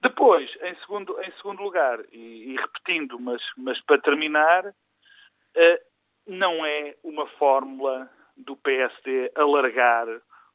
Depois, 0.00 0.50
em 0.62 0.74
segundo, 0.80 1.18
em 1.22 1.32
segundo 1.32 1.62
lugar, 1.62 1.98
e, 2.12 2.52
e 2.52 2.56
repetindo, 2.56 3.18
mas, 3.18 3.42
mas 3.56 3.80
para 3.82 4.00
terminar, 4.00 4.66
uh, 4.66 5.78
não 6.26 6.64
é 6.64 6.94
uma 7.02 7.26
fórmula 7.38 8.10
do 8.36 8.56
PSD 8.56 9.32
alargar 9.34 10.06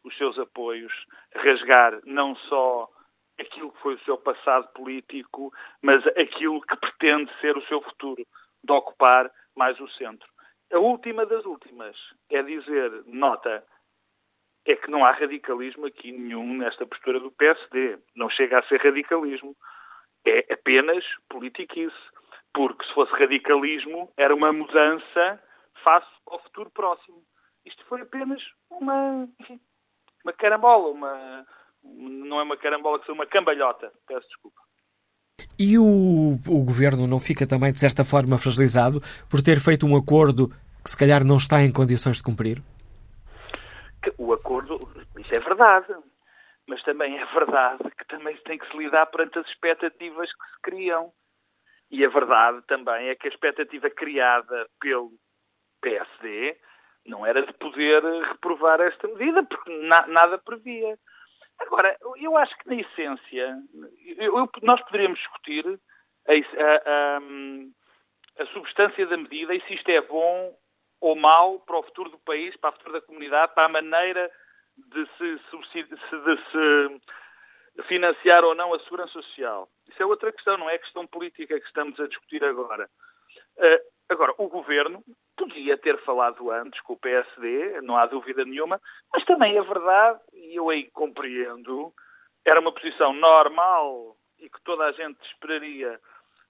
os 0.04 0.16
seus 0.18 0.38
apoios, 0.38 0.94
rasgar 1.36 2.00
não 2.06 2.36
só 2.36 2.88
aquilo 3.40 3.72
que 3.72 3.82
foi 3.82 3.96
o 3.96 4.04
seu 4.04 4.18
passado 4.18 4.68
político, 4.74 5.52
mas 5.82 6.06
aquilo 6.08 6.62
que 6.62 6.78
pretende 6.78 7.32
ser 7.40 7.58
o 7.58 7.66
seu 7.66 7.82
futuro, 7.82 8.24
de 8.64 8.72
ocupar 8.72 9.32
mais 9.56 9.80
o 9.80 9.88
centro. 9.90 10.28
A 10.72 10.78
última 10.78 11.26
das 11.26 11.44
últimas 11.46 11.96
é 12.30 12.42
dizer, 12.44 13.04
nota, 13.08 13.64
é 14.66 14.76
que 14.76 14.92
não 14.92 15.04
há 15.06 15.12
radicalismo 15.12 15.86
aqui 15.86 16.12
nenhum 16.12 16.58
nesta 16.58 16.86
postura 16.86 17.20
do 17.20 17.32
PSD. 17.32 17.98
Não 18.16 18.30
chega 18.30 18.60
a 18.60 18.64
ser 18.68 18.82
radicalismo. 18.82 19.56
É 20.26 20.54
apenas 20.54 21.04
politiquice. 21.30 21.96
Porque 22.54 22.86
se 22.86 22.94
fosse 22.94 23.12
radicalismo, 23.14 24.12
era 24.18 24.36
uma 24.36 24.52
mudança 24.52 25.42
face 25.84 26.12
ao 26.28 26.42
futuro 26.44 26.70
próximo. 26.72 27.24
Isto 27.66 27.84
foi 27.86 28.02
apenas 28.02 28.42
uma, 28.70 29.28
uma 30.24 30.34
carambola, 30.34 30.90
uma, 30.90 31.46
não 31.84 32.40
é 32.40 32.44
uma 32.44 32.58
carambola, 32.58 33.00
que 33.00 33.10
é 33.10 33.14
uma 33.14 33.26
cambalhota. 33.26 33.92
Peço 34.08 34.28
desculpa. 34.28 34.60
E 35.58 35.78
o, 35.78 36.40
o 36.48 36.66
governo 36.66 37.08
não 37.08 37.20
fica 37.20 37.48
também, 37.48 37.72
de 37.72 37.80
certa 37.80 38.04
forma, 38.04 38.38
fragilizado 38.38 39.00
por 39.30 39.42
ter 39.42 39.60
feito 39.60 39.86
um 39.86 39.96
acordo 39.96 40.50
que 40.84 40.90
se 40.90 40.98
calhar 40.98 41.24
não 41.24 41.38
está 41.38 41.64
em 41.64 41.72
condições 41.72 42.18
de 42.18 42.24
cumprir? 42.24 42.62
O 44.18 44.34
acordo, 44.34 44.80
isso 45.18 45.36
é 45.36 45.40
verdade. 45.40 45.96
Mas 46.68 46.82
também 46.84 47.18
é 47.18 47.26
verdade 47.26 47.84
que 47.98 48.06
também 48.08 48.36
se 48.38 48.44
tem 48.44 48.58
que 48.58 48.70
se 48.70 48.78
lidar 48.78 49.06
perante 49.08 49.40
as 49.40 49.48
expectativas 49.48 50.32
que 50.32 50.50
se 50.52 50.62
criam. 50.62 51.12
E 51.90 52.06
a 52.06 52.10
verdade 52.10 52.62
também 52.68 53.10
é 53.10 53.16
que 53.16 53.28
a 53.28 53.32
expectativa 53.32 53.90
criada 53.90 54.68
pelo 54.80 55.12
PSD 55.82 56.58
não 57.06 57.26
era 57.26 57.46
de 57.46 57.54
poder 57.54 58.04
reprovar 58.04 58.80
esta 58.80 59.08
medida, 59.08 59.44
porque 59.44 59.72
na, 59.88 60.08
nada 60.08 60.38
previa. 60.38 60.98
Agora, 61.60 61.96
eu 62.18 62.38
acho 62.38 62.56
que 62.60 62.70
na 62.70 62.76
essência, 62.76 63.58
eu, 64.18 64.38
eu, 64.38 64.50
nós 64.64 64.82
poderíamos 64.84 65.20
discutir 65.20 65.66
a, 66.28 66.34
a, 66.34 67.18
a, 67.18 68.44
a, 68.44 68.46
substância 68.48 69.06
da 69.08 69.18
medida 69.18 69.54
e 69.54 69.62
se 69.62 69.74
isto 69.74 69.90
é 69.90 70.02
bom 70.02 70.56
ou 71.02 71.16
mau 71.16 71.60
para 71.60 71.80
o 71.80 71.84
futuro 71.84 72.10
do 72.12 72.20
país, 72.20 72.56
para 72.58 72.70
o 72.70 72.74
futuro 72.74 72.94
da 72.94 73.02
comunidade, 73.02 73.54
para 73.54 73.66
a 73.66 73.70
maneira 73.70 74.32
de 74.78 75.06
se, 75.18 75.84
de 75.84 76.52
se 76.52 77.02
financiar 77.88 78.44
ou 78.44 78.56
não 78.56 78.74
a 78.74 78.80
segurança 78.80 79.14
social. 79.14 79.68
Isso 79.90 80.02
é 80.02 80.06
outra 80.06 80.32
questão, 80.32 80.58
não 80.58 80.70
é 80.70 80.76
a 80.76 80.80
questão 80.80 81.06
política 81.08 81.60
que 81.60 81.66
estamos 81.66 82.00
a 82.00 82.08
discutir 82.08 82.44
agora. 82.44 82.90
Uh, 83.58 83.80
agora, 84.10 84.34
o 84.38 84.48
governo 84.48 85.04
podia 85.38 85.78
ter 85.78 85.98
falado 86.04 86.52
antes 86.52 86.80
com 86.82 86.94
o 86.94 87.00
PSD, 87.00 87.82
não 87.82 87.98
há 87.98 88.06
dúvida 88.06 88.46
nenhuma, 88.46 88.80
mas 89.12 89.26
também 89.26 89.58
é 89.58 89.62
verdade, 89.62 90.20
e 90.34 90.56
eu 90.56 90.70
aí 90.70 90.90
compreendo, 90.92 91.92
era 92.46 92.60
uma 92.60 92.74
posição 92.74 93.14
normal 93.14 94.16
e 94.40 94.50
que 94.50 94.62
toda 94.64 94.86
a 94.86 94.92
gente 94.92 95.20
esperaria 95.26 96.00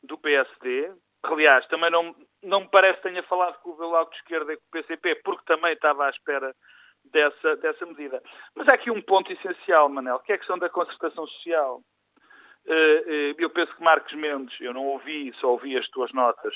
do 0.04 0.18
PSD. 0.18 0.92
Aliás, 1.24 1.66
também 1.68 1.92
não, 1.92 2.16
não 2.44 2.62
me 2.62 2.68
parece 2.70 3.02
que 3.02 3.10
tenha 3.10 3.24
falado 3.24 3.60
com 3.62 3.72
o 3.72 3.76
Bloco 3.76 4.12
de 4.12 4.18
Esquerda 4.18 4.54
e 4.54 4.58
com 4.58 4.64
o 4.64 4.72
PCP, 4.72 5.16
porque 5.24 5.44
também 5.46 5.74
estava 5.74 6.06
à 6.06 6.10
espera 6.10 6.54
dessa, 7.06 7.56
dessa 7.58 7.86
medida. 7.86 8.22
Mas 8.56 8.68
há 8.68 8.74
aqui 8.74 8.92
um 8.92 9.02
ponto 9.02 9.32
essencial, 9.32 9.90
Manel, 9.90 10.20
que 10.20 10.32
é 10.32 10.36
a 10.36 10.38
questão 10.38 10.58
da 10.58 10.70
concertação 10.70 11.26
social. 11.28 11.82
Eh, 12.68 13.04
eh, 13.08 13.36
eu 13.38 13.50
penso 13.50 13.76
que 13.76 13.84
Marcos 13.84 14.14
Mendes, 14.14 14.56
eu 14.60 14.74
não 14.74 14.86
ouvi, 14.86 15.34
só 15.40 15.52
ouvi 15.52 15.78
as 15.78 15.88
tuas 15.90 16.12
notas, 16.14 16.54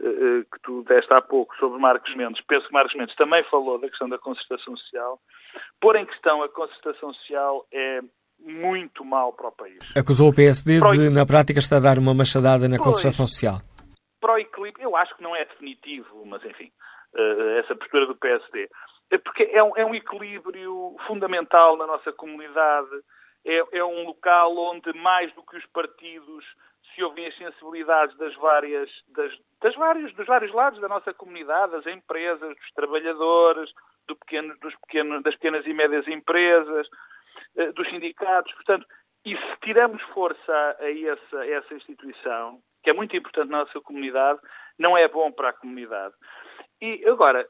eh, 0.00 0.44
que 0.50 0.60
tu 0.62 0.82
deste 0.84 1.12
há 1.12 1.20
pouco 1.20 1.54
sobre 1.56 1.78
Marcos 1.78 2.14
Mendes, 2.16 2.42
penso 2.46 2.66
que 2.66 2.72
Marcos 2.72 2.94
Mendes 2.94 3.14
também 3.16 3.44
falou 3.44 3.78
da 3.78 3.88
questão 3.88 4.08
da 4.08 4.18
concertação 4.18 4.76
social. 4.76 5.20
Pôr 5.80 5.96
em 5.96 6.06
questão 6.06 6.42
a 6.42 6.48
concertação 6.48 7.12
social 7.14 7.66
é 7.72 8.00
muito 8.38 9.04
mal 9.04 9.32
para 9.32 9.48
o 9.48 9.52
país. 9.52 9.78
Acusou 9.96 10.30
o 10.30 10.34
PSD 10.34 10.80
de, 10.80 11.10
na 11.10 11.24
prática, 11.24 11.58
estar 11.58 11.76
a 11.76 11.80
dar 11.80 11.98
uma 11.98 12.14
machadada 12.14 12.68
na 12.68 12.76
pois, 12.76 12.96
concertação 12.96 13.26
social. 13.26 13.60
Para 14.24 14.32
o 14.32 14.38
equilíbrio, 14.38 14.84
eu 14.84 14.96
acho 14.96 15.14
que 15.16 15.22
não 15.22 15.36
é 15.36 15.44
definitivo, 15.44 16.24
mas 16.24 16.42
enfim, 16.46 16.72
eh, 17.14 17.58
essa 17.58 17.76
postura 17.76 18.06
do 18.06 18.16
PSD. 18.16 18.70
É 19.10 19.18
porque 19.18 19.42
é 19.52 19.62
um, 19.62 19.76
é 19.76 19.84
um 19.84 19.94
equilíbrio 19.94 20.96
fundamental 21.06 21.76
na 21.76 21.86
nossa 21.86 22.10
comunidade, 22.10 22.88
é, 23.44 23.62
é 23.70 23.84
um 23.84 24.06
local 24.06 24.56
onde, 24.56 24.94
mais 24.94 25.30
do 25.34 25.42
que 25.42 25.58
os 25.58 25.66
partidos, 25.66 26.42
se 26.94 27.04
ouvem 27.04 27.26
as 27.26 27.36
sensibilidades 27.36 28.16
das 28.16 28.34
várias, 28.36 28.88
das, 29.08 29.30
das 29.60 30.14
dos 30.14 30.26
vários 30.26 30.54
lados 30.54 30.80
da 30.80 30.88
nossa 30.88 31.12
comunidade, 31.12 31.72
das 31.72 31.86
empresas, 31.86 32.48
dos 32.48 32.72
trabalhadores, 32.74 33.70
do 34.08 34.16
pequeno, 34.16 34.56
dos 34.58 34.74
pequeno, 34.86 35.22
das 35.22 35.34
pequenas 35.34 35.66
e 35.66 35.74
médias 35.74 36.08
empresas, 36.08 36.88
eh, 37.58 37.72
dos 37.72 37.86
sindicatos. 37.90 38.54
Portanto, 38.54 38.86
e 39.26 39.36
se 39.36 39.56
tiramos 39.62 40.00
força 40.14 40.76
a 40.80 40.90
essa, 40.90 41.40
a 41.40 41.46
essa 41.46 41.74
instituição, 41.74 42.62
que 42.84 42.90
é 42.90 42.92
muito 42.92 43.16
importante 43.16 43.50
na 43.50 43.64
nossa 43.64 43.80
comunidade, 43.80 44.38
não 44.78 44.96
é 44.96 45.08
bom 45.08 45.32
para 45.32 45.48
a 45.48 45.52
comunidade. 45.54 46.14
E 46.80 47.02
agora, 47.08 47.48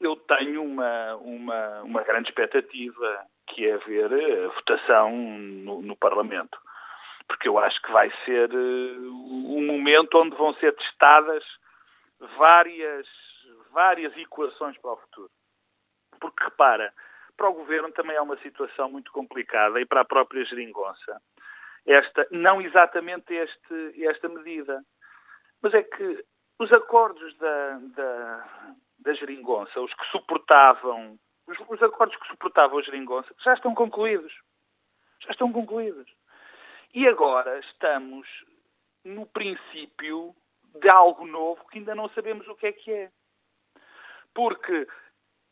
eu 0.00 0.14
tenho 0.14 0.62
uma, 0.62 1.16
uma, 1.16 1.82
uma 1.82 2.02
grande 2.04 2.28
expectativa, 2.28 3.26
que 3.48 3.66
é 3.68 3.76
ver 3.78 4.44
a 4.44 4.48
votação 4.48 5.10
no, 5.10 5.82
no 5.82 5.96
Parlamento. 5.96 6.56
Porque 7.26 7.48
eu 7.48 7.58
acho 7.58 7.82
que 7.82 7.90
vai 7.90 8.10
ser 8.24 8.50
uh, 8.54 9.56
um 9.56 9.66
momento 9.66 10.16
onde 10.16 10.36
vão 10.36 10.54
ser 10.54 10.74
testadas 10.76 11.44
várias, 12.38 13.06
várias 13.72 14.16
equações 14.16 14.78
para 14.78 14.92
o 14.92 14.96
futuro. 14.96 15.30
Porque, 16.20 16.44
repara, 16.44 16.94
para 17.36 17.48
o 17.48 17.54
governo 17.54 17.90
também 17.92 18.16
é 18.16 18.20
uma 18.20 18.38
situação 18.38 18.90
muito 18.90 19.10
complicada 19.10 19.80
e 19.80 19.86
para 19.86 20.02
a 20.02 20.04
própria 20.04 20.44
geringonça. 20.44 21.20
Esta, 21.88 22.26
não 22.30 22.60
exatamente 22.60 23.32
este, 23.32 24.04
esta 24.04 24.28
medida, 24.28 24.84
mas 25.62 25.72
é 25.72 25.82
que 25.82 26.22
os 26.58 26.70
acordos 26.70 27.34
da, 27.38 27.78
da, 27.96 28.74
da 28.98 29.14
geringonça, 29.14 29.80
os 29.80 29.94
que 29.94 30.04
suportavam, 30.10 31.18
os, 31.46 31.58
os 31.66 31.82
acordos 31.82 32.14
que 32.18 32.28
suportavam 32.28 32.78
a 32.78 32.82
geringonça, 32.82 33.34
já 33.42 33.54
estão 33.54 33.74
concluídos. 33.74 34.34
Já 35.24 35.30
estão 35.30 35.50
concluídos. 35.50 36.06
E 36.92 37.08
agora 37.08 37.58
estamos 37.60 38.28
no 39.02 39.24
princípio 39.24 40.36
de 40.74 40.90
algo 40.90 41.26
novo 41.26 41.66
que 41.68 41.78
ainda 41.78 41.94
não 41.94 42.10
sabemos 42.10 42.46
o 42.48 42.54
que 42.54 42.66
é 42.66 42.72
que 42.72 42.92
é. 42.92 43.10
Porque 44.34 44.86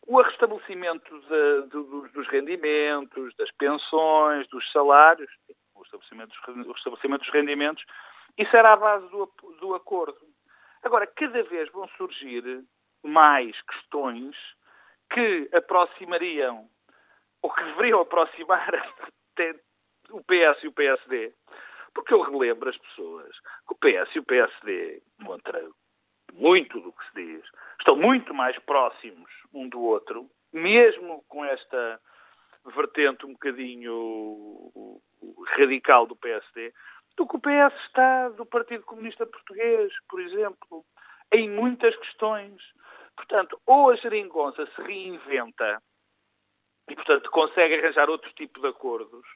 o 0.07 0.21
restabelecimento 0.21 1.19
de, 1.21 1.63
de, 1.63 2.13
dos 2.13 2.29
rendimentos, 2.29 3.35
das 3.37 3.51
pensões, 3.53 4.47
dos 4.49 4.71
salários, 4.71 5.31
estabelecimento 5.87 6.35
dos, 6.47 6.67
o 6.67 6.73
estabelecimento 6.73 7.21
dos 7.21 7.33
rendimentos, 7.33 7.85
isso 8.39 8.57
era 8.57 8.73
a 8.73 8.77
base 8.77 9.09
do, 9.11 9.33
do 9.61 9.75
acordo. 9.75 10.19
Agora, 10.83 11.07
cada 11.07 11.43
vez 11.45 11.71
vão 11.73 11.89
surgir 11.97 12.65
mais 13.03 13.61
questões 13.63 14.37
que 15.11 15.49
aproximariam, 15.53 16.69
ou 17.43 17.51
que 17.53 17.65
deveriam 17.65 18.01
aproximar 18.01 18.71
o 20.11 20.23
PS 20.23 20.63
e 20.63 20.69
o 20.69 20.73
PSD. 20.73 21.33
Porque 21.95 22.13
eu 22.13 22.21
relembro 22.21 22.69
as 22.69 22.77
pessoas 22.77 23.35
que 23.67 23.73
o 23.73 23.77
PS 23.77 24.15
e 24.15 24.19
o 24.19 24.25
PSD, 24.25 25.03
contra 25.25 25.67
muito 26.35 26.79
do 26.81 26.93
que 26.93 27.05
se 27.07 27.15
diz, 27.15 27.45
estão 27.79 27.97
muito 27.97 28.35
mais 28.35 28.59
próximos 28.61 29.31
um 29.55 29.69
do 29.69 29.81
outro, 29.81 30.29
mesmo 30.53 31.25
com 31.29 31.45
esta 31.45 32.01
vertente 32.71 33.27
um 33.27 33.33
bocadinho 33.33 35.01
radical 35.57 36.07
do 36.07 36.17
PSD, 36.17 36.73
do 37.17 37.27
que 37.27 37.37
o 37.37 37.41
PS 37.41 37.75
está 37.87 38.29
do 38.31 38.45
Partido 38.45 38.85
Comunista 38.85 39.27
Português, 39.27 39.93
por 40.09 40.21
exemplo, 40.21 40.85
em 41.33 41.49
muitas 41.49 41.97
questões. 41.97 42.61
Portanto, 43.17 43.59
ou 43.67 43.91
a 43.91 43.97
geringonça 43.97 44.67
se 44.67 44.83
reinventa 44.83 45.83
e, 46.89 46.95
portanto, 46.95 47.31
consegue 47.31 47.75
arranjar 47.75 48.11
outro 48.11 48.31
tipo 48.35 48.61
de 48.61 48.69
acordos, 48.69 49.27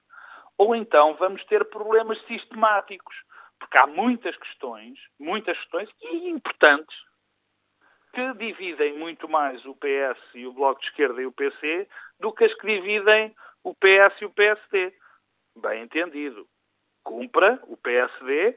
ou 0.59 0.74
então 0.74 1.15
vamos 1.15 1.43
ter 1.47 1.65
problemas 1.70 2.20
sistemáticos, 2.27 3.16
porque 3.59 3.78
há 3.78 3.86
muitas 3.86 4.36
questões, 4.36 4.98
muitas 5.19 5.57
questões 5.59 5.89
e 6.02 6.28
importantes, 6.28 6.94
que 8.12 8.35
dividem 8.35 8.99
muito 8.99 9.28
mais 9.28 9.65
o 9.65 9.74
PS 9.74 10.20
e 10.35 10.47
o 10.47 10.53
Bloco 10.53 10.81
de 10.81 10.87
Esquerda 10.89 11.23
e 11.23 11.27
o 11.27 11.32
PC 11.32 11.89
do 12.19 12.32
que 12.32 12.45
as 12.45 12.55
que 12.55 12.66
dividem 12.66 13.35
o 13.62 13.74
PS 13.74 14.20
e 14.20 14.24
o 14.24 14.31
PSD. 14.31 14.93
Bem 15.57 15.82
entendido. 15.82 16.47
Cumpra 17.03 17.59
o 17.65 17.77
PSD 17.77 18.57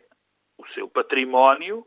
o 0.57 0.67
seu 0.69 0.87
património 0.87 1.85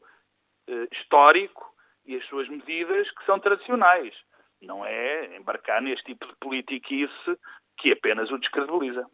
eh, 0.68 0.88
histórico 0.92 1.74
e 2.04 2.16
as 2.16 2.24
suas 2.26 2.48
medidas 2.48 3.10
que 3.12 3.24
são 3.24 3.38
tradicionais. 3.38 4.14
Não 4.60 4.84
é 4.84 5.36
embarcar 5.36 5.82
neste 5.82 6.04
tipo 6.06 6.26
de 6.26 6.34
politiquice 6.36 7.38
que 7.78 7.92
apenas 7.92 8.30
o 8.30 8.38
descredibiliza. 8.38 9.06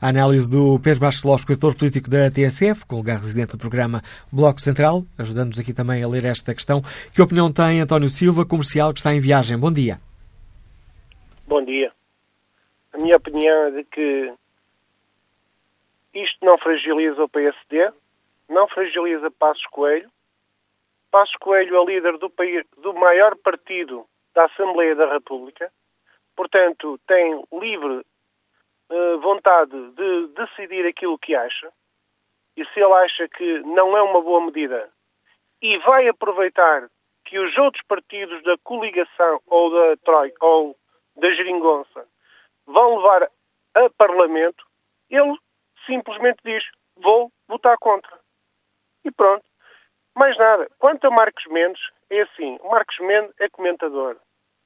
A 0.00 0.10
análise 0.10 0.48
do 0.48 0.78
Pedro 0.78 1.04
Lopes, 1.04 1.40
escritor 1.40 1.74
político 1.74 2.08
da 2.08 2.30
TSF, 2.30 2.86
com 2.86 2.96
lugar 2.96 3.16
residente 3.16 3.52
do 3.52 3.58
programa 3.58 4.00
Bloco 4.32 4.60
Central, 4.60 5.02
ajudando-nos 5.18 5.58
aqui 5.58 5.74
também 5.74 6.04
a 6.04 6.08
ler 6.08 6.24
esta 6.24 6.54
questão. 6.54 6.80
Que 7.12 7.20
opinião 7.20 7.52
tem 7.52 7.80
António 7.80 8.08
Silva, 8.08 8.46
comercial, 8.46 8.92
que 8.92 9.00
está 9.00 9.12
em 9.12 9.18
viagem? 9.18 9.58
Bom 9.58 9.72
dia. 9.72 9.98
Bom 11.48 11.64
dia. 11.64 11.90
A 12.92 12.98
minha 12.98 13.16
opinião 13.16 13.64
é 13.64 13.70
de 13.72 13.84
que 13.84 14.32
isto 16.14 16.44
não 16.44 16.56
fragiliza 16.58 17.20
o 17.20 17.28
PSD, 17.28 17.90
não 18.48 18.68
fragiliza 18.68 19.32
Passos 19.32 19.66
Coelho. 19.66 20.08
Passos 21.10 21.34
Coelho 21.40 21.76
é 21.76 21.84
líder 21.84 22.18
do, 22.18 22.30
país, 22.30 22.64
do 22.80 22.94
maior 22.94 23.34
partido 23.36 24.06
da 24.32 24.44
Assembleia 24.44 24.94
da 24.94 25.12
República, 25.12 25.72
portanto, 26.36 27.00
tem 27.08 27.42
livre 27.52 28.04
uh, 28.90 29.18
vontade 29.20 29.90
de 29.92 30.26
decidir 30.28 30.86
aquilo 30.86 31.18
que 31.18 31.34
acha, 31.34 31.70
e 32.56 32.64
se 32.66 32.80
ele 32.80 32.92
acha 32.92 33.28
que 33.28 33.60
não 33.60 33.96
é 33.96 34.02
uma 34.02 34.20
boa 34.20 34.44
medida 34.44 34.90
e 35.62 35.78
vai 35.78 36.08
aproveitar 36.08 36.88
que 37.24 37.38
os 37.38 37.56
outros 37.58 37.84
partidos 37.86 38.42
da 38.42 38.56
coligação 38.58 39.40
ou 39.46 39.70
da 39.70 39.96
Troika 39.98 40.44
ou 40.44 40.76
da 41.16 41.30
Geringonça 41.32 42.06
vão 42.66 42.96
levar 42.96 43.30
a 43.74 43.90
Parlamento, 43.90 44.64
ele 45.10 45.36
simplesmente 45.86 46.38
diz: 46.44 46.64
vou 46.96 47.30
votar 47.46 47.76
contra. 47.78 48.18
E 49.04 49.10
pronto. 49.10 49.44
Mais 50.16 50.36
nada. 50.36 50.68
Quanto 50.78 51.06
a 51.06 51.10
Marcos 51.10 51.44
Mendes, 51.46 51.80
é 52.10 52.22
assim: 52.22 52.58
Marcos 52.64 52.98
Mendes 52.98 53.34
é 53.38 53.48
comentador. 53.48 54.16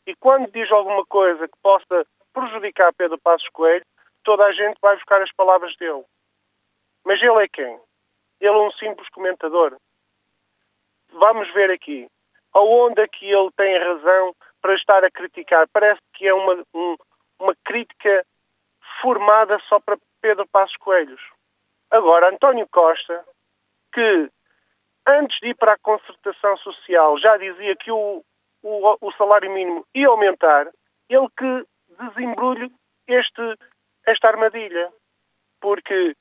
E 0.06 0.14
quando 0.16 0.50
diz 0.50 0.70
alguma 0.70 1.04
coisa 1.06 1.46
que 1.46 1.58
possa 1.62 2.06
prejudicar 2.32 2.92
Pedro 2.94 3.18
Passos 3.18 3.48
Coelho, 3.50 3.84
toda 4.22 4.44
a 4.44 4.52
gente 4.52 4.78
vai 4.80 4.96
buscar 4.96 5.22
as 5.22 5.32
palavras 5.32 5.76
dele. 5.76 6.04
Mas 7.04 7.20
ele 7.20 7.44
é 7.44 7.48
quem? 7.48 7.80
Ele 8.40 8.54
é 8.54 8.58
um 8.58 8.72
simples 8.72 9.08
comentador. 9.10 9.76
Vamos 11.12 11.52
ver 11.52 11.70
aqui. 11.70 12.08
Aonde 12.54 13.00
é 13.00 13.08
que 13.08 13.26
ele 13.26 13.50
tem 13.56 13.78
razão 13.78 14.34
para 14.60 14.74
estar 14.74 15.04
a 15.04 15.10
criticar? 15.10 15.66
Parece 15.72 16.00
que 16.14 16.26
é 16.26 16.34
uma, 16.34 16.62
um, 16.74 16.96
uma 17.38 17.54
crítica 17.64 18.24
formada 19.00 19.58
só 19.68 19.80
para 19.80 19.98
Pedro 20.20 20.46
Passos 20.48 20.76
Coelhos. 20.76 21.20
Agora, 21.90 22.30
António 22.30 22.66
Costa, 22.70 23.24
que 23.92 24.30
antes 25.06 25.38
de 25.40 25.48
ir 25.48 25.56
para 25.56 25.74
a 25.74 25.78
concertação 25.78 26.56
social 26.58 27.18
já 27.18 27.36
dizia 27.36 27.74
que 27.76 27.90
o, 27.90 28.24
o, 28.62 28.96
o 29.00 29.12
salário 29.12 29.50
mínimo 29.50 29.86
ia 29.94 30.08
aumentar, 30.08 30.70
ele 31.08 31.28
que 31.36 31.66
desembrulhe 31.98 32.72
este, 33.06 33.56
esta 34.06 34.28
armadilha. 34.28 34.92
Porque 35.60 36.16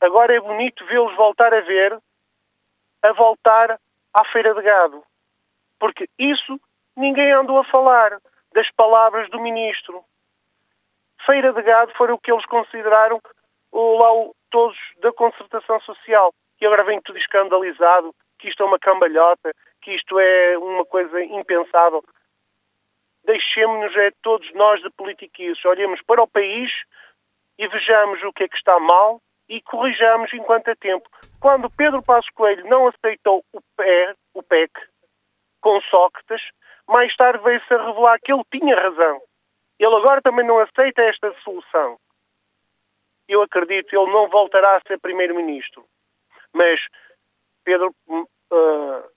agora 0.00 0.34
é 0.34 0.40
bonito 0.40 0.84
vê-los 0.86 1.14
voltar 1.16 1.52
a 1.52 1.60
ver, 1.60 1.98
a 3.02 3.12
voltar 3.12 3.78
à 4.14 4.24
feira 4.26 4.54
de 4.54 4.62
gado. 4.62 5.02
Porque 5.78 6.08
isso 6.18 6.60
ninguém 6.96 7.32
andou 7.32 7.58
a 7.58 7.64
falar 7.64 8.18
das 8.52 8.70
palavras 8.72 9.28
do 9.30 9.40
ministro. 9.40 10.04
Feira 11.24 11.52
de 11.52 11.62
gado 11.62 11.92
foi 11.96 12.10
o 12.12 12.18
que 12.18 12.32
eles 12.32 12.46
consideraram 12.46 13.20
lá 13.72 14.30
todos 14.50 14.78
da 15.00 15.12
concertação 15.12 15.80
social. 15.80 16.32
E 16.60 16.66
agora 16.66 16.84
vem 16.84 17.00
tudo 17.02 17.18
escandalizado, 17.18 18.14
que 18.38 18.48
isto 18.48 18.62
é 18.62 18.66
uma 18.66 18.78
cambalhota, 18.78 19.52
que 19.82 19.92
isto 19.92 20.18
é 20.18 20.56
uma 20.58 20.84
coisa 20.86 21.22
impensável. 21.22 22.02
Deixemos-nos, 23.24 23.94
é 23.96 24.10
todos 24.22 24.50
nós 24.54 24.80
de 24.80 24.90
politiquices, 24.90 25.64
olhemos 25.64 26.00
para 26.02 26.22
o 26.22 26.28
país 26.28 26.70
e 27.58 27.66
vejamos 27.68 28.22
o 28.22 28.32
que 28.32 28.44
é 28.44 28.48
que 28.48 28.56
está 28.56 28.78
mal 28.78 29.20
e 29.48 29.60
corrijamos 29.62 30.32
enquanto 30.32 30.68
é 30.68 30.74
tempo. 30.74 31.08
Quando 31.40 31.70
Pedro 31.70 32.02
Passos 32.02 32.30
Coelho 32.30 32.66
não 32.68 32.88
aceitou 32.88 33.44
o 33.52 33.60
PEC, 33.76 34.18
o 34.34 34.42
PEC 34.42 34.72
com 35.60 35.80
Sócrates, 35.82 36.42
mais 36.88 37.14
tarde 37.16 37.42
veio-se 37.42 37.72
a 37.72 37.86
revelar 37.86 38.18
que 38.20 38.32
ele 38.32 38.42
tinha 38.52 38.74
razão. 38.74 39.20
Ele 39.78 39.94
agora 39.94 40.22
também 40.22 40.46
não 40.46 40.58
aceita 40.58 41.02
esta 41.02 41.32
solução. 41.42 41.98
Eu 43.28 43.42
acredito 43.42 43.88
que 43.88 43.96
ele 43.96 44.12
não 44.12 44.28
voltará 44.28 44.76
a 44.76 44.80
ser 44.86 44.98
primeiro-ministro. 45.00 45.84
Mas 46.52 46.80
Pedro 47.64 47.94
uh, 48.08 49.10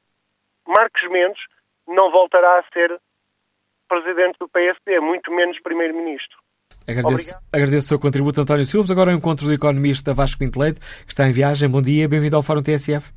Marcos 0.67 1.07
Mendes 1.09 1.41
não 1.87 2.11
voltará 2.11 2.59
a 2.59 2.63
ser 2.73 2.99
presidente 3.87 4.37
do 4.39 4.49
PSD, 4.49 4.99
muito 4.99 5.31
menos 5.31 5.59
primeiro-ministro. 5.61 6.37
Agradeço, 6.89 7.37
agradeço 7.53 7.85
o 7.85 7.89
seu 7.89 7.99
contributo, 7.99 8.41
António 8.41 8.65
Silva. 8.65 8.91
Agora 8.91 9.11
o 9.11 9.13
encontro 9.13 9.45
do 9.45 9.53
economista 9.53 10.11
Vasco 10.11 10.39
Pinto 10.39 10.59
Leite, 10.59 10.79
que 11.05 11.11
está 11.11 11.27
em 11.27 11.31
viagem. 11.31 11.69
Bom 11.69 11.83
dia, 11.83 12.09
bem-vindo 12.09 12.35
ao 12.35 12.41
Fórum 12.41 12.63
TSF. 12.63 13.13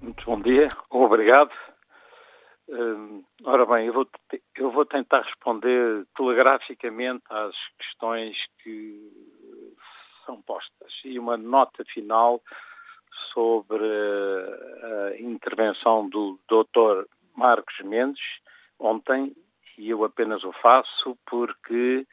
Muito 0.00 0.24
bom 0.24 0.40
dia, 0.40 0.68
obrigado. 0.88 1.50
Uh, 2.66 3.22
ora 3.44 3.66
bem, 3.66 3.88
eu 3.88 3.92
vou, 3.92 4.08
eu 4.56 4.70
vou 4.70 4.86
tentar 4.86 5.20
responder 5.20 6.06
telegraficamente 6.16 7.24
às 7.28 7.54
questões 7.78 8.34
que 8.62 9.12
são 10.24 10.40
postas 10.40 10.92
e 11.04 11.18
uma 11.18 11.36
nota 11.36 11.84
final 11.92 12.40
sobre 13.34 13.84
a 13.84 15.20
intervenção 15.20 16.08
do 16.08 16.38
Dr. 16.48 17.04
Marcos 17.36 17.78
Mendes 17.84 18.22
ontem 18.78 19.34
e 19.76 19.90
eu 19.90 20.04
apenas 20.04 20.42
o 20.42 20.52
faço 20.62 21.18
porque 21.26 22.06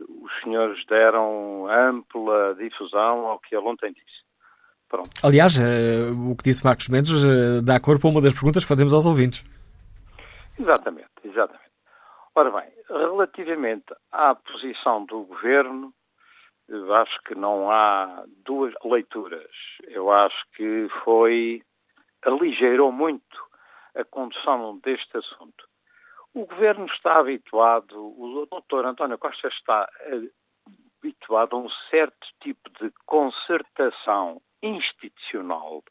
os 0.00 0.40
senhores 0.42 0.84
deram 0.86 1.66
ampla 1.68 2.54
difusão 2.58 3.26
ao 3.26 3.38
que 3.38 3.54
ele 3.54 3.66
ontem 3.66 3.92
disse. 3.92 4.24
Pronto. 4.88 5.10
Aliás, 5.22 5.58
uh, 5.58 6.30
o 6.30 6.36
que 6.36 6.44
disse 6.44 6.64
Marcos 6.64 6.88
Mendes 6.88 7.24
uh, 7.24 7.62
dá 7.62 7.80
corpo 7.80 8.06
a 8.06 8.10
uma 8.10 8.20
das 8.20 8.34
perguntas 8.34 8.64
que 8.64 8.68
fazemos 8.68 8.92
aos 8.92 9.06
ouvintes. 9.06 9.44
Exatamente, 10.58 11.10
exatamente. 11.24 11.64
Ora 12.34 12.50
bem, 12.50 12.68
relativamente 12.88 13.94
à 14.12 14.34
posição 14.34 15.04
do 15.06 15.24
governo, 15.24 15.92
acho 17.00 17.18
que 17.26 17.34
não 17.34 17.70
há 17.70 18.24
duas 18.44 18.72
leituras. 18.84 19.50
Eu 19.88 20.10
acho 20.10 20.36
que 20.56 20.88
foi 21.04 21.62
aligeirou 22.24 22.90
muito 22.90 23.22
a 23.94 24.04
condução 24.04 24.78
deste 24.82 25.16
assunto. 25.16 25.64
O 26.34 26.46
governo 26.46 26.86
está 26.86 27.18
habituado, 27.18 27.96
o 27.96 28.46
doutor 28.50 28.84
António 28.84 29.16
Costa 29.18 29.48
está 29.48 29.88
habituado 31.00 31.56
a 31.56 31.60
um 31.60 31.70
certo 31.90 32.26
tipo 32.40 32.70
de 32.80 32.92
concertação 33.06 34.42
institucional 34.62 35.82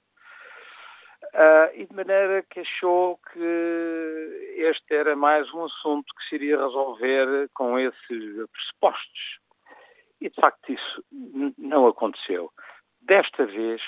Uh, 1.31 1.71
e 1.73 1.85
de 1.85 1.95
maneira 1.95 2.43
que 2.43 2.59
achou 2.59 3.17
que 3.31 4.53
este 4.57 4.93
era 4.93 5.15
mais 5.15 5.51
um 5.53 5.65
assunto 5.65 6.13
que 6.15 6.27
se 6.27 6.35
iria 6.35 6.57
resolver 6.57 7.49
com 7.53 7.79
esses 7.79 8.49
pressupostos. 8.51 9.39
E 10.21 10.29
de 10.29 10.35
facto 10.35 10.71
isso 10.71 11.03
não 11.57 11.87
aconteceu. 11.87 12.51
Desta 13.01 13.45
vez 13.45 13.81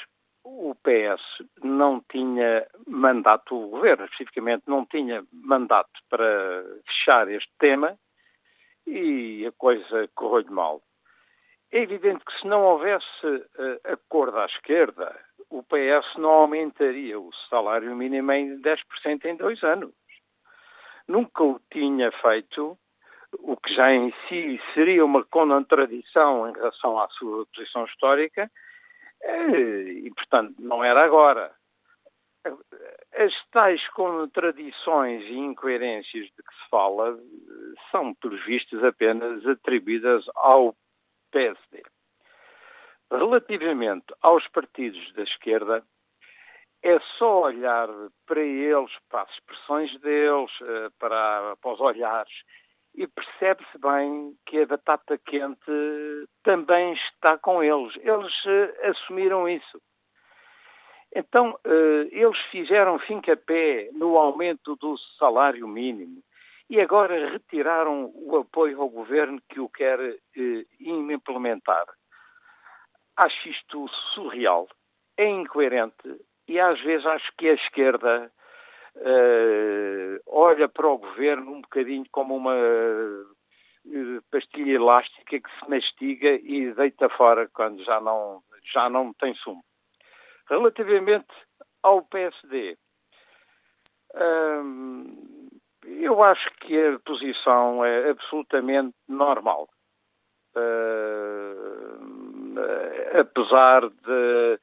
o 0.46 0.76
PS 0.76 1.22
não 1.64 2.02
tinha 2.10 2.68
mandato, 2.88 3.56
o 3.56 3.70
governo 3.70 4.06
especificamente 4.06 4.64
não 4.68 4.86
tinha 4.86 5.26
mandato 5.34 6.00
para 6.08 6.64
fechar 6.86 7.28
este 7.30 7.52
tema 7.58 7.98
e 8.86 9.46
a 9.48 9.52
coisa 9.54 10.08
correu-lhe 10.14 10.52
mal. 10.52 10.82
É 11.72 11.80
evidente 11.80 12.24
que 12.24 12.40
se 12.40 12.48
não 12.48 12.64
houvesse 12.64 13.26
uh, 13.26 13.80
acordo 13.92 14.38
à 14.38 14.46
esquerda, 14.46 15.20
o 15.50 15.64
PS 15.64 16.16
não 16.18 16.30
aumentaria 16.30 17.20
o 17.20 17.32
salário 17.50 17.96
mínimo 17.96 18.32
em 18.32 18.62
10% 18.62 19.26
em 19.26 19.36
dois 19.36 19.64
anos. 19.64 19.94
Nunca 21.08 21.44
o 21.44 21.60
tinha 21.72 22.12
feito, 22.12 22.78
o 23.40 23.58
que 23.58 23.74
já 23.74 23.92
em 23.92 24.14
si 24.30 24.62
seria 24.76 25.04
uma 25.04 25.24
contradição 25.26 26.48
em 26.48 26.54
relação 26.54 27.00
à 27.00 27.10
sua 27.10 27.46
posição 27.48 27.86
histórica, 27.86 28.50
e, 29.28 30.12
portanto, 30.16 30.56
não 30.60 30.84
era 30.84 31.04
agora. 31.04 31.52
As 33.14 33.34
tais 33.52 33.88
contradições 33.90 35.24
e 35.24 35.38
incoerências 35.38 36.26
de 36.26 36.44
que 36.44 36.54
se 36.54 36.70
fala 36.70 37.18
são, 37.92 38.14
pelos 38.16 38.44
vistos, 38.46 38.84
apenas 38.84 39.46
atribuídas 39.48 40.24
ao 40.36 40.76
PSD. 41.32 41.84
Relativamente 43.12 44.14
aos 44.22 44.48
partidos 44.50 45.14
da 45.14 45.24
esquerda, 45.24 45.84
é 46.84 47.00
só 47.18 47.42
olhar 47.42 47.90
para 48.28 48.42
eles, 48.42 48.92
para 49.10 49.24
as 49.24 49.32
expressões 49.32 50.00
deles, 50.02 50.52
eh, 50.62 50.90
para, 51.00 51.56
para 51.56 51.72
os 51.72 51.80
olhares, 51.80 52.34
e 52.98 53.08
percebe-se 53.08 53.78
bem 53.78 54.36
que 54.46 54.62
a 54.62 54.66
batata 54.66 55.18
quente 55.18 56.28
também 56.44 56.94
está 56.94 57.38
com 57.38 57.64
eles. 57.64 57.94
Eles 57.98 58.46
uh, 58.46 58.90
assumiram 58.90 59.48
isso. 59.50 59.82
Então, 61.14 61.52
uh, 61.66 62.08
eles 62.12 62.40
fizeram 62.52 63.00
fim-capé 63.00 63.90
no 63.94 64.18
aumento 64.18 64.76
do 64.78 64.98
salário 65.18 65.68
mínimo 65.68 66.22
e 66.70 66.82
agora 66.82 67.30
retiraram 67.30 68.12
o 68.16 68.38
apoio 68.38 68.82
ao 68.82 68.90
governo 68.90 69.42
que 69.50 69.60
o 69.60 69.70
quer 69.70 70.00
uh, 70.00 70.66
implementar. 70.80 71.86
Acho 73.18 73.50
isto 73.50 73.88
surreal, 74.14 74.68
é 75.18 75.28
incoerente 75.28 76.20
e 76.48 76.60
às 76.60 76.80
vezes 76.82 77.06
acho 77.06 77.32
que 77.38 77.50
a 77.50 77.54
esquerda 77.54 78.32
uh, 78.98 80.20
olha 80.28 80.68
para 80.70 80.88
o 80.88 80.98
governo 80.98 81.52
um 81.54 81.62
bocadinho 81.62 82.06
como 82.12 82.36
uma 82.36 82.56
uh, 82.56 84.22
pastilha 84.32 84.74
elástica 84.74 85.40
que 85.40 85.60
se 85.60 85.70
mastiga 85.70 86.30
e 86.30 86.74
deita 86.74 87.10
fora 87.10 87.50
quando 87.54 87.84
já 87.84 88.00
não, 88.02 88.42
já 88.74 88.90
não 88.90 89.14
tem 89.14 89.36
sumo. 89.36 89.64
Relativamente 90.50 91.34
ao 91.84 92.02
PSD, 92.04 92.78
um, 94.16 95.50
eu 95.84 96.24
acho 96.24 96.50
que 96.62 96.78
a 96.78 97.00
posição 97.00 97.84
é 97.84 98.10
absolutamente 98.10 98.96
normal. 99.08 99.68
Uh, 100.56 101.36
apesar 103.20 103.90
de 103.90 104.60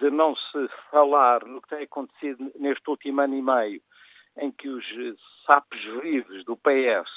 de 0.00 0.10
não 0.10 0.34
se 0.34 0.68
falar 0.90 1.44
no 1.44 1.60
que 1.60 1.68
tem 1.68 1.82
acontecido 1.82 2.50
neste 2.58 2.88
último 2.88 3.20
ano 3.20 3.34
e 3.34 3.42
meio, 3.42 3.82
em 4.38 4.50
que 4.50 4.68
os 4.68 4.84
sapos 5.46 5.80
vivos 6.02 6.44
do 6.44 6.56
PS, 6.56 7.10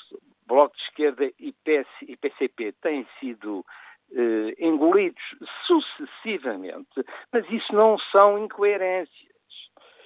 Bloco 0.46 0.76
de 0.76 0.84
Esquerda 0.84 1.26
e, 1.40 1.54
PS, 1.64 1.88
e 2.02 2.18
PCP 2.18 2.74
têm 2.82 3.08
sido 3.20 3.66
eh, 4.12 4.56
engolidos 4.60 5.24
sucessivamente, 5.66 7.06
mas 7.32 7.50
isso 7.50 7.74
não 7.74 7.98
são 8.12 8.38
incoerências. 8.38 9.34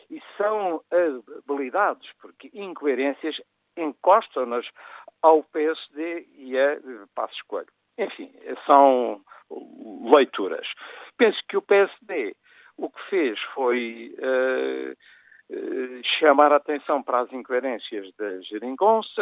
E 0.09 0.21
são 0.37 0.81
habilidades, 1.43 2.09
porque 2.21 2.49
incoerências 2.53 3.41
encostam-nas 3.75 4.65
ao 5.21 5.43
PSD 5.43 6.25
e 6.35 6.57
a 6.57 6.77
Passo 7.13 7.33
Escolho. 7.35 7.67
Enfim, 7.97 8.31
são 8.65 9.21
leituras. 10.09 10.67
Penso 11.17 11.39
que 11.47 11.57
o 11.57 11.61
PSD 11.61 12.35
o 12.77 12.89
que 12.89 12.99
fez 13.09 13.39
foi 13.53 14.15
uh, 14.19 14.95
chamar 16.19 16.51
a 16.51 16.57
atenção 16.57 17.01
para 17.01 17.21
as 17.21 17.31
incoerências 17.31 18.13
da 18.17 18.41
geringonça, 18.41 19.21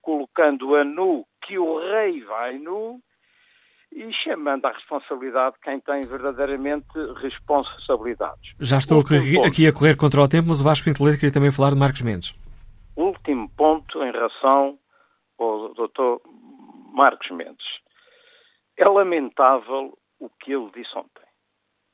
colocando 0.00 0.74
a 0.74 0.84
nu 0.84 1.24
que 1.42 1.58
o 1.58 1.78
rei 1.78 2.22
vai 2.24 2.58
nu 2.58 3.00
e 3.92 4.12
chamando 4.12 4.66
à 4.66 4.72
responsabilidade 4.72 5.56
quem 5.62 5.80
tem 5.80 6.02
verdadeiramente 6.02 6.86
responsabilidades. 7.20 8.54
Já 8.60 8.78
estou 8.78 9.00
aqui 9.00 9.66
a 9.66 9.72
correr 9.72 9.96
contra 9.96 10.20
o 10.20 10.28
tempo, 10.28 10.48
mas 10.48 10.60
o 10.60 10.64
Vasco 10.64 10.84
Pintoleiro 10.86 11.18
queria 11.18 11.32
também 11.32 11.52
falar 11.52 11.70
de 11.70 11.78
Marcos 11.78 12.02
Mendes. 12.02 12.34
Último 12.96 13.48
ponto 13.50 14.02
em 14.02 14.10
relação 14.10 14.78
ao 15.38 15.72
Dr. 15.74 16.20
Marcos 16.92 17.30
Mendes. 17.30 17.66
É 18.78 18.86
lamentável 18.86 19.96
o 20.18 20.28
que 20.28 20.52
ele 20.52 20.70
disse 20.74 20.96
ontem. 20.96 21.25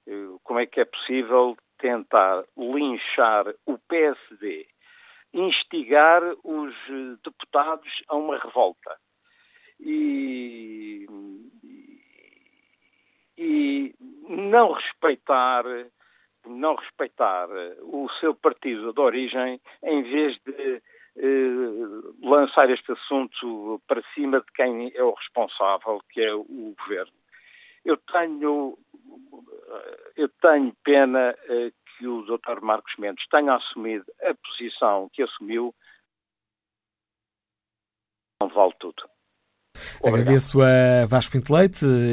Eh, 0.07 0.37
como 0.43 0.61
é 0.61 0.67
que 0.67 0.81
é 0.81 0.85
possível 0.85 1.57
tentar 1.79 2.45
linchar 2.57 3.47
o 3.67 3.79
PSD, 3.79 4.67
instigar 5.33 6.23
os 6.45 6.75
eh, 6.89 7.17
deputados 7.25 8.03
a 8.09 8.17
uma 8.17 8.39
revolta 8.39 8.97
e, 9.81 11.07
e 13.37 13.95
não 14.29 14.73
respeitar 14.73 15.65
não 16.45 16.75
respeitar 16.75 17.49
o 17.83 18.09
seu 18.19 18.35
partido 18.35 18.93
de 18.93 19.01
origem 19.01 19.61
em 19.85 20.03
vez 20.03 20.37
de 20.45 20.83
eh, 21.17 22.23
lançar 22.23 22.69
este 22.71 22.91
assunto 22.91 23.81
para 23.87 24.03
cima 24.15 24.41
de 24.41 24.53
quem 24.55 24.91
é 24.95 25.03
o 25.03 25.13
responsável, 25.13 26.01
que 26.11 26.21
é 26.21 26.35
o 26.35 26.75
governo. 26.77 27.22
Eu 27.85 27.97
tenho 27.97 28.79
eu 30.17 30.29
tenho 30.41 30.75
pena 30.85 31.35
eh, 31.49 31.73
que 31.99 32.07
o 32.07 32.23
Dr. 32.23 32.61
Marcos 32.63 32.93
Mendes 32.99 33.27
tenha 33.29 33.55
assumido 33.55 34.05
a 34.23 34.35
posição 34.35 35.09
que 35.13 35.23
assumiu. 35.23 35.75
Não 38.43 38.49
vale 38.49 38.73
tudo. 38.79 39.03
Obrigado. 40.01 40.21
Agradeço 40.21 40.61
a 40.61 41.07
Vasco 41.07 41.33
Pinto 41.33 41.55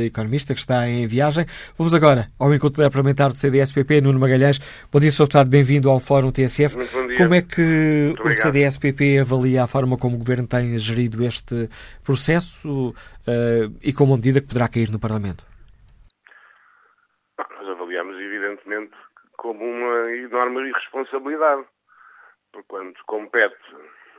economista 0.06 0.54
que 0.54 0.60
está 0.60 0.88
em 0.88 1.06
viagem. 1.08 1.46
Vamos 1.76 1.94
agora 1.94 2.32
ao 2.38 2.54
encontro 2.54 2.84
parlamentar 2.84 3.30
do 3.30 3.36
CDS-PP, 3.36 4.02
Nuno 4.02 4.20
Magalhães. 4.20 4.60
Bom 4.92 5.00
dia, 5.00 5.12
Sr. 5.12 5.24
Deputado, 5.24 5.50
bem-vindo 5.50 5.90
ao 5.90 6.00
Fórum 6.00 6.32
TSF. 6.32 6.78
Como 7.18 7.34
é 7.34 7.42
que 7.42 8.14
o 8.24 8.34
CDS-PP 8.34 9.20
avalia 9.20 9.64
a 9.64 9.68
forma 9.68 9.98
como 9.98 10.16
o 10.16 10.20
Governo 10.20 10.48
tem 10.48 10.78
gerido 10.78 11.24
este 11.24 11.68
processo 12.04 12.90
uh, 12.90 13.76
e 13.82 13.92
como 13.92 14.14
a 14.14 14.18
medida 14.18 14.40
que 14.40 14.48
poderá 14.48 14.68
cair 14.68 14.90
no 14.92 15.00
Parlamento? 15.00 15.49
Como 19.40 19.64
uma 19.64 20.12
enorme 20.12 20.70
irresponsabilidade. 20.70 21.66
Porque 22.52 22.68
quando 22.68 22.94
compete 23.06 23.56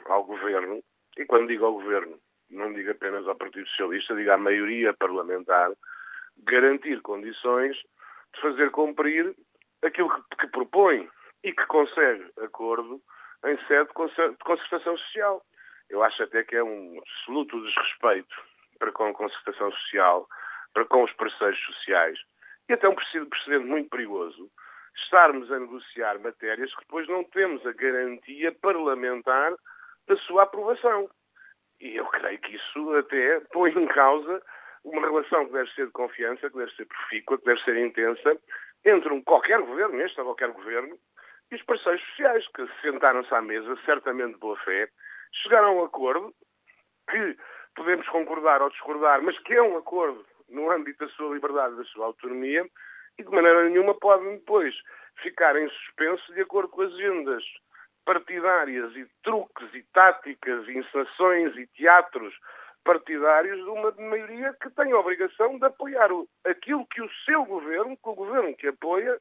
ao 0.06 0.24
governo, 0.24 0.82
e 1.18 1.26
quando 1.26 1.48
digo 1.48 1.66
ao 1.66 1.74
governo, 1.74 2.18
não 2.48 2.72
digo 2.72 2.90
apenas 2.90 3.28
ao 3.28 3.36
Partido 3.36 3.68
Socialista, 3.68 4.16
digo 4.16 4.30
à 4.30 4.38
maioria 4.38 4.94
parlamentar, 4.94 5.72
garantir 6.38 7.02
condições 7.02 7.76
de 8.34 8.40
fazer 8.40 8.70
cumprir 8.70 9.34
aquilo 9.84 10.08
que, 10.08 10.36
que 10.38 10.46
propõe 10.48 11.08
e 11.44 11.52
que 11.52 11.66
consegue 11.66 12.24
acordo 12.42 13.00
em 13.44 13.58
sede 13.66 13.88
de 13.88 14.36
concertação 14.44 14.96
social. 14.96 15.42
Eu 15.90 16.02
acho 16.02 16.22
até 16.22 16.44
que 16.44 16.56
é 16.56 16.62
um 16.62 16.98
absoluto 16.98 17.60
desrespeito 17.62 18.34
para 18.78 18.92
com 18.92 19.08
a 19.08 19.14
concertação 19.14 19.70
social, 19.72 20.26
para 20.72 20.86
com 20.86 21.04
os 21.04 21.12
parceiros 21.12 21.60
sociais, 21.66 22.18
e 22.68 22.72
até 22.72 22.88
um 22.88 22.94
precedente 22.94 23.66
muito 23.66 23.90
perigoso, 23.90 24.50
estarmos 25.02 25.50
a 25.50 25.58
negociar 25.58 26.18
matérias 26.20 26.72
que 26.74 26.80
depois 26.80 27.08
não 27.08 27.24
temos 27.24 27.64
a 27.66 27.72
garantia 27.72 28.52
parlamentar 28.60 29.54
da 30.06 30.16
sua 30.16 30.44
aprovação. 30.44 31.08
E 31.80 31.96
eu 31.96 32.06
creio 32.06 32.38
que 32.40 32.56
isso 32.56 32.94
até 32.96 33.40
põe 33.52 33.70
em 33.70 33.86
causa 33.86 34.42
uma 34.84 35.00
relação 35.02 35.46
que 35.46 35.52
deve 35.52 35.70
ser 35.72 35.86
de 35.86 35.92
confiança, 35.92 36.50
que 36.50 36.56
deve 36.56 36.72
ser 36.72 36.86
profícua, 36.86 37.38
que 37.38 37.44
deve 37.44 37.62
ser 37.62 37.76
intensa, 37.76 38.38
entre 38.84 39.12
um 39.12 39.22
qualquer 39.22 39.60
governo, 39.60 40.00
este 40.00 40.20
ou 40.20 40.26
qualquer 40.26 40.50
governo, 40.52 40.98
e 41.50 41.54
os 41.54 41.62
parceiros 41.62 42.02
sociais, 42.10 42.46
que 42.54 42.66
sentaram-se 42.80 43.34
à 43.34 43.42
mesa, 43.42 43.76
certamente 43.84 44.34
de 44.34 44.40
boa 44.40 44.56
fé, 44.58 44.88
chegaram 45.42 45.68
a 45.68 45.82
um 45.82 45.84
acordo 45.84 46.34
que 47.10 47.36
podemos 47.74 48.08
concordar 48.08 48.62
ou 48.62 48.70
discordar, 48.70 49.22
mas 49.22 49.38
que 49.40 49.54
é 49.54 49.62
um 49.62 49.76
acordo 49.76 50.24
no 50.48 50.70
âmbito 50.70 51.04
da 51.04 51.12
sua 51.12 51.34
liberdade 51.34 51.74
e 51.74 51.78
da 51.78 51.84
sua 51.84 52.06
autonomia, 52.06 52.66
e 53.20 53.22
de 53.22 53.30
maneira 53.30 53.68
nenhuma 53.68 53.94
podem 53.94 54.36
depois 54.36 54.74
ficar 55.22 55.54
em 55.56 55.68
suspenso 55.68 56.32
de 56.32 56.40
acordo 56.40 56.70
com 56.70 56.82
as 56.82 56.92
agendas 56.94 57.44
partidárias 58.04 58.96
e 58.96 59.06
truques 59.22 59.74
e 59.74 59.82
táticas 59.92 60.66
e 60.66 60.78
encenações 60.78 61.54
e 61.56 61.66
teatros 61.68 62.34
partidários 62.82 63.58
de 63.58 63.70
uma 63.70 63.92
maioria 63.98 64.56
que 64.60 64.70
tem 64.70 64.90
a 64.92 64.98
obrigação 64.98 65.58
de 65.58 65.66
apoiar 65.66 66.08
aquilo 66.46 66.86
que 66.86 67.02
o 67.02 67.10
seu 67.26 67.44
governo, 67.44 67.96
que 67.96 68.08
o 68.08 68.14
governo 68.14 68.56
que 68.56 68.68
apoia, 68.68 69.18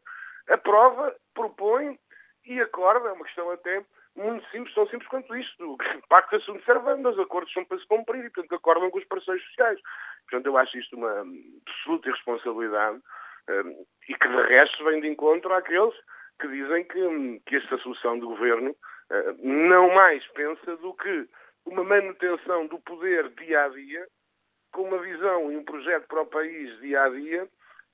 aprova, 0.48 1.14
propõe 1.34 2.00
e 2.46 2.62
acorda. 2.62 3.10
É 3.10 3.12
uma 3.12 3.26
questão 3.26 3.52
até 3.52 3.84
muito 4.16 4.50
simples, 4.50 4.74
tão 4.74 4.88
simples 4.88 5.10
quanto 5.10 5.36
isto. 5.36 5.78
Pacta 6.08 6.40
sunt 6.40 6.64
servanda, 6.64 7.10
os 7.10 7.20
acordos 7.20 7.52
são 7.52 7.66
para 7.66 7.78
se 7.78 7.86
cumprir 7.86 8.24
e, 8.24 8.30
portanto, 8.30 8.56
acordam 8.56 8.90
com 8.90 8.98
os 8.98 9.06
parceiros 9.06 9.44
sociais. 9.48 9.80
Portanto, 10.30 10.46
eu 10.46 10.58
acho 10.58 10.78
isto 10.78 10.96
uma 10.96 11.26
absoluta 11.68 12.08
irresponsabilidade 12.08 13.02
e 14.08 14.14
que, 14.16 14.28
de 14.28 14.42
resto, 14.48 14.84
vem 14.84 15.02
de 15.02 15.08
encontro 15.08 15.54
àqueles 15.54 15.94
que 16.40 16.48
dizem 16.48 16.84
que, 16.86 17.42
que 17.46 17.56
esta 17.58 17.78
solução 17.80 18.18
do 18.18 18.28
governo 18.28 18.72
uh, 18.72 19.38
não 19.42 19.94
mais 19.94 20.26
pensa 20.34 20.78
do 20.78 20.94
que 20.94 21.28
uma 21.66 21.84
manutenção 21.84 22.68
do 22.68 22.80
poder 22.80 23.30
dia 23.36 23.66
a 23.66 23.70
dia, 23.70 24.08
com 24.72 24.84
uma 24.84 25.00
visão 25.00 25.52
e 25.52 25.58
um 25.58 25.64
projeto 25.64 26.08
para 26.08 26.22
o 26.22 26.28
país 26.28 26.80
dia 26.80 27.04
a 27.04 27.10
dia, 27.10 27.48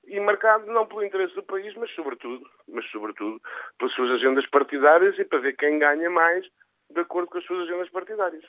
e 0.06 0.20
marcado 0.20 0.66
não 0.66 0.86
pelo 0.86 1.04
interesse 1.04 1.34
do 1.34 1.42
país, 1.42 1.74
mas 1.76 1.90
sobretudo, 1.94 2.48
mas 2.68 2.88
sobretudo 2.90 3.40
pelas 3.78 3.94
suas 3.94 4.10
agendas 4.12 4.46
partidárias 4.50 5.18
e 5.18 5.24
para 5.24 5.40
ver 5.40 5.56
quem 5.56 5.78
ganha 5.78 6.08
mais 6.08 6.46
de 6.90 7.00
acordo 7.00 7.28
com 7.28 7.38
as 7.38 7.44
suas 7.44 7.68
agendas 7.68 7.90
partidárias. 7.90 8.44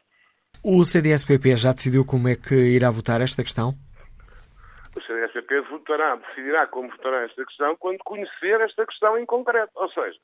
O 0.63 0.83
CDS-PP 0.83 1.55
já 1.57 1.71
decidiu 1.71 2.05
como 2.05 2.27
é 2.27 2.35
que 2.35 2.53
irá 2.53 2.91
votar 2.91 3.21
esta 3.21 3.41
questão? 3.41 3.73
O 4.97 5.01
CDS-PP 5.01 5.61
votará, 5.61 6.15
decidirá 6.15 6.65
como 6.65 6.89
votará 6.89 7.21
esta 7.21 7.45
questão 7.45 7.75
quando 7.75 7.99
conhecer 7.99 8.59
esta 8.61 8.83
questão 8.83 9.15
em 9.15 9.27
concreto. 9.27 9.71
Ou 9.75 9.87
seja, 9.91 10.17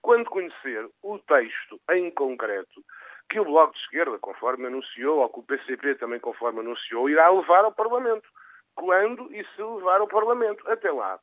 quando 0.00 0.30
conhecer 0.30 0.88
o 1.02 1.18
texto 1.18 1.80
em 1.90 2.08
concreto 2.12 2.84
que 3.28 3.40
o 3.40 3.44
Bloco 3.44 3.74
de 3.74 3.80
Esquerda, 3.80 4.18
conforme 4.20 4.66
anunciou, 4.66 5.18
ou 5.18 5.28
que 5.28 5.40
o 5.40 5.42
PCP 5.42 5.96
também, 5.96 6.20
conforme 6.20 6.60
anunciou, 6.60 7.10
irá 7.10 7.30
levar 7.30 7.64
ao 7.64 7.72
Parlamento. 7.72 8.28
Quando 8.76 9.28
e 9.34 9.44
se 9.56 9.62
levar 9.62 10.00
ao 10.00 10.06
Parlamento. 10.06 10.70
Até 10.70 10.92
lá, 10.92 11.18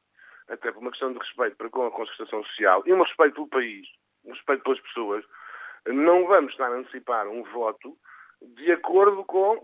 até 0.49 0.69
por 0.69 0.81
uma 0.81 0.91
questão 0.91 1.13
de 1.13 1.19
respeito 1.19 1.55
para 1.55 1.69
com 1.69 1.85
a 1.85 1.91
concertação 1.91 2.43
social 2.43 2.83
e 2.85 2.91
um 2.91 3.01
respeito 3.01 3.35
pelo 3.35 3.47
país, 3.47 3.87
um 4.25 4.33
respeito 4.33 4.63
pelas 4.63 4.81
pessoas, 4.81 5.23
não 5.87 6.27
vamos 6.27 6.51
estar 6.51 6.67
a 6.67 6.75
antecipar 6.75 7.29
um 7.29 7.43
voto 7.43 7.97
de 8.41 8.73
acordo 8.73 9.23
com 9.23 9.63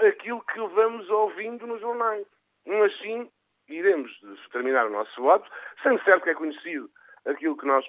aquilo 0.00 0.42
que 0.42 0.60
vamos 0.60 1.08
ouvindo 1.08 1.66
nos 1.66 1.80
jornais. 1.80 2.26
Assim, 2.66 3.30
iremos 3.68 4.10
terminar 4.52 4.86
o 4.86 4.90
nosso 4.90 5.20
voto, 5.20 5.48
sendo 5.82 6.02
certo 6.04 6.24
que 6.24 6.30
é 6.30 6.34
conhecido 6.34 6.90
aquilo 7.26 7.56
que 7.56 7.66
nós, 7.66 7.84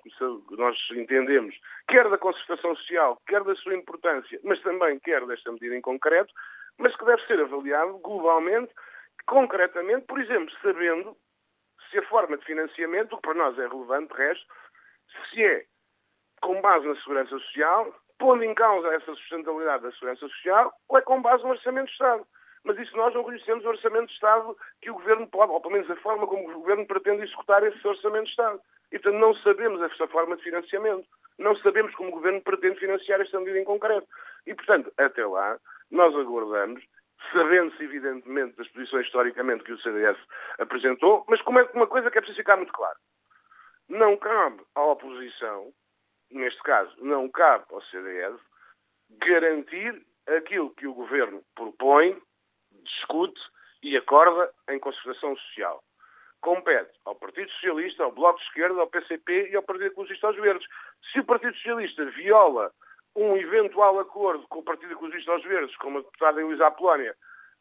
nós 0.51 0.77
entendemos, 0.91 1.55
quer 1.87 2.09
da 2.09 2.17
concertação 2.17 2.75
social, 2.75 3.21
quer 3.27 3.43
da 3.43 3.55
sua 3.55 3.75
importância, 3.75 4.39
mas 4.43 4.61
também 4.61 4.99
quer 4.99 5.25
desta 5.25 5.51
medida 5.51 5.75
em 5.75 5.81
concreto, 5.81 6.33
mas 6.77 6.95
que 6.95 7.05
deve 7.05 7.25
ser 7.25 7.39
avaliado 7.39 7.97
globalmente, 7.99 8.73
concretamente, 9.25 10.05
por 10.05 10.19
exemplo, 10.19 10.53
sabendo 10.61 11.15
se 11.89 11.97
a 11.97 12.07
forma 12.07 12.37
de 12.37 12.45
financiamento, 12.45 13.13
o 13.13 13.15
que 13.17 13.21
para 13.21 13.33
nós 13.33 13.57
é 13.57 13.67
relevante, 13.67 14.13
de 14.13 14.19
resto, 14.19 14.45
se 15.29 15.43
é 15.43 15.65
com 16.41 16.59
base 16.61 16.87
na 16.87 16.95
segurança 16.95 17.29
social, 17.29 17.93
pondo 18.21 18.43
em 18.43 18.53
causa 18.53 18.87
essa 18.93 19.15
sustentabilidade 19.15 19.81
da 19.81 19.91
segurança 19.93 20.27
social, 20.27 20.71
ou 20.87 20.97
é 20.99 21.01
com 21.01 21.19
base 21.23 21.43
no 21.43 21.49
orçamento 21.49 21.87
de 21.87 21.93
Estado. 21.93 22.23
Mas 22.63 22.77
isso 22.77 22.95
nós 22.95 23.11
não 23.15 23.23
conhecemos 23.23 23.65
o 23.65 23.69
orçamento 23.69 24.05
de 24.05 24.13
Estado 24.13 24.55
que 24.79 24.91
o 24.91 24.93
Governo 24.93 25.27
pode, 25.27 25.51
ou 25.51 25.59
pelo 25.59 25.73
menos 25.73 25.89
a 25.89 25.95
forma 25.95 26.27
como 26.27 26.47
o 26.47 26.53
Governo 26.53 26.85
pretende 26.85 27.23
executar 27.23 27.63
esse 27.63 27.85
orçamento 27.85 28.25
de 28.25 28.29
Estado. 28.29 28.61
E, 28.91 28.99
portanto, 28.99 29.19
não 29.19 29.33
sabemos 29.37 29.81
essa 29.81 30.07
forma 30.07 30.37
de 30.37 30.43
financiamento. 30.43 31.07
Não 31.39 31.55
sabemos 31.57 31.95
como 31.95 32.09
o 32.09 32.11
Governo 32.11 32.41
pretende 32.41 32.79
financiar 32.79 33.19
esta 33.19 33.39
medida 33.39 33.59
em 33.59 33.63
concreto. 33.63 34.07
E, 34.45 34.53
portanto, 34.53 34.93
até 34.95 35.25
lá, 35.25 35.57
nós 35.89 36.15
aguardamos, 36.15 36.83
sabendo-se, 37.33 37.83
evidentemente, 37.83 38.55
das 38.55 38.67
posições 38.67 39.07
historicamente 39.07 39.63
que 39.63 39.73
o 39.73 39.79
CDS 39.79 40.19
apresentou, 40.59 41.25
mas 41.27 41.41
como 41.41 41.59
é 41.59 41.63
uma 41.73 41.87
coisa 41.87 42.11
que 42.11 42.19
é 42.19 42.21
preciso 42.21 42.37
ficar 42.37 42.57
muito 42.57 42.73
claro. 42.73 42.97
Não 43.89 44.15
cabe 44.17 44.61
à 44.75 44.83
oposição, 44.83 45.73
neste 46.31 46.61
caso, 46.63 46.93
não 46.99 47.29
cabe 47.29 47.65
ao 47.71 47.81
CDS, 47.83 48.39
garantir 49.11 50.05
aquilo 50.27 50.73
que 50.75 50.87
o 50.87 50.93
Governo 50.93 51.43
propõe, 51.55 52.21
discute 52.83 53.41
e 53.83 53.97
acorda 53.97 54.51
em 54.69 54.79
concertação 54.79 55.35
social 55.35 55.83
compete 56.41 56.91
ao 57.05 57.15
Partido 57.15 57.49
Socialista, 57.51 58.03
ao 58.03 58.11
Bloco 58.11 58.39
de 58.39 58.45
Esquerda, 58.45 58.81
ao 58.81 58.87
PCP 58.87 59.49
e 59.51 59.55
ao 59.55 59.63
Partido 59.63 59.87
Ecologista 59.87 60.27
aos 60.27 60.35
Verdes. 60.35 60.67
Se 61.11 61.19
o 61.19 61.25
Partido 61.25 61.55
Socialista 61.55 62.03
viola 62.05 62.71
um 63.15 63.37
eventual 63.37 63.99
acordo 63.99 64.45
com 64.47 64.59
o 64.59 64.63
Partido 64.63 64.93
Ecologista 64.93 65.31
aos 65.31 65.43
Verdes, 65.43 65.75
como 65.77 65.99
a 65.99 66.01
deputada 66.01 66.41
Elisa 66.41 66.67
Apolónia 66.67 67.15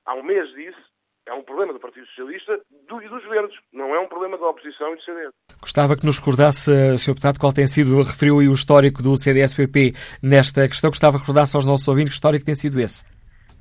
há 0.07 0.15
um 0.15 0.23
mês 0.23 0.49
disse, 0.55 0.81
é 1.27 1.33
um 1.33 1.43
problema 1.43 1.73
do 1.73 1.81
Partido 1.81 2.07
Socialista 2.09 2.61
e 2.71 3.09
dos 3.09 3.25
Verdes, 3.29 3.57
não 3.73 3.95
é 3.95 4.01
um 4.01 4.09
problema 4.09 4.37
da 4.37 4.49
oposição 4.49 4.93
e 4.93 4.97
do 4.97 5.03
CDS. 5.03 5.33
Gostava 5.61 5.97
que 5.97 6.05
nos 6.05 6.19
recordasse, 6.19 6.71
Sr. 6.99 7.15
Deputado, 7.15 7.39
qual 7.39 7.53
tem 7.53 7.67
sido, 7.67 7.97
referiu 7.99 8.41
aí 8.41 8.49
o 8.49 8.53
histórico 8.53 9.03
do 9.03 9.17
CDS-PP 9.17 9.93
nesta 10.23 10.67
questão, 10.67 10.91
gostava 10.91 11.15
que 11.15 11.21
recordasse 11.21 11.57
aos 11.57 11.67
nossos 11.67 11.87
ouvintes 11.87 12.11
que 12.11 12.17
histórico 12.17 12.45
tem 12.45 12.55
sido 12.55 12.81
esse. 12.81 13.05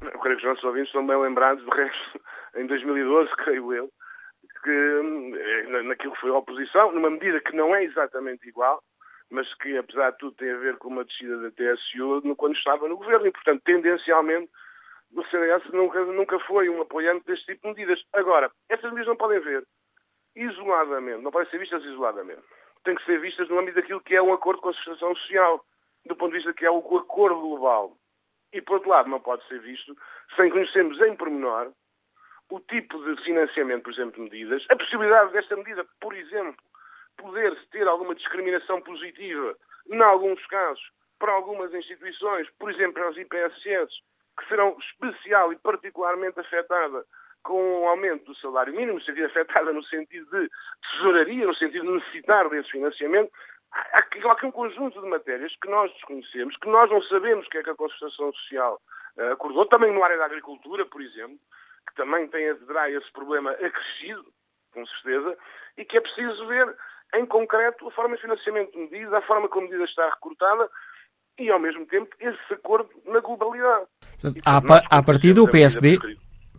Eu 0.01 0.19
creio 0.19 0.37
que 0.37 0.43
os 0.43 0.49
nossos 0.49 0.63
ouvintes 0.63 0.89
estão 0.89 1.05
bem 1.05 1.19
lembrados, 1.19 1.63
do 1.63 1.71
resto, 1.71 2.21
em 2.55 2.65
2012, 2.65 3.29
creio 3.43 3.73
eu, 3.73 3.89
que 4.63 4.71
eh, 4.71 5.83
naquilo 5.83 6.13
que 6.13 6.21
foi 6.21 6.31
a 6.31 6.37
oposição, 6.37 6.91
numa 6.91 7.09
medida 7.09 7.39
que 7.41 7.55
não 7.55 7.75
é 7.75 7.83
exatamente 7.83 8.47
igual, 8.47 8.81
mas 9.29 9.47
que, 9.55 9.77
apesar 9.77 10.11
de 10.11 10.17
tudo, 10.17 10.35
tem 10.35 10.51
a 10.51 10.57
ver 10.57 10.77
com 10.77 10.89
uma 10.89 11.05
descida 11.05 11.37
da 11.37 11.51
TSU 11.51 12.21
quando 12.35 12.55
estava 12.55 12.87
no 12.87 12.97
governo. 12.97 13.27
E, 13.27 13.31
portanto, 13.31 13.61
tendencialmente, 13.63 14.49
o 15.15 15.23
CDS 15.25 15.63
nunca, 15.71 16.03
nunca 16.05 16.39
foi 16.41 16.69
um 16.69 16.81
apoiante 16.81 17.25
deste 17.25 17.45
tipo 17.45 17.61
de 17.61 17.67
medidas. 17.69 18.03
Agora, 18.13 18.51
essas 18.69 18.91
medidas 18.91 19.07
não 19.07 19.15
podem 19.15 19.39
ver 19.39 19.65
isoladamente, 20.35 21.23
não 21.23 21.31
podem 21.31 21.49
ser 21.49 21.57
vistas 21.57 21.83
isoladamente. 21.83 22.43
Têm 22.83 22.95
que 22.95 23.05
ser 23.05 23.19
vistas 23.19 23.49
no 23.49 23.59
âmbito 23.59 23.81
daquilo 23.81 24.01
que 24.01 24.15
é 24.15 24.21
um 24.21 24.33
acordo 24.33 24.61
com 24.61 24.69
a 24.69 24.71
associação 24.71 25.15
social, 25.15 25.65
do 26.05 26.15
ponto 26.15 26.31
de 26.31 26.37
vista 26.37 26.53
que 26.53 26.65
é 26.65 26.71
o 26.71 26.77
acordo 26.77 27.41
global. 27.41 27.97
E, 28.53 28.61
por 28.61 28.75
outro 28.75 28.89
lado, 28.89 29.09
não 29.09 29.19
pode 29.19 29.45
ser 29.47 29.59
visto 29.59 29.95
sem 30.35 30.49
conhecermos 30.49 30.99
em 31.01 31.15
pormenor 31.15 31.71
o 32.49 32.59
tipo 32.61 32.97
de 33.03 33.23
financiamento, 33.23 33.83
por 33.83 33.93
exemplo, 33.93 34.13
de 34.13 34.21
medidas, 34.21 34.65
a 34.69 34.75
possibilidade 34.75 35.31
desta 35.33 35.55
medida, 35.55 35.85
por 36.01 36.15
exemplo, 36.15 36.55
poder 37.17 37.55
ter 37.69 37.87
alguma 37.87 38.15
discriminação 38.15 38.81
positiva, 38.81 39.55
em 39.87 40.01
alguns 40.01 40.43
casos, 40.47 40.83
para 41.19 41.33
algumas 41.33 41.71
instituições, 41.73 42.49
por 42.57 42.71
exemplo, 42.71 43.05
as 43.07 43.17
IPSS, 43.17 43.93
que 44.39 44.47
serão 44.47 44.75
especial 44.79 45.51
e 45.51 45.57
particularmente 45.57 46.39
afetadas 46.39 47.05
com 47.43 47.81
o 47.81 47.87
aumento 47.87 48.25
do 48.25 48.35
salário 48.35 48.73
mínimo, 48.73 49.01
sentido 49.01 49.25
afetada 49.25 49.71
no 49.71 49.83
sentido 49.83 50.25
de 50.29 50.49
tesouraria, 50.91 51.45
no 51.45 51.55
sentido 51.55 51.85
de 51.85 51.91
necessitar 51.93 52.49
desse 52.49 52.71
financiamento, 52.71 53.31
há 53.71 53.99
aqui 53.99 54.45
um 54.45 54.51
conjunto 54.51 55.01
de 55.01 55.07
matérias 55.07 55.55
que 55.61 55.69
nós 55.69 55.91
desconhecemos, 55.93 56.55
que 56.57 56.69
nós 56.69 56.89
não 56.89 57.01
sabemos 57.03 57.45
o 57.45 57.49
que 57.49 57.57
é 57.59 57.63
que 57.63 57.69
a 57.69 57.75
Constituição 57.75 58.31
Social 58.33 58.81
uh, 59.17 59.31
acordou, 59.31 59.65
também 59.67 59.93
no 59.93 60.03
área 60.03 60.17
da 60.17 60.25
agricultura, 60.25 60.85
por 60.85 61.01
exemplo, 61.01 61.37
que 61.87 61.95
também 61.95 62.27
tem, 62.27 62.53
terá 62.55 62.89
esse 62.89 63.11
problema 63.11 63.51
acrescido, 63.51 64.25
com 64.73 64.85
certeza, 64.85 65.37
e 65.77 65.85
que 65.85 65.97
é 65.97 66.01
preciso 66.01 66.45
ver 66.47 66.75
em 67.15 67.25
concreto, 67.25 67.87
a 67.87 67.91
forma 67.91 68.15
de 68.15 68.21
financiamento 68.21 68.71
de 68.71 68.77
medida, 68.77 69.17
a 69.17 69.21
forma 69.21 69.47
como 69.49 69.65
a 69.65 69.69
medida 69.69 69.85
está 69.85 70.07
recrutada 70.09 70.69
e, 71.39 71.49
ao 71.49 71.59
mesmo 71.59 71.85
tempo, 71.87 72.15
esse 72.19 72.53
acordo 72.53 72.89
na 74.23 74.31
globalidade. 74.31 74.41
À, 74.45 74.61
pa, 74.61 74.83
à 74.89 75.03
partida, 75.03 75.41
o 75.41 75.49
PSD. 75.49 75.97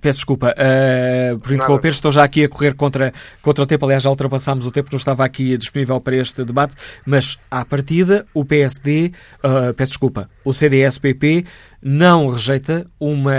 Peço 0.01 0.21
desculpa 0.21 0.55
uh, 0.55 1.39
por 1.41 1.53
interromper, 1.53 1.89
estou 1.89 2.11
já 2.11 2.25
aqui 2.25 2.43
a 2.43 2.49
correr 2.49 2.75
contra, 2.75 3.13
contra 3.43 3.65
o 3.65 3.67
tempo. 3.67 3.85
Aliás, 3.85 4.03
já 4.03 4.09
ultrapassámos 4.09 4.67
o 4.67 4.73
tempo, 4.73 4.89
não 4.91 4.97
estava 4.97 5.27
aqui 5.27 5.59
disponível 5.59 6.01
para 6.01 6.17
este 6.17 6.43
debate. 6.43 6.75
Mas, 7.07 7.39
à 7.51 7.67
partida, 7.67 8.25
o 8.33 8.43
PSD, 8.43 9.13
uh, 9.45 9.75
peço 9.75 9.93
desculpa, 9.93 10.31
o 10.43 10.55
CDS-PP 10.55 11.45
não 11.83 12.29
rejeita 12.29 12.87
uma, 12.99 13.33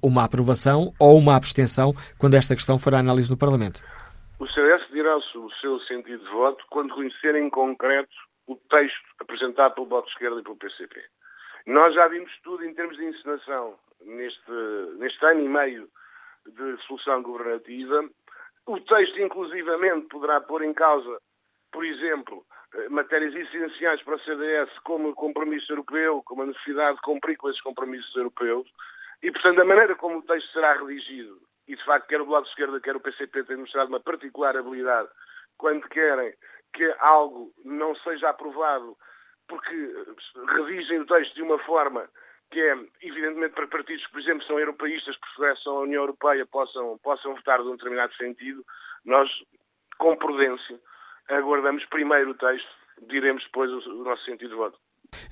uma 0.00 0.22
aprovação 0.22 0.92
ou 0.96 1.18
uma 1.18 1.34
abstenção 1.34 1.92
quando 2.18 2.34
esta 2.34 2.54
questão 2.54 2.78
for 2.78 2.94
à 2.94 3.00
análise 3.00 3.28
no 3.28 3.36
Parlamento. 3.36 3.82
O 4.38 4.46
CDS 4.46 4.82
dirá 4.92 5.16
o 5.16 5.50
seu 5.60 5.80
sentido 5.80 6.22
de 6.24 6.30
voto 6.30 6.64
quando 6.70 6.94
conhecer 6.94 7.34
em 7.34 7.50
concreto 7.50 8.14
o 8.46 8.54
texto 8.70 9.06
apresentado 9.20 9.74
pelo 9.74 9.86
Bloco 9.86 10.06
de 10.06 10.12
Esquerda 10.12 10.40
e 10.40 10.42
pelo 10.42 10.56
PCP. 10.56 11.00
Nós 11.70 11.94
já 11.94 12.08
vimos 12.08 12.32
tudo 12.42 12.64
em 12.64 12.74
termos 12.74 12.96
de 12.96 13.04
encenação 13.04 13.78
neste, 14.00 14.50
neste 14.98 15.24
ano 15.24 15.40
e 15.40 15.48
meio 15.48 15.88
de 16.44 16.76
solução 16.84 17.22
governativa. 17.22 18.10
O 18.66 18.80
texto, 18.80 19.20
inclusivamente, 19.20 20.08
poderá 20.08 20.40
pôr 20.40 20.64
em 20.64 20.74
causa, 20.74 21.20
por 21.70 21.84
exemplo, 21.84 22.44
eh, 22.74 22.88
matérias 22.88 23.32
essenciais 23.36 24.02
para 24.02 24.16
o 24.16 24.18
CDS, 24.18 24.68
como 24.80 25.10
o 25.10 25.14
compromisso 25.14 25.72
europeu, 25.72 26.20
como 26.24 26.42
a 26.42 26.46
necessidade 26.46 26.96
de 26.96 27.02
cumprir 27.02 27.36
com 27.36 27.48
esses 27.48 27.62
compromissos 27.62 28.16
europeus. 28.16 28.68
E, 29.22 29.30
portanto, 29.30 29.60
a 29.60 29.64
maneira 29.64 29.94
como 29.94 30.18
o 30.18 30.22
texto 30.22 30.50
será 30.52 30.72
redigido, 30.72 31.40
e 31.68 31.76
de 31.76 31.84
facto, 31.84 32.08
quer 32.08 32.20
o 32.20 32.26
Bloco 32.26 32.46
de 32.46 32.50
Esquerda, 32.50 32.80
quer 32.80 32.96
o 32.96 33.00
PCP 33.00 33.44
têm 33.44 33.58
mostrado 33.58 33.90
uma 33.90 34.00
particular 34.00 34.56
habilidade 34.56 35.08
quando 35.56 35.88
querem 35.88 36.34
que 36.72 36.96
algo 36.98 37.52
não 37.64 37.94
seja 37.94 38.30
aprovado 38.30 38.96
porque 39.50 40.06
redigem 40.56 41.00
o 41.00 41.06
texto 41.06 41.34
de 41.34 41.42
uma 41.42 41.58
forma 41.58 42.08
que 42.50 42.60
é, 42.60 42.78
evidentemente, 43.02 43.54
para 43.54 43.66
partidos 43.66 44.04
que, 44.06 44.12
por 44.12 44.20
exemplo, 44.20 44.46
são 44.46 44.58
europeístas, 44.58 45.16
que 45.16 45.36
pertencem 45.36 45.72
à 45.72 45.76
União 45.76 46.02
Europeia, 46.02 46.46
possam, 46.46 46.98
possam 46.98 47.34
votar 47.34 47.60
de 47.62 47.68
um 47.68 47.76
determinado 47.76 48.14
sentido, 48.14 48.64
nós, 49.04 49.28
com 49.98 50.16
prudência, 50.16 50.80
aguardamos 51.28 51.84
primeiro 51.86 52.30
o 52.30 52.34
texto, 52.34 52.68
diremos 53.02 53.44
depois 53.44 53.70
o, 53.70 53.90
o 53.90 54.04
nosso 54.04 54.24
sentido 54.24 54.50
de 54.50 54.56
voto. 54.56 54.78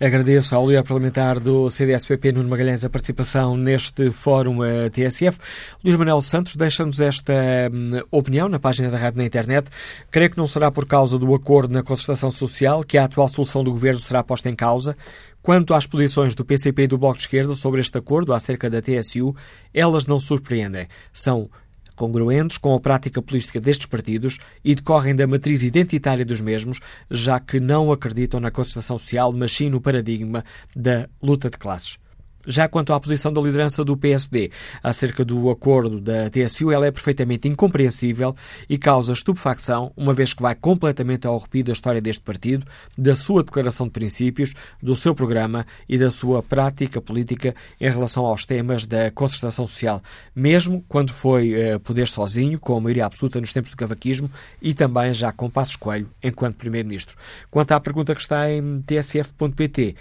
Agradeço 0.00 0.54
ao 0.54 0.66
líder 0.66 0.84
parlamentar 0.84 1.40
do 1.40 1.68
CDS-PP, 1.68 2.32
Nuno 2.32 2.48
Magalhães, 2.48 2.84
a 2.84 2.90
participação 2.90 3.56
neste 3.56 4.12
fórum 4.12 4.64
eh, 4.64 4.88
TSF. 4.90 5.38
Luís 5.84 5.96
Manuel 5.96 6.20
Santos 6.20 6.54
deixa-nos 6.54 7.00
esta 7.00 7.32
hum, 7.72 7.90
opinião 8.10 8.48
na 8.48 8.60
página 8.60 8.90
da 8.90 8.96
rádio 8.96 9.18
na 9.18 9.24
internet. 9.24 9.68
Creio 10.10 10.30
que 10.30 10.38
não 10.38 10.46
será 10.46 10.70
por 10.70 10.86
causa 10.86 11.18
do 11.18 11.34
acordo 11.34 11.72
na 11.74 11.82
concertação 11.82 12.30
social 12.30 12.84
que 12.84 12.96
a 12.96 13.04
atual 13.04 13.26
solução 13.26 13.64
do 13.64 13.72
governo 13.72 13.98
será 13.98 14.22
posta 14.22 14.48
em 14.48 14.54
causa. 14.54 14.96
Quanto 15.42 15.74
às 15.74 15.86
posições 15.86 16.34
do 16.34 16.44
PCP 16.44 16.82
e 16.82 16.86
do 16.86 16.98
Bloco 16.98 17.16
de 17.16 17.22
Esquerda 17.22 17.54
sobre 17.54 17.80
este 17.80 17.98
acordo 17.98 18.32
acerca 18.32 18.70
da 18.70 18.80
TSU, 18.80 19.34
elas 19.74 20.06
não 20.06 20.18
surpreendem. 20.18 20.86
São 21.12 21.50
congruentes 21.98 22.56
com 22.56 22.74
a 22.74 22.80
prática 22.80 23.20
política 23.20 23.60
destes 23.60 23.86
partidos 23.86 24.38
e 24.64 24.74
decorrem 24.74 25.14
da 25.14 25.26
matriz 25.26 25.62
identitária 25.62 26.24
dos 26.24 26.40
mesmos, 26.40 26.78
já 27.10 27.40
que 27.40 27.58
não 27.58 27.90
acreditam 27.90 28.38
na 28.38 28.50
concertação 28.50 28.96
social, 28.96 29.32
mas 29.32 29.52
sim 29.52 29.68
no 29.68 29.80
paradigma 29.80 30.44
da 30.74 31.08
luta 31.20 31.50
de 31.50 31.58
classes. 31.58 31.98
Já 32.50 32.66
quanto 32.66 32.94
à 32.94 32.98
posição 32.98 33.30
da 33.30 33.42
liderança 33.42 33.84
do 33.84 33.94
PSD 33.94 34.50
acerca 34.82 35.22
do 35.22 35.50
acordo 35.50 36.00
da 36.00 36.30
TSU, 36.30 36.72
ela 36.72 36.86
é 36.86 36.90
perfeitamente 36.90 37.46
incompreensível 37.46 38.34
e 38.66 38.78
causa 38.78 39.12
estupefacção, 39.12 39.92
uma 39.94 40.14
vez 40.14 40.32
que 40.32 40.40
vai 40.40 40.54
completamente 40.54 41.26
ao 41.26 41.36
arrepio 41.36 41.64
da 41.64 41.72
história 41.72 42.00
deste 42.00 42.22
partido, 42.22 42.66
da 42.96 43.14
sua 43.14 43.44
declaração 43.44 43.84
de 43.84 43.92
princípios, 43.92 44.54
do 44.82 44.96
seu 44.96 45.14
programa 45.14 45.66
e 45.86 45.98
da 45.98 46.10
sua 46.10 46.42
prática 46.42 47.02
política 47.02 47.54
em 47.78 47.90
relação 47.90 48.24
aos 48.24 48.46
temas 48.46 48.86
da 48.86 49.10
concertação 49.10 49.66
social, 49.66 50.00
mesmo 50.34 50.82
quando 50.88 51.12
foi 51.12 51.52
uh, 51.52 51.78
poder 51.80 52.08
sozinho, 52.08 52.58
com 52.58 52.74
a 52.74 52.80
maioria 52.80 53.04
absoluta 53.04 53.38
nos 53.40 53.52
tempos 53.52 53.72
do 53.72 53.76
cavaquismo 53.76 54.30
e 54.62 54.72
também 54.72 55.12
já 55.12 55.30
com 55.32 55.50
Passos 55.50 55.76
Coelho 55.76 56.08
enquanto 56.22 56.56
Primeiro-Ministro. 56.56 57.14
Quanto 57.50 57.72
à 57.72 57.80
pergunta 57.80 58.14
que 58.14 58.22
está 58.22 58.50
em 58.50 58.80
tsf.pt, 58.86 59.96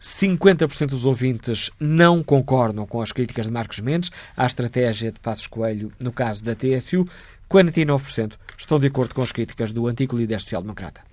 50% 0.00 0.86
dos 0.86 1.04
ouvintes 1.04 1.70
não 1.78 2.22
concordam 2.22 2.86
com 2.86 3.02
as 3.02 3.12
críticas 3.12 3.46
de 3.46 3.52
Marcos 3.52 3.80
Mendes 3.80 4.10
à 4.36 4.46
estratégia 4.46 5.12
de 5.12 5.20
Passos 5.20 5.46
Coelho 5.46 5.92
no 6.00 6.10
caso 6.10 6.42
da 6.42 6.54
TSU. 6.54 7.06
49% 7.50 8.34
estão 8.56 8.78
de 8.78 8.86
acordo 8.86 9.14
com 9.14 9.22
as 9.22 9.32
críticas 9.32 9.72
do 9.72 9.86
antigo 9.86 10.16
líder 10.16 10.40
social-democrata. 10.40 11.09